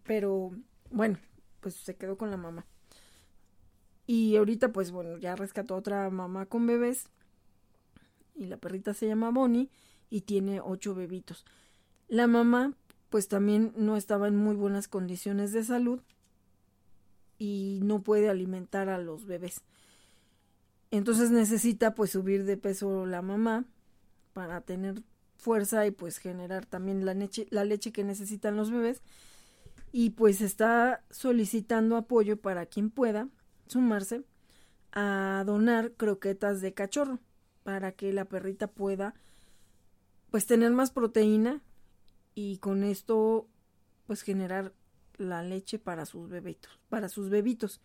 Pero 0.04 0.50
bueno, 0.90 1.20
pues 1.60 1.76
se 1.76 1.96
quedó 1.96 2.18
con 2.18 2.32
la 2.32 2.38
mamá. 2.38 2.66
Y 4.08 4.36
ahorita 4.36 4.74
pues 4.74 4.90
bueno, 4.90 5.20
ya 5.20 5.36
rescató 5.36 5.76
otra 5.76 6.10
mamá 6.10 6.48
con 6.48 6.66
bebés. 6.66 7.08
Y 8.34 8.48
la 8.48 8.58
perrita 8.58 8.96
se 8.96 9.06
llama 9.06 9.30
Bonnie 9.30 9.70
y 10.10 10.22
tiene 10.22 10.60
ocho 10.60 10.96
bebitos. 10.96 11.46
La 12.08 12.26
mamá 12.26 12.74
pues 13.12 13.28
también 13.28 13.72
no 13.78 13.96
estaba 13.96 14.28
en 14.28 14.38
muy 14.38 14.56
buenas 14.56 14.88
condiciones 14.88 15.54
de 15.54 15.64
salud 15.64 16.02
y 17.38 17.80
no 17.84 18.02
puede 18.02 18.28
alimentar 18.28 18.90
a 18.90 18.98
los 18.98 19.28
bebés. 19.28 19.62
Entonces 20.90 21.30
necesita 21.30 21.94
pues 21.94 22.10
subir 22.10 22.46
de 22.46 22.58
peso 22.58 23.06
la 23.06 23.22
mamá 23.22 23.66
para 24.34 24.62
tener 24.62 25.04
fuerza 25.40 25.88
y 25.88 25.92
pues 25.92 26.18
generar 26.18 26.66
también 26.66 27.06
la 27.06 27.14
leche, 27.16 27.48
la 27.50 27.64
leche 27.64 27.92
que 27.92 28.04
necesitan 28.04 28.56
los 28.56 28.70
bebés. 28.70 29.02
Y 29.92 30.12
pues 30.12 30.42
está 30.42 31.04
solicitando 31.10 31.98
apoyo 31.98 32.40
para 32.40 32.68
quien 32.68 32.92
pueda 32.92 33.28
sumarse 33.66 34.24
a 34.92 35.44
donar 35.46 35.94
croquetas 35.94 36.62
de 36.62 36.74
cachorro 36.74 37.20
para 37.64 37.94
que 37.94 38.14
la 38.14 38.26
perrita 38.26 38.68
pueda 38.68 39.16
pues 40.30 40.46
tener 40.46 40.72
más 40.72 40.92
proteína 40.92 41.62
y 42.36 42.58
con 42.58 42.84
esto 42.84 43.48
pues 44.06 44.22
generar 44.22 44.74
la 45.18 45.44
leche 45.44 45.80
para 45.80 46.06
sus 46.06 46.30
bebitos, 46.30 46.80
para 46.90 47.10
sus 47.10 47.30
bebitos. 47.30 47.82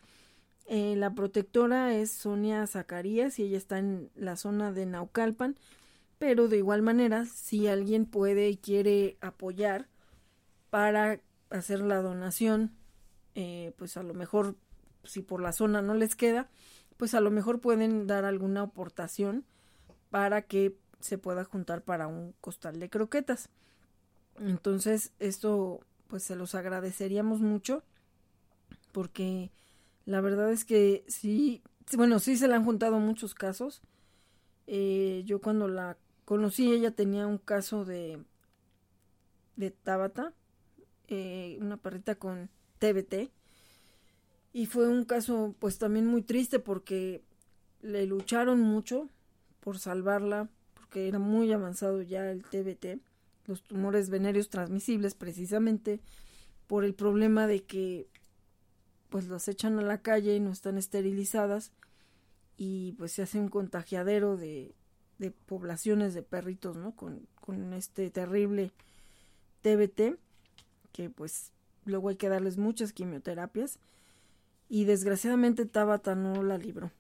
Eh, 0.67 0.97
la 0.97 1.15
protectora 1.15 1.95
es 1.95 2.11
Sonia 2.11 2.67
Zacarías 2.67 3.39
y 3.39 3.45
ella 3.45 3.59
está 3.59 3.79
en 3.79 4.11
la 4.15 4.37
zona 4.37 4.73
de 4.73 4.87
Naucalpan, 4.87 5.57
pero 6.19 6.49
de 6.49 6.59
igual 6.59 6.83
manera, 6.83 7.25
si 7.27 7.67
alguien 7.67 8.07
puede 8.07 8.49
y 8.49 8.57
quiere 8.57 9.17
apoyar 9.21 9.89
para 10.71 11.21
hacer 11.51 11.81
la 11.81 12.03
donación, 12.03 12.73
eh, 13.35 13.73
pues 13.77 13.97
a 13.97 14.03
lo 14.03 14.15
mejor, 14.15 14.57
si 15.05 15.23
por 15.23 15.41
la 15.41 15.53
zona 15.53 15.83
no 15.83 15.95
les 15.95 16.17
queda, 16.17 16.49
pues 16.97 17.15
a 17.15 17.21
lo 17.21 17.31
mejor 17.31 17.61
pueden 17.61 18.07
dar 18.07 18.25
alguna 18.25 18.63
aportación 18.63 19.45
para 20.11 20.43
que 20.43 20.77
se 21.01 21.19
pueda 21.19 21.45
juntar 21.45 21.83
para 21.83 22.07
un 22.07 22.35
costal 22.41 22.79
de 22.81 22.89
croquetas. 22.89 23.51
Entonces, 24.39 25.13
esto 25.19 25.81
pues 26.07 26.23
se 26.23 26.37
los 26.37 26.55
agradeceríamos 26.55 27.41
mucho 27.41 27.83
porque 28.93 29.51
la 30.07 30.21
verdad 30.21 30.53
es 30.53 30.65
que 30.65 31.05
sí, 31.09 31.63
bueno, 31.97 32.19
sí 32.19 32.37
se 32.37 32.49
le 32.49 32.55
han 32.55 32.65
juntado 32.65 32.99
muchos 33.01 33.35
casos. 33.35 33.83
Eh, 34.67 35.23
yo 35.27 35.41
cuando 35.41 35.69
la 35.69 35.97
conocí, 36.25 36.73
ella 36.73 36.91
tenía 36.91 37.27
un 37.27 37.39
caso 37.39 37.85
de, 37.85 38.23
de 39.57 39.71
Tabata, 39.71 40.33
eh, 41.09 41.59
una 41.61 41.77
perrita 41.77 42.15
con 42.15 42.51
TBT. 42.79 43.31
Y 44.53 44.67
fue 44.67 44.89
un 44.89 45.05
caso 45.05 45.55
pues 45.59 45.79
también 45.79 46.07
muy 46.07 46.23
triste 46.23 46.61
porque 46.61 47.23
le 47.83 48.07
lucharon 48.07 48.61
mucho 48.61 49.09
por 49.61 49.79
salvarla, 49.79 50.49
porque 50.75 51.09
era 51.09 51.19
muy 51.19 51.53
avanzado 51.53 52.03
ya 52.03 52.31
el 52.31 52.45
TBT 52.45 53.01
los 53.47 53.63
tumores 53.63 54.11
venéreos 54.11 54.49
transmisibles 54.49 55.15
precisamente 55.15 56.01
por 56.67 56.85
el 56.85 56.95
problema 56.95 57.47
de 57.47 57.63
que 57.63 58.09
pues 59.11 59.27
los 59.29 59.47
echan 59.49 59.79
a 59.79 59.83
la 59.83 60.03
calle 60.03 60.35
y 60.35 60.41
no 60.41 60.51
están 60.51 60.79
esterilizadas 60.79 61.73
y 62.57 62.93
pues 62.93 63.13
se 63.13 63.23
hace 63.23 63.39
un 63.39 63.49
contagiadero 63.49 64.37
de, 64.37 64.75
de 65.19 65.31
poblaciones 65.31 66.15
de 66.15 66.23
perritos, 66.23 66.77
¿no? 66.77 66.93
Con, 66.93 67.27
con 67.41 67.73
este 67.73 68.11
terrible 68.11 68.73
TBT 69.63 70.19
que 70.93 71.11
pues 71.11 71.53
luego 71.85 72.09
hay 72.09 72.17
que 72.17 72.29
darles 72.29 72.57
muchas 72.57 72.93
quimioterapias 72.93 73.79
y 74.69 74.85
desgraciadamente 74.85 75.67
Tabata 75.67 76.15
no 76.15 76.43
la 76.43 76.59
libró. 76.59 76.91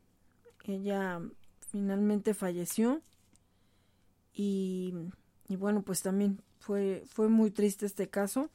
Ella 0.65 1.21
finalmente 1.71 2.35
falleció 2.35 3.03
y 4.33 4.95
y 5.49 5.57
bueno, 5.57 5.83
pues 5.83 6.03
también 6.03 6.41
fue, 6.59 7.05
fue 7.07 7.29
muy 7.29 7.51
triste 7.51 7.87
este 7.87 8.09
caso. 8.09 8.51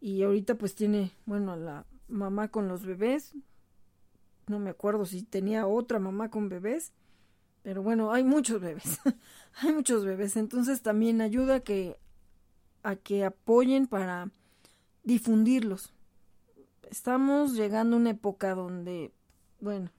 Y 0.00 0.22
ahorita 0.22 0.56
pues 0.56 0.74
tiene, 0.74 1.12
bueno, 1.24 1.52
a 1.52 1.56
la 1.56 1.86
mamá 2.08 2.48
con 2.48 2.68
los 2.68 2.84
bebés. 2.84 3.34
No 4.46 4.58
me 4.58 4.70
acuerdo 4.70 5.06
si 5.06 5.22
tenía 5.22 5.66
otra 5.66 5.98
mamá 5.98 6.30
con 6.30 6.48
bebés. 6.48 6.92
Pero 7.66 7.82
bueno, 7.82 8.12
hay 8.12 8.22
muchos 8.22 8.60
bebés. 8.60 9.00
hay 9.60 9.72
muchos 9.72 10.04
bebés. 10.04 10.36
Entonces 10.36 10.82
también 10.82 11.20
ayuda 11.20 11.56
a 11.56 11.60
que, 11.60 11.96
a 12.84 12.94
que 12.94 13.24
apoyen 13.24 13.88
para 13.88 14.30
difundirlos. 15.02 15.92
Estamos 16.88 17.54
llegando 17.54 17.96
a 17.96 17.98
una 17.98 18.10
época 18.10 18.54
donde, 18.54 19.10
bueno, 19.58 19.90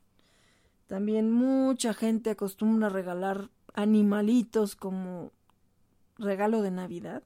también 0.87 1.29
mucha 1.29 1.93
gente 1.93 2.29
acostumbra 2.29 2.87
regalar 2.87 3.49
animalitos 3.73 4.77
como 4.77 5.33
regalo 6.17 6.61
de 6.61 6.71
Navidad, 6.71 7.21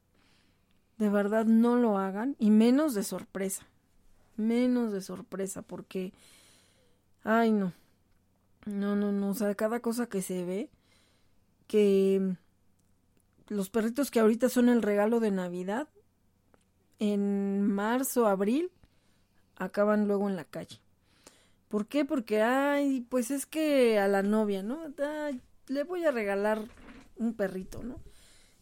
de 0.98 1.10
verdad 1.10 1.46
no 1.46 1.76
lo 1.76 2.00
hagan 2.00 2.36
y 2.40 2.50
menos 2.50 2.96
de 2.96 3.04
sorpresa. 3.04 3.68
Menos 4.38 4.92
de 4.92 5.02
sorpresa 5.02 5.62
porque, 5.62 6.14
ay 7.24 7.52
no, 7.52 7.74
no, 8.66 8.96
no, 8.96 9.12
no, 9.12 9.30
o 9.30 9.34
sea, 9.34 9.56
cada 9.56 9.80
cosa 9.80 10.08
que 10.08 10.22
se 10.22 10.46
ve, 10.46 10.70
que 11.68 12.36
los 13.48 13.70
perritos 13.70 14.12
que 14.12 14.20
ahorita 14.20 14.50
son 14.50 14.70
el 14.70 14.82
regalo 14.82 15.20
de 15.20 15.32
Navidad, 15.32 15.88
en 17.00 17.62
marzo, 17.64 18.28
abril, 18.28 18.72
acaban 19.56 20.08
luego 20.08 20.30
en 20.30 20.36
la 20.36 20.46
calle. 20.46 20.80
¿Por 21.68 21.88
qué? 21.88 22.06
Porque, 22.06 22.42
ay, 22.42 23.02
pues 23.10 23.32
es 23.32 23.46
que 23.46 23.98
a 23.98 24.08
la 24.08 24.24
novia, 24.24 24.62
¿no? 24.62 24.94
le 25.68 25.84
voy 25.84 26.04
a 26.04 26.12
regalar 26.12 26.62
un 27.16 27.34
perrito, 27.34 27.84
¿no? 27.84 28.00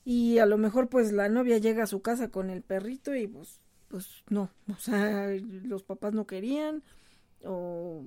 y 0.06 0.40
a 0.40 0.48
lo 0.48 0.58
mejor 0.58 0.90
pues 0.90 1.12
la 1.12 1.30
novia 1.30 1.60
llega 1.60 1.84
a 1.84 1.88
su 1.88 2.02
casa 2.02 2.30
con 2.30 2.50
el 2.50 2.64
perrito 2.64 3.16
y 3.16 3.28
pues 3.28 3.60
pues 3.90 4.24
no, 4.30 4.50
o 4.68 4.80
sea, 4.80 5.28
los 5.64 5.84
papás 5.84 6.14
no 6.14 6.26
querían 6.26 6.82
o 7.44 8.04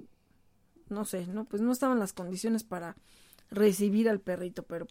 no 0.92 1.04
sé, 1.04 1.26
no, 1.26 1.44
pues 1.44 1.62
no 1.62 1.72
estaban 1.72 1.98
las 1.98 2.12
condiciones 2.12 2.62
para 2.64 2.96
recibir 3.50 4.08
al 4.08 4.20
perrito, 4.20 4.62
pero 4.62 4.86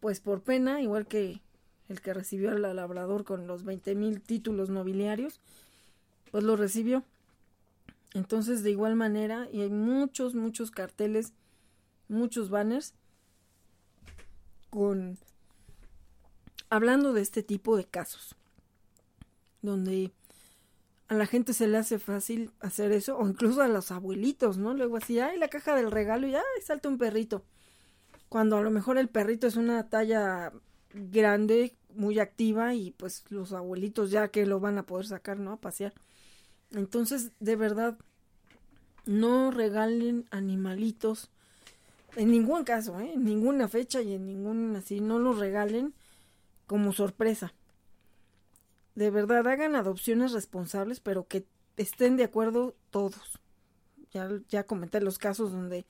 pues 0.00 0.20
por 0.20 0.42
pena, 0.42 0.80
igual 0.80 1.06
que 1.06 1.40
el 1.88 2.00
que 2.00 2.14
recibió 2.14 2.50
al 2.50 2.62
labrador 2.62 3.24
con 3.24 3.46
los 3.46 3.64
veinte 3.64 3.94
mil 3.94 4.20
títulos 4.20 4.70
nobiliarios, 4.70 5.40
pues 6.30 6.44
lo 6.44 6.56
recibió. 6.56 7.04
Entonces, 8.14 8.62
de 8.62 8.70
igual 8.70 8.96
manera, 8.96 9.48
y 9.52 9.60
hay 9.60 9.70
muchos, 9.70 10.34
muchos 10.34 10.70
carteles, 10.70 11.32
muchos 12.08 12.50
banners 12.50 12.94
con 14.70 15.18
hablando 16.68 17.12
de 17.12 17.22
este 17.22 17.42
tipo 17.42 17.76
de 17.76 17.84
casos, 17.84 18.34
donde 19.62 20.12
a 21.08 21.14
la 21.14 21.26
gente 21.26 21.52
se 21.52 21.68
le 21.68 21.78
hace 21.78 21.98
fácil 21.98 22.50
hacer 22.60 22.92
eso, 22.92 23.16
o 23.16 23.28
incluso 23.28 23.62
a 23.62 23.68
los 23.68 23.92
abuelitos, 23.92 24.58
¿no? 24.58 24.74
Luego 24.74 24.96
así, 24.96 25.20
ay, 25.20 25.38
la 25.38 25.48
caja 25.48 25.76
del 25.76 25.90
regalo 25.90 26.26
y 26.26 26.34
ay, 26.34 26.42
salta 26.64 26.88
un 26.88 26.98
perrito. 26.98 27.44
Cuando 28.28 28.56
a 28.56 28.62
lo 28.62 28.70
mejor 28.70 28.98
el 28.98 29.08
perrito 29.08 29.46
es 29.46 29.56
una 29.56 29.88
talla 29.88 30.52
grande, 30.92 31.76
muy 31.94 32.18
activa, 32.18 32.74
y 32.74 32.90
pues 32.90 33.24
los 33.28 33.52
abuelitos 33.52 34.10
ya 34.10 34.28
que 34.28 34.46
lo 34.46 34.58
van 34.58 34.78
a 34.78 34.82
poder 34.84 35.06
sacar, 35.06 35.38
¿no? 35.38 35.52
A 35.52 35.60
pasear. 35.60 35.94
Entonces, 36.72 37.30
de 37.38 37.56
verdad, 37.56 37.96
no 39.04 39.52
regalen 39.52 40.26
animalitos. 40.30 41.30
En 42.16 42.30
ningún 42.32 42.64
caso, 42.64 42.98
¿eh? 42.98 43.12
En 43.14 43.24
ninguna 43.24 43.68
fecha 43.68 44.02
y 44.02 44.14
en 44.14 44.26
ningún 44.26 44.74
así, 44.74 45.00
no 45.00 45.18
los 45.18 45.38
regalen 45.38 45.94
como 46.66 46.92
sorpresa. 46.92 47.54
De 48.96 49.10
verdad, 49.10 49.46
hagan 49.46 49.76
adopciones 49.76 50.32
responsables, 50.32 51.00
pero 51.00 51.28
que 51.28 51.46
estén 51.76 52.16
de 52.16 52.24
acuerdo 52.24 52.74
todos. 52.90 53.38
Ya, 54.12 54.28
ya 54.48 54.64
comenté 54.64 55.00
los 55.00 55.18
casos 55.18 55.52
donde 55.52 55.84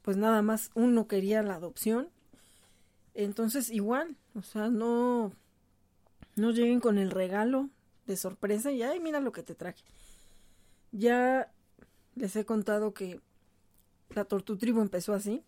pues 0.00 0.16
nada 0.16 0.40
más 0.40 0.70
uno 0.74 1.06
quería 1.08 1.42
la 1.42 1.56
adopción. 1.56 2.08
Entonces 3.14 3.70
igual, 3.70 4.16
o 4.34 4.42
sea, 4.42 4.68
no, 4.68 5.32
no 6.36 6.50
lleguen 6.52 6.80
con 6.80 6.96
el 6.96 7.10
regalo 7.10 7.68
de 8.06 8.16
sorpresa 8.16 8.70
y 8.70 8.82
ay, 8.82 8.98
mira 9.00 9.20
lo 9.20 9.32
que 9.32 9.42
te 9.42 9.54
traje. 9.54 9.84
Ya 10.92 11.52
les 12.14 12.34
he 12.36 12.46
contado 12.46 12.94
que 12.94 13.20
la 14.14 14.24
Tortutribo 14.24 14.80
empezó 14.80 15.12
así. 15.12 15.42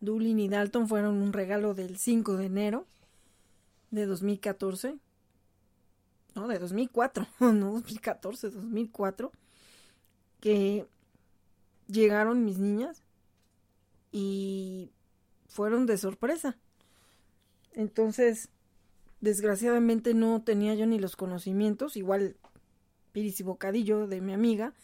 Dulin 0.00 0.40
y 0.40 0.48
Dalton 0.48 0.88
fueron 0.88 1.22
un 1.22 1.32
regalo 1.32 1.74
del 1.74 1.96
5 1.96 2.36
de 2.36 2.46
enero 2.46 2.86
de 3.90 4.06
2014, 4.06 4.96
no, 6.34 6.48
de 6.48 6.58
2004, 6.58 7.26
no 7.40 7.72
2014, 7.72 8.50
2004, 8.50 9.32
que 10.40 10.86
llegaron 11.86 12.44
mis 12.44 12.58
niñas 12.58 13.02
y 14.12 14.90
fueron 15.48 15.86
de 15.86 15.98
sorpresa. 15.98 16.56
Entonces, 17.72 18.48
desgraciadamente 19.20 20.14
no 20.14 20.42
tenía 20.42 20.74
yo 20.74 20.86
ni 20.86 20.98
los 20.98 21.16
conocimientos, 21.16 21.96
igual 21.96 22.36
Piris 23.12 23.40
y 23.40 23.42
Bocadillo 23.42 24.06
de 24.06 24.20
mi 24.20 24.32
amiga, 24.32 24.74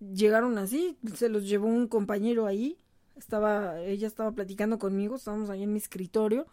llegaron 0.00 0.58
así, 0.58 0.98
se 1.14 1.28
los 1.28 1.48
llevó 1.48 1.66
un 1.66 1.88
compañero 1.88 2.46
ahí, 2.46 2.78
estaba, 3.16 3.80
ella 3.80 4.06
estaba 4.06 4.32
platicando 4.32 4.78
conmigo, 4.78 5.16
estábamos 5.16 5.50
ahí 5.50 5.62
en 5.62 5.72
mi 5.72 5.78
escritorio, 5.78 6.46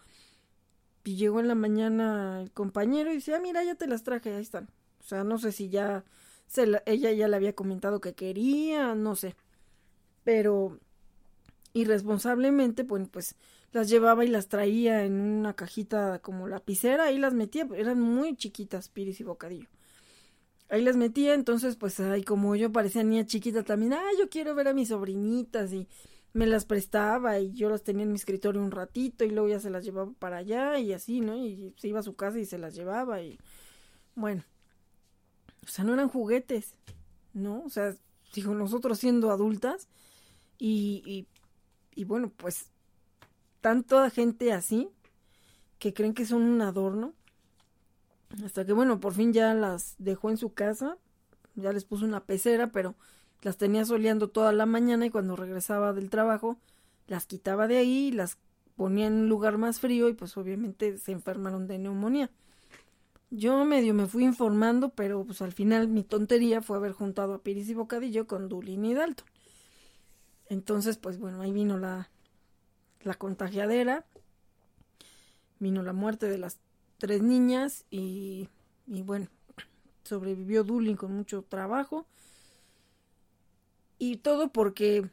y 1.03 1.15
llegó 1.15 1.40
en 1.40 1.48
la 1.48 1.56
mañana 1.56 2.41
el 2.41 2.52
compañero 2.52 3.11
y 3.11 3.15
dice, 3.15 3.36
ah, 3.36 3.40
mira, 3.40 3.64
ya 3.64 3.76
te 3.76 3.88
las 3.88 4.03
traje, 4.03 4.34
ahí 4.34 4.41
están. 4.41 4.69
O 4.99 5.03
sea, 5.03 5.23
no 5.23 5.38
sé 5.40 5.52
si 5.52 5.69
ya 5.69 6.03
se 6.48 6.82
ella 6.86 7.11
ya 7.11 7.28
le 7.28 7.36
había 7.36 7.53
comentado 7.53 8.02
que 8.02 8.14
quería, 8.14 8.94
no 8.95 9.15
sé. 9.15 9.36
Pero 10.23 10.80
irresponsablemente, 11.73 12.84
pues, 12.84 13.07
pues 13.10 13.36
las 13.72 13.90
llevaba 13.90 14.26
y 14.26 14.28
las 14.28 14.49
traía 14.49 15.06
en 15.06 15.14
una 15.14 15.53
cajita 15.56 16.19
como 16.19 16.48
lapicera 16.48 17.11
y 17.11 17.18
las 17.18 17.34
metía, 17.34 17.68
eran 17.76 18.02
muy 18.02 18.36
chiquitas, 18.36 18.90
Piris 18.90 19.19
y 19.22 19.23
Bocadillo. 19.23 19.68
Ahí 20.69 20.84
las 20.84 20.95
metía, 20.98 21.34
entonces 21.34 21.76
pues 21.76 21.99
ahí 21.99 22.23
como 22.23 22.56
yo 22.56 22.72
parecía 22.72 23.03
niña 23.03 23.26
chiquita 23.26 23.64
también, 23.64 23.94
ah, 23.94 24.10
yo 24.18 24.30
quiero 24.30 24.56
ver 24.56 24.69
a 24.69 24.73
mis 24.73 24.90
sobrinitas 24.90 25.73
y 25.73 25.88
me 26.34 26.48
las 26.48 26.66
prestaba 26.66 27.40
y 27.40 27.52
yo 27.53 27.70
las 27.70 27.84
tenía 27.84 28.03
en 28.03 28.12
mi 28.12 28.16
escritorio 28.16 28.62
un 28.62 28.72
ratito 28.72 29.26
y 29.26 29.32
luego 29.32 29.49
ya 29.49 29.60
se 29.60 29.70
las 29.70 29.84
llevaba 29.84 30.12
para 30.14 30.38
allá 30.38 30.80
y 30.80 30.94
así, 30.94 31.22
¿no? 31.22 31.38
Y 31.38 31.74
se 31.78 31.90
iba 31.90 31.99
a 31.99 32.03
su 32.03 32.16
casa 32.16 32.40
y 32.40 32.45
se 32.45 32.58
las 32.58 32.74
llevaba 32.76 33.22
y 33.22 33.38
bueno, 34.16 34.44
o 35.64 35.68
sea, 35.68 35.84
no 35.84 35.94
eran 35.94 36.10
juguetes, 36.10 36.76
¿no? 37.34 37.64
O 37.64 37.70
sea, 37.70 37.95
dijo, 38.34 38.53
nosotros 38.53 38.99
siendo 38.99 39.32
adultas 39.32 39.88
y, 40.58 41.03
y, 41.06 41.28
y 41.99 42.06
bueno, 42.06 42.32
pues 42.36 42.72
tanta 43.62 44.10
gente 44.10 44.53
así 44.53 44.90
que 45.80 45.94
creen 45.94 46.14
que 46.14 46.26
son 46.26 46.44
un 46.44 46.62
adorno. 46.62 47.14
Hasta 48.45 48.66
que 48.66 48.72
bueno, 48.72 48.99
por 48.99 49.14
fin 49.14 49.34
ya 49.34 49.53
las 49.53 49.95
dejó 49.98 50.30
en 50.30 50.38
su 50.38 50.53
casa, 50.53 50.98
ya 51.56 51.74
les 51.74 51.84
puso 51.84 52.06
una 52.06 52.24
pecera, 52.24 52.72
pero 52.72 52.95
las 53.41 53.57
tenía 53.57 53.85
soleando 53.85 54.30
toda 54.30 54.51
la 54.53 54.65
mañana 54.65 55.05
y 55.05 55.09
cuando 55.09 55.35
regresaba 55.35 55.93
del 55.93 56.09
trabajo 56.09 56.57
las 57.07 57.26
quitaba 57.26 57.68
de 57.68 57.77
ahí 57.77 58.07
y 58.07 58.11
las 58.11 58.38
ponía 58.76 59.07
en 59.07 59.13
un 59.13 59.30
lugar 59.30 59.57
más 59.57 59.80
frío 59.80 60.09
y 60.09 60.13
pues 60.13 60.38
obviamente 60.38 60.97
se 60.97 61.11
enfermaron 61.11 61.68
de 61.68 61.77
neumonía. 61.77 62.30
Yo 63.30 63.63
medio 63.65 63.93
me 63.93 64.07
fui 64.07 64.23
informando, 64.26 64.89
pero 64.89 65.23
pues 65.23 65.41
al 65.41 65.53
final 65.53 65.88
mi 65.88 66.03
tontería 66.03 66.61
fue 66.61 66.77
haber 66.77 66.91
juntado 66.91 67.34
a 67.34 67.41
Piris 67.41 67.69
y 67.69 67.73
Bocadillo 67.73 68.27
con 68.27 68.49
Dulin 68.49 68.85
y 68.85 68.93
Dalton. 68.93 69.27
Entonces, 70.49 70.97
pues 70.97 71.18
bueno, 71.18 71.41
ahí 71.41 71.53
vino 71.53 71.77
la, 71.77 72.09
la 73.03 73.13
contagiadera, 73.13 74.05
vino 75.59 75.81
la 75.81 75.93
muerte 75.93 76.27
de 76.27 76.38
las 76.38 76.59
tres 76.97 77.22
niñas 77.22 77.85
y, 77.89 78.49
y 78.85 79.01
bueno, 79.01 79.27
sobrevivió 80.03 80.63
Dulin 80.63 80.97
con 80.97 81.13
mucho 81.13 81.43
trabajo 81.43 82.05
y 84.02 84.18
todo 84.18 84.52
porque 84.52 85.07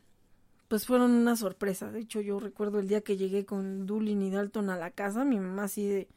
pues 0.69 0.87
fueron 0.87 1.11
una 1.11 1.37
sorpresa. 1.37 1.93
De 1.93 2.01
hecho, 2.01 2.23
yo 2.23 2.41
recuerdo 2.41 2.79
el 2.79 2.89
día 2.89 3.03
que 3.03 3.19
llegué 3.19 3.45
con 3.45 3.85
Dulin 3.85 4.23
y 4.23 4.31
Dalton 4.31 4.71
a 4.71 4.79
la 4.79 4.93
casa, 4.93 5.27
mi 5.27 5.39
mamá 5.39 5.65
así 5.65 5.87
de 5.87 6.09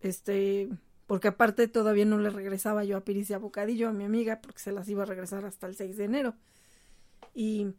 este 0.00 0.70
porque 1.06 1.28
aparte 1.28 1.68
todavía 1.68 2.06
no 2.06 2.18
le 2.18 2.30
regresaba 2.30 2.82
yo 2.84 2.96
a 2.96 3.04
Piris 3.04 3.28
y 3.28 3.34
a 3.34 3.38
Bocadillo 3.38 3.90
a 3.90 3.92
mi 3.92 4.04
amiga 4.04 4.40
porque 4.40 4.58
se 4.58 4.72
las 4.72 4.88
iba 4.88 5.02
a 5.02 5.06
regresar 5.06 5.44
hasta 5.44 5.66
el 5.66 5.76
6 5.76 5.98
de 5.98 6.04
enero. 6.04 6.34
Y 7.34 7.74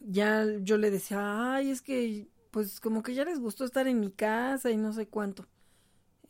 ya 0.00 0.44
yo 0.62 0.76
le 0.76 0.90
decía, 0.90 1.54
ay, 1.54 1.70
es 1.70 1.82
que, 1.82 2.26
pues 2.50 2.80
como 2.80 3.04
que 3.04 3.14
ya 3.14 3.24
les 3.24 3.38
gustó 3.38 3.64
estar 3.64 3.86
en 3.86 4.00
mi 4.00 4.10
casa 4.10 4.72
y 4.72 4.76
no 4.76 4.92
sé 4.92 5.06
cuánto. 5.06 5.46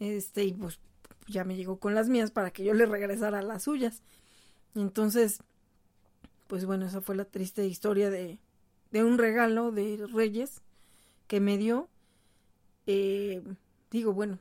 Este, 0.00 0.44
y 0.44 0.52
pues 0.52 0.80
ya 1.28 1.44
me 1.44 1.56
llegó 1.56 1.78
con 1.78 1.94
las 1.94 2.10
mías 2.10 2.30
para 2.30 2.50
que 2.50 2.62
yo 2.62 2.74
le 2.74 2.84
regresara 2.84 3.40
las 3.40 3.62
suyas. 3.62 4.02
Entonces, 4.74 5.40
pues 6.52 6.66
bueno, 6.66 6.84
esa 6.84 7.00
fue 7.00 7.16
la 7.16 7.24
triste 7.24 7.66
historia 7.66 8.10
de, 8.10 8.38
de 8.90 9.02
un 9.02 9.16
regalo 9.16 9.72
de 9.72 10.06
Reyes 10.12 10.60
que 11.26 11.40
me 11.40 11.56
dio. 11.56 11.88
Eh, 12.86 13.42
digo, 13.90 14.12
bueno, 14.12 14.38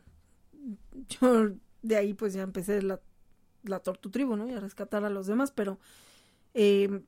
yo 1.08 1.52
de 1.82 1.96
ahí 1.96 2.14
pues 2.14 2.34
ya 2.34 2.42
empecé 2.42 2.82
la, 2.82 3.00
la 3.64 3.80
Tortu 3.80 4.10
Tribu, 4.10 4.36
¿no? 4.36 4.46
Y 4.46 4.52
a 4.52 4.60
rescatar 4.60 5.06
a 5.06 5.10
los 5.10 5.26
demás, 5.26 5.52
pero 5.52 5.80
eh, 6.54 7.02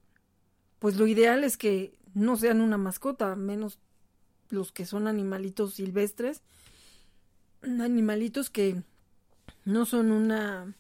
pues 0.80 0.95
lo 0.95 1.05
ideal 1.05 1.43
es 1.43 1.57
que 1.57 1.99
no 2.13 2.38
sean 2.38 2.61
una 2.61 2.77
mascota, 2.77 3.35
menos 3.35 3.80
los 4.51 4.71
que 4.71 4.85
son 4.85 5.07
animalitos 5.07 5.73
silvestres, 5.73 6.43
animalitos 7.61 8.49
que 8.49 8.81
no 9.65 9.85
son 9.85 10.13
una 10.13 10.73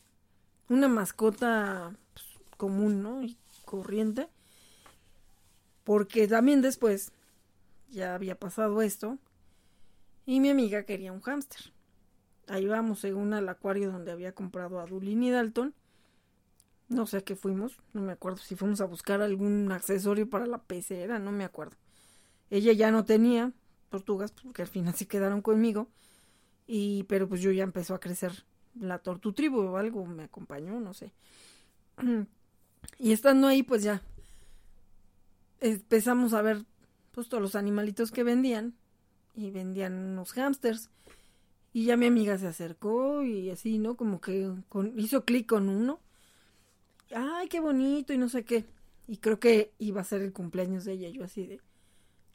una 0.69 0.87
mascota 0.87 1.93
pues, 2.13 2.25
común, 2.55 3.03
¿no? 3.03 3.21
Corriente. 3.73 4.29
Porque 5.83 6.27
también 6.27 6.61
después 6.61 7.11
ya 7.89 8.13
había 8.13 8.35
pasado 8.35 8.83
esto 8.83 9.17
y 10.27 10.39
mi 10.39 10.49
amiga 10.49 10.83
quería 10.83 11.11
un 11.11 11.21
hámster. 11.21 11.73
Ahí 12.47 12.67
vamos, 12.67 12.99
según 12.99 13.33
al 13.33 13.49
acuario 13.49 13.91
donde 13.91 14.11
había 14.11 14.33
comprado 14.33 14.79
a 14.79 14.85
Dulin 14.85 15.23
y 15.23 15.31
Dalton. 15.31 15.73
No 16.87 17.07
sé 17.07 17.17
a 17.17 17.21
qué 17.21 17.35
fuimos, 17.35 17.79
no 17.93 18.01
me 18.01 18.11
acuerdo 18.11 18.37
si 18.37 18.55
fuimos 18.55 18.79
a 18.79 18.85
buscar 18.85 19.21
algún 19.23 19.71
accesorio 19.71 20.29
para 20.29 20.45
la 20.45 20.59
pecera, 20.59 21.17
no 21.17 21.31
me 21.31 21.43
acuerdo. 21.43 21.75
Ella 22.51 22.73
ya 22.73 22.91
no 22.91 23.05
tenía 23.05 23.53
tortugas 23.89 24.31
porque 24.31 24.61
al 24.61 24.67
final 24.67 24.93
se 24.93 25.07
quedaron 25.07 25.41
conmigo. 25.41 25.87
Y 26.67 27.03
pero 27.05 27.27
pues 27.27 27.41
yo 27.41 27.51
ya 27.51 27.63
empezó 27.63 27.95
a 27.95 27.99
crecer 27.99 28.45
la 28.79 28.99
tortu 28.99 29.33
tribu 29.33 29.61
o 29.61 29.77
algo 29.77 30.05
me 30.05 30.25
acompañó, 30.25 30.79
no 30.79 30.93
sé. 30.93 31.11
Y 32.97 33.11
estando 33.11 33.47
ahí 33.47 33.63
pues 33.63 33.83
ya 33.83 34.01
empezamos 35.59 36.33
a 36.33 36.41
ver 36.41 36.65
pues 37.11 37.29
todos 37.29 37.41
los 37.41 37.55
animalitos 37.55 38.11
que 38.11 38.23
vendían 38.23 38.75
y 39.35 39.51
vendían 39.51 39.93
unos 39.93 40.33
hamsters 40.33 40.89
y 41.71 41.85
ya 41.85 41.97
mi 41.97 42.05
amiga 42.05 42.37
se 42.37 42.47
acercó 42.47 43.23
y 43.23 43.49
así, 43.49 43.79
¿no? 43.79 43.95
Como 43.95 44.21
que 44.21 44.51
hizo 44.95 45.25
clic 45.25 45.47
con 45.47 45.69
uno 45.69 45.99
ay, 47.15 47.47
qué 47.47 47.59
bonito 47.59 48.13
y 48.13 48.17
no 48.17 48.29
sé 48.29 48.43
qué. 48.43 48.65
Y 49.07 49.17
creo 49.17 49.39
que 49.39 49.73
iba 49.79 50.01
a 50.01 50.05
ser 50.05 50.21
el 50.21 50.33
cumpleaños 50.33 50.85
de 50.85 50.93
ella, 50.93 51.09
yo 51.09 51.23
así 51.23 51.45
de, 51.45 51.61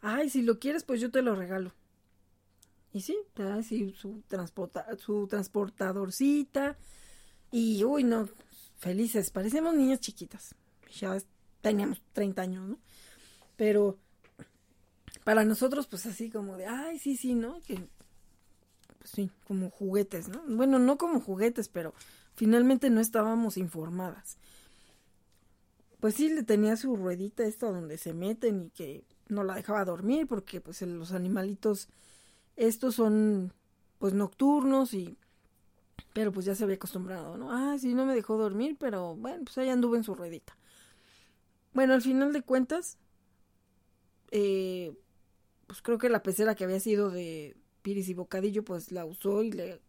ay, 0.01 0.31
si 0.31 0.43
lo 0.43 0.59
quieres, 0.59 0.85
pues 0.85 1.01
yo 1.01 1.11
te 1.11 1.23
lo 1.23 1.35
regalo. 1.35 1.73
Y 2.93 3.03
sí, 3.03 3.17
sí 3.63 3.95
su, 3.97 4.23
transporta, 4.29 4.87
su 4.99 5.27
transportadorcita. 5.27 6.77
Y, 7.51 7.83
uy, 7.85 8.05
no, 8.05 8.29
felices, 8.79 9.31
parecemos 9.31 9.75
niñas 9.75 10.01
chiquitas. 10.01 10.55
Ya 10.99 11.17
teníamos 11.61 12.01
30 12.13 12.43
años, 12.43 12.69
¿no? 12.69 12.79
Pero 13.57 13.99
para 15.25 15.45
nosotros, 15.45 15.87
pues 15.87 16.07
así 16.07 16.31
como 16.31 16.57
de, 16.57 16.67
ay, 16.67 16.99
sí, 16.99 17.17
sí, 17.17 17.35
¿no? 17.35 17.61
Que, 17.61 17.75
pues 18.99 19.11
sí, 19.11 19.31
como 19.47 19.71
juguetes, 19.71 20.29
¿no? 20.29 20.43
Bueno, 20.49 20.79
no 20.79 20.97
como 20.97 21.21
juguetes, 21.21 21.69
pero 21.69 21.93
finalmente 22.35 22.89
no 22.89 23.01
estábamos 23.01 23.57
informadas 23.59 24.39
pues 26.01 26.15
sí 26.15 26.29
le 26.29 26.43
tenía 26.43 26.77
su 26.77 26.97
ruedita 26.97 27.45
esta 27.45 27.71
donde 27.71 27.99
se 27.99 28.15
meten 28.15 28.63
y 28.63 28.71
que 28.71 29.05
no 29.29 29.45
la 29.45 29.55
dejaba 29.55 29.85
dormir 29.85 30.27
porque 30.27 30.61
pues 30.61 30.81
los 30.83 31.13
animalitos 31.13 31.89
estos 32.57 32.95
son 32.95 33.53
pues 33.99 34.15
nocturnos 34.15 34.95
y 34.95 35.19
pero 36.13 36.33
pues 36.33 36.47
ya 36.47 36.55
se 36.55 36.65
había 36.65 36.77
acostumbrado, 36.77 37.37
¿no? 37.37 37.53
Ah, 37.53 37.77
sí, 37.79 37.95
no 37.95 38.07
me 38.07 38.15
dejó 38.15 38.37
dormir, 38.37 38.77
pero 38.79 39.17
bueno, 39.17 39.45
pues 39.45 39.59
ahí 39.59 39.69
anduve 39.69 39.99
en 39.99 40.05
su 40.05 40.15
ruedita. 40.15 40.57
Bueno, 41.73 41.95
al 41.95 42.03
final 42.03 42.33
de 42.33 42.43
cuentas, 42.43 42.99
eh, 44.31 44.97
pues 45.67 45.83
creo 45.83 45.99
que 45.99 46.09
la 46.09 46.23
pecera 46.23 46.55
que 46.55 46.65
había 46.65 46.81
sido 46.81 47.11
de 47.11 47.57
Piris 47.83 48.09
y 48.09 48.15
Bocadillo, 48.15 48.65
pues 48.65 48.93
la 48.93 49.05
usó 49.05 49.43
y 49.43 49.53
le 49.53 49.81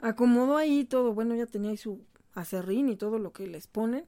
acomodó 0.00 0.56
ahí 0.56 0.84
todo. 0.84 1.14
Bueno, 1.14 1.34
ya 1.34 1.46
tenía 1.46 1.70
ahí 1.70 1.76
su 1.76 2.04
acerrín 2.34 2.88
y 2.88 2.96
todo 2.96 3.18
lo 3.18 3.32
que 3.32 3.46
les 3.46 3.66
ponen 3.66 4.06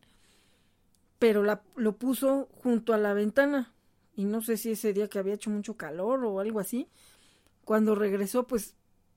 pero 1.19 1.43
la, 1.43 1.62
lo 1.77 1.97
puso 1.97 2.48
junto 2.52 2.94
a 2.94 2.98
la 2.98 3.12
ventana 3.12 3.73
y 4.15 4.24
no 4.24 4.43
sé 4.43 4.56
si 4.56 4.73
ese 4.73 4.93
día 4.93 5.09
que 5.09 5.19
había 5.19 5.35
hecho 5.35 5.51
mucho 5.51 5.77
calor 5.77 6.24
o 6.24 6.40
algo 6.40 6.60
así, 6.60 6.89
cuando 7.65 7.94
regresó 7.94 8.47
pues 8.47 8.74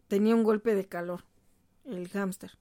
tenía 0.07 0.35
un 0.35 0.43
golpe 0.43 0.75
de 0.75 0.85
calor 0.85 1.23
el 1.85 2.07
hámster. 2.09 2.51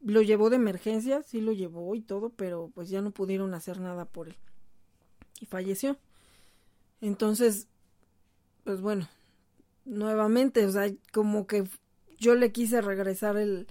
Lo 0.00 0.22
llevó 0.22 0.50
de 0.50 0.56
emergencia, 0.56 1.22
sí 1.22 1.40
lo 1.40 1.52
llevó 1.52 1.94
y 1.94 2.02
todo, 2.02 2.30
pero 2.30 2.70
pues 2.74 2.88
ya 2.90 3.00
no 3.00 3.10
pudieron 3.10 3.54
hacer 3.54 3.80
nada 3.80 4.04
por 4.04 4.28
él. 4.28 4.36
Y 5.40 5.46
falleció. 5.46 5.96
Entonces, 7.00 7.68
pues 8.64 8.80
bueno, 8.80 9.08
nuevamente, 9.84 10.64
o 10.66 10.70
sea, 10.70 10.90
como 11.12 11.46
que 11.46 11.64
yo 12.18 12.34
le 12.34 12.52
quise 12.52 12.80
regresar 12.80 13.36
el, 13.36 13.66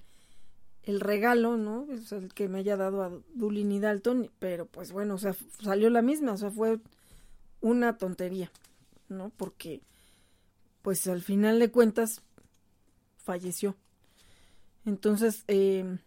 el 0.84 1.00
regalo, 1.00 1.56
¿no? 1.56 1.86
Es 1.90 2.12
el 2.12 2.32
que 2.34 2.48
me 2.48 2.58
haya 2.58 2.76
dado 2.76 3.02
a 3.02 3.12
Dulin 3.34 3.72
y 3.72 3.80
Dalton, 3.80 4.30
pero 4.38 4.66
pues 4.66 4.92
bueno, 4.92 5.14
o 5.14 5.18
sea, 5.18 5.34
salió 5.62 5.90
la 5.90 6.02
misma, 6.02 6.32
o 6.32 6.36
sea, 6.36 6.50
fue 6.50 6.78
una 7.60 7.96
tontería, 7.96 8.50
¿no? 9.08 9.30
Porque, 9.36 9.80
pues 10.82 11.06
al 11.06 11.22
final 11.22 11.58
de 11.58 11.70
cuentas, 11.70 12.22
falleció. 13.16 13.76
Entonces, 14.84 15.44
eh, 15.48 15.98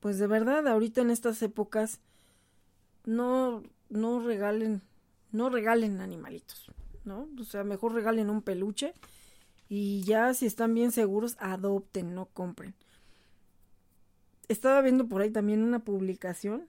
pues 0.00 0.18
de 0.18 0.26
verdad, 0.26 0.66
ahorita 0.66 1.00
en 1.00 1.10
estas 1.10 1.40
épocas, 1.42 2.00
no, 3.04 3.62
no 3.88 4.20
regalen, 4.20 4.82
no 5.32 5.48
regalen 5.48 6.00
animalitos, 6.00 6.70
¿no? 7.04 7.28
O 7.40 7.44
sea, 7.44 7.64
mejor 7.64 7.94
regalen 7.94 8.30
un 8.30 8.42
peluche 8.42 8.94
y 9.68 10.02
ya 10.02 10.34
si 10.34 10.46
están 10.46 10.74
bien 10.74 10.92
seguros, 10.92 11.36
adopten, 11.38 12.14
no 12.14 12.26
compren. 12.26 12.74
Estaba 14.48 14.80
viendo 14.80 15.08
por 15.08 15.22
ahí 15.22 15.30
también 15.30 15.62
una 15.62 15.80
publicación 15.80 16.68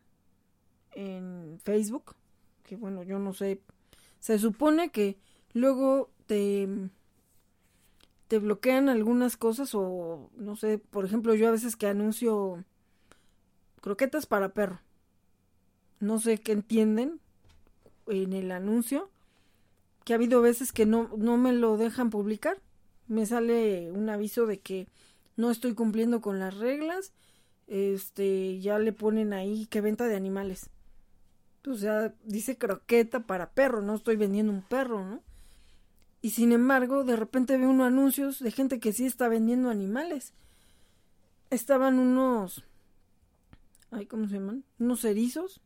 en 0.91 1.59
Facebook, 1.63 2.15
que 2.63 2.75
bueno, 2.75 3.03
yo 3.03 3.19
no 3.19 3.33
sé, 3.33 3.61
se 4.19 4.39
supone 4.39 4.89
que 4.89 5.19
luego 5.53 6.09
te 6.25 6.67
te 8.27 8.39
bloquean 8.39 8.89
algunas 8.89 9.37
cosas 9.37 9.73
o 9.73 10.29
no 10.35 10.55
sé, 10.55 10.77
por 10.77 11.05
ejemplo, 11.05 11.33
yo 11.35 11.47
a 11.47 11.51
veces 11.51 11.75
que 11.75 11.87
anuncio 11.87 12.63
croquetas 13.81 14.25
para 14.25 14.49
perro. 14.49 14.81
No 15.99 16.19
sé 16.19 16.37
qué 16.39 16.51
entienden 16.51 17.19
en 18.07 18.33
el 18.33 18.51
anuncio, 18.51 19.09
que 20.03 20.13
ha 20.13 20.17
habido 20.17 20.41
veces 20.41 20.71
que 20.71 20.85
no, 20.85 21.09
no 21.17 21.37
me 21.37 21.53
lo 21.53 21.77
dejan 21.77 22.09
publicar. 22.09 22.61
Me 23.07 23.25
sale 23.25 23.91
un 23.91 24.09
aviso 24.09 24.45
de 24.45 24.59
que 24.59 24.87
no 25.35 25.49
estoy 25.49 25.73
cumpliendo 25.73 26.21
con 26.21 26.39
las 26.39 26.57
reglas. 26.57 27.13
Este, 27.67 28.59
ya 28.59 28.79
le 28.79 28.93
ponen 28.93 29.33
ahí 29.33 29.65
que 29.67 29.81
venta 29.81 30.07
de 30.07 30.15
animales. 30.15 30.69
O 31.65 31.75
sea, 31.75 32.13
dice 32.23 32.57
croqueta 32.57 33.21
para 33.21 33.51
perro, 33.51 33.81
no 33.81 33.95
estoy 33.95 34.15
vendiendo 34.15 34.53
un 34.53 34.61
perro, 34.61 35.03
¿no? 35.03 35.21
Y 36.27 36.31
sin 36.31 36.51
embargo, 36.51 37.05
de 37.05 37.15
repente 37.15 37.57
veo 37.57 37.69
unos 37.69 37.87
anuncios 37.87 38.39
de 38.39 38.51
gente 38.51 38.81
que 38.81 38.91
sí 38.91 39.05
está 39.05 39.29
vendiendo 39.29 39.69
animales. 39.69 40.33
Estaban 41.51 41.99
unos. 41.99 42.65
Ay, 43.91 44.07
¿cómo 44.07 44.27
se 44.27 44.33
llaman? 44.33 44.65
Unos 44.77 45.05
erizos. 45.05 45.61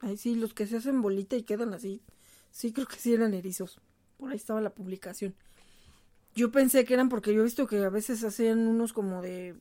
Ay, 0.00 0.18
sí, 0.18 0.34
los 0.34 0.52
que 0.52 0.66
se 0.66 0.76
hacen 0.76 1.00
bolita 1.00 1.36
y 1.36 1.42
quedan 1.42 1.72
así. 1.72 2.02
Sí, 2.50 2.70
creo 2.70 2.86
que 2.86 2.96
sí 2.96 3.14
eran 3.14 3.32
erizos. 3.32 3.80
Por 4.18 4.28
ahí 4.30 4.36
estaba 4.36 4.60
la 4.60 4.74
publicación. 4.74 5.34
Yo 6.34 6.52
pensé 6.52 6.84
que 6.84 6.92
eran 6.92 7.08
porque 7.08 7.32
yo 7.32 7.40
he 7.40 7.44
visto 7.44 7.66
que 7.66 7.78
a 7.82 7.88
veces 7.88 8.22
hacían 8.24 8.66
unos 8.66 8.92
como 8.92 9.22
de. 9.22 9.56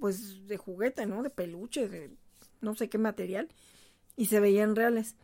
Pues 0.00 0.48
de 0.48 0.56
juguete, 0.56 1.04
¿no? 1.04 1.22
De 1.22 1.28
peluche, 1.28 1.90
de 1.90 2.10
no 2.62 2.74
sé 2.74 2.88
qué 2.88 2.96
material. 2.96 3.50
Y 4.16 4.28
se 4.28 4.40
veían 4.40 4.74
reales. 4.74 5.14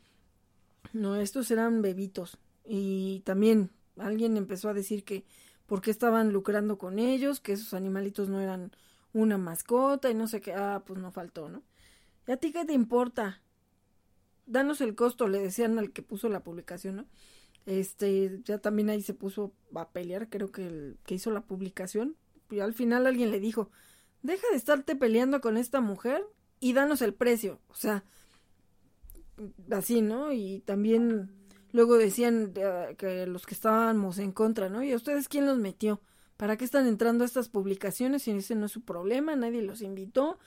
No, 0.92 1.16
estos 1.16 1.50
eran 1.50 1.80
bebitos. 1.80 2.36
Y 2.72 3.22
también 3.24 3.70
alguien 3.98 4.36
empezó 4.36 4.68
a 4.68 4.74
decir 4.74 5.02
que 5.02 5.24
por 5.66 5.80
qué 5.80 5.90
estaban 5.90 6.32
lucrando 6.32 6.78
con 6.78 7.00
ellos, 7.00 7.40
que 7.40 7.54
esos 7.54 7.74
animalitos 7.74 8.28
no 8.28 8.40
eran 8.40 8.70
una 9.12 9.38
mascota 9.38 10.08
y 10.08 10.14
no 10.14 10.28
sé 10.28 10.40
qué. 10.40 10.54
Ah, 10.54 10.84
pues 10.86 11.00
no 11.00 11.10
faltó, 11.10 11.48
¿no? 11.48 11.64
¿Y 12.28 12.30
a 12.30 12.36
ti 12.36 12.52
qué 12.52 12.64
te 12.64 12.72
importa? 12.72 13.42
Danos 14.46 14.80
el 14.82 14.94
costo, 14.94 15.26
le 15.26 15.40
decían 15.40 15.80
al 15.80 15.90
que 15.90 16.02
puso 16.02 16.28
la 16.28 16.44
publicación, 16.44 16.94
¿no? 16.94 17.06
Este, 17.66 18.40
ya 18.44 18.58
también 18.58 18.88
ahí 18.88 19.02
se 19.02 19.14
puso 19.14 19.52
a 19.74 19.88
pelear, 19.88 20.28
creo 20.28 20.52
que 20.52 20.68
el 20.68 20.98
que 21.04 21.16
hizo 21.16 21.32
la 21.32 21.40
publicación. 21.40 22.14
Y 22.50 22.60
al 22.60 22.72
final 22.72 23.04
alguien 23.04 23.32
le 23.32 23.40
dijo, 23.40 23.72
deja 24.22 24.46
de 24.48 24.56
estarte 24.56 24.94
peleando 24.94 25.40
con 25.40 25.56
esta 25.56 25.80
mujer 25.80 26.24
y 26.60 26.72
danos 26.72 27.02
el 27.02 27.14
precio. 27.14 27.58
O 27.66 27.74
sea, 27.74 28.04
así, 29.72 30.02
¿no? 30.02 30.32
Y 30.32 30.60
también 30.60 31.39
Luego 31.72 31.96
decían 31.96 32.52
eh, 32.56 32.94
que 32.98 33.26
los 33.26 33.46
que 33.46 33.54
estábamos 33.54 34.18
en 34.18 34.32
contra, 34.32 34.68
¿no? 34.68 34.82
¿Y 34.82 34.92
a 34.92 34.96
ustedes 34.96 35.28
quién 35.28 35.46
los 35.46 35.58
metió? 35.58 36.00
¿Para 36.36 36.56
qué 36.56 36.64
están 36.64 36.86
entrando 36.86 37.22
a 37.22 37.26
estas 37.26 37.48
publicaciones 37.48 38.22
si 38.22 38.30
ese 38.30 38.54
no 38.54 38.66
es 38.66 38.72
su 38.72 38.82
problema? 38.82 39.36
Nadie 39.36 39.62
los 39.62 39.82
invitó 39.82 40.38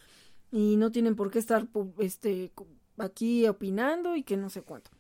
y 0.52 0.76
no 0.78 0.92
tienen 0.92 1.16
por 1.16 1.32
qué 1.32 1.40
estar 1.40 1.68
este, 2.00 2.52
aquí 2.98 3.48
opinando 3.48 4.16
y 4.16 4.24
que 4.24 4.38
no 4.38 4.50
sé 4.50 4.62
cuánto. 4.62 4.92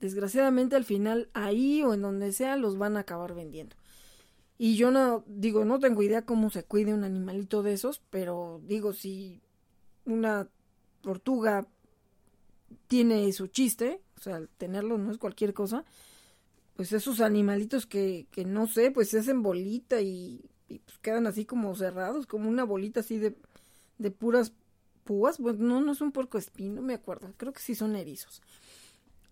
Desgraciadamente 0.00 0.76
al 0.76 0.84
final 0.84 1.28
ahí 1.34 1.82
o 1.82 1.92
en 1.92 2.02
donde 2.02 2.32
sea 2.32 2.56
los 2.56 2.78
van 2.78 2.96
a 2.96 3.00
acabar 3.00 3.34
vendiendo. 3.34 3.76
Y 4.56 4.76
yo 4.76 4.90
no 4.90 5.24
digo, 5.26 5.64
no 5.64 5.78
tengo 5.78 6.02
idea 6.02 6.26
cómo 6.26 6.50
se 6.50 6.64
cuide 6.64 6.92
un 6.92 7.04
animalito 7.04 7.62
de 7.62 7.72
esos, 7.72 8.02
pero 8.10 8.60
digo, 8.64 8.92
si 8.92 9.40
una 10.04 10.48
tortuga 11.00 11.66
tiene 12.86 13.32
su 13.32 13.46
chiste, 13.46 14.02
o 14.20 14.22
sea, 14.22 14.42
tenerlo 14.58 14.98
no 14.98 15.10
es 15.10 15.18
cualquier 15.18 15.54
cosa, 15.54 15.84
pues 16.76 16.92
esos 16.92 17.20
animalitos 17.20 17.86
que, 17.86 18.26
que 18.30 18.44
no 18.44 18.66
sé, 18.66 18.90
pues 18.90 19.08
se 19.08 19.18
hacen 19.18 19.42
bolita 19.42 20.02
y, 20.02 20.44
pues 20.68 20.98
quedan 20.98 21.26
así 21.26 21.46
como 21.46 21.74
cerrados, 21.74 22.26
como 22.26 22.48
una 22.48 22.64
bolita 22.64 23.00
así 23.00 23.18
de, 23.18 23.34
de 23.98 24.10
puras 24.10 24.52
púas, 25.04 25.38
pues 25.38 25.58
no, 25.58 25.80
no 25.80 25.92
es 25.92 26.02
un 26.02 26.12
porco 26.12 26.36
espín, 26.36 26.74
no 26.74 26.82
me 26.82 26.94
acuerdo, 26.94 27.32
creo 27.38 27.52
que 27.52 27.60
sí 27.60 27.74
son 27.74 27.96
erizos. 27.96 28.42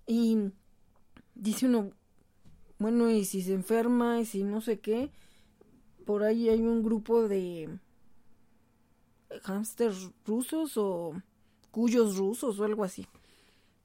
Y 0.06 0.52
dice 1.34 1.66
uno, 1.66 1.90
bueno, 2.78 3.10
y 3.10 3.26
si 3.26 3.42
se 3.42 3.52
enferma, 3.52 4.20
y 4.20 4.24
si 4.24 4.42
no 4.42 4.62
sé 4.62 4.80
qué, 4.80 5.10
por 6.06 6.22
ahí 6.22 6.48
hay 6.48 6.62
un 6.62 6.82
grupo 6.82 7.28
de 7.28 7.78
hámsters 9.44 10.10
rusos 10.24 10.78
o 10.78 11.12
cuyos 11.70 12.16
rusos 12.16 12.58
o 12.58 12.64
algo 12.64 12.84
así. 12.84 13.06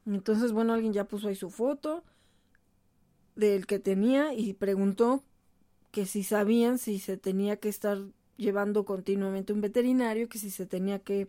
Entonces, 0.05 0.51
bueno, 0.51 0.73
alguien 0.73 0.93
ya 0.93 1.05
puso 1.05 1.27
ahí 1.27 1.35
su 1.35 1.49
foto 1.49 2.03
del 3.35 3.65
que 3.65 3.79
tenía 3.79 4.33
y 4.33 4.53
preguntó 4.53 5.23
que 5.91 6.05
si 6.05 6.23
sabían 6.23 6.77
si 6.77 6.99
se 6.99 7.17
tenía 7.17 7.57
que 7.57 7.69
estar 7.69 7.99
llevando 8.37 8.85
continuamente 8.85 9.53
un 9.53 9.61
veterinario, 9.61 10.29
que 10.29 10.39
si 10.39 10.49
se 10.49 10.65
tenía 10.65 10.99
que 10.99 11.27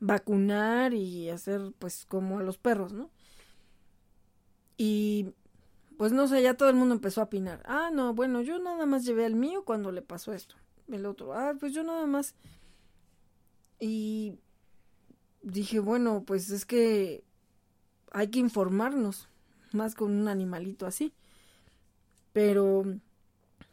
vacunar 0.00 0.94
y 0.94 1.30
hacer 1.30 1.72
pues 1.78 2.04
como 2.06 2.38
a 2.38 2.42
los 2.42 2.58
perros, 2.58 2.92
¿no? 2.92 3.10
Y 4.76 5.32
pues 5.96 6.12
no 6.12 6.26
sé, 6.26 6.42
ya 6.42 6.54
todo 6.54 6.68
el 6.68 6.76
mundo 6.76 6.94
empezó 6.94 7.20
a 7.20 7.24
opinar. 7.24 7.62
Ah, 7.66 7.90
no, 7.92 8.14
bueno, 8.14 8.42
yo 8.42 8.58
nada 8.58 8.86
más 8.86 9.04
llevé 9.04 9.24
al 9.24 9.36
mío 9.36 9.64
cuando 9.64 9.92
le 9.92 10.02
pasó 10.02 10.32
esto. 10.32 10.56
El 10.88 11.06
otro, 11.06 11.32
ah, 11.32 11.54
pues 11.58 11.72
yo 11.72 11.82
nada 11.84 12.06
más. 12.06 12.34
Y 13.78 14.38
dije, 15.42 15.78
bueno, 15.78 16.24
pues 16.26 16.50
es 16.50 16.66
que 16.66 17.24
hay 18.14 18.28
que 18.28 18.38
informarnos 18.38 19.28
más 19.72 19.96
con 19.96 20.12
un 20.12 20.28
animalito 20.28 20.86
así. 20.86 21.12
Pero, 22.32 22.84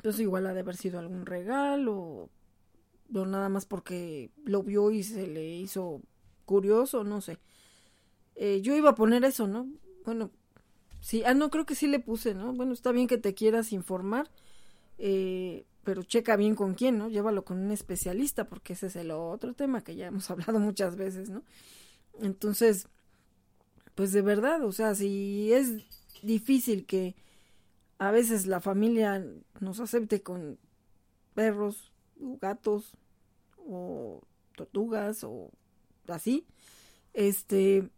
pues 0.01 0.19
igual 0.19 0.47
ha 0.47 0.53
de 0.53 0.61
haber 0.61 0.75
sido 0.75 0.99
algún 0.99 1.25
regalo, 1.25 2.29
o 3.13 3.25
nada 3.25 3.49
más 3.49 3.65
porque 3.65 4.31
lo 4.43 4.63
vio 4.63 4.91
y 4.91 5.03
se 5.03 5.27
le 5.27 5.47
hizo 5.47 6.01
curioso, 6.45 7.03
no 7.03 7.21
sé. 7.21 7.37
Eh, 8.35 8.61
yo 8.61 8.75
iba 8.75 8.89
a 8.89 8.95
poner 8.95 9.23
eso, 9.23 9.47
¿no? 9.47 9.69
Bueno, 10.05 10.31
sí, 10.99 11.23
ah, 11.23 11.35
no, 11.35 11.51
creo 11.51 11.67
que 11.67 11.75
sí 11.75 11.85
le 11.85 11.99
puse, 11.99 12.33
¿no? 12.33 12.51
Bueno, 12.53 12.73
está 12.73 12.91
bien 12.91 13.07
que 13.07 13.19
te 13.19 13.35
quieras 13.35 13.71
informar, 13.71 14.31
eh, 14.97 15.65
pero 15.83 16.01
checa 16.01 16.35
bien 16.35 16.55
con 16.55 16.73
quién, 16.73 16.97
¿no? 16.97 17.09
Llévalo 17.09 17.45
con 17.45 17.59
un 17.59 17.71
especialista, 17.71 18.47
porque 18.47 18.73
ese 18.73 18.87
es 18.87 18.95
el 18.95 19.11
otro 19.11 19.53
tema 19.53 19.83
que 19.83 19.95
ya 19.95 20.07
hemos 20.07 20.29
hablado 20.31 20.57
muchas 20.57 20.95
veces, 20.95 21.29
¿no? 21.29 21.43
Entonces, 22.19 22.87
pues 23.95 24.11
de 24.11 24.21
verdad, 24.21 24.63
o 24.63 24.71
sea, 24.71 24.95
si 24.95 25.51
es 25.53 25.85
difícil 26.21 26.85
que 26.85 27.15
a 27.97 28.11
veces 28.11 28.47
la 28.47 28.59
familia 28.59 29.25
nos 29.59 29.79
acepte 29.79 30.21
con 30.21 30.57
perros, 31.35 31.91
o 32.21 32.37
gatos, 32.41 32.93
o 33.57 34.21
tortugas, 34.55 35.23
o 35.23 35.51
así, 36.07 36.45
este, 37.13 37.89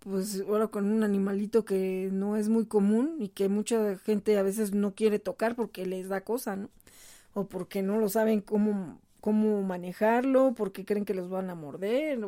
pues 0.00 0.42
ahora 0.48 0.68
con 0.68 0.86
un 0.90 1.02
animalito 1.02 1.64
que 1.64 2.08
no 2.12 2.36
es 2.36 2.48
muy 2.48 2.66
común 2.66 3.16
y 3.18 3.28
que 3.28 3.48
mucha 3.48 3.98
gente 3.98 4.38
a 4.38 4.42
veces 4.42 4.72
no 4.72 4.94
quiere 4.94 5.18
tocar 5.18 5.56
porque 5.56 5.84
les 5.84 6.08
da 6.08 6.22
cosa, 6.22 6.56
¿no? 6.56 6.70
O 7.34 7.46
porque 7.46 7.82
no 7.82 7.98
lo 7.98 8.08
saben 8.08 8.40
cómo, 8.40 9.00
cómo 9.20 9.62
manejarlo, 9.62 10.54
porque 10.56 10.84
creen 10.84 11.04
que 11.04 11.14
los 11.14 11.28
van 11.28 11.50
a 11.50 11.54
morder, 11.54 12.20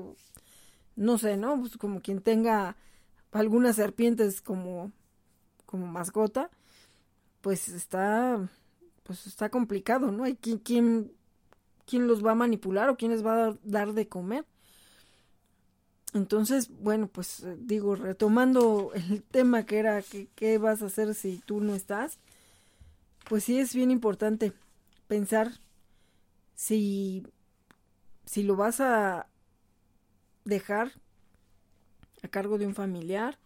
no 0.99 1.16
sé, 1.16 1.37
¿no? 1.37 1.59
Pues 1.61 1.77
como 1.77 2.03
quien 2.03 2.20
tenga 2.20 2.77
algunas 3.33 3.77
serpientes 3.77 4.43
como, 4.43 4.93
como 5.65 5.87
mascota, 5.87 6.51
pues 7.41 7.69
está, 7.69 8.51
pues 9.05 9.27
está 9.27 9.49
complicado, 9.49 10.11
¿no? 10.11 10.25
Hay 10.25 10.37
quien, 10.37 10.59
quién, 10.59 11.12
quién 11.87 12.09
los 12.09 12.25
va 12.25 12.33
a 12.33 12.35
manipular 12.35 12.89
o 12.89 12.97
quién 12.97 13.12
les 13.12 13.25
va 13.25 13.47
a 13.47 13.59
dar 13.62 13.93
de 13.93 14.09
comer. 14.09 14.45
Entonces, 16.15 16.69
bueno, 16.69 17.07
pues 17.07 17.45
eh, 17.45 17.57
digo, 17.59 17.95
retomando 17.95 18.91
el 18.95 19.23
tema 19.23 19.65
que 19.65 19.79
era 19.79 20.03
que, 20.03 20.29
qué 20.35 20.59
vas 20.59 20.83
a 20.83 20.87
hacer 20.87 21.15
si 21.15 21.39
tú 21.47 21.61
no 21.61 21.75
estás, 21.75 22.19
pues 23.29 23.45
sí 23.45 23.59
es 23.59 23.75
bien 23.75 23.91
importante 23.91 24.53
pensar 25.07 25.53
si 26.55 27.25
si 28.25 28.43
lo 28.43 28.57
vas 28.57 28.81
a 28.81 29.27
dejar 30.49 30.93
a 32.23 32.29
cargo 32.29 32.59
de 32.59 32.66
un 32.66 32.75
familiar, 32.75 33.39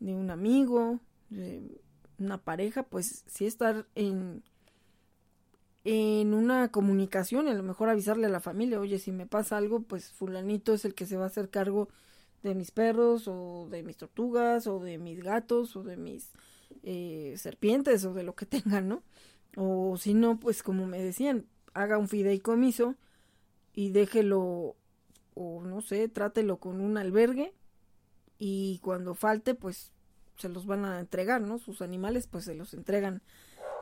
de 0.00 0.14
un 0.14 0.30
amigo, 0.30 1.00
de 1.28 1.80
una 2.18 2.38
pareja, 2.38 2.84
pues 2.84 3.24
sí 3.26 3.46
estar 3.46 3.86
en 3.94 4.42
en 5.88 6.34
una 6.34 6.72
comunicación, 6.72 7.46
a 7.46 7.54
lo 7.54 7.62
mejor 7.62 7.88
avisarle 7.88 8.26
a 8.26 8.30
la 8.30 8.40
familia, 8.40 8.80
oye, 8.80 8.98
si 8.98 9.12
me 9.12 9.24
pasa 9.24 9.56
algo, 9.56 9.82
pues 9.82 10.10
fulanito 10.10 10.74
es 10.74 10.84
el 10.84 10.96
que 10.96 11.06
se 11.06 11.16
va 11.16 11.24
a 11.24 11.28
hacer 11.28 11.48
cargo 11.48 11.88
de 12.42 12.56
mis 12.56 12.72
perros 12.72 13.28
o 13.28 13.68
de 13.70 13.84
mis 13.84 13.96
tortugas 13.96 14.66
o 14.66 14.80
de 14.80 14.98
mis 14.98 15.22
gatos 15.22 15.76
o 15.76 15.84
de 15.84 15.96
mis 15.96 16.32
eh, 16.82 17.34
serpientes 17.36 18.04
o 18.04 18.14
de 18.14 18.24
lo 18.24 18.34
que 18.34 18.46
tengan, 18.56 18.88
¿no? 18.88 19.02
O 19.56 19.96
si 19.96 20.12
no, 20.14 20.40
pues 20.40 20.64
como 20.64 20.86
me 20.86 21.00
decían, 21.00 21.46
haga 21.72 21.98
un 21.98 22.08
fideicomiso 22.08 22.96
y 23.72 23.90
déjelo, 23.90 24.74
o 25.36 25.62
no 25.62 25.82
sé, 25.82 26.08
trátelo 26.08 26.56
con 26.56 26.80
un 26.80 26.96
albergue 26.96 27.52
y 28.38 28.80
cuando 28.82 29.14
falte, 29.14 29.54
pues 29.54 29.92
se 30.36 30.48
los 30.48 30.66
van 30.66 30.84
a 30.84 30.98
entregar, 30.98 31.42
¿no? 31.42 31.58
Sus 31.58 31.82
animales, 31.82 32.26
pues 32.26 32.44
se 32.46 32.54
los 32.54 32.74
entregan 32.74 33.22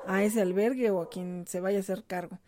a 0.07 0.23
ese 0.25 0.43
albergue 0.43 0.91
o 0.91 1.01
a 1.01 1.09
quien 1.09 1.47
se 1.47 1.61
vaya 1.61 1.79
a 1.79 1.81
hacer 1.81 2.05
cargo. 2.05 2.39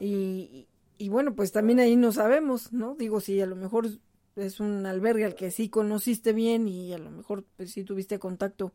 Y, 0.00 0.68
y 0.98 1.08
bueno, 1.08 1.34
pues 1.34 1.52
también 1.52 1.80
ahí 1.80 1.96
no 1.96 2.12
sabemos, 2.12 2.72
¿no? 2.72 2.94
Digo, 2.94 3.20
si 3.20 3.40
a 3.40 3.46
lo 3.46 3.56
mejor 3.56 3.88
es 4.36 4.60
un 4.60 4.86
albergue 4.86 5.24
al 5.24 5.34
que 5.34 5.50
sí 5.50 5.68
conociste 5.68 6.32
bien 6.32 6.68
y 6.68 6.92
a 6.92 6.98
lo 6.98 7.10
mejor 7.10 7.44
pues 7.56 7.72
sí 7.72 7.84
tuviste 7.84 8.18
contacto 8.18 8.72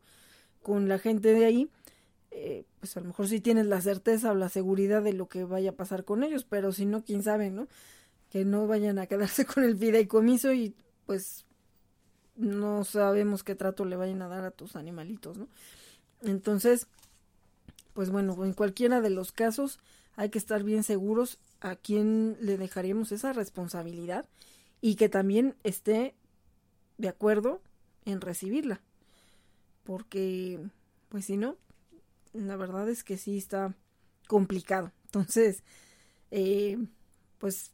con 0.62 0.88
la 0.88 0.98
gente 0.98 1.32
de 1.32 1.46
ahí, 1.46 1.70
eh, 2.30 2.64
pues 2.78 2.96
a 2.96 3.00
lo 3.00 3.06
mejor 3.06 3.28
sí 3.28 3.40
tienes 3.40 3.66
la 3.66 3.80
certeza 3.80 4.30
o 4.30 4.34
la 4.34 4.48
seguridad 4.50 5.02
de 5.02 5.14
lo 5.14 5.28
que 5.28 5.44
vaya 5.44 5.70
a 5.70 5.76
pasar 5.76 6.04
con 6.04 6.22
ellos, 6.22 6.44
pero 6.44 6.72
si 6.72 6.86
no, 6.86 7.02
quién 7.02 7.22
sabe, 7.22 7.50
¿no? 7.50 7.66
Que 8.30 8.44
no 8.44 8.66
vayan 8.66 8.98
a 8.98 9.06
quedarse 9.06 9.44
con 9.46 9.64
el 9.64 9.76
fideicomiso 9.76 10.52
y 10.52 10.74
pues 11.06 11.44
no 12.36 12.84
sabemos 12.84 13.44
qué 13.44 13.54
trato 13.54 13.84
le 13.84 13.96
vayan 13.96 14.22
a 14.22 14.28
dar 14.28 14.44
a 14.44 14.50
tus 14.50 14.76
animalitos, 14.76 15.36
¿no? 15.36 15.48
Entonces, 16.22 16.86
pues 17.92 18.10
bueno, 18.10 18.44
en 18.44 18.54
cualquiera 18.54 19.00
de 19.00 19.10
los 19.10 19.32
casos 19.32 19.78
hay 20.16 20.30
que 20.30 20.38
estar 20.38 20.62
bien 20.62 20.82
seguros 20.82 21.38
a 21.60 21.76
quién 21.76 22.36
le 22.40 22.56
dejaríamos 22.56 23.12
esa 23.12 23.32
responsabilidad 23.32 24.26
y 24.80 24.96
que 24.96 25.08
también 25.08 25.54
esté 25.62 26.14
de 26.98 27.08
acuerdo 27.08 27.60
en 28.04 28.20
recibirla. 28.20 28.80
Porque, 29.84 30.60
pues 31.08 31.26
si 31.26 31.36
no, 31.36 31.56
la 32.32 32.56
verdad 32.56 32.88
es 32.88 33.04
que 33.04 33.16
sí 33.16 33.36
está 33.36 33.74
complicado. 34.26 34.92
Entonces, 35.06 35.62
eh, 36.30 36.78
pues 37.38 37.72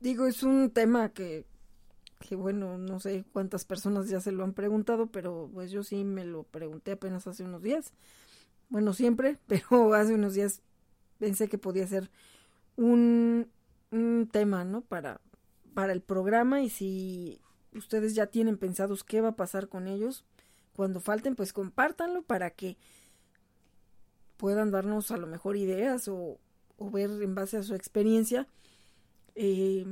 digo, 0.00 0.26
es 0.26 0.42
un 0.42 0.70
tema 0.70 1.10
que, 1.10 1.46
que 2.20 2.36
bueno, 2.36 2.78
no 2.78 3.00
sé 3.00 3.24
cuántas 3.32 3.64
personas 3.64 4.08
ya 4.08 4.20
se 4.20 4.32
lo 4.32 4.44
han 4.44 4.52
preguntado, 4.54 5.06
pero 5.06 5.50
pues 5.52 5.70
yo 5.70 5.82
sí 5.82 6.04
me 6.04 6.24
lo 6.24 6.44
pregunté 6.44 6.92
apenas 6.92 7.26
hace 7.26 7.44
unos 7.44 7.62
días 7.62 7.92
bueno, 8.68 8.92
siempre, 8.92 9.38
pero 9.46 9.94
hace 9.94 10.14
unos 10.14 10.34
días 10.34 10.62
pensé 11.18 11.48
que 11.48 11.58
podía 11.58 11.86
ser 11.86 12.10
un, 12.76 13.50
tema, 14.32 14.64
¿no? 14.64 14.82
Para, 14.82 15.20
para 15.72 15.92
el 15.92 16.02
programa 16.02 16.60
y 16.60 16.68
si 16.68 17.40
ustedes 17.74 18.14
ya 18.14 18.26
tienen 18.26 18.58
pensados 18.58 19.02
qué 19.02 19.22
va 19.22 19.28
a 19.28 19.36
pasar 19.36 19.68
con 19.68 19.88
ellos 19.88 20.24
cuando 20.74 21.00
falten, 21.00 21.34
pues 21.34 21.54
compártanlo 21.54 22.22
para 22.22 22.50
que 22.50 22.76
puedan 24.36 24.70
darnos 24.70 25.10
a 25.10 25.16
lo 25.16 25.26
mejor 25.26 25.56
ideas 25.56 26.06
o, 26.08 26.38
o 26.76 26.90
ver 26.90 27.10
en 27.22 27.34
base 27.34 27.56
a 27.56 27.62
su 27.62 27.74
experiencia 27.74 28.46
eh, 29.40 29.86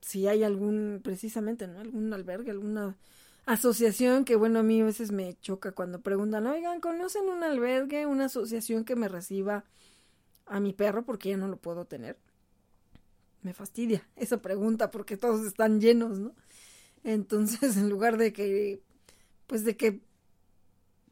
si 0.00 0.28
hay 0.28 0.44
algún, 0.44 1.00
precisamente, 1.02 1.66
¿no? 1.66 1.80
Algún 1.80 2.12
albergue, 2.12 2.52
alguna 2.52 2.96
asociación 3.44 4.24
que 4.24 4.36
bueno, 4.36 4.60
a 4.60 4.62
mí 4.62 4.80
a 4.80 4.84
veces 4.84 5.10
me 5.10 5.34
choca 5.40 5.72
cuando 5.72 6.00
preguntan, 6.00 6.46
oigan, 6.46 6.80
¿conocen 6.80 7.28
un 7.28 7.42
albergue, 7.42 8.06
una 8.06 8.26
asociación 8.26 8.84
que 8.84 8.94
me 8.94 9.08
reciba 9.08 9.64
a 10.46 10.60
mi 10.60 10.72
perro 10.72 11.04
porque 11.04 11.30
ya 11.30 11.36
no 11.36 11.48
lo 11.48 11.56
puedo 11.56 11.86
tener? 11.86 12.18
Me 13.42 13.52
fastidia 13.52 14.06
esa 14.14 14.40
pregunta 14.40 14.92
porque 14.92 15.16
todos 15.16 15.44
están 15.44 15.80
llenos, 15.80 16.20
¿no? 16.20 16.32
Entonces, 17.02 17.76
en 17.76 17.88
lugar 17.88 18.16
de 18.16 18.32
que, 18.32 18.80
pues 19.48 19.64
de 19.64 19.76
que 19.76 20.00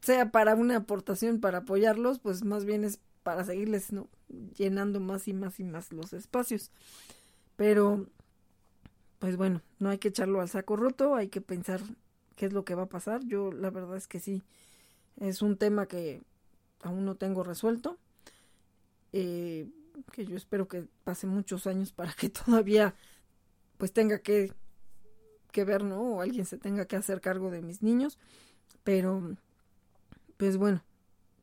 sea 0.01 0.31
para 0.31 0.55
una 0.55 0.77
aportación 0.77 1.41
para 1.41 1.59
apoyarlos, 1.59 2.19
pues 2.19 2.45
más 2.45 2.63
bien 2.63 2.85
es 2.85 2.99
para 3.23 3.43
seguirles, 3.43 3.91
¿no? 3.91 4.07
Llenando 4.55 5.01
más 5.01 5.27
y 5.27 5.33
más 5.33 5.59
y 5.59 5.65
más 5.65 5.91
los 5.91 6.13
espacios. 6.13 6.71
Pero, 7.55 8.07
pues 9.19 9.37
bueno, 9.37 9.61
no 9.79 9.89
hay 9.89 9.97
que 9.97 10.09
echarlo 10.09 10.41
al 10.41 10.49
saco 10.49 10.75
roto, 10.75 11.15
hay 11.15 11.29
que 11.29 11.41
pensar 11.41 11.81
qué 12.35 12.45
es 12.47 12.53
lo 12.53 12.65
que 12.65 12.75
va 12.75 12.83
a 12.83 12.89
pasar. 12.89 13.25
Yo 13.25 13.51
la 13.51 13.69
verdad 13.69 13.97
es 13.97 14.07
que 14.07 14.19
sí, 14.19 14.43
es 15.19 15.41
un 15.41 15.57
tema 15.57 15.87
que 15.87 16.21
aún 16.81 17.05
no 17.05 17.15
tengo 17.15 17.43
resuelto. 17.43 17.97
Eh, 19.13 19.69
que 20.11 20.25
yo 20.25 20.35
espero 20.35 20.67
que 20.67 20.87
pase 21.03 21.25
muchos 21.25 21.67
años 21.67 21.93
para 21.93 22.13
que 22.13 22.29
todavía 22.45 22.95
pues 23.77 23.91
tenga 23.93 24.19
que, 24.19 24.51
que 25.51 25.63
ver, 25.63 25.83
¿no? 25.83 26.01
O 26.01 26.21
alguien 26.21 26.45
se 26.45 26.57
tenga 26.57 26.85
que 26.85 26.95
hacer 26.95 27.21
cargo 27.21 27.49
de 27.49 27.61
mis 27.61 27.81
niños. 27.81 28.17
Pero, 28.83 29.35
pues 30.37 30.57
bueno, 30.57 30.83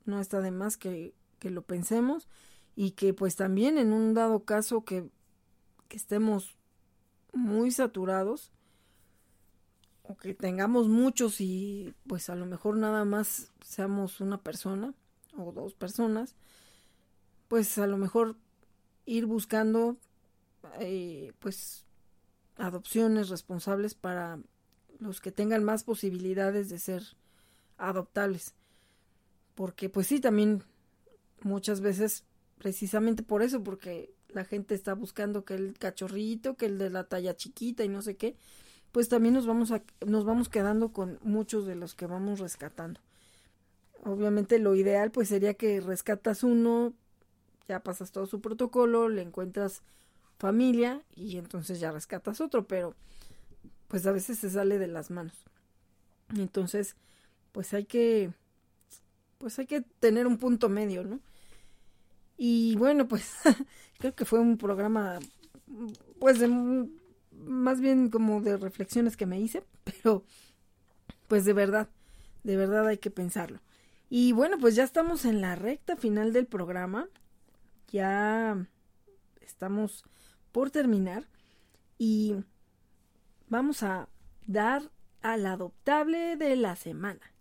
no 0.05 0.21
está 0.21 0.41
de 0.41 0.51
más 0.51 0.77
que, 0.77 1.15
que 1.39 1.51
lo 1.51 1.63
pensemos 1.63 2.29
y 2.77 2.93
que 2.93 3.15
pues 3.15 3.37
también 3.37 3.79
en 3.79 3.93
un 3.93 4.15
dado 4.15 4.45
caso 4.45 4.85
que, 4.85 5.11
que 5.93 5.99
estemos 5.99 6.57
muy 7.35 7.71
saturados, 7.71 8.51
o 10.03 10.17
que 10.17 10.33
tengamos 10.33 10.89
muchos 10.89 11.39
y 11.43 11.93
pues 12.07 12.31
a 12.31 12.35
lo 12.35 12.47
mejor 12.47 12.79
nada 12.79 13.05
más 13.05 13.53
seamos 13.61 14.23
una 14.23 14.41
persona 14.43 14.95
o 15.37 15.53
dos 15.53 15.75
personas, 15.75 16.35
pues 17.49 17.77
a 17.77 17.87
lo 17.87 17.99
mejor 17.99 18.37
ir 19.05 19.27
buscando 19.27 19.99
eh, 20.81 21.35
pues 21.41 21.85
adopciones 22.57 23.29
responsables 23.29 23.93
para 23.93 24.41
los 24.99 25.21
que 25.21 25.31
tengan 25.31 25.63
más 25.63 25.85
posibilidades 25.85 26.71
de 26.71 26.79
ser 26.79 27.03
adoptables. 27.77 28.55
Porque 29.55 29.91
pues 29.91 30.07
sí, 30.07 30.21
también 30.21 30.65
muchas 31.43 31.83
veces 31.83 32.25
precisamente 32.57 33.23
por 33.23 33.43
eso, 33.43 33.63
porque 33.63 34.15
la 34.35 34.45
gente 34.45 34.75
está 34.75 34.95
buscando 34.95 35.45
que 35.45 35.55
el 35.55 35.79
cachorrito, 35.79 36.57
que 36.57 36.67
el 36.67 36.79
de 36.79 36.91
la 36.91 37.05
talla 37.05 37.37
chiquita 37.37 37.85
y 37.85 37.89
no 37.89 38.03
sé 38.03 38.17
qué, 38.17 38.37
pues 38.93 39.09
también 39.09 39.35
nos 39.35 39.47
vamos, 39.47 39.71
a, 39.73 39.83
nos 40.07 40.25
vamos 40.25 40.49
quedando 40.49 40.93
con 40.93 41.19
muchos 41.23 41.67
de 41.67 41.75
los 41.75 41.95
que 41.95 42.07
vamos 42.07 42.41
rescatando. 42.41 43.01
Obviamente 44.05 44.59
lo 44.59 44.75
ideal 44.75 45.11
pues 45.11 45.29
sería 45.29 45.55
que 45.55 45.81
rescatas 45.81 46.43
uno, 46.43 46.93
ya 47.69 47.81
pasas 47.81 48.11
todo 48.13 48.27
su 48.27 48.41
protocolo, 48.41 49.09
le 49.09 49.23
encuentras 49.23 49.83
familia 50.39 51.03
y 51.15 51.39
entonces 51.39 51.81
ya 51.81 51.93
rescatas 51.93 52.41
otro, 52.41 52.67
pero 52.67 52.95
pues 53.89 54.07
a 54.07 54.13
veces 54.13 54.39
se 54.39 54.51
sale 54.51 54.79
de 54.79 54.89
las 54.89 55.11
manos. 55.11 55.45
Entonces, 56.37 56.97
pues 57.53 57.75
hay 57.75 57.85
que 57.85 58.33
pues 59.39 59.59
hay 59.59 59.67
que 59.67 59.81
tener 59.81 60.27
un 60.27 60.39
punto 60.39 60.69
medio, 60.69 61.03
¿no? 61.05 61.21
Y 62.45 62.75
bueno, 62.75 63.07
pues 63.07 63.37
creo 63.99 64.17
que 64.17 64.25
fue 64.25 64.41
un 64.41 64.59
programa 64.59 65.21
pues 66.19 66.41
más 67.31 67.81
bien 67.81 68.11
como 68.11 68.41
de 68.41 68.57
reflexiones 68.57 69.17
que 69.17 69.27
me 69.27 69.39
hice, 69.39 69.63
pero 69.85 70.25
pues 71.29 71.45
de 71.45 71.53
verdad, 71.53 71.89
de 72.43 72.57
verdad 72.57 72.89
hay 72.89 72.99
que 72.99 73.13
pensarlo. 73.13 73.61
Y 74.11 74.33
bueno, 74.33 74.59
pues 74.59 74.75
ya 74.75 74.83
estamos 74.83 75.25
en 75.25 75.41
la 75.41 75.55
recta 75.55 75.95
final 75.95 76.33
del 76.33 76.47
programa. 76.47 77.09
Ya 77.93 78.67
estamos 79.41 80.03
por 80.51 80.73
terminar 80.73 81.29
y 81.97 82.35
vamos 83.49 83.85
a 83.85 84.09
dar 84.49 84.91
al 85.21 85.47
adoptable 85.47 86.37
de 86.37 86.57
la 86.57 86.75
semana. 86.75 87.32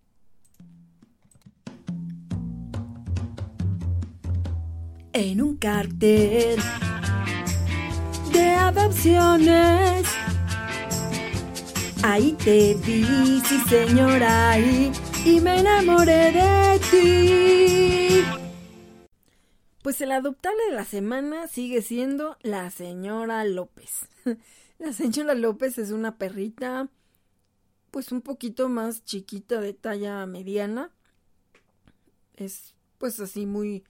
En 5.13 5.41
un 5.41 5.57
cartel 5.57 6.57
de 8.31 8.49
adopciones. 8.49 10.07
Ahí 12.01 12.31
te 12.43 12.75
vi, 12.75 13.41
sí 13.41 13.59
señora, 13.67 14.51
ahí, 14.51 14.91
y 15.25 15.41
me 15.41 15.59
enamoré 15.59 16.31
de 16.31 16.79
ti. 16.89 18.23
Pues 19.81 19.99
el 19.99 20.13
adoptable 20.13 20.63
de 20.69 20.75
la 20.75 20.85
semana 20.85 21.47
sigue 21.47 21.81
siendo 21.81 22.37
la 22.41 22.71
señora 22.71 23.43
López. 23.43 24.07
La 24.79 24.93
señora 24.93 25.35
López 25.35 25.77
es 25.77 25.91
una 25.91 26.17
perrita, 26.17 26.89
pues 27.91 28.11
un 28.11 28.21
poquito 28.21 28.67
más 28.67 29.05
chiquita 29.05 29.61
de 29.61 29.73
talla 29.73 30.25
mediana. 30.25 30.89
Es 32.35 32.73
pues 32.97 33.19
así 33.19 33.45
muy, 33.45 33.83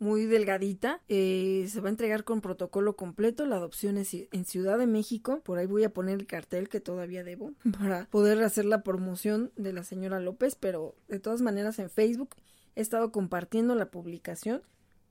muy 0.00 0.24
delgadita. 0.24 1.00
Eh, 1.08 1.66
se 1.68 1.80
va 1.80 1.88
a 1.88 1.90
entregar 1.90 2.24
con 2.24 2.40
protocolo 2.40 2.96
completo. 2.96 3.46
La 3.46 3.56
adopción 3.56 3.98
es 3.98 4.14
en 4.14 4.44
Ciudad 4.44 4.78
de 4.78 4.86
México. 4.86 5.40
Por 5.44 5.58
ahí 5.58 5.66
voy 5.66 5.84
a 5.84 5.92
poner 5.92 6.18
el 6.18 6.26
cartel 6.26 6.68
que 6.68 6.80
todavía 6.80 7.22
debo 7.22 7.52
para 7.78 8.06
poder 8.06 8.42
hacer 8.42 8.64
la 8.64 8.82
promoción 8.82 9.52
de 9.56 9.72
la 9.72 9.84
señora 9.84 10.18
López. 10.18 10.56
Pero 10.56 10.96
de 11.08 11.20
todas 11.20 11.42
maneras 11.42 11.78
en 11.78 11.90
Facebook 11.90 12.30
he 12.74 12.80
estado 12.80 13.12
compartiendo 13.12 13.74
la 13.74 13.90
publicación 13.90 14.62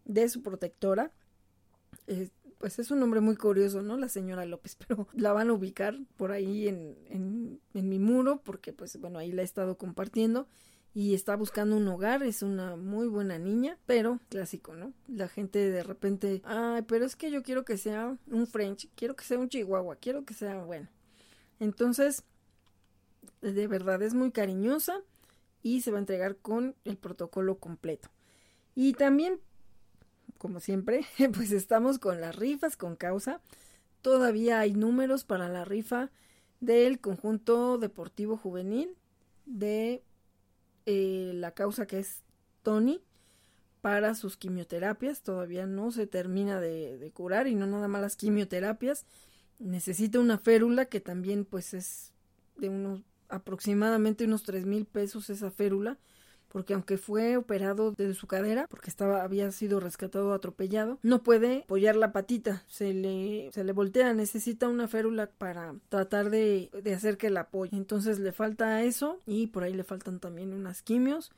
de 0.05 0.27
su 0.27 0.41
protectora. 0.41 1.11
Eh, 2.07 2.29
pues 2.57 2.77
es 2.79 2.91
un 2.91 2.99
nombre 2.99 3.21
muy 3.21 3.37
curioso, 3.37 3.83
¿no? 3.83 3.95
La 3.95 4.09
señora 4.09 4.45
López, 4.45 4.75
pero 4.87 5.07
la 5.13 5.33
van 5.33 5.51
a 5.51 5.53
ubicar 5.53 5.97
por 6.17 6.31
ahí 6.31 6.67
en, 6.67 6.97
en, 7.09 7.61
en 7.75 7.89
mi 7.89 7.99
muro 7.99 8.41
porque 8.43 8.73
pues 8.73 8.99
bueno, 8.99 9.19
ahí 9.19 9.31
la 9.31 9.43
he 9.43 9.45
estado 9.45 9.77
compartiendo 9.77 10.47
y 10.99 11.13
está 11.13 11.37
buscando 11.37 11.77
un 11.77 11.87
hogar, 11.87 12.23
es 12.23 12.43
una 12.43 12.75
muy 12.75 13.07
buena 13.07 13.39
niña, 13.39 13.77
pero 13.85 14.19
clásico, 14.27 14.75
¿no? 14.75 14.91
La 15.07 15.29
gente 15.29 15.71
de 15.71 15.81
repente, 15.81 16.41
ay, 16.43 16.81
pero 16.81 17.05
es 17.05 17.15
que 17.15 17.31
yo 17.31 17.41
quiero 17.41 17.63
que 17.63 17.77
sea 17.77 18.17
un 18.27 18.47
French, 18.47 18.89
quiero 18.95 19.15
que 19.15 19.23
sea 19.23 19.39
un 19.39 19.47
Chihuahua, 19.47 19.95
quiero 19.95 20.25
que 20.25 20.33
sea, 20.33 20.61
bueno. 20.65 20.89
Entonces, 21.61 22.25
de 23.39 23.67
verdad 23.67 24.01
es 24.01 24.13
muy 24.13 24.31
cariñosa 24.31 24.99
y 25.63 25.79
se 25.79 25.91
va 25.91 25.99
a 25.99 26.01
entregar 26.01 26.35
con 26.35 26.75
el 26.83 26.97
protocolo 26.97 27.59
completo. 27.59 28.09
Y 28.75 28.91
también, 28.91 29.39
como 30.37 30.59
siempre, 30.59 31.05
pues 31.33 31.53
estamos 31.53 31.97
con 31.97 32.19
las 32.19 32.35
rifas 32.35 32.75
con 32.75 32.97
causa. 32.97 33.39
Todavía 34.01 34.59
hay 34.59 34.73
números 34.73 35.23
para 35.23 35.47
la 35.47 35.63
rifa 35.63 36.11
del 36.59 36.99
conjunto 36.99 37.77
deportivo 37.77 38.35
juvenil 38.35 38.97
de 39.45 40.03
eh, 40.91 41.33
la 41.35 41.51
causa 41.51 41.85
que 41.85 41.99
es 41.99 42.23
Tony 42.63 42.99
para 43.81 44.15
sus 44.15 44.37
quimioterapias. 44.37 45.21
Todavía 45.21 45.67
no 45.67 45.91
se 45.91 46.07
termina 46.07 46.59
de, 46.59 47.11
curar 47.13 47.47
y 47.47 47.53
no 47.53 47.67
nada 47.67 47.87
más 47.87 48.01
las 48.01 48.15
quimioterapias. 48.15 49.05
Necesita 49.59 50.19
una 50.19 50.39
férula 50.39 50.85
que 50.85 50.99
también 50.99 51.45
pues 51.45 51.75
es 51.75 52.11
de 52.57 52.69
unos 52.69 53.03
aproximadamente 53.27 54.25
unos 54.25 54.41
tres 54.41 54.65
mil 54.65 54.87
pesos 54.87 55.29
esa 55.29 55.51
férula 55.51 55.99
porque 56.49 56.73
aunque 56.73 56.97
fue 56.97 57.37
operado 57.37 57.91
de 57.91 58.13
su 58.13 58.27
cadera, 58.27 58.67
porque 58.69 58.89
estaba, 58.89 59.23
había 59.23 59.51
sido 59.51 59.79
rescatado 59.79 60.33
atropellado, 60.33 60.99
no 61.01 61.23
puede 61.23 61.59
apoyar 61.59 61.95
la 61.95 62.11
patita, 62.11 62.63
se 62.67 62.93
le, 62.93 63.49
se 63.53 63.63
le 63.63 63.71
voltea, 63.71 64.13
necesita 64.13 64.67
una 64.67 64.87
férula 64.87 65.27
para 65.27 65.75
tratar 65.89 66.29
de, 66.29 66.69
de 66.83 66.93
hacer 66.93 67.17
que 67.17 67.29
la 67.29 67.41
apoye. 67.41 67.77
Entonces 67.77 68.19
le 68.19 68.31
falta 68.31 68.83
eso 68.83 69.19
y 69.25 69.47
por 69.47 69.63
ahí 69.63 69.73
le 69.73 69.83
faltan 69.83 70.19
también 70.19 70.53
unas 70.53 70.81
quimios. 70.81 71.31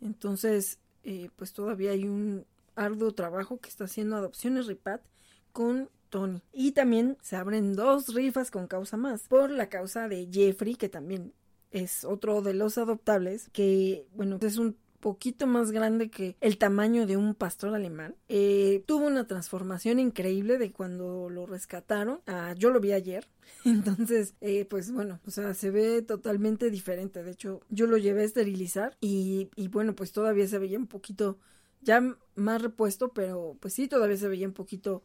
Entonces, 0.00 0.78
eh, 1.04 1.30
pues 1.36 1.52
todavía 1.52 1.92
hay 1.92 2.04
un 2.04 2.46
arduo 2.74 3.12
trabajo 3.12 3.60
que 3.60 3.68
está 3.68 3.84
haciendo 3.84 4.16
Adopciones 4.16 4.66
Ripat 4.66 5.02
con 5.52 5.90
Tony. 6.10 6.42
Y 6.52 6.72
también 6.72 7.16
se 7.22 7.36
abren 7.36 7.74
dos 7.74 8.14
rifas 8.14 8.50
con 8.50 8.66
causa 8.66 8.96
más, 8.96 9.28
por 9.28 9.50
la 9.50 9.68
causa 9.68 10.08
de 10.08 10.28
Jeffrey, 10.30 10.74
que 10.74 10.88
también 10.88 11.32
es 11.72 12.04
otro 12.04 12.42
de 12.42 12.54
los 12.54 12.78
adoptables 12.78 13.48
que, 13.50 14.06
bueno, 14.14 14.38
es 14.40 14.58
un 14.58 14.76
poquito 15.00 15.48
más 15.48 15.72
grande 15.72 16.10
que 16.10 16.36
el 16.40 16.58
tamaño 16.58 17.06
de 17.06 17.16
un 17.16 17.34
pastor 17.34 17.74
alemán. 17.74 18.14
Eh, 18.28 18.84
tuvo 18.86 19.06
una 19.06 19.26
transformación 19.26 19.98
increíble 19.98 20.58
de 20.58 20.70
cuando 20.70 21.28
lo 21.28 21.44
rescataron. 21.44 22.20
Ah, 22.28 22.54
yo 22.56 22.70
lo 22.70 22.78
vi 22.78 22.92
ayer. 22.92 23.28
Entonces, 23.64 24.34
eh, 24.40 24.64
pues 24.64 24.92
bueno, 24.92 25.20
o 25.26 25.30
sea, 25.32 25.54
se 25.54 25.70
ve 25.70 26.02
totalmente 26.02 26.70
diferente. 26.70 27.24
De 27.24 27.32
hecho, 27.32 27.60
yo 27.68 27.88
lo 27.88 27.96
llevé 27.96 28.22
a 28.22 28.26
esterilizar 28.26 28.96
y, 29.00 29.50
y 29.56 29.66
bueno, 29.68 29.96
pues 29.96 30.12
todavía 30.12 30.46
se 30.46 30.58
veía 30.58 30.78
un 30.78 30.86
poquito 30.86 31.38
ya 31.80 32.00
más 32.36 32.62
repuesto, 32.62 33.12
pero 33.12 33.56
pues 33.60 33.74
sí, 33.74 33.88
todavía 33.88 34.16
se 34.16 34.28
veía 34.28 34.46
un 34.46 34.54
poquito 34.54 35.02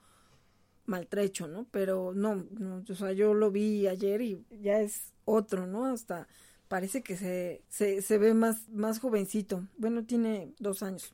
maltrecho, 0.85 1.47
¿no? 1.47 1.67
Pero 1.71 2.13
no, 2.13 2.45
no, 2.51 2.83
o 2.87 2.95
sea, 2.95 3.11
yo 3.13 3.33
lo 3.33 3.51
vi 3.51 3.87
ayer 3.87 4.21
y 4.21 4.45
ya 4.61 4.79
es 4.79 5.13
otro, 5.25 5.65
¿no? 5.67 5.85
Hasta 5.85 6.27
parece 6.67 7.01
que 7.01 7.17
se, 7.17 7.63
se, 7.69 8.01
se 8.01 8.17
ve 8.17 8.33
más, 8.33 8.69
más 8.69 8.99
jovencito. 8.99 9.67
Bueno, 9.77 10.05
tiene 10.05 10.53
dos 10.59 10.83
años. 10.83 11.13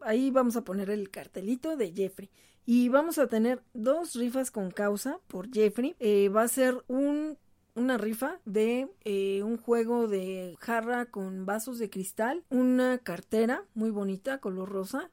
Ahí 0.00 0.30
vamos 0.30 0.56
a 0.56 0.64
poner 0.64 0.90
el 0.90 1.10
cartelito 1.10 1.76
de 1.76 1.92
Jeffrey. 1.92 2.30
Y 2.64 2.88
vamos 2.88 3.18
a 3.18 3.26
tener 3.26 3.62
dos 3.74 4.14
rifas 4.14 4.50
con 4.50 4.70
causa 4.70 5.18
por 5.26 5.52
Jeffrey. 5.52 5.96
Eh, 5.98 6.28
va 6.28 6.42
a 6.42 6.48
ser 6.48 6.82
un, 6.86 7.36
una 7.74 7.98
rifa 7.98 8.40
de 8.44 8.88
eh, 9.04 9.42
un 9.42 9.56
juego 9.56 10.06
de 10.06 10.56
jarra 10.60 11.06
con 11.06 11.44
vasos 11.44 11.78
de 11.78 11.90
cristal, 11.90 12.44
una 12.50 12.98
cartera 12.98 13.64
muy 13.74 13.90
bonita, 13.90 14.38
color 14.38 14.68
rosa, 14.68 15.10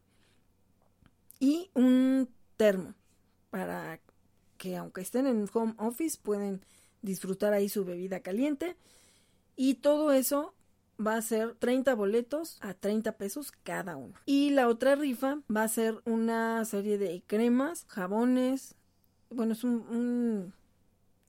y 1.39 1.71
un 1.73 2.29
termo 2.57 2.93
para 3.49 3.99
que 4.57 4.75
aunque 4.75 5.01
estén 5.01 5.25
en 5.25 5.47
home 5.51 5.73
office 5.77 6.19
pueden 6.21 6.61
disfrutar 7.01 7.53
ahí 7.53 7.69
su 7.69 7.85
bebida 7.85 8.19
caliente. 8.19 8.75
Y 9.61 9.73
todo 9.73 10.13
eso 10.13 10.55
va 11.05 11.15
a 11.15 11.21
ser 11.21 11.53
30 11.55 11.93
boletos 11.93 12.57
a 12.61 12.73
30 12.73 13.17
pesos 13.17 13.51
cada 13.51 13.97
uno. 13.97 14.13
Y 14.25 14.51
la 14.51 14.69
otra 14.69 14.95
rifa 14.95 15.41
va 15.53 15.63
a 15.63 15.67
ser 15.67 16.01
una 16.05 16.63
serie 16.63 16.97
de 16.97 17.21
cremas, 17.27 17.83
jabones. 17.89 18.75
Bueno, 19.29 19.51
es 19.51 19.65
un, 19.65 20.53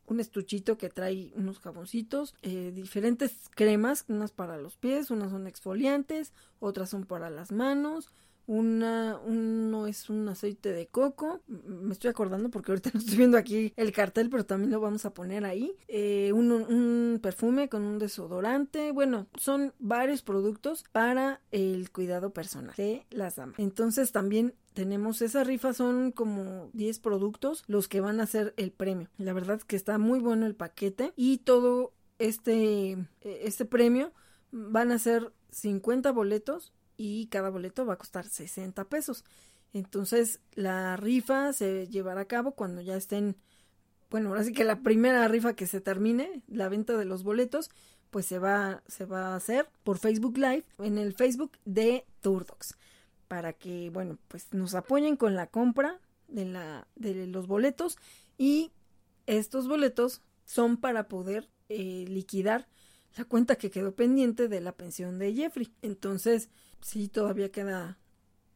un, 0.06 0.20
estuchito 0.20 0.78
que 0.78 0.90
trae 0.90 1.32
unos 1.34 1.58
jaboncitos, 1.58 2.36
eh, 2.42 2.70
diferentes 2.72 3.50
cremas, 3.50 4.04
unas 4.06 4.30
para 4.30 4.58
los 4.58 4.76
pies, 4.76 5.10
unas 5.10 5.32
son 5.32 5.48
exfoliantes, 5.48 6.32
otras 6.60 6.88
son 6.88 7.06
para 7.06 7.30
las 7.30 7.50
manos, 7.50 8.12
una, 8.50 9.16
uno 9.24 9.86
es 9.86 10.10
un 10.10 10.28
aceite 10.28 10.72
de 10.72 10.88
coco, 10.88 11.40
me 11.46 11.92
estoy 11.92 12.10
acordando 12.10 12.50
porque 12.50 12.72
ahorita 12.72 12.90
no 12.94 12.98
estoy 12.98 13.16
viendo 13.16 13.38
aquí 13.38 13.72
el 13.76 13.92
cartel, 13.92 14.28
pero 14.28 14.44
también 14.44 14.72
lo 14.72 14.80
vamos 14.80 15.04
a 15.04 15.14
poner 15.14 15.44
ahí, 15.44 15.76
eh, 15.86 16.32
un, 16.32 17.20
perfume 17.22 17.68
con 17.68 17.82
un 17.82 18.00
desodorante, 18.00 18.90
bueno, 18.90 19.28
son 19.36 19.72
varios 19.78 20.22
productos 20.22 20.84
para 20.90 21.40
el 21.52 21.92
cuidado 21.92 22.32
personal 22.32 22.74
de 22.76 23.06
las 23.10 23.36
damas. 23.36 23.56
Entonces 23.58 24.10
también 24.10 24.54
tenemos 24.74 25.22
esa 25.22 25.44
rifa, 25.44 25.72
son 25.72 26.10
como 26.10 26.70
10 26.72 26.98
productos 26.98 27.62
los 27.68 27.86
que 27.86 28.00
van 28.00 28.20
a 28.20 28.26
ser 28.26 28.52
el 28.56 28.72
premio. 28.72 29.08
La 29.16 29.32
verdad 29.32 29.58
es 29.58 29.64
que 29.64 29.76
está 29.76 29.96
muy 29.98 30.18
bueno 30.18 30.46
el 30.46 30.56
paquete 30.56 31.12
y 31.14 31.38
todo 31.38 31.92
este, 32.18 32.98
este 33.20 33.64
premio 33.64 34.12
van 34.50 34.90
a 34.90 34.98
ser 34.98 35.32
50 35.52 36.10
boletos 36.10 36.72
y 37.02 37.28
cada 37.28 37.48
boleto 37.48 37.86
va 37.86 37.94
a 37.94 37.98
costar 37.98 38.26
60 38.26 38.84
pesos. 38.84 39.24
Entonces 39.72 40.40
la 40.52 40.98
rifa 40.98 41.54
se 41.54 41.88
llevará 41.88 42.20
a 42.20 42.26
cabo 42.26 42.50
cuando 42.50 42.82
ya 42.82 42.94
estén, 42.94 43.36
bueno, 44.10 44.28
ahora 44.28 44.44
sí 44.44 44.52
que 44.52 44.64
la 44.64 44.82
primera 44.82 45.26
rifa 45.26 45.54
que 45.54 45.66
se 45.66 45.80
termine, 45.80 46.42
la 46.46 46.68
venta 46.68 46.98
de 46.98 47.06
los 47.06 47.22
boletos, 47.22 47.70
pues 48.10 48.26
se 48.26 48.38
va, 48.38 48.82
se 48.86 49.06
va 49.06 49.28
a 49.28 49.36
hacer 49.36 49.66
por 49.82 49.96
Facebook 49.96 50.36
Live 50.36 50.66
en 50.76 50.98
el 50.98 51.14
Facebook 51.14 51.52
de 51.64 52.04
Turdox 52.20 52.76
para 53.28 53.54
que, 53.54 53.88
bueno, 53.88 54.18
pues 54.28 54.52
nos 54.52 54.74
apoyen 54.74 55.16
con 55.16 55.34
la 55.34 55.46
compra 55.46 56.00
de, 56.28 56.44
la, 56.44 56.86
de 56.96 57.26
los 57.26 57.46
boletos 57.46 57.96
y 58.36 58.72
estos 59.24 59.68
boletos 59.68 60.20
son 60.44 60.76
para 60.76 61.08
poder 61.08 61.48
eh, 61.70 62.04
liquidar 62.08 62.68
la 63.16 63.24
cuenta 63.24 63.56
que 63.56 63.70
quedó 63.70 63.94
pendiente 63.94 64.48
de 64.48 64.60
la 64.60 64.72
pensión 64.72 65.18
de 65.18 65.32
Jeffrey. 65.32 65.72
Entonces, 65.80 66.50
sí, 66.80 67.08
todavía 67.08 67.50
queda 67.50 67.98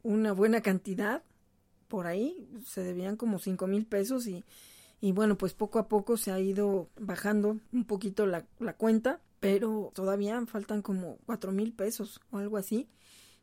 una 0.03 0.33
buena 0.33 0.61
cantidad 0.61 1.23
por 1.89 2.07
ahí. 2.07 2.49
Se 2.67 2.83
debían 2.83 3.17
como 3.17 3.39
cinco 3.39 3.67
mil 3.67 3.87
pesos 3.87 4.27
y, 4.27 4.45
y 5.01 5.13
bueno, 5.13 5.37
pues 5.37 5.55
poco 5.55 5.79
a 5.79 5.89
poco 5.89 6.17
se 6.17 6.31
ha 6.33 6.41
ido 6.41 6.89
bajando 6.99 7.59
un 7.73 7.85
poquito 7.85 8.27
la, 8.27 8.47
la 8.59 8.77
cuenta, 8.77 9.21
pero 9.41 9.93
todavía 9.95 10.45
faltan 10.47 10.83
como 10.83 11.19
cuatro 11.27 11.53
mil 11.53 11.73
pesos 11.73 12.21
o 12.31 12.39
algo 12.39 12.57
así 12.57 12.89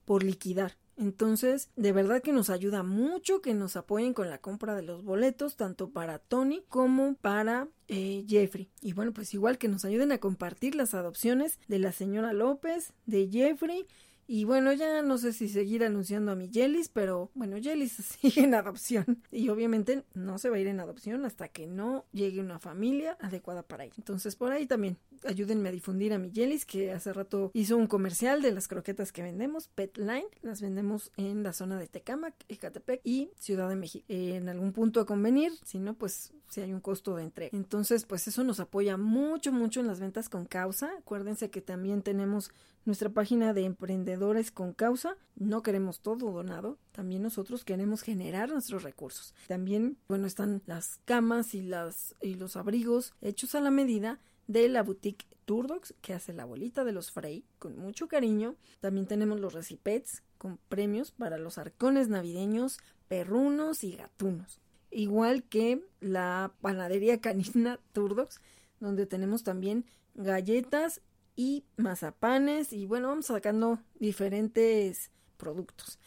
por 0.05 0.23
liquidar. 0.23 0.77
Entonces, 0.97 1.71
de 1.75 1.93
verdad 1.93 2.21
que 2.21 2.33
nos 2.33 2.49
ayuda 2.49 2.83
mucho 2.83 3.41
que 3.41 3.55
nos 3.55 3.75
apoyen 3.75 4.13
con 4.13 4.29
la 4.29 4.39
compra 4.39 4.75
de 4.75 4.83
los 4.83 5.03
boletos, 5.03 5.55
tanto 5.55 5.89
para 5.89 6.19
Tony 6.19 6.63
como 6.69 7.15
para 7.15 7.69
eh, 7.87 8.23
Jeffrey. 8.27 8.69
Y 8.81 8.93
bueno, 8.93 9.11
pues 9.11 9.33
igual 9.33 9.57
que 9.57 9.67
nos 9.67 9.83
ayuden 9.83 10.11
a 10.11 10.19
compartir 10.19 10.75
las 10.75 10.93
adopciones 10.93 11.59
de 11.67 11.79
la 11.79 11.91
señora 11.91 12.33
López, 12.33 12.93
de 13.07 13.29
Jeffrey 13.31 13.87
y 14.33 14.45
bueno, 14.45 14.71
ya 14.71 15.01
no 15.01 15.17
sé 15.17 15.33
si 15.33 15.49
seguir 15.49 15.83
anunciando 15.83 16.31
a 16.31 16.35
mi 16.35 16.47
Jellis, 16.47 16.87
pero 16.87 17.29
bueno, 17.33 17.57
Jellis 17.61 17.91
sigue 18.21 18.45
en 18.45 18.55
adopción. 18.55 19.21
Y 19.29 19.49
obviamente 19.49 20.05
no 20.13 20.37
se 20.37 20.49
va 20.49 20.55
a 20.55 20.59
ir 20.59 20.67
en 20.67 20.79
adopción 20.79 21.25
hasta 21.25 21.49
que 21.49 21.67
no 21.67 22.05
llegue 22.13 22.39
una 22.39 22.57
familia 22.57 23.17
adecuada 23.19 23.61
para 23.61 23.83
ella. 23.83 23.95
Entonces 23.97 24.37
por 24.37 24.53
ahí 24.53 24.65
también 24.65 24.97
ayúdenme 25.25 25.67
a 25.67 25.73
difundir 25.73 26.13
a 26.13 26.17
mi 26.17 26.31
Jellis, 26.31 26.65
que 26.65 26.93
hace 26.93 27.11
rato 27.11 27.51
hizo 27.53 27.75
un 27.75 27.87
comercial 27.87 28.41
de 28.41 28.53
las 28.53 28.69
croquetas 28.69 29.11
que 29.11 29.21
vendemos, 29.21 29.67
Pet 29.67 29.97
Line. 29.97 30.27
Las 30.41 30.61
vendemos 30.61 31.11
en 31.17 31.43
la 31.43 31.51
zona 31.51 31.77
de 31.77 31.87
Tecamac, 31.87 32.33
Ecatepec 32.47 33.01
y 33.03 33.31
Ciudad 33.37 33.67
de 33.67 33.75
México. 33.75 34.05
En 34.07 34.47
algún 34.47 34.71
punto 34.71 35.01
a 35.01 35.05
convenir, 35.05 35.51
si 35.65 35.77
no, 35.77 35.93
pues 35.93 36.31
si 36.47 36.61
hay 36.61 36.73
un 36.73 36.79
costo 36.79 37.15
de 37.15 37.23
entrega. 37.23 37.55
Entonces, 37.57 38.05
pues 38.05 38.27
eso 38.27 38.43
nos 38.43 38.59
apoya 38.59 38.97
mucho, 38.97 39.51
mucho 39.51 39.79
en 39.79 39.87
las 39.87 39.99
ventas 39.99 40.29
con 40.29 40.45
causa. 40.45 40.91
Acuérdense 40.99 41.49
que 41.49 41.61
también 41.61 42.01
tenemos 42.01 42.51
nuestra 42.85 43.09
página 43.09 43.53
de 43.53 43.65
Emprendedores 43.65 44.51
con 44.51 44.73
Causa. 44.73 45.17
No 45.35 45.61
queremos 45.61 46.01
todo 46.01 46.31
donado, 46.31 46.77
también 46.91 47.21
nosotros 47.21 47.63
queremos 47.63 48.01
generar 48.01 48.49
nuestros 48.49 48.83
recursos. 48.83 49.33
También, 49.47 49.97
bueno, 50.07 50.27
están 50.27 50.61
las 50.65 50.99
camas 51.05 51.53
y, 51.53 51.61
los 51.61 52.55
abrigos 52.55 53.13
hechos 53.21 53.55
a 53.55 53.61
la 53.61 53.71
medida 53.71 54.19
de 54.47 54.67
la 54.67 54.83
boutique 54.83 55.25
Turdox 55.45 55.93
que 56.01 56.13
hace 56.13 56.33
la 56.33 56.43
abuelita 56.43 56.83
de 56.83 56.91
los 56.91 57.11
Frey 57.11 57.45
con 57.59 57.77
mucho 57.77 58.07
cariño. 58.07 58.55
También 58.79 59.07
tenemos 59.07 59.39
los 59.39 59.53
recipets 59.53 60.23
con 60.37 60.57
premios 60.69 61.11
para 61.11 61.37
los 61.37 61.57
arcones 61.57 62.07
navideños, 62.09 62.79
perrunos 63.07 63.83
y 63.83 63.95
gatunos. 63.95 64.59
Igual 64.91 65.43
que 65.43 65.81
la 66.01 66.51
panadería 66.61 67.21
canina 67.21 67.79
Turdox, 67.93 68.41
donde 68.79 69.05
tenemos 69.05 69.43
también 69.43 69.85
galletas 70.15 71.01
y 71.35 71.65
mazapanes 71.77 72.73
y 72.73 72.85
bueno, 72.85 73.09
vamos 73.09 73.27
sacando 73.27 73.79
diferentes 73.99 75.11
productos 75.37 75.99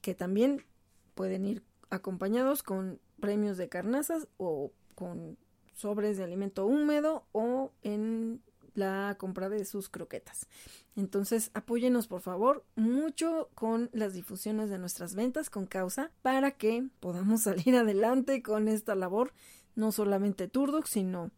que 0.00 0.14
también 0.14 0.64
pueden 1.14 1.46
ir 1.46 1.62
acompañados 1.90 2.62
con 2.62 3.00
premios 3.20 3.56
de 3.56 3.68
carnazas 3.68 4.28
o 4.36 4.72
con 4.94 5.38
sobres 5.74 6.16
de 6.16 6.24
alimento 6.24 6.66
húmedo 6.66 7.24
o 7.32 7.72
en 7.82 8.42
la 8.74 9.16
compra 9.18 9.48
de 9.48 9.64
sus 9.64 9.88
croquetas. 9.88 10.48
Entonces, 10.96 11.50
apóyenos 11.54 12.06
por 12.06 12.20
favor 12.20 12.64
mucho 12.74 13.50
con 13.54 13.90
las 13.92 14.14
difusiones 14.14 14.70
de 14.70 14.78
nuestras 14.78 15.14
ventas 15.14 15.50
con 15.50 15.66
causa 15.66 16.10
para 16.22 16.52
que 16.52 16.88
podamos 17.00 17.42
salir 17.42 17.76
adelante 17.76 18.42
con 18.42 18.68
esta 18.68 18.94
labor, 18.94 19.32
no 19.74 19.92
solamente 19.92 20.48
Turdox, 20.48 20.90
sino 20.90 21.30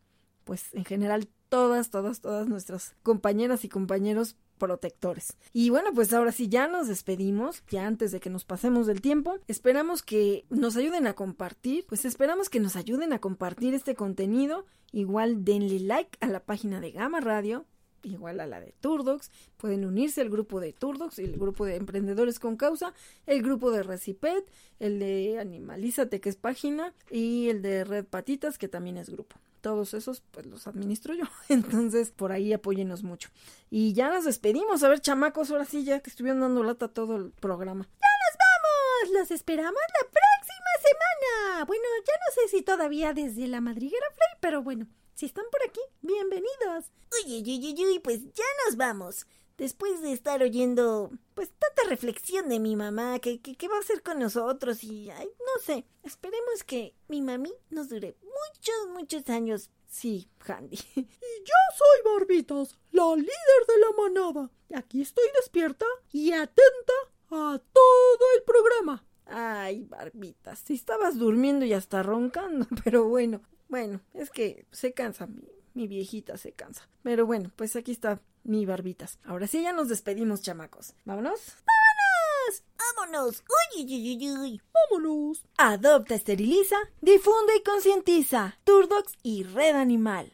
pues 0.45 0.75
en 0.75 0.85
general 0.85 1.29
todas, 1.49 1.91
todas, 1.91 2.21
todas 2.21 2.49
nuestras 2.49 2.95
compañeras 3.03 3.65
y 3.65 3.69
compañeros 3.69 4.37
protectores. 4.59 5.37
Y 5.53 5.71
bueno, 5.71 5.93
pues 5.95 6.13
ahora 6.13 6.33
sí 6.33 6.49
ya 6.49 6.69
nos 6.69 6.89
despedimos, 6.89 7.63
ya 7.69 7.87
antes 7.87 8.13
de 8.13 8.21
que 8.21 8.31
nos 8.31 8.45
pasemos 8.45 8.87
del 8.87 9.01
tiempo. 9.01 9.39
Esperamos 9.49 10.03
que 10.03 10.45
nos 10.51 10.77
ayuden 10.77 11.07
a 11.07 11.15
compartir, 11.15 11.85
pues 11.87 12.05
esperamos 12.05 12.49
que 12.49 12.61
nos 12.61 12.77
ayuden 12.77 13.13
a 13.13 13.19
compartir 13.19 13.75
este 13.75 13.95
contenido. 13.95 14.67
Igual 14.93 15.45
denle 15.45 15.81
like 15.81 16.17
a 16.21 16.29
la 16.29 16.41
página 16.41 16.81
de 16.81 16.93
Gama 16.93 17.21
Radio, 17.21 17.67
igual 18.05 18.41
a 18.41 18.47
la 18.47 18.61
de 18.61 18.75
Turdox. 18.81 19.31
Pueden 19.57 19.85
unirse 19.85 20.21
al 20.21 20.31
grupo 20.31 20.61
de 20.61 20.73
Turdox, 20.73 21.19
el 21.19 21.37
grupo 21.37 21.65
de 21.65 21.77
Emprendedores 21.77 22.39
con 22.39 22.57
Causa, 22.57 22.95
el 23.27 23.43
grupo 23.43 23.71
de 23.71 23.83
Recipet, 23.83 24.45
el 24.79 24.99
de 24.99 25.39
Animalízate, 25.41 26.21
que 26.21 26.29
es 26.29 26.37
página, 26.37 26.95
y 27.11 27.49
el 27.49 27.61
de 27.61 27.85
Red 27.85 28.05
Patitas, 28.07 28.57
que 28.57 28.69
también 28.69 28.97
es 28.99 29.11
grupo 29.11 29.37
todos 29.65 29.95
esos 29.95 30.21
pues 30.21 30.45
los 30.45 30.67
administro 30.67 31.15
yo. 31.15 31.25
Entonces, 31.49 32.11
por 32.11 32.33
ahí 32.33 32.53
apóyenos 32.53 33.03
mucho. 33.03 33.31
Y 33.71 33.95
ya 33.95 34.11
nos 34.11 34.27
despedimos. 34.27 34.83
A 34.83 34.89
ver, 34.89 35.01
chamacos, 35.01 35.51
ahora 35.51 35.65
sí, 35.65 35.85
ya 35.85 36.01
que 36.01 36.11
estuvieron 36.11 36.43
dando 36.43 36.63
lata 36.63 36.89
todo 36.89 37.17
el 37.17 37.31
programa. 37.31 37.85
¡Ya 37.85 38.11
nos 38.25 38.39
vamos! 38.45 39.19
¡Los 39.19 39.31
esperamos 39.31 39.73
la 39.73 40.11
próxima 40.11 40.71
semana! 40.83 41.65
Bueno, 41.65 41.83
ya 42.07 42.13
no 42.13 42.35
sé 42.35 42.57
si 42.57 42.63
todavía 42.63 43.15
desde 43.15 43.49
la 43.49 43.63
madriguera 43.63 44.05
Frey, 44.15 44.39
pero 44.41 44.63
bueno, 44.63 44.87
si 45.15 45.25
están 45.25 45.47
por 45.51 45.63
aquí, 45.67 45.81
bienvenidos. 46.03 46.93
Uy, 47.25 47.43
uy, 47.43 47.75
uy, 47.75 47.87
uy, 47.87 47.99
pues 48.01 48.21
ya 48.35 48.45
nos 48.67 48.77
vamos. 48.77 49.27
Después 49.57 50.03
de 50.03 50.13
estar 50.13 50.43
oyendo, 50.43 51.13
pues, 51.35 51.51
tanta 51.51 51.89
reflexión 51.89 52.49
de 52.49 52.59
mi 52.59 52.75
mamá, 52.75 53.21
que, 53.21 53.41
qué 53.41 53.69
va 53.69 53.77
a 53.77 53.81
hacer 53.81 54.03
con 54.03 54.19
nosotros 54.19 54.83
y, 54.83 55.11
ay, 55.11 55.29
no 55.39 55.63
sé, 55.63 55.85
esperemos 56.03 56.65
que 56.67 56.95
mi 57.07 57.23
mami 57.23 57.53
nos 57.71 57.89
dure 57.89 58.17
muchos, 58.23 58.89
muchos 58.93 59.29
años. 59.29 59.71
Sí, 59.87 60.29
Handy. 60.47 60.77
Y 60.97 61.47
yo 61.47 61.55
soy 61.77 62.13
Barbitas, 62.13 62.79
la 62.91 63.15
líder 63.15 63.67
de 63.69 63.79
la 63.79 64.03
manada. 64.03 64.51
Aquí 64.75 65.03
estoy 65.03 65.25
despierta 65.37 65.87
y 66.11 66.33
atenta 66.33 66.93
a 67.31 67.61
todo 67.73 68.25
el 68.37 68.43
programa. 68.43 69.07
Ay, 69.27 69.85
Barbitas, 69.85 70.59
si 70.59 70.75
estabas 70.75 71.17
durmiendo 71.17 71.65
y 71.65 71.75
hasta 71.75 72.03
roncando, 72.03 72.67
pero 72.85 73.05
bueno, 73.05 73.41
bueno, 73.69 74.01
es 74.15 74.31
que 74.31 74.67
se 74.73 74.93
cansa 74.93 75.27
mi, 75.27 75.49
mi 75.75 75.87
viejita 75.87 76.37
se 76.39 76.53
cansa. 76.53 76.89
Pero 77.03 77.25
bueno, 77.25 77.53
pues 77.55 77.77
aquí 77.77 77.93
está 77.93 78.21
mi 78.45 78.67
barbitas. 78.67 79.19
Ahora 79.25 79.47
sí 79.47 79.63
ya 79.63 79.73
nos 79.73 79.89
despedimos, 79.89 80.43
chamacos. 80.43 80.95
¿Vámonos? 81.05 81.41
¡Vámonos! 81.67 82.63
¡Vámonos! 82.97 83.45
¡Uy, 83.77 83.85
uy, 83.85 84.17
uy, 84.17 84.39
uy! 84.39 84.63
¡Vámonos! 84.73 85.45
Adopta, 85.57 86.15
esteriliza, 86.15 86.77
difunde 87.01 87.57
y 87.57 87.63
concientiza. 87.63 88.59
Turdox 88.65 89.15
y 89.23 89.43
Red 89.45 89.77
Animal. 89.77 90.23